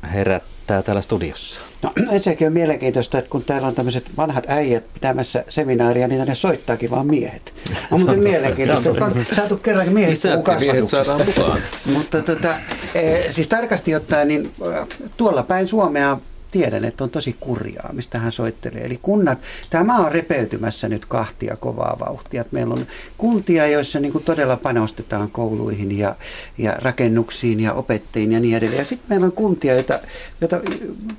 herättää 0.02 0.82
täällä 0.82 1.02
studiossa? 1.02 1.60
No 1.82 1.90
ensinnäkin 2.12 2.46
on 2.46 2.52
mielenkiintoista, 2.52 3.18
että 3.18 3.30
kun 3.30 3.44
täällä 3.44 3.68
on 3.68 3.74
tämmöiset 3.74 4.10
vanhat 4.16 4.44
äijät 4.48 4.84
pitämässä 4.94 5.44
seminaaria, 5.48 6.08
niin 6.08 6.18
tänne 6.18 6.34
soittaakin 6.34 6.90
vaan 6.90 7.06
miehet. 7.06 7.54
On 7.90 8.00
muuten 8.00 8.18
mielenkiintoista, 8.18 8.90
että 8.90 9.04
on 9.04 9.26
saatu 9.32 9.56
kerrankin 9.56 9.94
miehet 9.94 10.18
miehet 10.60 10.88
saadaan 10.88 11.26
mukaan. 11.26 11.60
Mutta 11.92 12.22
tota, 12.22 12.54
e, 12.94 13.32
siis 13.32 13.48
tarkasti 13.48 13.94
ottaen, 13.94 14.28
niin 14.28 14.52
tuolla 15.16 15.42
päin 15.42 15.68
Suomea 15.68 16.18
tiedän, 16.52 16.84
että 16.84 17.04
on 17.04 17.10
tosi 17.10 17.36
kurjaa, 17.40 17.90
mistä 17.92 18.18
hän 18.18 18.32
soittelee. 18.32 18.84
Eli 18.84 18.98
kunnat, 19.02 19.38
tämä 19.70 19.96
on 19.96 20.12
repeytymässä 20.12 20.88
nyt 20.88 21.06
kahtia 21.06 21.56
kovaa 21.56 21.96
vauhtia. 22.00 22.44
Meillä 22.50 22.74
on 22.74 22.86
kuntia, 23.18 23.66
joissa 23.66 24.00
niin 24.00 24.12
kuin 24.12 24.24
todella 24.24 24.56
panostetaan 24.56 25.30
kouluihin 25.30 25.98
ja, 25.98 26.14
ja 26.58 26.72
rakennuksiin 26.82 27.60
ja 27.60 27.72
opettajiin 27.72 28.32
ja 28.32 28.40
niin 28.40 28.56
edelleen. 28.56 28.78
Ja 28.78 28.84
sitten 28.84 29.08
meillä 29.08 29.26
on 29.26 29.32
kuntia, 29.32 29.74
joita, 29.74 29.98
joita 30.40 30.60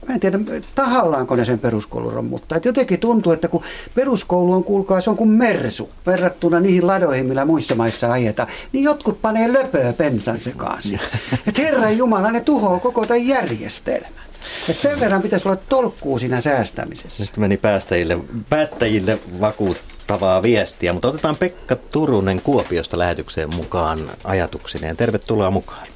mä 0.08 0.14
en 0.14 0.20
tiedä 0.20 0.40
tahallaanko 0.76 1.36
ne 1.36 1.46
sen 1.46 1.60
peruskoulun 1.60 2.14
romuttaa. 2.14 2.58
Et 2.58 2.66
jotenkin 2.66 3.00
tuntuu, 3.00 3.32
että 3.32 3.48
kun 3.48 3.64
peruskoulu 3.96 4.54
on, 4.54 4.64
kuulkaa, 4.64 5.02
se 5.02 5.10
on 5.10 5.18
kuin 5.18 5.30
mersu 5.30 5.90
verrattuna 6.06 6.60
niihin 6.60 6.88
ladoihin, 6.88 7.26
millä 7.26 7.46
muissa 7.46 7.76
maissa 7.76 8.12
ajetaan, 8.12 8.50
niin 8.72 8.84
jotkut 8.84 9.22
panee 9.22 9.54
löpöä 9.54 9.94
pensan 9.94 10.42
sekaan. 10.42 10.84
Että 11.48 11.62
Herran 11.62 11.98
Jumala, 11.98 12.32
ne 12.32 12.42
tuhoaa 12.42 12.80
koko 12.80 13.06
tämän 13.06 13.28
järjestelmän. 13.28 14.23
Et 14.70 14.80
sen 14.80 14.99
verran 14.99 15.22
pitäisi 15.22 15.48
olla 15.48 15.61
tolkkuu 15.70 16.20
siinä 16.20 16.41
säästämisessä. 16.41 17.24
Nyt 17.24 17.38
meni 17.38 17.57
päästäjille, 17.57 18.18
päättäjille 18.49 19.20
vakuuttavaa 19.41 20.44
viestiä, 20.44 20.94
mutta 20.94 21.07
otetaan 21.07 21.36
Pekka 21.36 21.76
Turunen 21.76 22.41
Kuopiosta 22.41 22.98
lähetykseen 22.98 23.56
mukaan 23.56 23.99
ajatuksineen. 24.24 24.98
Tervetuloa 24.98 25.52
mukaan. 25.52 25.88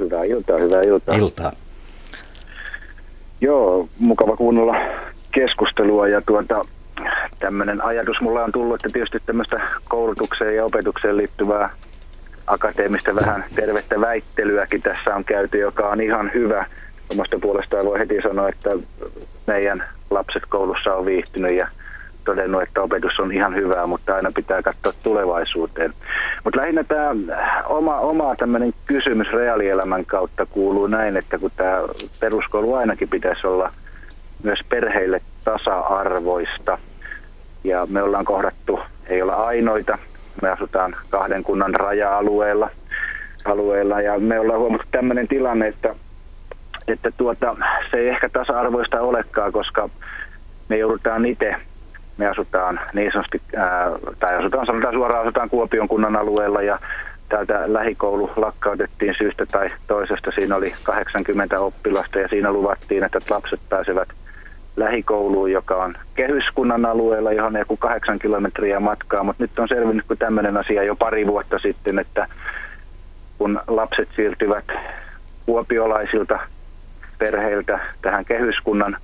Iltaa, 0.00 0.24
iltaa, 0.24 0.58
hyvää 0.58 0.82
iltaa. 0.82 1.14
Iltaa. 1.14 1.52
Joo, 3.40 3.88
mukava 3.98 4.36
kuunnella 4.36 4.74
keskustelua 5.32 6.08
ja 6.08 6.22
tuota, 6.26 6.64
tämmöinen 7.38 7.84
ajatus 7.84 8.20
mulla 8.20 8.44
on 8.44 8.52
tullut, 8.52 8.74
että 8.74 8.88
tietysti 8.92 9.18
tämmöistä 9.26 9.60
koulutukseen 9.88 10.56
ja 10.56 10.64
opetukseen 10.64 11.16
liittyvää 11.16 11.70
akateemista 12.46 13.14
vähän 13.14 13.44
tervettä 13.54 14.00
väittelyäkin 14.00 14.82
tässä 14.82 15.16
on 15.16 15.24
käyty, 15.24 15.58
joka 15.58 15.88
on 15.88 16.00
ihan 16.00 16.30
hyvä. 16.34 16.66
Omasta 17.12 17.38
puolestaan 17.42 17.86
voi 17.86 17.98
heti 17.98 18.22
sanoa, 18.22 18.48
että 18.48 18.70
meidän 19.46 19.84
lapset 20.10 20.42
koulussa 20.48 20.94
on 20.94 21.06
viihtynyt 21.06 21.56
ja 21.56 21.68
todennut, 22.24 22.62
että 22.62 22.82
opetus 22.82 23.20
on 23.20 23.32
ihan 23.32 23.54
hyvää, 23.54 23.86
mutta 23.86 24.14
aina 24.14 24.32
pitää 24.34 24.62
katsoa 24.62 24.92
tulevaisuuteen. 25.02 25.94
Mutta 26.44 26.60
lähinnä 26.60 26.84
tämä 26.84 27.14
oma, 27.66 27.98
oma 27.98 28.34
tämmöinen 28.34 28.74
kysymys 28.86 29.32
reaalielämän 29.32 30.06
kautta 30.06 30.46
kuuluu 30.46 30.86
näin, 30.86 31.16
että 31.16 31.38
kun 31.38 31.50
tämä 31.56 31.78
peruskoulu 32.20 32.74
ainakin 32.74 33.08
pitäisi 33.08 33.46
olla 33.46 33.72
myös 34.42 34.58
perheille 34.68 35.20
tasa-arvoista. 35.44 36.78
Ja 37.64 37.86
me 37.90 38.02
ollaan 38.02 38.24
kohdattu, 38.24 38.80
ei 39.06 39.22
olla 39.22 39.34
ainoita, 39.34 39.98
me 40.42 40.50
asutaan 40.50 40.96
kahden 41.10 41.42
kunnan 41.42 41.74
raja-alueella 41.74 42.70
alueella, 43.44 44.00
ja 44.00 44.18
me 44.18 44.40
ollaan 44.40 44.60
huomattu 44.60 44.86
tämmöinen 44.90 45.28
tilanne, 45.28 45.68
että, 45.68 45.94
että 46.90 47.10
tuota, 47.16 47.56
se 47.90 47.96
ei 47.96 48.08
ehkä 48.08 48.28
tasa-arvoista 48.28 49.00
olekaan, 49.00 49.52
koska 49.52 49.88
me 50.68 50.78
joudutaan 50.78 51.26
itse 51.26 51.56
me 52.20 52.28
asutaan 52.28 52.80
niin 52.92 53.12
sanotusti, 53.12 53.42
ää, 53.56 53.90
tai 54.18 54.36
asutaan 54.36 54.66
sanotaan 54.66 54.94
suoraan, 54.94 55.22
asutaan 55.22 55.50
Kuopion 55.50 55.88
kunnan 55.88 56.16
alueella 56.16 56.62
ja 56.62 56.78
täältä 57.28 57.72
lähikoulu 57.72 58.30
lakkautettiin 58.36 59.14
syystä 59.18 59.46
tai 59.46 59.70
toisesta. 59.86 60.30
Siinä 60.34 60.56
oli 60.56 60.74
80 60.82 61.60
oppilasta 61.60 62.18
ja 62.18 62.28
siinä 62.28 62.52
luvattiin, 62.52 63.04
että 63.04 63.20
lapset 63.30 63.60
pääsevät 63.68 64.08
lähikouluun, 64.76 65.52
joka 65.52 65.76
on 65.76 65.94
kehyskunnan 66.14 66.86
alueella, 66.86 67.32
johon 67.32 67.54
joku 67.58 67.76
kahdeksan 67.76 68.18
kilometriä 68.18 68.80
matkaa, 68.80 69.22
mutta 69.22 69.42
nyt 69.42 69.58
on 69.58 69.68
selvinnyt 69.68 70.06
kuin 70.06 70.18
tämmöinen 70.18 70.56
asia 70.56 70.82
jo 70.82 70.96
pari 70.96 71.26
vuotta 71.26 71.58
sitten, 71.58 71.98
että 71.98 72.26
kun 73.38 73.60
lapset 73.66 74.08
siirtyvät 74.16 74.64
kuopiolaisilta 75.46 76.38
perheiltä 77.20 77.80
tähän 78.02 78.24
kehyskunnan 78.24 78.96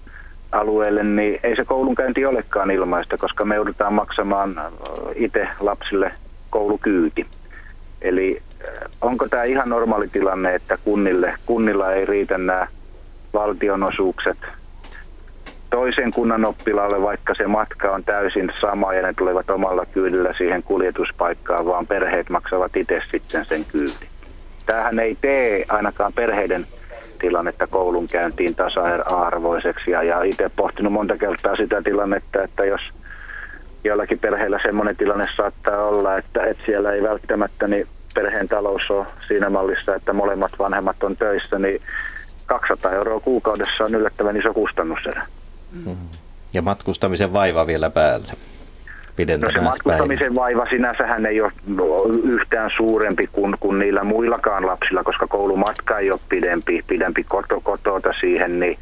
alueelle, 0.53 1.03
niin 1.03 1.41
ei 1.43 1.57
se 1.57 1.65
koulunkäynti 1.65 2.27
olekaan 2.27 2.71
ilmaista, 2.71 3.17
koska 3.17 3.45
me 3.45 3.55
joudutaan 3.55 3.93
maksamaan 3.93 4.61
itse 5.15 5.49
lapsille 5.61 6.13
koulukyyti. 6.51 7.27
Eli 8.03 8.43
onko 9.01 9.29
tämä 9.29 9.45
ihan 9.45 9.69
normaali 9.69 10.09
tilanne, 10.09 10.55
että 10.55 10.79
kunnille, 10.85 11.35
kunnilla 11.47 11.93
ei 11.93 12.05
riitä 12.05 12.39
nämä 12.39 12.69
valtionosuukset 13.35 14.39
toisen 15.71 16.11
kunnan 16.11 16.45
oppilaalle, 16.45 17.03
vaikka 17.03 17.35
se 17.35 17.47
matka 17.47 17.91
on 17.91 18.05
täysin 18.05 18.53
sama 18.61 18.95
ja 18.95 19.03
ne 19.03 19.15
tulevat 19.19 19.51
omalla 19.51 19.87
kyydillä 19.87 20.35
siihen 20.39 20.63
kuljetuspaikkaan, 20.63 21.67
vaan 21.67 21.87
perheet 21.87 22.31
maksavat 22.31 22.77
itse 22.77 23.03
sitten 23.11 23.45
sen 23.45 23.65
kyyti. 23.65 24.09
Tämähän 24.67 24.99
ei 24.99 25.17
tee 25.21 25.65
ainakaan 25.69 26.13
perheiden 26.13 26.67
tilannetta 27.17 27.67
koulunkäyntiin 27.67 28.55
tasa-arvoiseksi. 28.55 29.91
Ja, 29.91 30.03
ja 30.03 30.23
itse 30.23 30.51
pohtinut 30.57 30.93
monta 30.93 31.17
kertaa 31.17 31.57
sitä 31.57 31.83
tilannetta, 31.83 32.43
että 32.43 32.65
jos 32.65 32.81
jollakin 33.85 34.19
perheellä 34.19 34.61
semmoinen 34.63 34.97
tilanne 34.97 35.27
saattaa 35.37 35.85
olla, 35.85 36.17
että, 36.17 36.45
että 36.45 36.63
siellä 36.67 36.93
ei 36.93 37.03
välttämättä 37.03 37.69
niin 37.69 37.87
perheen 38.15 38.49
talous 38.49 38.91
on 38.91 39.07
siinä 39.29 39.51
mallissa, 39.51 39.95
että 39.95 40.13
molemmat 40.13 40.53
vanhemmat 40.59 41.03
on 41.03 41.17
töissä, 41.17 41.59
niin 41.59 41.81
200 42.47 42.93
euroa 42.93 43.21
kuukaudessa 43.21 43.85
on 43.85 43.95
yllättävän 43.95 44.37
iso 44.37 44.55
kustannuserä. 44.55 45.27
Mm. 45.87 45.97
Ja 46.53 46.63
matkustamisen 46.63 47.33
vaiva 47.33 47.67
vielä 47.67 47.91
päälle 47.91 48.33
no 49.19 49.51
se 49.53 49.61
matkustamisen 49.61 50.35
vaiva 50.35 50.67
sinänsähän 50.71 51.27
ei 51.27 51.41
ole 51.41 51.53
yhtään 52.25 52.71
suurempi 52.77 53.29
kuin, 53.33 53.57
kuin 53.61 53.79
niillä 53.79 54.05
muillakaan 54.05 54.67
lapsilla, 54.67 55.05
koska 55.05 55.27
koulumatka 55.27 55.99
ei 55.99 56.11
ole 56.11 56.21
pidempi, 56.29 56.85
pidempi 56.87 57.25
koto, 57.25 57.61
kotota 57.61 58.13
siihen, 58.21 58.61
niin 58.61 58.79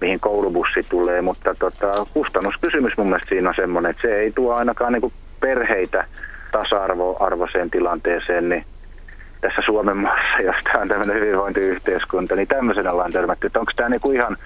mihin 0.00 0.20
koulubussi 0.20 0.82
tulee, 0.90 1.22
mutta 1.22 1.54
tota, 1.54 2.06
kustannuskysymys 2.14 2.96
mun 2.96 3.06
mielestä 3.06 3.28
siinä 3.28 3.48
on 3.48 3.54
semmoinen, 3.54 3.90
että 3.90 4.02
se 4.02 4.18
ei 4.18 4.32
tuo 4.32 4.54
ainakaan 4.54 4.92
niin 4.92 5.12
perheitä 5.40 6.04
tasa-arvoiseen 6.52 7.70
tilanteeseen, 7.70 8.48
niin 8.48 8.64
tässä 9.40 9.62
Suomen 9.64 9.96
maassa, 9.96 10.42
jos 10.42 10.56
tämä 10.64 10.82
on 10.82 10.88
tämmöinen 10.88 11.16
hyvinvointiyhteiskunta, 11.16 12.36
niin 12.36 12.48
tämmöisenä 12.48 12.90
ollaan 12.90 13.12
törmätty. 13.12 13.46
Että 13.46 13.60
onko 13.60 13.72
tämä 13.76 13.88
niinku 13.88 14.10
ihan 14.10 14.36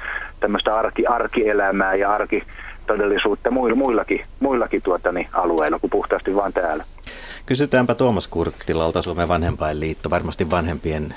tämmöistä 0.41 0.79
arki, 0.79 1.07
arkielämää 1.07 1.95
ja 1.95 2.13
arki, 2.13 2.43
todellisuutta 2.89 3.51
muillakin, 3.51 4.25
muillakin 4.41 4.83
tuotani 4.83 5.29
alueilla 5.33 5.79
kuin 5.79 5.91
puhtaasti 5.91 6.35
vain 6.35 6.53
täällä. 6.53 6.85
Kysytäänpä 7.47 7.95
Tuomas 7.95 8.29
Kurttilalta, 8.29 9.03
Suomen 9.03 9.29
vanhempainliitto. 9.29 10.11
Varmasti 10.11 10.51
vanhempien 10.51 11.15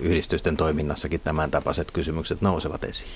yhdistysten 0.00 0.56
toiminnassakin 0.56 1.20
tämän 1.24 1.50
tapaiset 1.50 1.90
kysymykset 1.90 2.40
nousevat 2.40 2.84
esiin. 2.84 3.10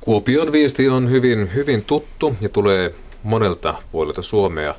Kuopion 0.00 0.52
viesti 0.52 0.88
on 0.88 1.10
hyvin, 1.10 1.54
hyvin 1.54 1.84
tuttu 1.84 2.36
ja 2.40 2.48
tulee 2.48 2.94
monelta 3.22 3.74
puolelta 3.92 4.22
Suomea. 4.22 4.74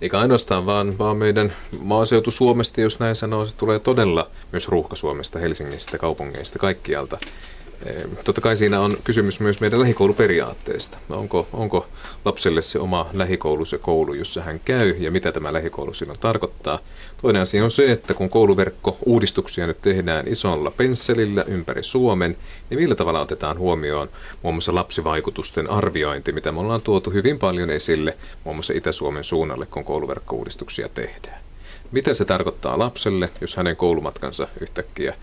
Eikä 0.00 0.18
ainoastaan 0.18 0.66
vaan, 0.66 0.98
vaan 0.98 1.16
meidän 1.16 1.52
maaseutu 1.80 2.30
Suomesta, 2.30 2.80
jos 2.80 3.00
näin 3.00 3.14
sanoo, 3.14 3.44
se 3.44 3.56
tulee 3.56 3.78
todella 3.78 4.30
myös 4.52 4.68
ruuhka 4.68 4.96
Suomesta, 4.96 5.38
Helsingistä, 5.38 5.98
kaupungeista, 5.98 6.58
kaikkialta. 6.58 7.18
Totta 8.24 8.40
kai 8.40 8.56
siinä 8.56 8.80
on 8.80 8.96
kysymys 9.04 9.40
myös 9.40 9.60
meidän 9.60 9.80
lähikouluperiaatteesta. 9.80 10.98
Onko, 11.10 11.48
onko 11.52 11.86
lapselle 12.24 12.62
se 12.62 12.78
oma 12.78 13.10
lähikoulu 13.12 13.64
se 13.64 13.78
koulu, 13.78 14.14
jossa 14.14 14.42
hän 14.42 14.60
käy 14.64 14.94
ja 14.98 15.10
mitä 15.10 15.32
tämä 15.32 15.52
lähikoulu 15.52 15.94
silloin 15.94 16.18
tarkoittaa. 16.18 16.78
Toinen 17.22 17.42
asia 17.42 17.64
on 17.64 17.70
se, 17.70 17.92
että 17.92 18.14
kun 18.14 18.30
kouluverkko-uudistuksia 18.30 19.66
nyt 19.66 19.82
tehdään 19.82 20.28
isolla 20.28 20.70
pensselillä 20.70 21.42
ympäri 21.42 21.82
Suomen, 21.82 22.36
niin 22.70 22.80
millä 22.80 22.94
tavalla 22.94 23.20
otetaan 23.20 23.58
huomioon 23.58 24.08
muun 24.42 24.54
muassa 24.54 24.74
lapsivaikutusten 24.74 25.70
arviointi, 25.70 26.32
mitä 26.32 26.52
me 26.52 26.60
ollaan 26.60 26.82
tuotu 26.82 27.10
hyvin 27.10 27.38
paljon 27.38 27.70
esille 27.70 28.16
muun 28.44 28.56
muassa 28.56 28.72
Itä-Suomen 28.76 29.24
suunnalle, 29.24 29.66
kun 29.66 29.84
kouluverkko-uudistuksia 29.84 30.88
tehdään. 30.88 31.40
Mitä 31.92 32.12
se 32.12 32.24
tarkoittaa 32.24 32.78
lapselle, 32.78 33.28
jos 33.40 33.56
hänen 33.56 33.76
koulumatkansa 33.76 34.48
yhtäkkiä 34.60 35.14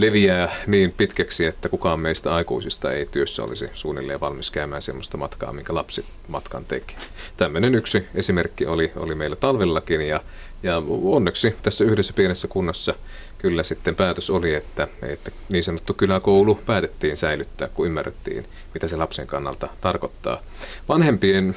leviää 0.00 0.54
niin 0.66 0.92
pitkäksi, 0.92 1.46
että 1.46 1.68
kukaan 1.68 2.00
meistä 2.00 2.34
aikuisista 2.34 2.92
ei 2.92 3.06
työssä 3.06 3.42
olisi 3.42 3.68
suunnilleen 3.74 4.20
valmis 4.20 4.50
käymään 4.50 4.82
sellaista 4.82 5.16
matkaa, 5.16 5.52
minkä 5.52 5.74
lapsi 5.74 6.04
matkan 6.28 6.64
tekee. 6.64 6.96
Tämmöinen 7.36 7.74
yksi 7.74 8.06
esimerkki 8.14 8.66
oli, 8.66 8.92
oli 8.96 9.14
meillä 9.14 9.36
talvellakin 9.36 10.00
ja, 10.00 10.20
ja 10.62 10.82
onneksi 11.02 11.56
tässä 11.62 11.84
yhdessä 11.84 12.12
pienessä 12.12 12.48
kunnassa 12.48 12.94
kyllä 13.38 13.62
sitten 13.62 13.94
päätös 13.94 14.30
oli, 14.30 14.54
että, 14.54 14.88
että 15.02 15.30
niin 15.48 15.64
sanottu 15.64 15.94
kyläkoulu 15.94 16.54
päätettiin 16.66 17.16
säilyttää, 17.16 17.68
kun 17.68 17.86
ymmärrettiin, 17.86 18.44
mitä 18.74 18.88
se 18.88 18.96
lapsen 18.96 19.26
kannalta 19.26 19.68
tarkoittaa. 19.80 20.42
Vanhempien 20.88 21.56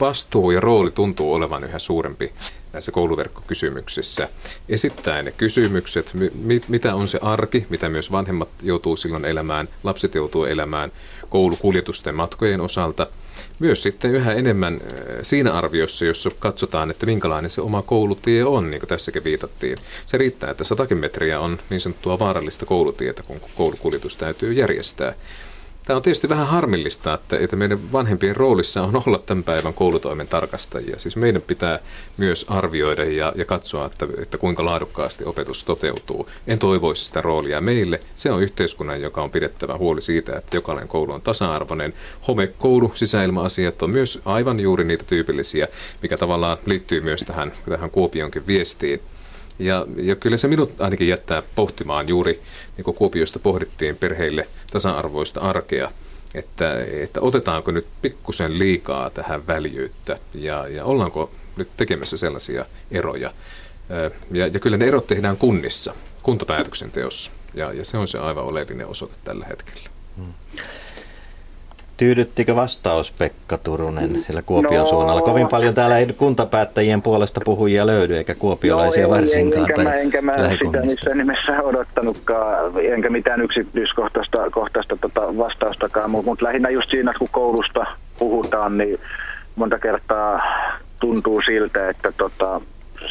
vastuu 0.00 0.50
ja 0.50 0.60
rooli 0.60 0.90
tuntuu 0.90 1.34
olevan 1.34 1.64
yhä 1.64 1.78
suurempi 1.78 2.32
näissä 2.74 2.92
kouluverkkokysymyksissä. 2.92 4.28
Esittää 4.68 5.22
ne 5.22 5.32
kysymykset, 5.32 6.10
mi- 6.34 6.62
mitä 6.68 6.94
on 6.94 7.08
se 7.08 7.18
arki, 7.22 7.66
mitä 7.68 7.88
myös 7.88 8.12
vanhemmat 8.12 8.48
joutuu 8.62 8.96
silloin 8.96 9.24
elämään, 9.24 9.68
lapset 9.82 10.14
joutuu 10.14 10.44
elämään 10.44 10.92
koulukuljetusten 11.28 12.14
matkojen 12.14 12.60
osalta. 12.60 13.06
Myös 13.58 13.82
sitten 13.82 14.10
yhä 14.10 14.32
enemmän 14.32 14.74
äh, 14.74 14.80
siinä 15.22 15.52
arviossa, 15.52 16.04
jossa 16.04 16.30
katsotaan, 16.38 16.90
että 16.90 17.06
minkälainen 17.06 17.50
se 17.50 17.60
oma 17.60 17.82
koulutie 17.82 18.44
on, 18.44 18.70
niin 18.70 18.80
kuin 18.80 18.88
tässäkin 18.88 19.24
viitattiin. 19.24 19.78
Se 20.06 20.18
riittää, 20.18 20.50
että 20.50 20.64
100 20.64 20.86
metriä 20.94 21.40
on 21.40 21.58
niin 21.70 21.80
sanottua 21.80 22.18
vaarallista 22.18 22.66
koulutietä, 22.66 23.22
kun 23.22 23.40
koulukuljetus 23.54 24.16
täytyy 24.16 24.52
järjestää. 24.52 25.14
Tämä 25.86 25.96
on 25.96 26.02
tietysti 26.02 26.28
vähän 26.28 26.46
harmillista, 26.46 27.14
että, 27.14 27.38
että 27.38 27.56
meidän 27.56 27.92
vanhempien 27.92 28.36
roolissa 28.36 28.82
on 28.82 29.02
olla 29.06 29.18
tämän 29.18 29.44
päivän 29.44 29.74
koulutoimen 29.74 30.28
tarkastajia. 30.28 30.98
Siis 30.98 31.16
meidän 31.16 31.42
pitää 31.42 31.78
myös 32.16 32.46
arvioida 32.48 33.04
ja, 33.04 33.32
ja 33.36 33.44
katsoa, 33.44 33.86
että, 33.86 34.06
että 34.22 34.38
kuinka 34.38 34.64
laadukkaasti 34.64 35.24
opetus 35.24 35.64
toteutuu. 35.64 36.28
En 36.46 36.58
toivoisi 36.58 37.04
sitä 37.04 37.20
roolia 37.20 37.60
meille. 37.60 38.00
Se 38.14 38.32
on 38.32 38.42
yhteiskunnan, 38.42 39.02
joka 39.02 39.22
on 39.22 39.30
pidettävä 39.30 39.78
huoli 39.78 40.00
siitä, 40.00 40.36
että 40.36 40.56
jokainen 40.56 40.88
koulu 40.88 41.12
on 41.12 41.22
tasa-arvoinen. 41.22 41.94
Homekoulu, 42.28 42.92
sisäilma-asiat 42.94 43.82
on 43.82 43.90
myös 43.90 44.20
aivan 44.24 44.60
juuri 44.60 44.84
niitä 44.84 45.04
tyypillisiä, 45.06 45.68
mikä 46.02 46.16
tavallaan 46.16 46.58
liittyy 46.66 47.00
myös 47.00 47.20
tähän, 47.20 47.52
tähän 47.68 47.90
Kuopionkin 47.90 48.46
viestiin. 48.46 49.00
Ja, 49.58 49.86
ja 49.96 50.16
kyllä 50.16 50.36
se 50.36 50.48
minut 50.48 50.80
ainakin 50.80 51.08
jättää 51.08 51.42
pohtimaan 51.54 52.08
juuri, 52.08 52.40
niin 52.76 52.84
kuin 52.84 52.94
Kuopiosta 52.94 53.38
pohdittiin 53.38 53.96
perheille 53.96 54.46
tasa-arvoista 54.72 55.40
arkea, 55.40 55.90
että, 56.34 56.84
että 56.84 57.20
otetaanko 57.20 57.70
nyt 57.70 57.86
pikkusen 58.02 58.58
liikaa 58.58 59.10
tähän 59.10 59.46
väljyyttä 59.46 60.18
ja, 60.34 60.68
ja 60.68 60.84
ollaanko 60.84 61.30
nyt 61.56 61.68
tekemässä 61.76 62.16
sellaisia 62.16 62.64
eroja, 62.90 63.32
Ja, 64.30 64.46
ja 64.46 64.60
kyllä 64.60 64.76
ne 64.76 64.86
erot 64.86 65.06
tehdään 65.06 65.36
kunnissa, 65.36 65.94
kuntapäätöksenteossa. 66.22 67.30
Ja, 67.54 67.72
ja 67.72 67.84
se 67.84 67.98
on 67.98 68.08
se 68.08 68.18
aivan 68.18 68.44
oleellinen 68.44 68.86
osoite 68.86 69.14
tällä 69.24 69.46
hetkellä. 69.46 69.88
Hmm. 70.16 70.34
Tyydyttikö 71.96 72.56
vastaus 72.56 73.10
Pekka 73.10 73.58
Turunen 73.58 74.24
sillä 74.26 74.42
Kuopion 74.42 74.84
no, 74.84 74.90
suunnalla? 74.90 75.22
Kovin 75.22 75.48
paljon 75.48 75.74
täällä 75.74 75.98
ei 75.98 76.06
kuntapäättäjien 76.06 77.02
puolesta 77.02 77.40
puhujia 77.44 77.86
löydy, 77.86 78.16
eikä 78.16 78.34
kuopiolaisia 78.34 79.06
no, 79.06 79.14
ei, 79.14 79.20
varsinkaan. 79.20 79.70
Enkä, 79.70 79.82
mä, 79.82 79.94
enkä 79.94 80.22
mä 80.22 80.32
sitä 80.50 80.82
missään 80.82 81.18
nimessä 81.18 81.62
odottanutkaan, 81.62 82.72
enkä 82.82 83.10
mitään 83.10 83.40
yksityiskohtaista 83.40 84.50
kohtaista 84.50 84.96
tota 85.00 85.38
vastaustakaan, 85.38 86.10
mutta 86.10 86.30
mut 86.30 86.42
lähinnä 86.42 86.70
just 86.70 86.90
siinä, 86.90 87.12
kun 87.18 87.28
koulusta 87.30 87.86
puhutaan, 88.18 88.78
niin 88.78 88.98
monta 89.56 89.78
kertaa 89.78 90.40
tuntuu 91.00 91.42
siltä, 91.46 91.88
että 91.88 92.12
tota, 92.12 92.60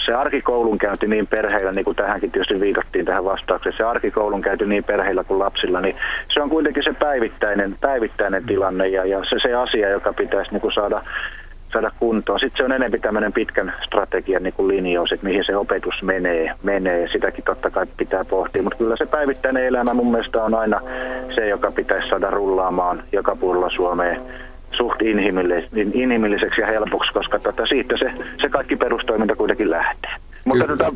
se 0.06 0.14
arkikoulunkäynti 0.14 1.08
niin 1.08 1.28
perheillä, 1.28 1.72
niin 1.72 1.86
kuin 1.86 1.96
tähänkin 1.96 2.32
tietysti 2.32 2.60
viitattiin 2.60 3.06
tähän 3.06 3.26
vastaukseen, 3.26 3.76
se 3.78 3.84
arkikoulunkäynti 3.84 4.66
niin 4.66 4.84
perheillä 4.84 5.24
kuin 5.24 5.40
lapsilla, 5.40 5.82
niin 5.82 5.96
se 6.34 6.42
on 6.42 6.50
kuitenkin 6.50 6.84
se 6.84 6.94
päivittäinen, 6.94 7.76
päivittäinen 7.82 8.46
tilanne 8.46 8.88
ja, 8.88 9.06
ja 9.06 9.20
se, 9.30 9.40
se 9.42 9.54
asia, 9.54 9.90
joka 9.90 10.14
pitäisi 10.14 10.52
niin 10.52 10.62
kuin 10.62 10.74
saada, 10.74 11.02
saada 11.74 11.92
kuntoon. 12.00 12.40
Sitten 12.40 12.58
se 12.58 12.64
on 12.64 12.72
enemmän 12.72 13.02
tämmöinen 13.02 13.34
pitkän 13.34 13.74
strategian 13.86 14.44
niin 14.44 14.54
kuin 14.54 14.68
linjaus, 14.68 15.12
että 15.12 15.26
mihin 15.26 15.44
se 15.46 15.56
opetus 15.56 16.04
menee, 16.04 16.52
menee. 16.64 17.08
Sitäkin 17.12 17.44
totta 17.44 17.70
kai 17.70 17.86
pitää 17.98 18.26
pohtia, 18.26 18.64
mutta 18.64 18.78
kyllä 18.78 18.96
se 18.98 19.06
päivittäinen 19.06 19.66
elämä 19.66 19.94
mun 19.94 20.12
mielestä 20.12 20.44
on 20.44 20.56
aina 20.56 20.82
se, 21.36 21.48
joka 21.48 21.72
pitäisi 21.72 22.10
saada 22.10 22.30
rullaamaan 22.30 23.04
joka 23.12 23.36
puolella 23.36 23.70
Suomeen 23.70 24.22
suht 24.78 25.02
inhimilliseksi 25.94 26.62
ja 26.62 26.68
helpoksi, 26.68 27.14
koska 27.14 27.40
tota, 27.40 27.66
siitä 27.66 27.98
se, 27.98 28.12
se 28.42 28.50
kaikki 28.50 28.76
perustoiminta 28.76 29.36
kuitenkin 29.36 29.70
lähtee. 29.70 30.12
Mutta 30.46 30.68
tota, 30.68 30.92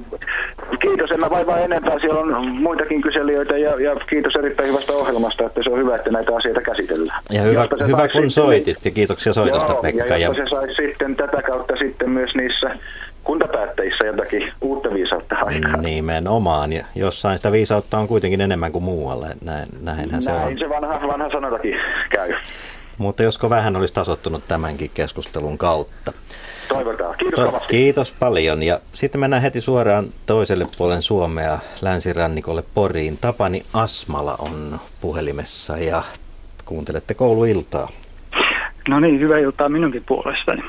kiitos, 0.81 1.11
en 1.11 1.19
mä 1.19 1.29
vaivaa 1.29 1.59
enempää. 1.59 1.99
Siellä 1.99 2.19
on 2.19 2.47
muitakin 2.47 3.01
kyselijöitä 3.01 3.57
ja, 3.57 3.81
ja 3.81 3.95
kiitos 4.09 4.35
erittäin 4.35 4.69
hyvästä 4.69 4.93
ohjelmasta, 4.93 5.43
että 5.45 5.63
se 5.63 5.69
on 5.69 5.79
hyvä, 5.79 5.95
että 5.95 6.11
näitä 6.11 6.35
asioita 6.35 6.61
käsitellään. 6.61 7.21
Ja 7.29 7.41
hyvä, 7.41 7.67
hyvä 7.87 8.07
kun 8.07 8.31
soitit 8.31 8.85
ja 8.85 8.91
kiitoksia 8.91 9.33
soitosta 9.33 9.71
joo, 9.71 9.81
Pekka. 9.81 10.03
Ja, 10.03 10.17
ja... 10.17 10.33
se 10.33 10.45
saisi 10.49 10.73
sitten 10.73 11.15
tätä 11.15 11.41
kautta 11.41 11.77
sitten 11.77 12.09
myös 12.09 12.35
niissä 12.35 12.71
kuntapäättäjissä 13.23 14.05
jotakin 14.05 14.51
uutta 14.61 14.93
viisautta 14.93 15.35
aikaan. 15.41 15.81
Nimenomaan, 15.81 16.73
ja 16.73 16.85
jossain 16.95 17.37
sitä 17.37 17.51
viisautta 17.51 17.97
on 17.97 18.07
kuitenkin 18.07 18.41
enemmän 18.41 18.71
kuin 18.71 18.83
muualle, 18.83 19.27
Näin, 19.43 19.67
näinhän 19.81 20.09
Näin 20.09 20.23
se 20.23 20.31
on. 20.31 20.41
Näin 20.41 20.59
se 20.59 20.69
vanha, 20.69 21.07
vanha 21.07 21.29
sanotakin 21.29 21.75
käy. 22.09 22.33
Mutta 22.97 23.23
josko 23.23 23.49
vähän 23.49 23.75
olisi 23.75 23.93
tasottunut 23.93 24.47
tämänkin 24.47 24.91
keskustelun 24.93 25.57
kautta. 25.57 26.13
Toivotaan. 26.69 27.15
Kiitos 27.17 27.49
to- 27.51 27.61
Kiitos 27.67 28.11
paljon. 28.11 28.63
Ja 28.63 28.79
sitten 28.93 29.21
mennään 29.21 29.41
heti 29.41 29.61
suoraan 29.61 30.05
toiselle 30.25 30.65
puolen 30.77 31.01
Suomea 31.01 31.59
länsirannikolle 31.81 32.63
Poriin. 32.73 33.17
Tapani 33.17 33.63
Asmala 33.73 34.35
on 34.39 34.79
puhelimessa 35.01 35.77
ja 35.77 36.03
kuuntelette 36.65 37.13
kouluiltaa. 37.13 37.89
No 38.89 38.99
niin, 38.99 39.19
hyvää 39.19 39.39
iltaa 39.39 39.69
minunkin 39.69 40.03
puolestani. 40.07 40.63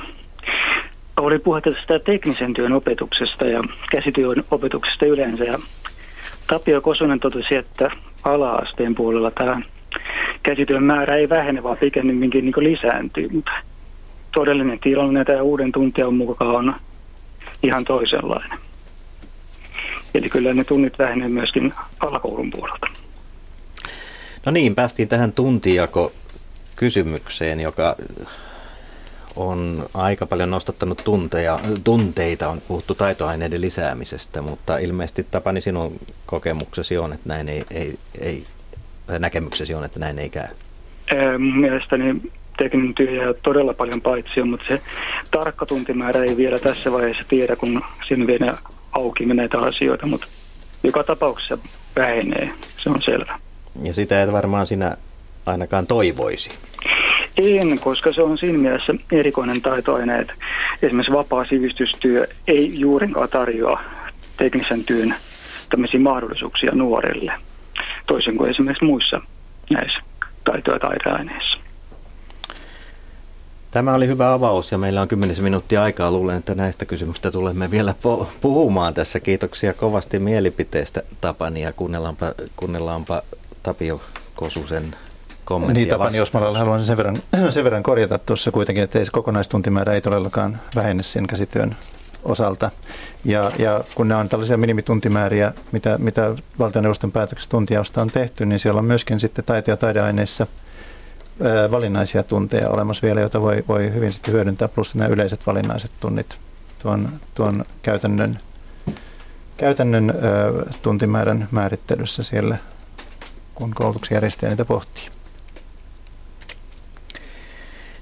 Oli 1.16 1.38
puhetta 1.38 1.70
tästä 1.70 1.98
teknisen 1.98 2.54
työn 2.54 2.72
opetuksesta 2.72 3.44
ja 3.44 3.62
käsityön 3.90 4.44
opetuksesta 4.50 5.06
yleensä. 5.06 5.44
Ja 5.44 5.58
Tapio 6.46 6.80
Kosonen 6.80 7.20
totesi, 7.20 7.56
että 7.56 7.90
ala-asteen 8.24 8.94
puolella 8.94 9.30
tämä 9.30 9.60
käsityön 10.42 10.82
määrä 10.82 11.14
ei 11.14 11.28
vähene, 11.28 11.62
vaan 11.62 11.76
pikemminkin 11.76 12.44
niin 12.44 12.54
lisääntyy. 12.72 13.28
Mutta 13.28 13.52
todellinen 14.34 14.78
tilanne 14.78 15.24
tämä 15.24 15.42
uuden 15.42 15.72
tuntijan 15.72 16.14
mukaan 16.14 16.56
on 16.56 16.74
ihan 17.62 17.84
toisenlainen. 17.84 18.58
Eli 20.14 20.28
kyllä 20.28 20.54
ne 20.54 20.64
tunnit 20.64 20.98
vähenee 20.98 21.28
myöskin 21.28 21.72
alakoulun 22.00 22.50
puolelta. 22.50 22.86
No 24.46 24.52
niin, 24.52 24.74
päästiin 24.74 25.08
tähän 25.08 25.32
tuntijako 25.32 26.12
kysymykseen, 26.76 27.60
joka 27.60 27.96
on 29.36 29.86
aika 29.94 30.26
paljon 30.26 30.50
nostattanut 30.50 31.02
tunteja, 31.04 31.60
tunteita, 31.84 32.48
on 32.48 32.62
puhuttu 32.68 32.94
taitoaineiden 32.94 33.60
lisäämisestä, 33.60 34.42
mutta 34.42 34.78
ilmeisesti 34.78 35.26
Tapani 35.30 35.60
sinun 35.60 36.00
kokemuksesi 36.26 36.98
on, 36.98 37.12
että 37.12 37.28
näin 37.28 37.48
ei, 37.48 37.64
ei, 37.70 37.98
ei 38.20 38.46
näkemyksesi 39.18 39.74
on, 39.74 39.84
että 39.84 40.00
näin 40.00 40.18
ei 40.18 40.28
käy? 40.30 40.48
Mielestäni 41.38 42.22
tekninen 42.58 42.94
työ 42.94 43.10
jää 43.10 43.34
todella 43.42 43.74
paljon 43.74 44.00
paitsi, 44.00 44.42
mutta 44.42 44.66
se 44.68 44.80
tarkka 45.30 45.66
tuntimäärä 45.66 46.22
ei 46.22 46.36
vielä 46.36 46.58
tässä 46.58 46.92
vaiheessa 46.92 47.24
tiedä, 47.28 47.56
kun 47.56 47.82
siinä 48.08 48.26
vielä 48.26 48.54
auki 48.92 49.26
näitä 49.26 49.58
asioita, 49.58 50.06
mutta 50.06 50.26
joka 50.82 51.04
tapauksessa 51.04 51.58
vähenee, 51.96 52.50
se 52.78 52.90
on 52.90 53.02
selvä. 53.02 53.38
Ja 53.82 53.94
sitä 53.94 54.22
et 54.22 54.32
varmaan 54.32 54.66
sinä 54.66 54.96
ainakaan 55.46 55.86
toivoisi. 55.86 56.50
En, 57.36 57.78
koska 57.78 58.12
se 58.12 58.22
on 58.22 58.38
siinä 58.38 58.58
mielessä 58.58 58.94
erikoinen 59.12 59.62
taitoaine, 59.62 60.18
että 60.18 60.32
esimerkiksi 60.82 61.12
vapaa 61.12 61.44
sivistystyö 61.44 62.26
ei 62.46 62.80
juurinkaan 62.80 63.28
tarjoa 63.28 63.80
teknisen 64.36 64.84
työn 64.84 65.14
tämmöisiä 65.70 66.00
mahdollisuuksia 66.00 66.72
nuorille 66.74 67.32
toisin 68.08 68.36
kuin 68.36 68.50
esimerkiksi 68.50 68.84
muissa 68.84 69.20
näissä 69.70 70.00
taito- 70.44 70.72
ja 70.72 70.78
taideaineissa. 70.78 71.58
Tämä 73.70 73.94
oli 73.94 74.06
hyvä 74.06 74.32
avaus 74.32 74.72
ja 74.72 74.78
meillä 74.78 75.02
on 75.02 75.08
kymmenisen 75.08 75.44
minuuttia 75.44 75.82
aikaa. 75.82 76.10
Luulen, 76.10 76.38
että 76.38 76.54
näistä 76.54 76.84
kysymyksistä 76.84 77.30
tulemme 77.30 77.70
vielä 77.70 77.94
puhumaan 78.40 78.94
tässä. 78.94 79.20
Kiitoksia 79.20 79.74
kovasti 79.74 80.18
mielipiteestä 80.18 81.02
Tapani 81.20 81.62
ja 81.62 81.72
kuunnellaanpa, 81.72 82.32
kuunnellaanpa 82.56 83.22
Tapio 83.62 84.00
Kosusen 84.34 84.94
kommenttia. 85.44 85.84
Niin 85.84 85.90
Tapani 85.90 86.20
Osmalalla 86.20 86.58
haluan 86.58 86.84
sen 86.84 86.96
verran, 86.96 87.16
sen 87.50 87.64
verran 87.64 87.82
korjata 87.82 88.18
tuossa 88.18 88.50
kuitenkin, 88.50 88.84
että 88.84 88.98
ei 88.98 89.04
se 89.04 89.10
kokonaistuntimäärä 89.10 89.92
ei 89.92 90.00
todellakaan 90.00 90.60
vähene 90.74 91.02
sen 91.02 91.26
käsityön 91.26 91.76
osalta. 92.24 92.70
Ja, 93.28 93.50
ja 93.58 93.84
kun 93.94 94.08
ne 94.08 94.14
on 94.14 94.28
tällaisia 94.28 94.56
minimituntimääriä, 94.56 95.52
mitä, 95.72 95.98
mitä 95.98 96.34
valtioneuvoston 96.58 97.12
päätöksessä 97.12 97.50
tuntiausta 97.50 98.02
on 98.02 98.10
tehty, 98.10 98.46
niin 98.46 98.58
siellä 98.58 98.78
on 98.78 98.84
myöskin 98.84 99.20
sitten 99.20 99.44
taito- 99.44 99.70
ja 99.70 99.76
taideaineissa 99.76 100.46
valinnaisia 101.70 102.22
tunteja 102.22 102.68
olemassa 102.68 103.06
vielä, 103.06 103.20
joita 103.20 103.40
voi, 103.40 103.64
voi 103.68 103.94
hyvin 103.94 104.12
sitten 104.12 104.34
hyödyntää, 104.34 104.68
plus 104.68 104.94
nämä 104.94 105.08
yleiset 105.08 105.46
valinnaiset 105.46 105.90
tunnit 106.00 106.38
tuon, 106.82 107.08
tuon 107.34 107.64
käytännön, 107.82 108.38
käytännön 109.56 110.10
ö, 110.10 110.64
tuntimäärän 110.82 111.48
määrittelyssä 111.50 112.22
siellä, 112.22 112.56
kun 113.54 113.74
koulutuksen 113.74 114.16
järjestäjä 114.16 114.50
niitä 114.50 114.64
pohtii. 114.64 115.08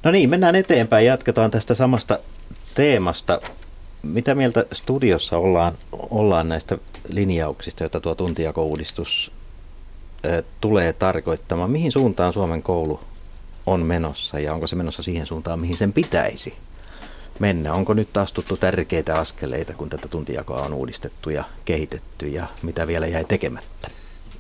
No 0.03 0.11
niin, 0.11 0.31
mennään 0.31 0.57
eteenpäin. 0.57 1.07
Jatketaan 1.07 1.51
tästä 1.51 1.75
samasta 1.75 2.19
teemasta. 2.75 3.41
Mitä 4.13 4.35
mieltä 4.35 4.65
studiossa 4.73 5.39
ollaan, 5.39 5.79
ollaan 5.93 6.49
näistä 6.49 6.79
linjauksista, 7.09 7.85
joita 7.85 8.01
tuo 8.01 8.15
tuntijakouudistus 8.15 9.33
tulee 10.61 10.93
tarkoittamaan? 10.93 11.71
Mihin 11.71 11.93
suuntaan 11.93 12.33
Suomen 12.33 12.63
koulu 12.63 13.01
on 13.67 13.81
menossa 13.81 14.41
ja 14.41 14.55
onko 14.55 14.67
se 14.67 14.77
menossa 14.77 15.03
siihen 15.03 15.27
suuntaan, 15.27 15.61
mihin 15.61 15.77
sen 15.77 15.93
pitäisi 15.93 16.55
mennä? 17.39 17.73
Onko 17.73 17.95
nyt 17.95 18.17
astuttu 18.17 18.57
tärkeitä 18.57 19.15
askeleita, 19.15 19.75
kun 19.75 19.89
tätä 19.91 20.09
tuntijakoa 20.09 20.63
on 20.63 20.75
uudistettu 20.75 21.31
ja 21.31 21.45
kehitetty 21.65 22.29
ja 22.29 22.47
mitä 22.63 22.87
vielä 22.87 23.07
jäi 23.07 23.25
tekemättä? 23.25 23.91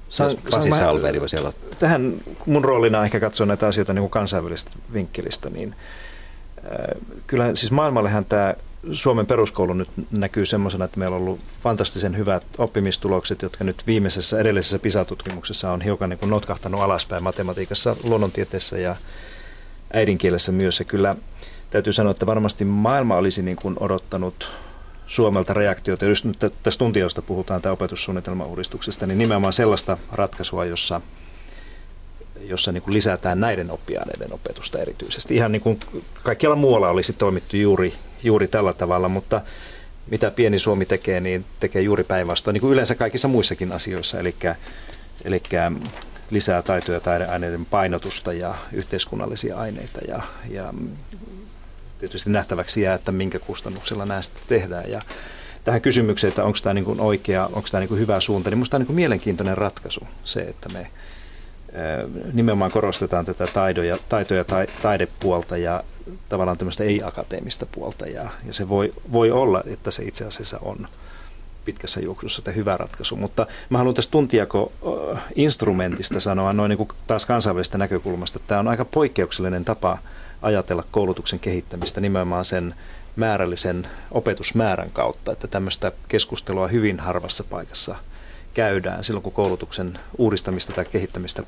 San, 0.09 0.31
Pasi 0.51 0.71
Salveri 0.71 1.21
voisi 1.21 1.37
aloittaa. 1.37 1.79
Tähän 1.79 2.15
mun 2.47 2.65
roolina 2.65 3.05
ehkä 3.05 3.21
katsoa 3.21 3.47
näitä 3.47 3.67
asioita 3.67 3.93
niin 3.93 4.03
kuin 4.03 4.11
kansainvälistä 4.11 4.71
vinkkelistä, 4.93 5.51
niin 5.51 5.75
äh, 6.59 7.01
kyllä 7.27 7.55
siis 7.55 7.73
maailmallehan 7.73 8.25
tämä 8.25 8.55
Suomen 8.93 9.27
peruskoulu 9.27 9.73
nyt 9.73 9.89
näkyy 10.11 10.47
semmoisena, 10.47 10.85
että 10.85 10.99
meillä 10.99 11.17
on 11.17 11.23
ollut 11.23 11.41
fantastisen 11.63 12.17
hyvät 12.17 12.47
oppimistulokset, 12.59 13.43
jotka 13.43 13.65
nyt 13.65 13.83
viimeisessä 13.87 14.41
edellisessä 14.41 14.79
PISA-tutkimuksessa 14.79 15.73
on 15.73 15.81
hiukan 15.81 16.11
niin 16.11 16.19
kuin 16.19 16.31
notkahtanut 16.31 16.81
alaspäin 16.81 17.23
matematiikassa, 17.23 17.97
luonnontieteessä 18.05 18.79
ja 18.79 18.97
äidinkielessä 19.93 20.53
myös. 20.53 20.79
Ja 20.79 20.85
kyllä 20.85 21.15
täytyy 21.71 21.93
sanoa, 21.93 22.11
että 22.11 22.27
varmasti 22.27 22.65
maailma 22.65 23.17
olisi 23.17 23.43
niin 23.43 23.57
kuin 23.57 23.77
odottanut 23.81 24.51
Suomelta 25.07 25.55
reaktiota. 25.55 26.05
Jos 26.05 26.25
nyt 26.25 26.39
tästä 26.39 26.79
tuntiosta 26.79 27.23
puhutaan, 27.23 27.63
tämä 27.63 27.73
opetussuunnitelmauudistuksesta, 27.73 29.07
niin 29.07 29.19
nimenomaan 29.19 29.53
sellaista 29.53 29.99
ratkaisua, 30.13 30.65
jossa– 30.65 31.01
jossa 32.41 32.73
niin 32.73 32.83
kuin 32.83 32.95
lisätään 32.95 33.41
näiden 33.41 33.71
oppiaineiden 33.71 34.33
opetusta 34.33 34.79
erityisesti. 34.79 35.35
Ihan 35.37 35.53
niin 35.53 35.63
kuin 35.63 35.81
kaikkialla 36.23 36.57
muualla 36.57 36.89
olisi 36.89 37.13
toimittu 37.13 37.57
juuri, 37.57 37.95
juuri 38.23 38.49
tällä 38.49 38.73
tavalla, 38.73 39.09
mutta 39.09 39.41
mitä 40.11 40.31
pieni 40.31 40.59
Suomi 40.59 40.87
tekee, 40.87 41.21
niin 41.21 41.45
tekee 41.61 41.83
juuri 41.83 42.05
päinvastoin, 42.05 42.55
niin 42.55 42.61
kuin 42.61 42.73
yleensä 42.73 42.95
kaikissa 42.95 43.29
muissakin 43.29 43.73
asioissa, 43.73 44.21
eli, 44.21 44.35
eli 45.25 45.43
lisää 46.31 46.63
taito- 46.63 46.93
ja 46.93 47.01
taideaineiden 47.01 47.67
painotusta 47.67 48.33
ja 48.33 48.55
yhteiskunnallisia 48.73 49.57
aineita 49.57 50.01
ja, 50.09 50.23
ja 50.49 50.75
tietysti 51.99 52.31
nähtäväksi 52.31 52.83
jää, 52.83 52.95
että 52.95 53.13
minkä 53.13 53.39
kustannuksella 53.39 54.05
näistä 54.05 54.41
tehdään. 54.49 54.91
Ja 54.91 55.01
tähän 55.65 55.83
kysymykseen, 55.83 56.29
että 56.29 56.45
onko 56.45 56.59
tämä 56.63 56.75
niin 56.75 57.01
oikea, 57.01 57.47
onko 57.47 57.69
tämä 57.71 57.81
niin 57.81 57.99
hyvä 57.99 58.21
suunta, 58.21 58.51
niin 58.51 58.59
minusta 58.59 58.71
tämä 58.71 58.83
on 58.83 58.87
niin 58.87 58.97
mielenkiintoinen 58.97 59.59
ratkaisu 59.59 60.01
se, 60.25 60.41
että 60.41 60.69
me 60.69 60.87
nimenomaan 62.33 62.71
korostetaan 62.71 63.25
tätä 63.25 63.47
taidoja, 63.47 63.99
taitoja 64.09 64.45
tai 64.45 64.67
taidepuolta 64.83 65.57
ja 65.57 65.83
tavallaan 66.29 66.59
tämmöistä 66.59 66.85
ei-akateemista 66.85 67.67
puolta. 67.67 68.07
Ja, 68.07 68.31
ja 68.47 68.53
se 68.53 68.69
voi, 68.69 68.95
voi 69.13 69.31
olla, 69.31 69.63
että 69.67 69.91
se 69.91 70.03
itse 70.03 70.25
asiassa 70.25 70.59
on 70.63 70.89
pitkässä 71.65 72.01
juoksussa 72.01 72.43
tämä 72.43 72.55
hyvä 72.55 72.77
ratkaisu. 72.77 73.17
Mutta 73.17 73.47
mä 73.71 73.79
haluan 73.79 73.95
tästä 73.95 74.11
tuntijako-instrumentista 74.11 76.21
sanoa 76.21 76.53
noin 76.53 76.69
niin 76.69 76.79
kuin 76.79 76.89
taas 77.07 77.27
kansainvälisestä 77.27 77.79
näkökulmasta, 77.79 78.39
että 78.39 78.49
tämä 78.49 78.61
on 78.61 78.69
aika 78.69 78.85
poikkeuksellinen 78.85 79.65
tapa 79.65 79.99
ajatella 80.43 80.85
koulutuksen 80.91 81.41
kehittämistä 81.41 82.01
nimenomaan 82.01 82.45
sen 82.45 82.75
määrällisen 83.17 83.87
opetusmäärän 84.11 84.91
kautta, 84.91 85.33
että 85.33 85.49
tämmöistä 85.49 85.93
keskustelua 86.09 86.69
hyvin 86.69 87.01
harvassa 87.01 87.45
paikassa 87.45 87.97
käydään 88.57 89.05
silloin, 89.05 89.23
kun 89.23 89.33
koulutuksen 89.33 89.99
uudistamista 90.19 90.73
tai 90.73 90.85
kehittämistä 90.85 91.43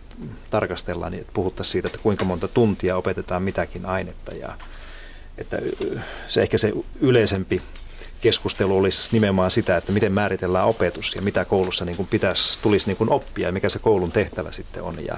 tarkastellaan, 0.51 1.13
niin 1.13 1.27
puhuttaisiin 1.33 1.73
siitä, 1.73 1.89
että 1.89 1.99
kuinka 1.99 2.25
monta 2.25 2.49
tuntia 2.49 2.97
opetetaan 2.97 3.43
mitäkin 3.43 3.87
ainetta 3.87 4.35
ja 4.35 4.49
että 5.39 5.59
se 6.29 6.43
ehkä 6.43 6.59
se 6.59 6.73
yleisempi 7.01 7.63
keskustelu 8.21 8.79
olisi 8.79 9.09
nimenomaan 9.13 9.51
sitä, 9.51 9.77
että 9.77 9.93
miten 9.93 10.13
määritellään 10.13 10.67
opetus 10.67 11.15
ja 11.15 11.23
mitä 11.23 11.45
koulussa 11.45 11.85
niin 11.85 11.97
kuin 11.97 12.09
pitäisi, 12.09 12.59
tulisi 12.63 12.87
niin 12.87 12.97
kuin 12.97 13.13
oppia 13.13 13.49
ja 13.49 13.53
mikä 13.53 13.69
se 13.69 13.79
koulun 13.79 14.13
tehtävä 14.13 14.53
sitten 14.53 14.83
on. 14.83 15.05
Ja 15.05 15.17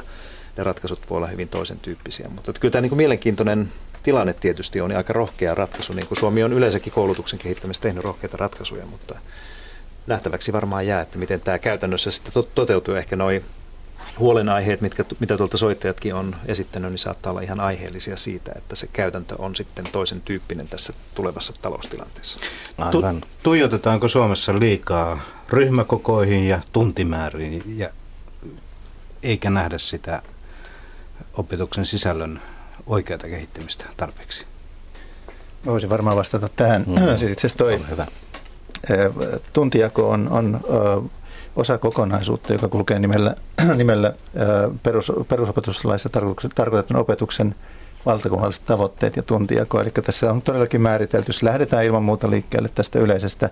ne 0.56 0.64
ratkaisut 0.64 1.10
voi 1.10 1.16
olla 1.16 1.26
hyvin 1.26 1.48
toisen 1.48 1.80
tyyppisiä. 1.80 2.28
Mutta 2.28 2.50
että 2.50 2.60
kyllä 2.60 2.72
tämä 2.72 2.82
niin 2.82 2.90
kuin 2.90 2.96
mielenkiintoinen 2.96 3.72
tilanne 4.02 4.32
tietysti 4.32 4.80
on 4.80 4.96
aika 4.96 5.12
rohkea 5.12 5.54
ratkaisu. 5.54 5.92
Niin 5.92 6.06
kuin 6.06 6.18
Suomi 6.18 6.42
on 6.42 6.52
yleensäkin 6.52 6.92
koulutuksen 6.92 7.38
kehittämistä 7.38 7.82
tehnyt 7.82 8.04
rohkeita 8.04 8.36
ratkaisuja, 8.36 8.86
mutta 8.86 9.14
nähtäväksi 10.06 10.52
varmaan 10.52 10.86
jää, 10.86 11.00
että 11.00 11.18
miten 11.18 11.40
tämä 11.40 11.58
käytännössä 11.58 12.10
sitten 12.10 12.44
toteutuu. 12.54 12.94
Ehkä 12.94 13.16
noin 13.16 13.44
huolenaiheet, 14.18 14.80
mitkä, 14.80 15.04
mitä 15.20 15.36
tuolta 15.36 15.58
soittajatkin 15.58 16.14
on 16.14 16.36
esittänyt, 16.46 16.90
niin 16.90 16.98
saattaa 16.98 17.30
olla 17.30 17.40
ihan 17.40 17.60
aiheellisia 17.60 18.16
siitä, 18.16 18.52
että 18.56 18.76
se 18.76 18.86
käytäntö 18.86 19.34
on 19.38 19.56
sitten 19.56 19.84
toisen 19.92 20.20
tyyppinen 20.20 20.68
tässä 20.68 20.92
tulevassa 21.14 21.52
taloustilanteessa. 21.62 22.40
Tu- 22.90 23.26
tuijotetaanko 23.42 24.08
Suomessa 24.08 24.58
liikaa 24.58 25.20
ryhmäkokoihin 25.48 26.48
ja 26.48 26.60
tuntimääriin 26.72 27.62
ja 27.78 27.90
eikä 29.22 29.50
nähdä 29.50 29.78
sitä 29.78 30.22
opetuksen 31.34 31.86
sisällön 31.86 32.40
oikeaa 32.86 33.18
kehittämistä 33.18 33.84
tarpeeksi? 33.96 34.44
Voisin 35.66 35.90
varmaan 35.90 36.16
vastata 36.16 36.48
tähän. 36.56 36.84
Mm. 36.86 37.18
siis 37.18 37.32
itse 37.32 37.46
asiassa 37.46 37.58
toi 37.58 37.80
hyvä. 37.90 38.06
Tuntijako 39.52 40.08
on, 40.10 40.28
on 40.30 40.60
osa 41.56 41.78
kokonaisuutta, 41.78 42.52
joka 42.52 42.68
kulkee 42.68 42.98
nimellä, 42.98 43.34
nimellä 43.76 44.12
perus, 44.82 45.12
perusopetuslaissa 45.28 46.08
tarkoitetun 46.54 46.96
opetuksen 46.96 47.54
valtakunnalliset 48.06 48.66
tavoitteet 48.66 49.16
ja 49.16 49.22
tuntijako. 49.22 49.80
Eli 49.80 49.90
tässä 49.90 50.32
on 50.32 50.42
todellakin 50.42 50.80
määritelty, 50.80 51.28
jos 51.28 51.42
lähdetään 51.42 51.84
ilman 51.84 52.04
muuta 52.04 52.30
liikkeelle 52.30 52.68
tästä 52.74 52.98
yleisestä 52.98 53.50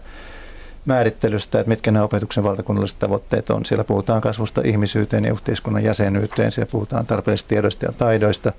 määrittelystä, 0.85 1.61
että 1.61 1.69
mitkä 1.69 1.91
nämä 1.91 2.05
opetuksen 2.05 2.45
valtakunnalliset 2.45 2.99
tavoitteet 2.99 3.51
on. 3.51 3.67
Siellä 3.67 3.85
puhutaan 3.85 4.21
kasvusta 4.21 4.61
ihmisyyteen 4.65 5.25
ja 5.25 5.33
yhteiskunnan 5.33 5.85
jäsenyyteen, 5.85 6.53
siellä 6.53 6.71
puhutaan 6.71 7.07
tarpeellisista 7.07 7.49
tiedoista 7.49 7.87
ja 7.87 7.93
taidoista, 7.93 8.53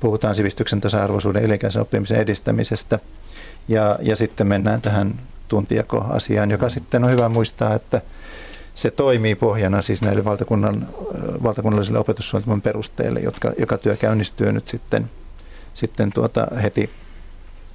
puhutaan 0.00 0.34
sivistyksen 0.34 0.80
tasa-arvoisuuden 0.80 1.42
ylikäisen 1.42 1.82
oppimisen 1.82 2.18
edistämisestä 2.18 2.98
ja, 3.68 3.98
ja 4.02 4.16
sitten 4.16 4.46
mennään 4.46 4.80
tähän 4.80 5.14
tuntijakoasiaan, 5.54 6.50
joka 6.50 6.68
sitten 6.68 7.04
on 7.04 7.10
hyvä 7.10 7.28
muistaa, 7.28 7.74
että 7.74 8.00
se 8.74 8.90
toimii 8.90 9.34
pohjana 9.34 9.82
siis 9.82 10.02
näille 10.02 10.24
valtakunnan, 10.24 10.88
valtakunnallisille 11.42 11.98
opetussuunnitelman 11.98 12.60
perusteille, 12.60 13.20
jotka, 13.20 13.52
joka 13.58 13.78
työ 13.78 13.96
käynnistyy 13.96 14.52
nyt 14.52 14.66
sitten, 14.66 15.10
sitten 15.74 16.12
tuota 16.12 16.46
heti 16.62 16.90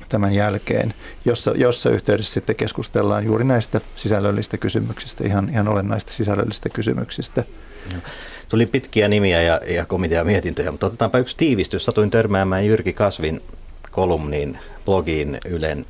tämän 0.10 0.34
jälkeen, 0.34 0.94
jossa, 1.26 1.52
jossa 1.56 1.90
yhteydessä 1.90 2.34
sitten 2.34 2.56
keskustellaan 2.56 3.26
juuri 3.26 3.44
näistä 3.44 3.82
sisällöllisistä 3.96 4.58
kysymyksistä, 4.58 5.24
ihan, 5.28 5.50
ihan 5.50 5.68
olennaista 5.68 6.14
sisällöllisistä 6.14 6.70
kysymyksistä. 6.70 7.44
Tuli 8.50 8.66
pitkiä 8.66 9.08
nimiä 9.08 9.42
ja, 9.42 9.62
ja 9.68 9.86
komitea 9.86 10.24
mietintöjä, 10.24 10.72
mutta 10.72 10.88
otetaanpa 10.88 11.18
yksi 11.18 11.38
tiivistys. 11.38 11.86
Satuin 11.86 12.12
törmäämään 12.12 12.66
Jyrki 12.66 12.94
Kasvin 12.94 13.42
kolumniin 13.92 14.60
blogiin 14.86 15.38
Ylen 15.46 15.86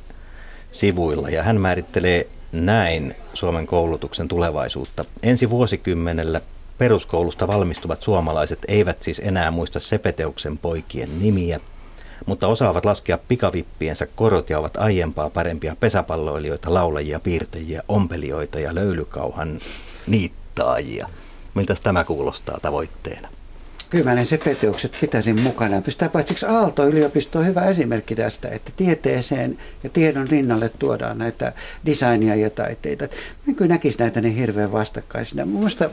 sivuilla 0.72 1.28
ja 1.28 1.42
hän 1.42 1.60
määrittelee 1.60 2.28
näin 2.52 3.14
Suomen 3.34 3.66
koulutuksen 3.66 4.28
tulevaisuutta. 4.28 5.04
Ensi 5.22 5.50
vuosikymmenellä 5.50 6.40
peruskoulusta 6.78 7.48
valmistuvat 7.48 8.02
suomalaiset 8.02 8.58
eivät 8.68 9.02
siis 9.02 9.20
enää 9.24 9.50
muista 9.50 9.80
Sepeteuksen 9.80 10.58
poikien 10.58 11.22
nimiä, 11.22 11.60
mutta 12.26 12.46
osaavat 12.46 12.84
laskea 12.84 13.18
pikavippiensä 13.28 14.06
korot 14.14 14.50
ja 14.50 14.58
ovat 14.58 14.76
aiempaa 14.76 15.30
parempia 15.30 15.76
pesäpalloilijoita, 15.80 16.74
laulajia, 16.74 17.20
piirtäjiä, 17.20 17.82
ompelijoita 17.88 18.60
ja 18.60 18.74
löylykauhan 18.74 19.60
niittaajia. 20.06 21.08
Miltä 21.54 21.74
tämä 21.82 22.04
kuulostaa 22.04 22.58
tavoitteena? 22.62 23.28
Kyllä 23.90 24.14
mä 24.14 24.24
sepeteokset 24.24 24.96
pitäisin 25.00 25.40
mukana. 25.40 25.80
Pystytään 25.80 26.10
paitsi 26.10 26.46
Aalto-yliopisto 26.46 27.38
on 27.38 27.46
hyvä 27.46 27.64
esimerkki 27.64 28.16
tästä, 28.16 28.48
että 28.48 28.72
tieteeseen 28.76 29.58
ja 29.84 29.90
tiedon 29.90 30.28
rinnalle 30.28 30.70
tuodaan 30.78 31.18
näitä 31.18 31.52
designia 31.86 32.34
ja 32.34 32.50
taiteita. 32.50 33.08
Mä 33.46 33.54
kyllä 33.54 33.68
näkisi 33.68 33.98
näitä 33.98 34.20
niin 34.20 34.34
hirveän 34.34 34.72
vastakkaisina. 34.72 35.46
Mielestäni 35.46 35.92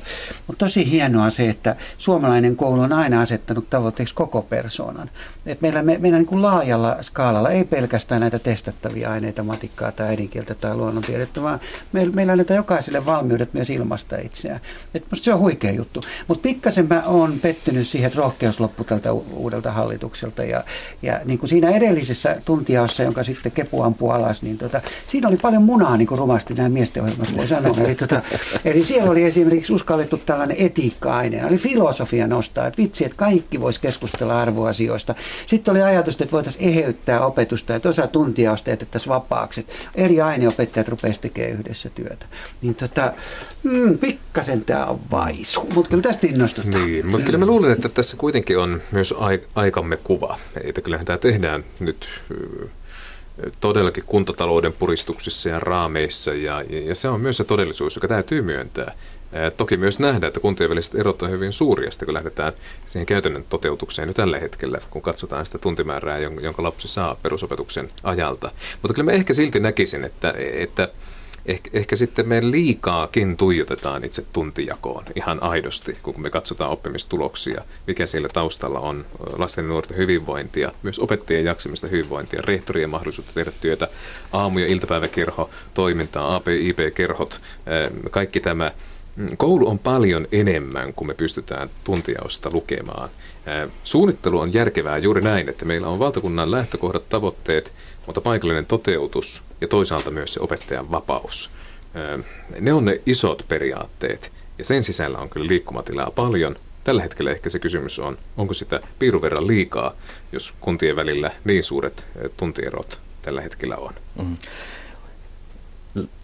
on 0.49 0.55
tosi 0.57 0.91
hienoa 0.91 1.29
se, 1.29 1.49
että 1.49 1.75
suomalainen 1.97 2.55
koulu 2.55 2.81
on 2.81 2.93
aina 2.93 3.21
asettanut 3.21 3.69
tavoitteeksi 3.69 4.15
koko 4.15 4.41
persoonan. 4.41 5.09
Et 5.45 5.61
meillä, 5.61 5.83
me, 5.83 5.97
meillä 5.97 6.17
niin 6.17 6.27
kuin 6.27 6.41
laajalla 6.41 6.97
skaalalla 7.01 7.49
ei 7.49 7.63
pelkästään 7.63 8.21
näitä 8.21 8.39
testattavia 8.39 9.11
aineita, 9.11 9.43
matikkaa 9.43 9.91
tai 9.91 10.07
äidinkieltä 10.07 10.55
tai 10.55 10.75
luonnontiedettä, 10.75 11.41
vaan 11.41 11.59
meillä, 11.91 12.15
meillä 12.15 12.31
on 12.31 12.37
näitä 12.37 12.53
jokaiselle 12.53 13.05
valmiudet 13.05 13.53
myös 13.53 13.69
ilmasta 13.69 14.17
itseään. 14.17 14.59
Et 14.93 15.03
se 15.13 15.33
on 15.33 15.39
huikea 15.39 15.71
juttu. 15.71 16.03
Mutta 16.27 16.41
pikkasen 16.41 16.87
mä 16.89 17.03
oon 17.05 17.39
pettynyt 17.39 17.86
siihen, 17.91 18.07
että 18.07 18.19
rohkeus 18.19 18.59
loppui 18.59 18.85
tältä 18.85 19.11
uudelta 19.13 19.71
hallitukselta. 19.71 20.43
Ja, 20.43 20.63
ja 21.01 21.19
niin 21.25 21.39
kuin 21.39 21.49
siinä 21.49 21.69
edellisessä 21.69 22.41
tuntiaossa, 22.45 23.03
jonka 23.03 23.23
sitten 23.23 23.51
Kepu 23.51 23.81
ampui 23.81 24.13
alas, 24.13 24.41
niin 24.41 24.57
tota, 24.57 24.81
siinä 25.07 25.27
oli 25.27 25.37
paljon 25.37 25.63
munaa 25.63 25.97
niin 25.97 26.07
kuin 26.07 26.19
rumasti 26.19 26.53
näin 26.53 26.71
miesten 26.71 27.03
ohjelmassa 27.03 27.35
voi 27.37 27.47
sanoa. 27.47 27.77
Eli, 27.77 27.95
tota, 27.95 28.21
eli 28.65 28.83
siellä 28.83 29.11
oli 29.11 29.23
esimerkiksi 29.23 29.73
uskallettu 29.73 30.17
tällainen 30.17 30.57
etiikka-aine, 30.59 31.45
oli 31.45 31.57
filosofia 31.57 32.27
nostaa, 32.27 32.67
että 32.67 32.81
vitsi, 32.81 33.05
että 33.05 33.17
kaikki 33.17 33.61
voisi 33.61 33.81
keskustella 33.81 34.41
arvoasioista. 34.41 35.15
Sitten 35.47 35.71
oli 35.71 35.81
ajatus, 35.81 36.21
että 36.21 36.31
voitaisiin 36.31 36.69
eheyttää 36.69 37.25
opetusta, 37.25 37.75
että 37.75 37.89
osa 37.89 38.07
tuntiaosta 38.07 38.69
jätettäisiin 38.69 39.09
vapaaksi. 39.09 39.59
Että 39.59 39.73
eri 39.95 40.21
aineopettajat 40.21 40.87
rupesivat 40.87 41.21
tekemään 41.21 41.53
yhdessä 41.53 41.89
työtä. 41.89 42.25
Niin 42.61 42.75
tota, 42.75 43.13
mm, 43.63 43.97
pikkasen 43.97 44.65
tämä 44.65 44.85
on 44.85 44.99
vaisu, 45.11 45.69
mutta 45.75 45.89
kyllä 45.89 46.03
tästä 46.03 46.27
innostuttaa. 46.27 46.85
Niin, 46.85 47.07
mutta 47.07 47.25
kyllä 47.25 47.39
mä 47.39 47.45
luulen, 47.45 47.71
että 47.77 47.89
tässä 47.89 48.17
kuitenkin 48.17 48.57
on 48.57 48.81
myös 48.91 49.13
aikamme 49.55 49.97
kuva. 49.97 50.37
Että 50.63 50.81
kyllähän 50.81 51.05
tämä 51.05 51.17
tehdään 51.17 51.63
nyt 51.79 52.07
todellakin 53.59 54.03
kuntatalouden 54.07 54.73
puristuksissa 54.73 55.49
ja 55.49 55.59
raameissa, 55.59 56.33
ja, 56.33 56.63
ja 56.69 56.95
se 56.95 57.09
on 57.09 57.21
myös 57.21 57.37
se 57.37 57.43
todellisuus, 57.43 57.95
joka 57.95 58.07
täytyy 58.07 58.41
myöntää. 58.41 58.93
Toki 59.57 59.77
myös 59.77 59.99
nähdä, 59.99 60.27
että 60.27 60.39
kuntien 60.39 60.69
väliset 60.69 60.95
erot 60.95 61.21
on 61.21 61.31
hyvin 61.31 61.53
suuria, 61.53 61.89
kun 62.05 62.13
lähdetään 62.13 62.53
siihen 62.85 63.05
käytännön 63.05 63.45
toteutukseen 63.49 64.07
nyt 64.07 64.17
tällä 64.17 64.39
hetkellä, 64.39 64.79
kun 64.89 65.01
katsotaan 65.01 65.45
sitä 65.45 65.57
tuntimäärää, 65.57 66.19
jonka 66.19 66.63
lapsi 66.63 66.87
saa 66.87 67.15
perusopetuksen 67.23 67.89
ajalta. 68.03 68.51
Mutta 68.81 68.93
kyllä 68.93 69.11
mä 69.11 69.15
ehkä 69.15 69.33
silti 69.33 69.59
näkisin, 69.59 70.03
että, 70.03 70.33
että 70.37 70.87
ehkä, 71.47 71.69
ehkä 71.73 71.95
sitten 71.95 72.27
me 72.27 72.51
liikaakin 72.51 73.37
tuijotetaan 73.37 74.03
itse 74.03 74.25
tuntijakoon 74.33 75.03
ihan 75.15 75.43
aidosti, 75.43 75.97
kun 76.03 76.21
me 76.21 76.29
katsotaan 76.29 76.71
oppimistuloksia, 76.71 77.63
mikä 77.87 78.05
siellä 78.05 78.29
taustalla 78.29 78.79
on 78.79 79.05
lasten 79.37 79.63
ja 79.63 79.69
nuorten 79.69 79.97
hyvinvointia, 79.97 80.71
myös 80.83 80.99
opettajien 80.99 81.45
jaksamista 81.45 81.87
hyvinvointia, 81.87 82.41
rehtorien 82.41 82.89
mahdollisuutta 82.89 83.33
tehdä 83.33 83.51
työtä, 83.61 83.87
aamu- 84.31 84.59
ja 84.59 84.67
iltapäiväkerho, 84.67 85.49
toimintaa, 85.73 86.35
APIP-kerhot, 86.35 87.41
kaikki 88.11 88.39
tämä 88.39 88.71
Koulu 89.37 89.67
on 89.67 89.79
paljon 89.79 90.27
enemmän 90.31 90.93
kuin 90.93 91.07
me 91.07 91.13
pystytään 91.13 91.69
tuntijaosta 91.83 92.49
lukemaan. 92.53 93.09
Suunnittelu 93.83 94.39
on 94.39 94.53
järkevää 94.53 94.97
juuri 94.97 95.21
näin, 95.21 95.49
että 95.49 95.65
meillä 95.65 95.87
on 95.87 95.99
valtakunnan 95.99 96.51
lähtökohdat, 96.51 97.09
tavoitteet, 97.09 97.73
mutta 98.05 98.21
paikallinen 98.21 98.65
toteutus 98.65 99.43
ja 99.61 99.67
toisaalta 99.67 100.11
myös 100.11 100.33
se 100.33 100.39
opettajan 100.39 100.91
vapaus. 100.91 101.51
Ne 102.59 102.73
on 102.73 102.85
ne 102.85 103.01
isot 103.05 103.45
periaatteet 103.47 104.31
ja 104.57 104.65
sen 104.65 104.83
sisällä 104.83 105.17
on 105.17 105.29
kyllä 105.29 105.47
liikkumatilaa 105.47 106.11
paljon. 106.11 106.55
Tällä 106.83 107.01
hetkellä 107.01 107.31
ehkä 107.31 107.49
se 107.49 107.59
kysymys 107.59 107.99
on, 107.99 108.17
onko 108.37 108.53
sitä 108.53 108.79
piirun 108.99 109.21
verran 109.21 109.47
liikaa, 109.47 109.93
jos 110.31 110.53
kuntien 110.61 110.95
välillä 110.95 111.31
niin 111.43 111.63
suuret 111.63 112.05
tuntierot 112.37 112.99
tällä 113.21 113.41
hetkellä 113.41 113.75
on. 113.75 113.93
Mm. 114.23 114.37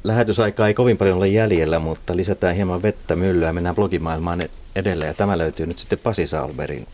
Lähetysaikaa 0.03 0.67
ei 0.67 0.73
kovin 0.73 0.97
paljon 0.97 1.17
ole 1.17 1.27
jäljellä, 1.27 1.79
mutta 1.79 2.15
lisätään 2.15 2.55
hieman 2.55 2.81
vettä 2.81 3.15
myllyä 3.15 3.47
ja 3.47 3.53
mennään 3.53 3.75
blogimaailmaan 3.75 4.41
edelleen. 4.75 5.07
Ja 5.07 5.13
tämä 5.13 5.37
löytyy 5.37 5.65
nyt 5.65 5.79
sitten 5.79 5.99
Pasi 5.99 6.27
Salberin 6.27 6.87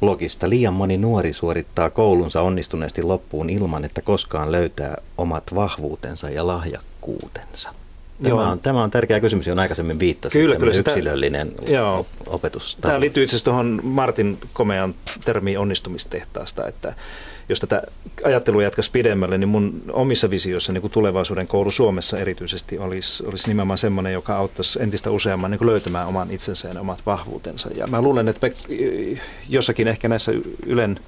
blogista. 0.00 0.48
Liian 0.48 0.74
moni 0.74 0.96
nuori 0.96 1.32
suorittaa 1.32 1.90
koulunsa 1.90 2.40
onnistuneesti 2.40 3.02
loppuun 3.02 3.50
ilman, 3.50 3.84
että 3.84 4.02
koskaan 4.02 4.52
löytää 4.52 4.96
omat 5.18 5.54
vahvuutensa 5.54 6.30
ja 6.30 6.46
lahjakkuutensa. 6.46 7.70
Tämä 8.22 8.50
on, 8.50 8.60
tämä 8.60 8.82
on 8.82 8.90
tärkeä 8.90 9.20
kysymys, 9.20 9.46
johon 9.46 9.58
aikaisemmin 9.58 9.98
viittasin, 9.98 10.40
kyllä, 10.40 10.56
kyllä, 10.56 10.72
yksilöllinen 10.76 11.52
sitä, 11.60 11.72
joo, 11.72 12.06
opetus. 12.26 12.78
Tämä 12.80 13.00
liittyy 13.00 13.24
itse 13.24 13.36
asiassa 13.36 13.44
tuohon 13.44 13.80
Martin 13.82 14.38
komean 14.52 14.94
termiin 15.24 15.58
onnistumistehtaasta, 15.58 16.68
että 16.68 16.94
jos 17.48 17.60
tätä 17.60 17.82
ajattelua 18.24 18.62
jatkaisi 18.62 18.90
pidemmälle, 18.90 19.38
niin 19.38 19.48
mun 19.48 19.82
omissa 19.92 20.30
visioissa 20.30 20.72
niin 20.72 20.90
tulevaisuuden 20.90 21.46
koulu 21.46 21.70
Suomessa 21.70 22.18
erityisesti 22.18 22.78
olisi, 22.78 23.26
olisi 23.26 23.48
nimenomaan 23.48 23.78
semmoinen, 23.78 24.12
joka 24.12 24.36
auttaisi 24.36 24.82
entistä 24.82 25.10
useamman 25.10 25.50
niin 25.50 25.66
löytämään 25.66 26.06
oman 26.06 26.30
itsensä 26.30 26.68
ja 26.68 26.80
omat 26.80 26.98
vahvuutensa. 27.06 27.70
Ja 27.74 27.86
mä 27.86 28.02
luulen, 28.02 28.28
että 28.28 28.50
jossakin 29.48 29.88
ehkä 29.88 30.08
näissä 30.08 30.32
Ylen 30.66 31.00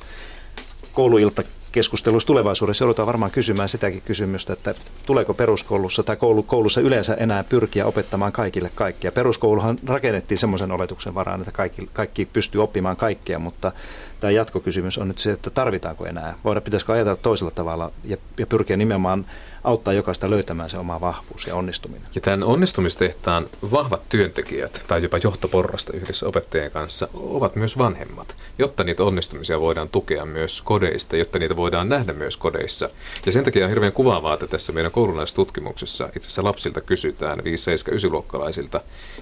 kouluilta 0.93 1.43
keskusteluissa 1.77 2.27
tulevaisuudessa 2.27 2.85
joudutaan 2.85 3.07
varmaan 3.07 3.31
kysymään 3.31 3.69
sitäkin 3.69 4.03
kysymystä, 4.03 4.53
että 4.53 4.75
tuleeko 5.07 5.35
peruskoulussa 5.35 6.03
tai 6.03 6.17
koulu, 6.17 6.43
koulussa 6.43 6.81
yleensä 6.81 7.15
enää 7.15 7.45
pyrkiä 7.45 7.87
opettamaan 7.87 8.33
kaikille 8.33 8.71
kaikkia. 8.75 9.13
Peruskouluhan 9.13 9.79
rakennettiin 9.87 10.39
semmoisen 10.39 10.73
oletuksen 10.73 11.15
varaan, 11.15 11.41
että 11.41 11.53
kaikki, 11.53 11.89
kaikki 11.93 12.25
pystyy 12.25 12.63
oppimaan 12.63 12.97
kaikkea, 12.97 13.39
mutta 13.39 13.73
tämä 14.21 14.31
jatkokysymys 14.31 14.99
on 14.99 15.09
nyt 15.09 15.19
se, 15.19 15.33
että 15.33 15.51
tarvitaanko 15.51 16.07
enää. 16.07 16.35
Voidaan, 16.45 16.63
pitäisikö 16.63 16.93
ajatella 16.93 17.17
toisella 17.17 17.51
tavalla 17.51 17.93
ja, 18.05 18.17
ja 18.39 18.47
pyrkiä 18.47 18.77
nimenomaan 18.77 19.27
auttaa 19.65 19.95
jokaista 19.95 20.31
löytämään 20.31 20.71
se 20.71 20.79
oma 20.79 21.01
vahvuus 21.01 21.47
ja 21.47 21.55
onnistuminen. 21.55 22.09
Ja 22.15 22.21
tämän 22.21 22.43
onnistumistehtaan 22.43 23.47
vahvat 23.73 24.09
työntekijät 24.09 24.83
tai 24.87 25.03
jopa 25.03 25.19
johtoporrasta 25.19 25.93
yhdessä 25.93 26.29
opettajien 26.29 26.71
kanssa 26.71 27.09
ovat 27.15 27.57
myös 27.57 27.79
vanhemmat, 27.79 28.37
jotta 28.59 28.85
niitä 28.85 29.05
onnistumisia 29.05 29.61
voidaan 29.61 29.89
tukea 29.89 30.27
myös 30.27 30.63
kodeista, 30.63 31.17
jotta 31.17 31.39
niitä 31.39 31.57
voidaan 31.57 31.89
nähdä 31.89 32.13
myös 32.13 32.37
kodeissa. 32.37 32.91
Ja 33.27 33.33
sen 33.33 33.45
takia 33.45 33.65
on 33.65 33.71
hirveän 33.71 33.93
kuvaavaa, 33.93 34.35
että 34.35 34.47
tässä 34.47 34.73
meidän 34.73 34.93
koululaistutkimuksessa 34.93 36.07
itse 36.07 36.19
asiassa 36.19 36.45
lapsilta 36.45 36.81
kysytään 36.81 37.39
5-7-9-luokkalaisilta, 37.39 38.81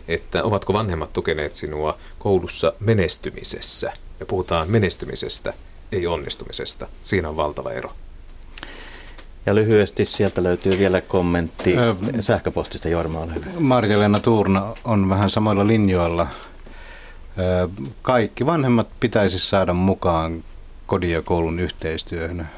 että 0.08 0.42
ovatko 0.42 0.72
vanhemmat 0.72 1.12
tukeneet 1.12 1.54
sinua 1.54 1.98
koulussa 2.18 2.72
menestymisessä. 2.80 3.92
Ja 4.20 4.26
puhutaan 4.26 4.70
menestymisestä, 4.70 5.52
ei 5.92 6.06
onnistumisesta. 6.06 6.86
Siinä 7.02 7.28
on 7.28 7.36
valtava 7.36 7.72
ero. 7.72 7.92
Ja 9.46 9.54
lyhyesti 9.54 10.04
sieltä 10.04 10.42
löytyy 10.42 10.78
vielä 10.78 11.00
kommentti 11.00 11.76
Ö, 11.78 11.94
sähköpostista. 12.20 12.88
Jorma, 12.88 13.18
on 13.18 13.34
hyvä. 13.34 13.46
Marja-Leena 13.58 14.20
Tuurna 14.20 14.74
on 14.84 15.08
vähän 15.08 15.30
samoilla 15.30 15.66
linjoilla. 15.66 16.26
Kaikki 18.02 18.46
vanhemmat 18.46 18.88
pitäisi 19.00 19.38
saada 19.38 19.72
mukaan 19.72 20.42
kodin 20.86 21.10
ja 21.10 21.22
koulun 21.22 21.60
yhteistyöhön. 21.60 22.48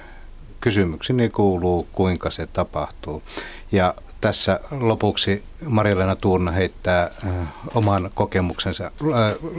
Kysymykseni 0.61 1.29
kuuluu, 1.29 1.87
kuinka 1.93 2.31
se 2.31 2.47
tapahtuu. 2.47 3.23
Ja 3.73 3.95
tässä 4.21 4.61
lopuksi 4.71 5.43
Marja-Leena 5.67 6.17
Tuurna 6.17 6.51
heittää 6.51 7.11
oman 7.75 8.11
kokemuksensa. 8.15 8.91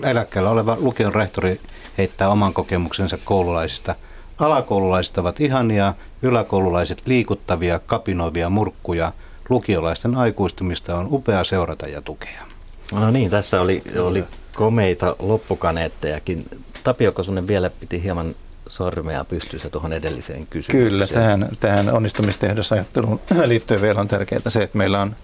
Eläkkeellä 0.03 0.49
oleva 0.49 0.77
lukion 0.79 1.15
rehtori 1.15 1.59
heittää 1.97 2.29
oman 2.29 2.53
kokemuksensa 2.53 3.17
koululaisista– 3.25 3.95
Alakoululaiset 4.39 5.17
ovat 5.17 5.41
ihania, 5.41 5.93
yläkoululaiset 6.21 7.01
liikuttavia, 7.05 7.79
kapinoivia 7.79 8.49
murkkuja. 8.49 9.11
Lukiolaisten 9.49 10.15
aikuistumista 10.15 10.95
on 10.95 11.07
upea 11.11 11.43
seurata 11.43 11.87
ja 11.87 12.01
tukea. 12.01 12.43
No 12.93 13.11
niin, 13.11 13.29
tässä 13.29 13.61
oli, 13.61 13.83
oli 13.99 14.23
komeita 14.55 15.15
loppukaneettejakin. 15.19 16.45
Tapio 16.83 17.11
Kosunen 17.11 17.47
vielä 17.47 17.69
piti 17.69 18.03
hieman 18.03 18.35
sormea 18.67 19.25
pystyssä 19.25 19.69
tuohon 19.69 19.93
edelliseen 19.93 20.47
kysymykseen. 20.49 20.83
Kyllä, 20.83 21.07
tähän, 21.07 21.49
tähän 21.59 21.89
onnistumistehdasajatteluun 21.89 23.19
liittyen 23.45 23.81
vielä 23.81 24.01
on 24.01 24.07
tärkeää 24.07 24.41
se, 24.47 24.63
että 24.63 24.77
meillä 24.77 25.01
on, 25.01 25.15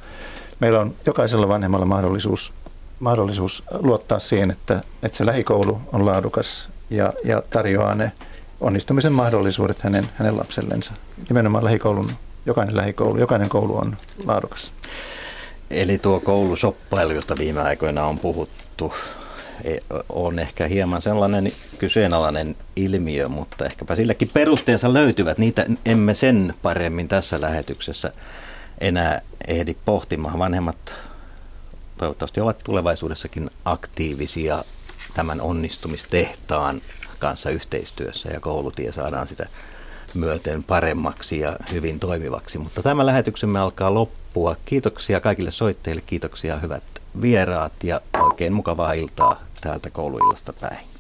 meillä 0.60 0.80
on 0.80 0.96
jokaisella 1.06 1.48
vanhemmalla 1.48 1.86
mahdollisuus, 1.86 2.54
mahdollisuus 3.04 3.64
luottaa 3.80 4.20
siihen, 4.20 4.52
että, 4.52 4.82
että 5.04 5.18
se 5.18 5.26
lähikoulu 5.26 5.82
on 5.94 6.06
laadukas 6.06 6.70
ja, 6.90 7.14
ja 7.24 7.44
tarjoaa 7.50 7.96
ne 7.96 8.12
onnistumisen 8.62 9.14
mahdollisuudet 9.14 9.82
hänen, 9.82 10.10
hänen 10.16 10.38
lapsellensa. 10.38 10.92
Nimenomaan 11.30 11.64
lähikoulun, 11.64 12.12
jokainen 12.46 12.76
lähikoulu, 12.76 13.20
jokainen 13.20 13.50
koulu 13.50 13.78
on 13.78 13.96
laadukas. 14.26 14.72
Eli 15.72 15.98
tuo 15.98 16.20
koulusoppailu, 16.20 17.14
josta 17.14 17.36
viime 17.38 17.62
aikoina 17.62 18.06
on 18.06 18.20
puhuttu, 18.20 18.94
e, 19.64 19.78
on 20.10 20.40
ehkä 20.40 20.68
hieman 20.68 21.02
sellainen 21.02 21.52
kyseenalainen 21.78 22.56
ilmiö, 22.76 23.30
mutta 23.30 23.66
ehkäpä 23.66 23.96
silläkin 23.96 24.30
perusteensa 24.34 24.94
löytyvät. 24.94 25.38
Niitä 25.38 25.66
emme 25.86 26.14
sen 26.14 26.54
paremmin 26.62 27.08
tässä 27.08 27.42
lähetyksessä 27.42 28.12
enää 28.82 29.22
ehdi 29.48 29.76
pohtimaan. 29.86 30.40
Vanhemmat 30.40 30.96
toivottavasti 32.04 32.42
ovat 32.42 32.60
tulevaisuudessakin 32.64 33.50
aktiivisia 33.66 34.64
tämän 35.14 35.42
onnistumistehtaan 35.42 36.82
kanssa 37.20 37.50
yhteistyössä 37.50 38.30
ja 38.30 38.40
koulutie 38.40 38.92
saadaan 38.92 39.28
sitä 39.28 39.48
myöten 40.14 40.64
paremmaksi 40.64 41.40
ja 41.40 41.58
hyvin 41.72 42.00
toimivaksi. 42.00 42.58
Mutta 42.58 42.84
tämä 42.84 43.06
lähetyksemme 43.06 43.60
alkaa 43.60 43.94
loppua. 43.94 44.56
Kiitoksia 44.66 45.20
kaikille 45.22 45.52
soitteille, 45.52 46.02
kiitoksia 46.06 46.60
hyvät 46.60 46.84
vieraat 47.22 47.84
ja 47.84 48.02
oikein 48.22 48.54
mukavaa 48.54 48.94
iltaa 48.94 49.42
täältä 49.62 49.90
kouluillasta 49.90 50.54
päin. 50.54 50.93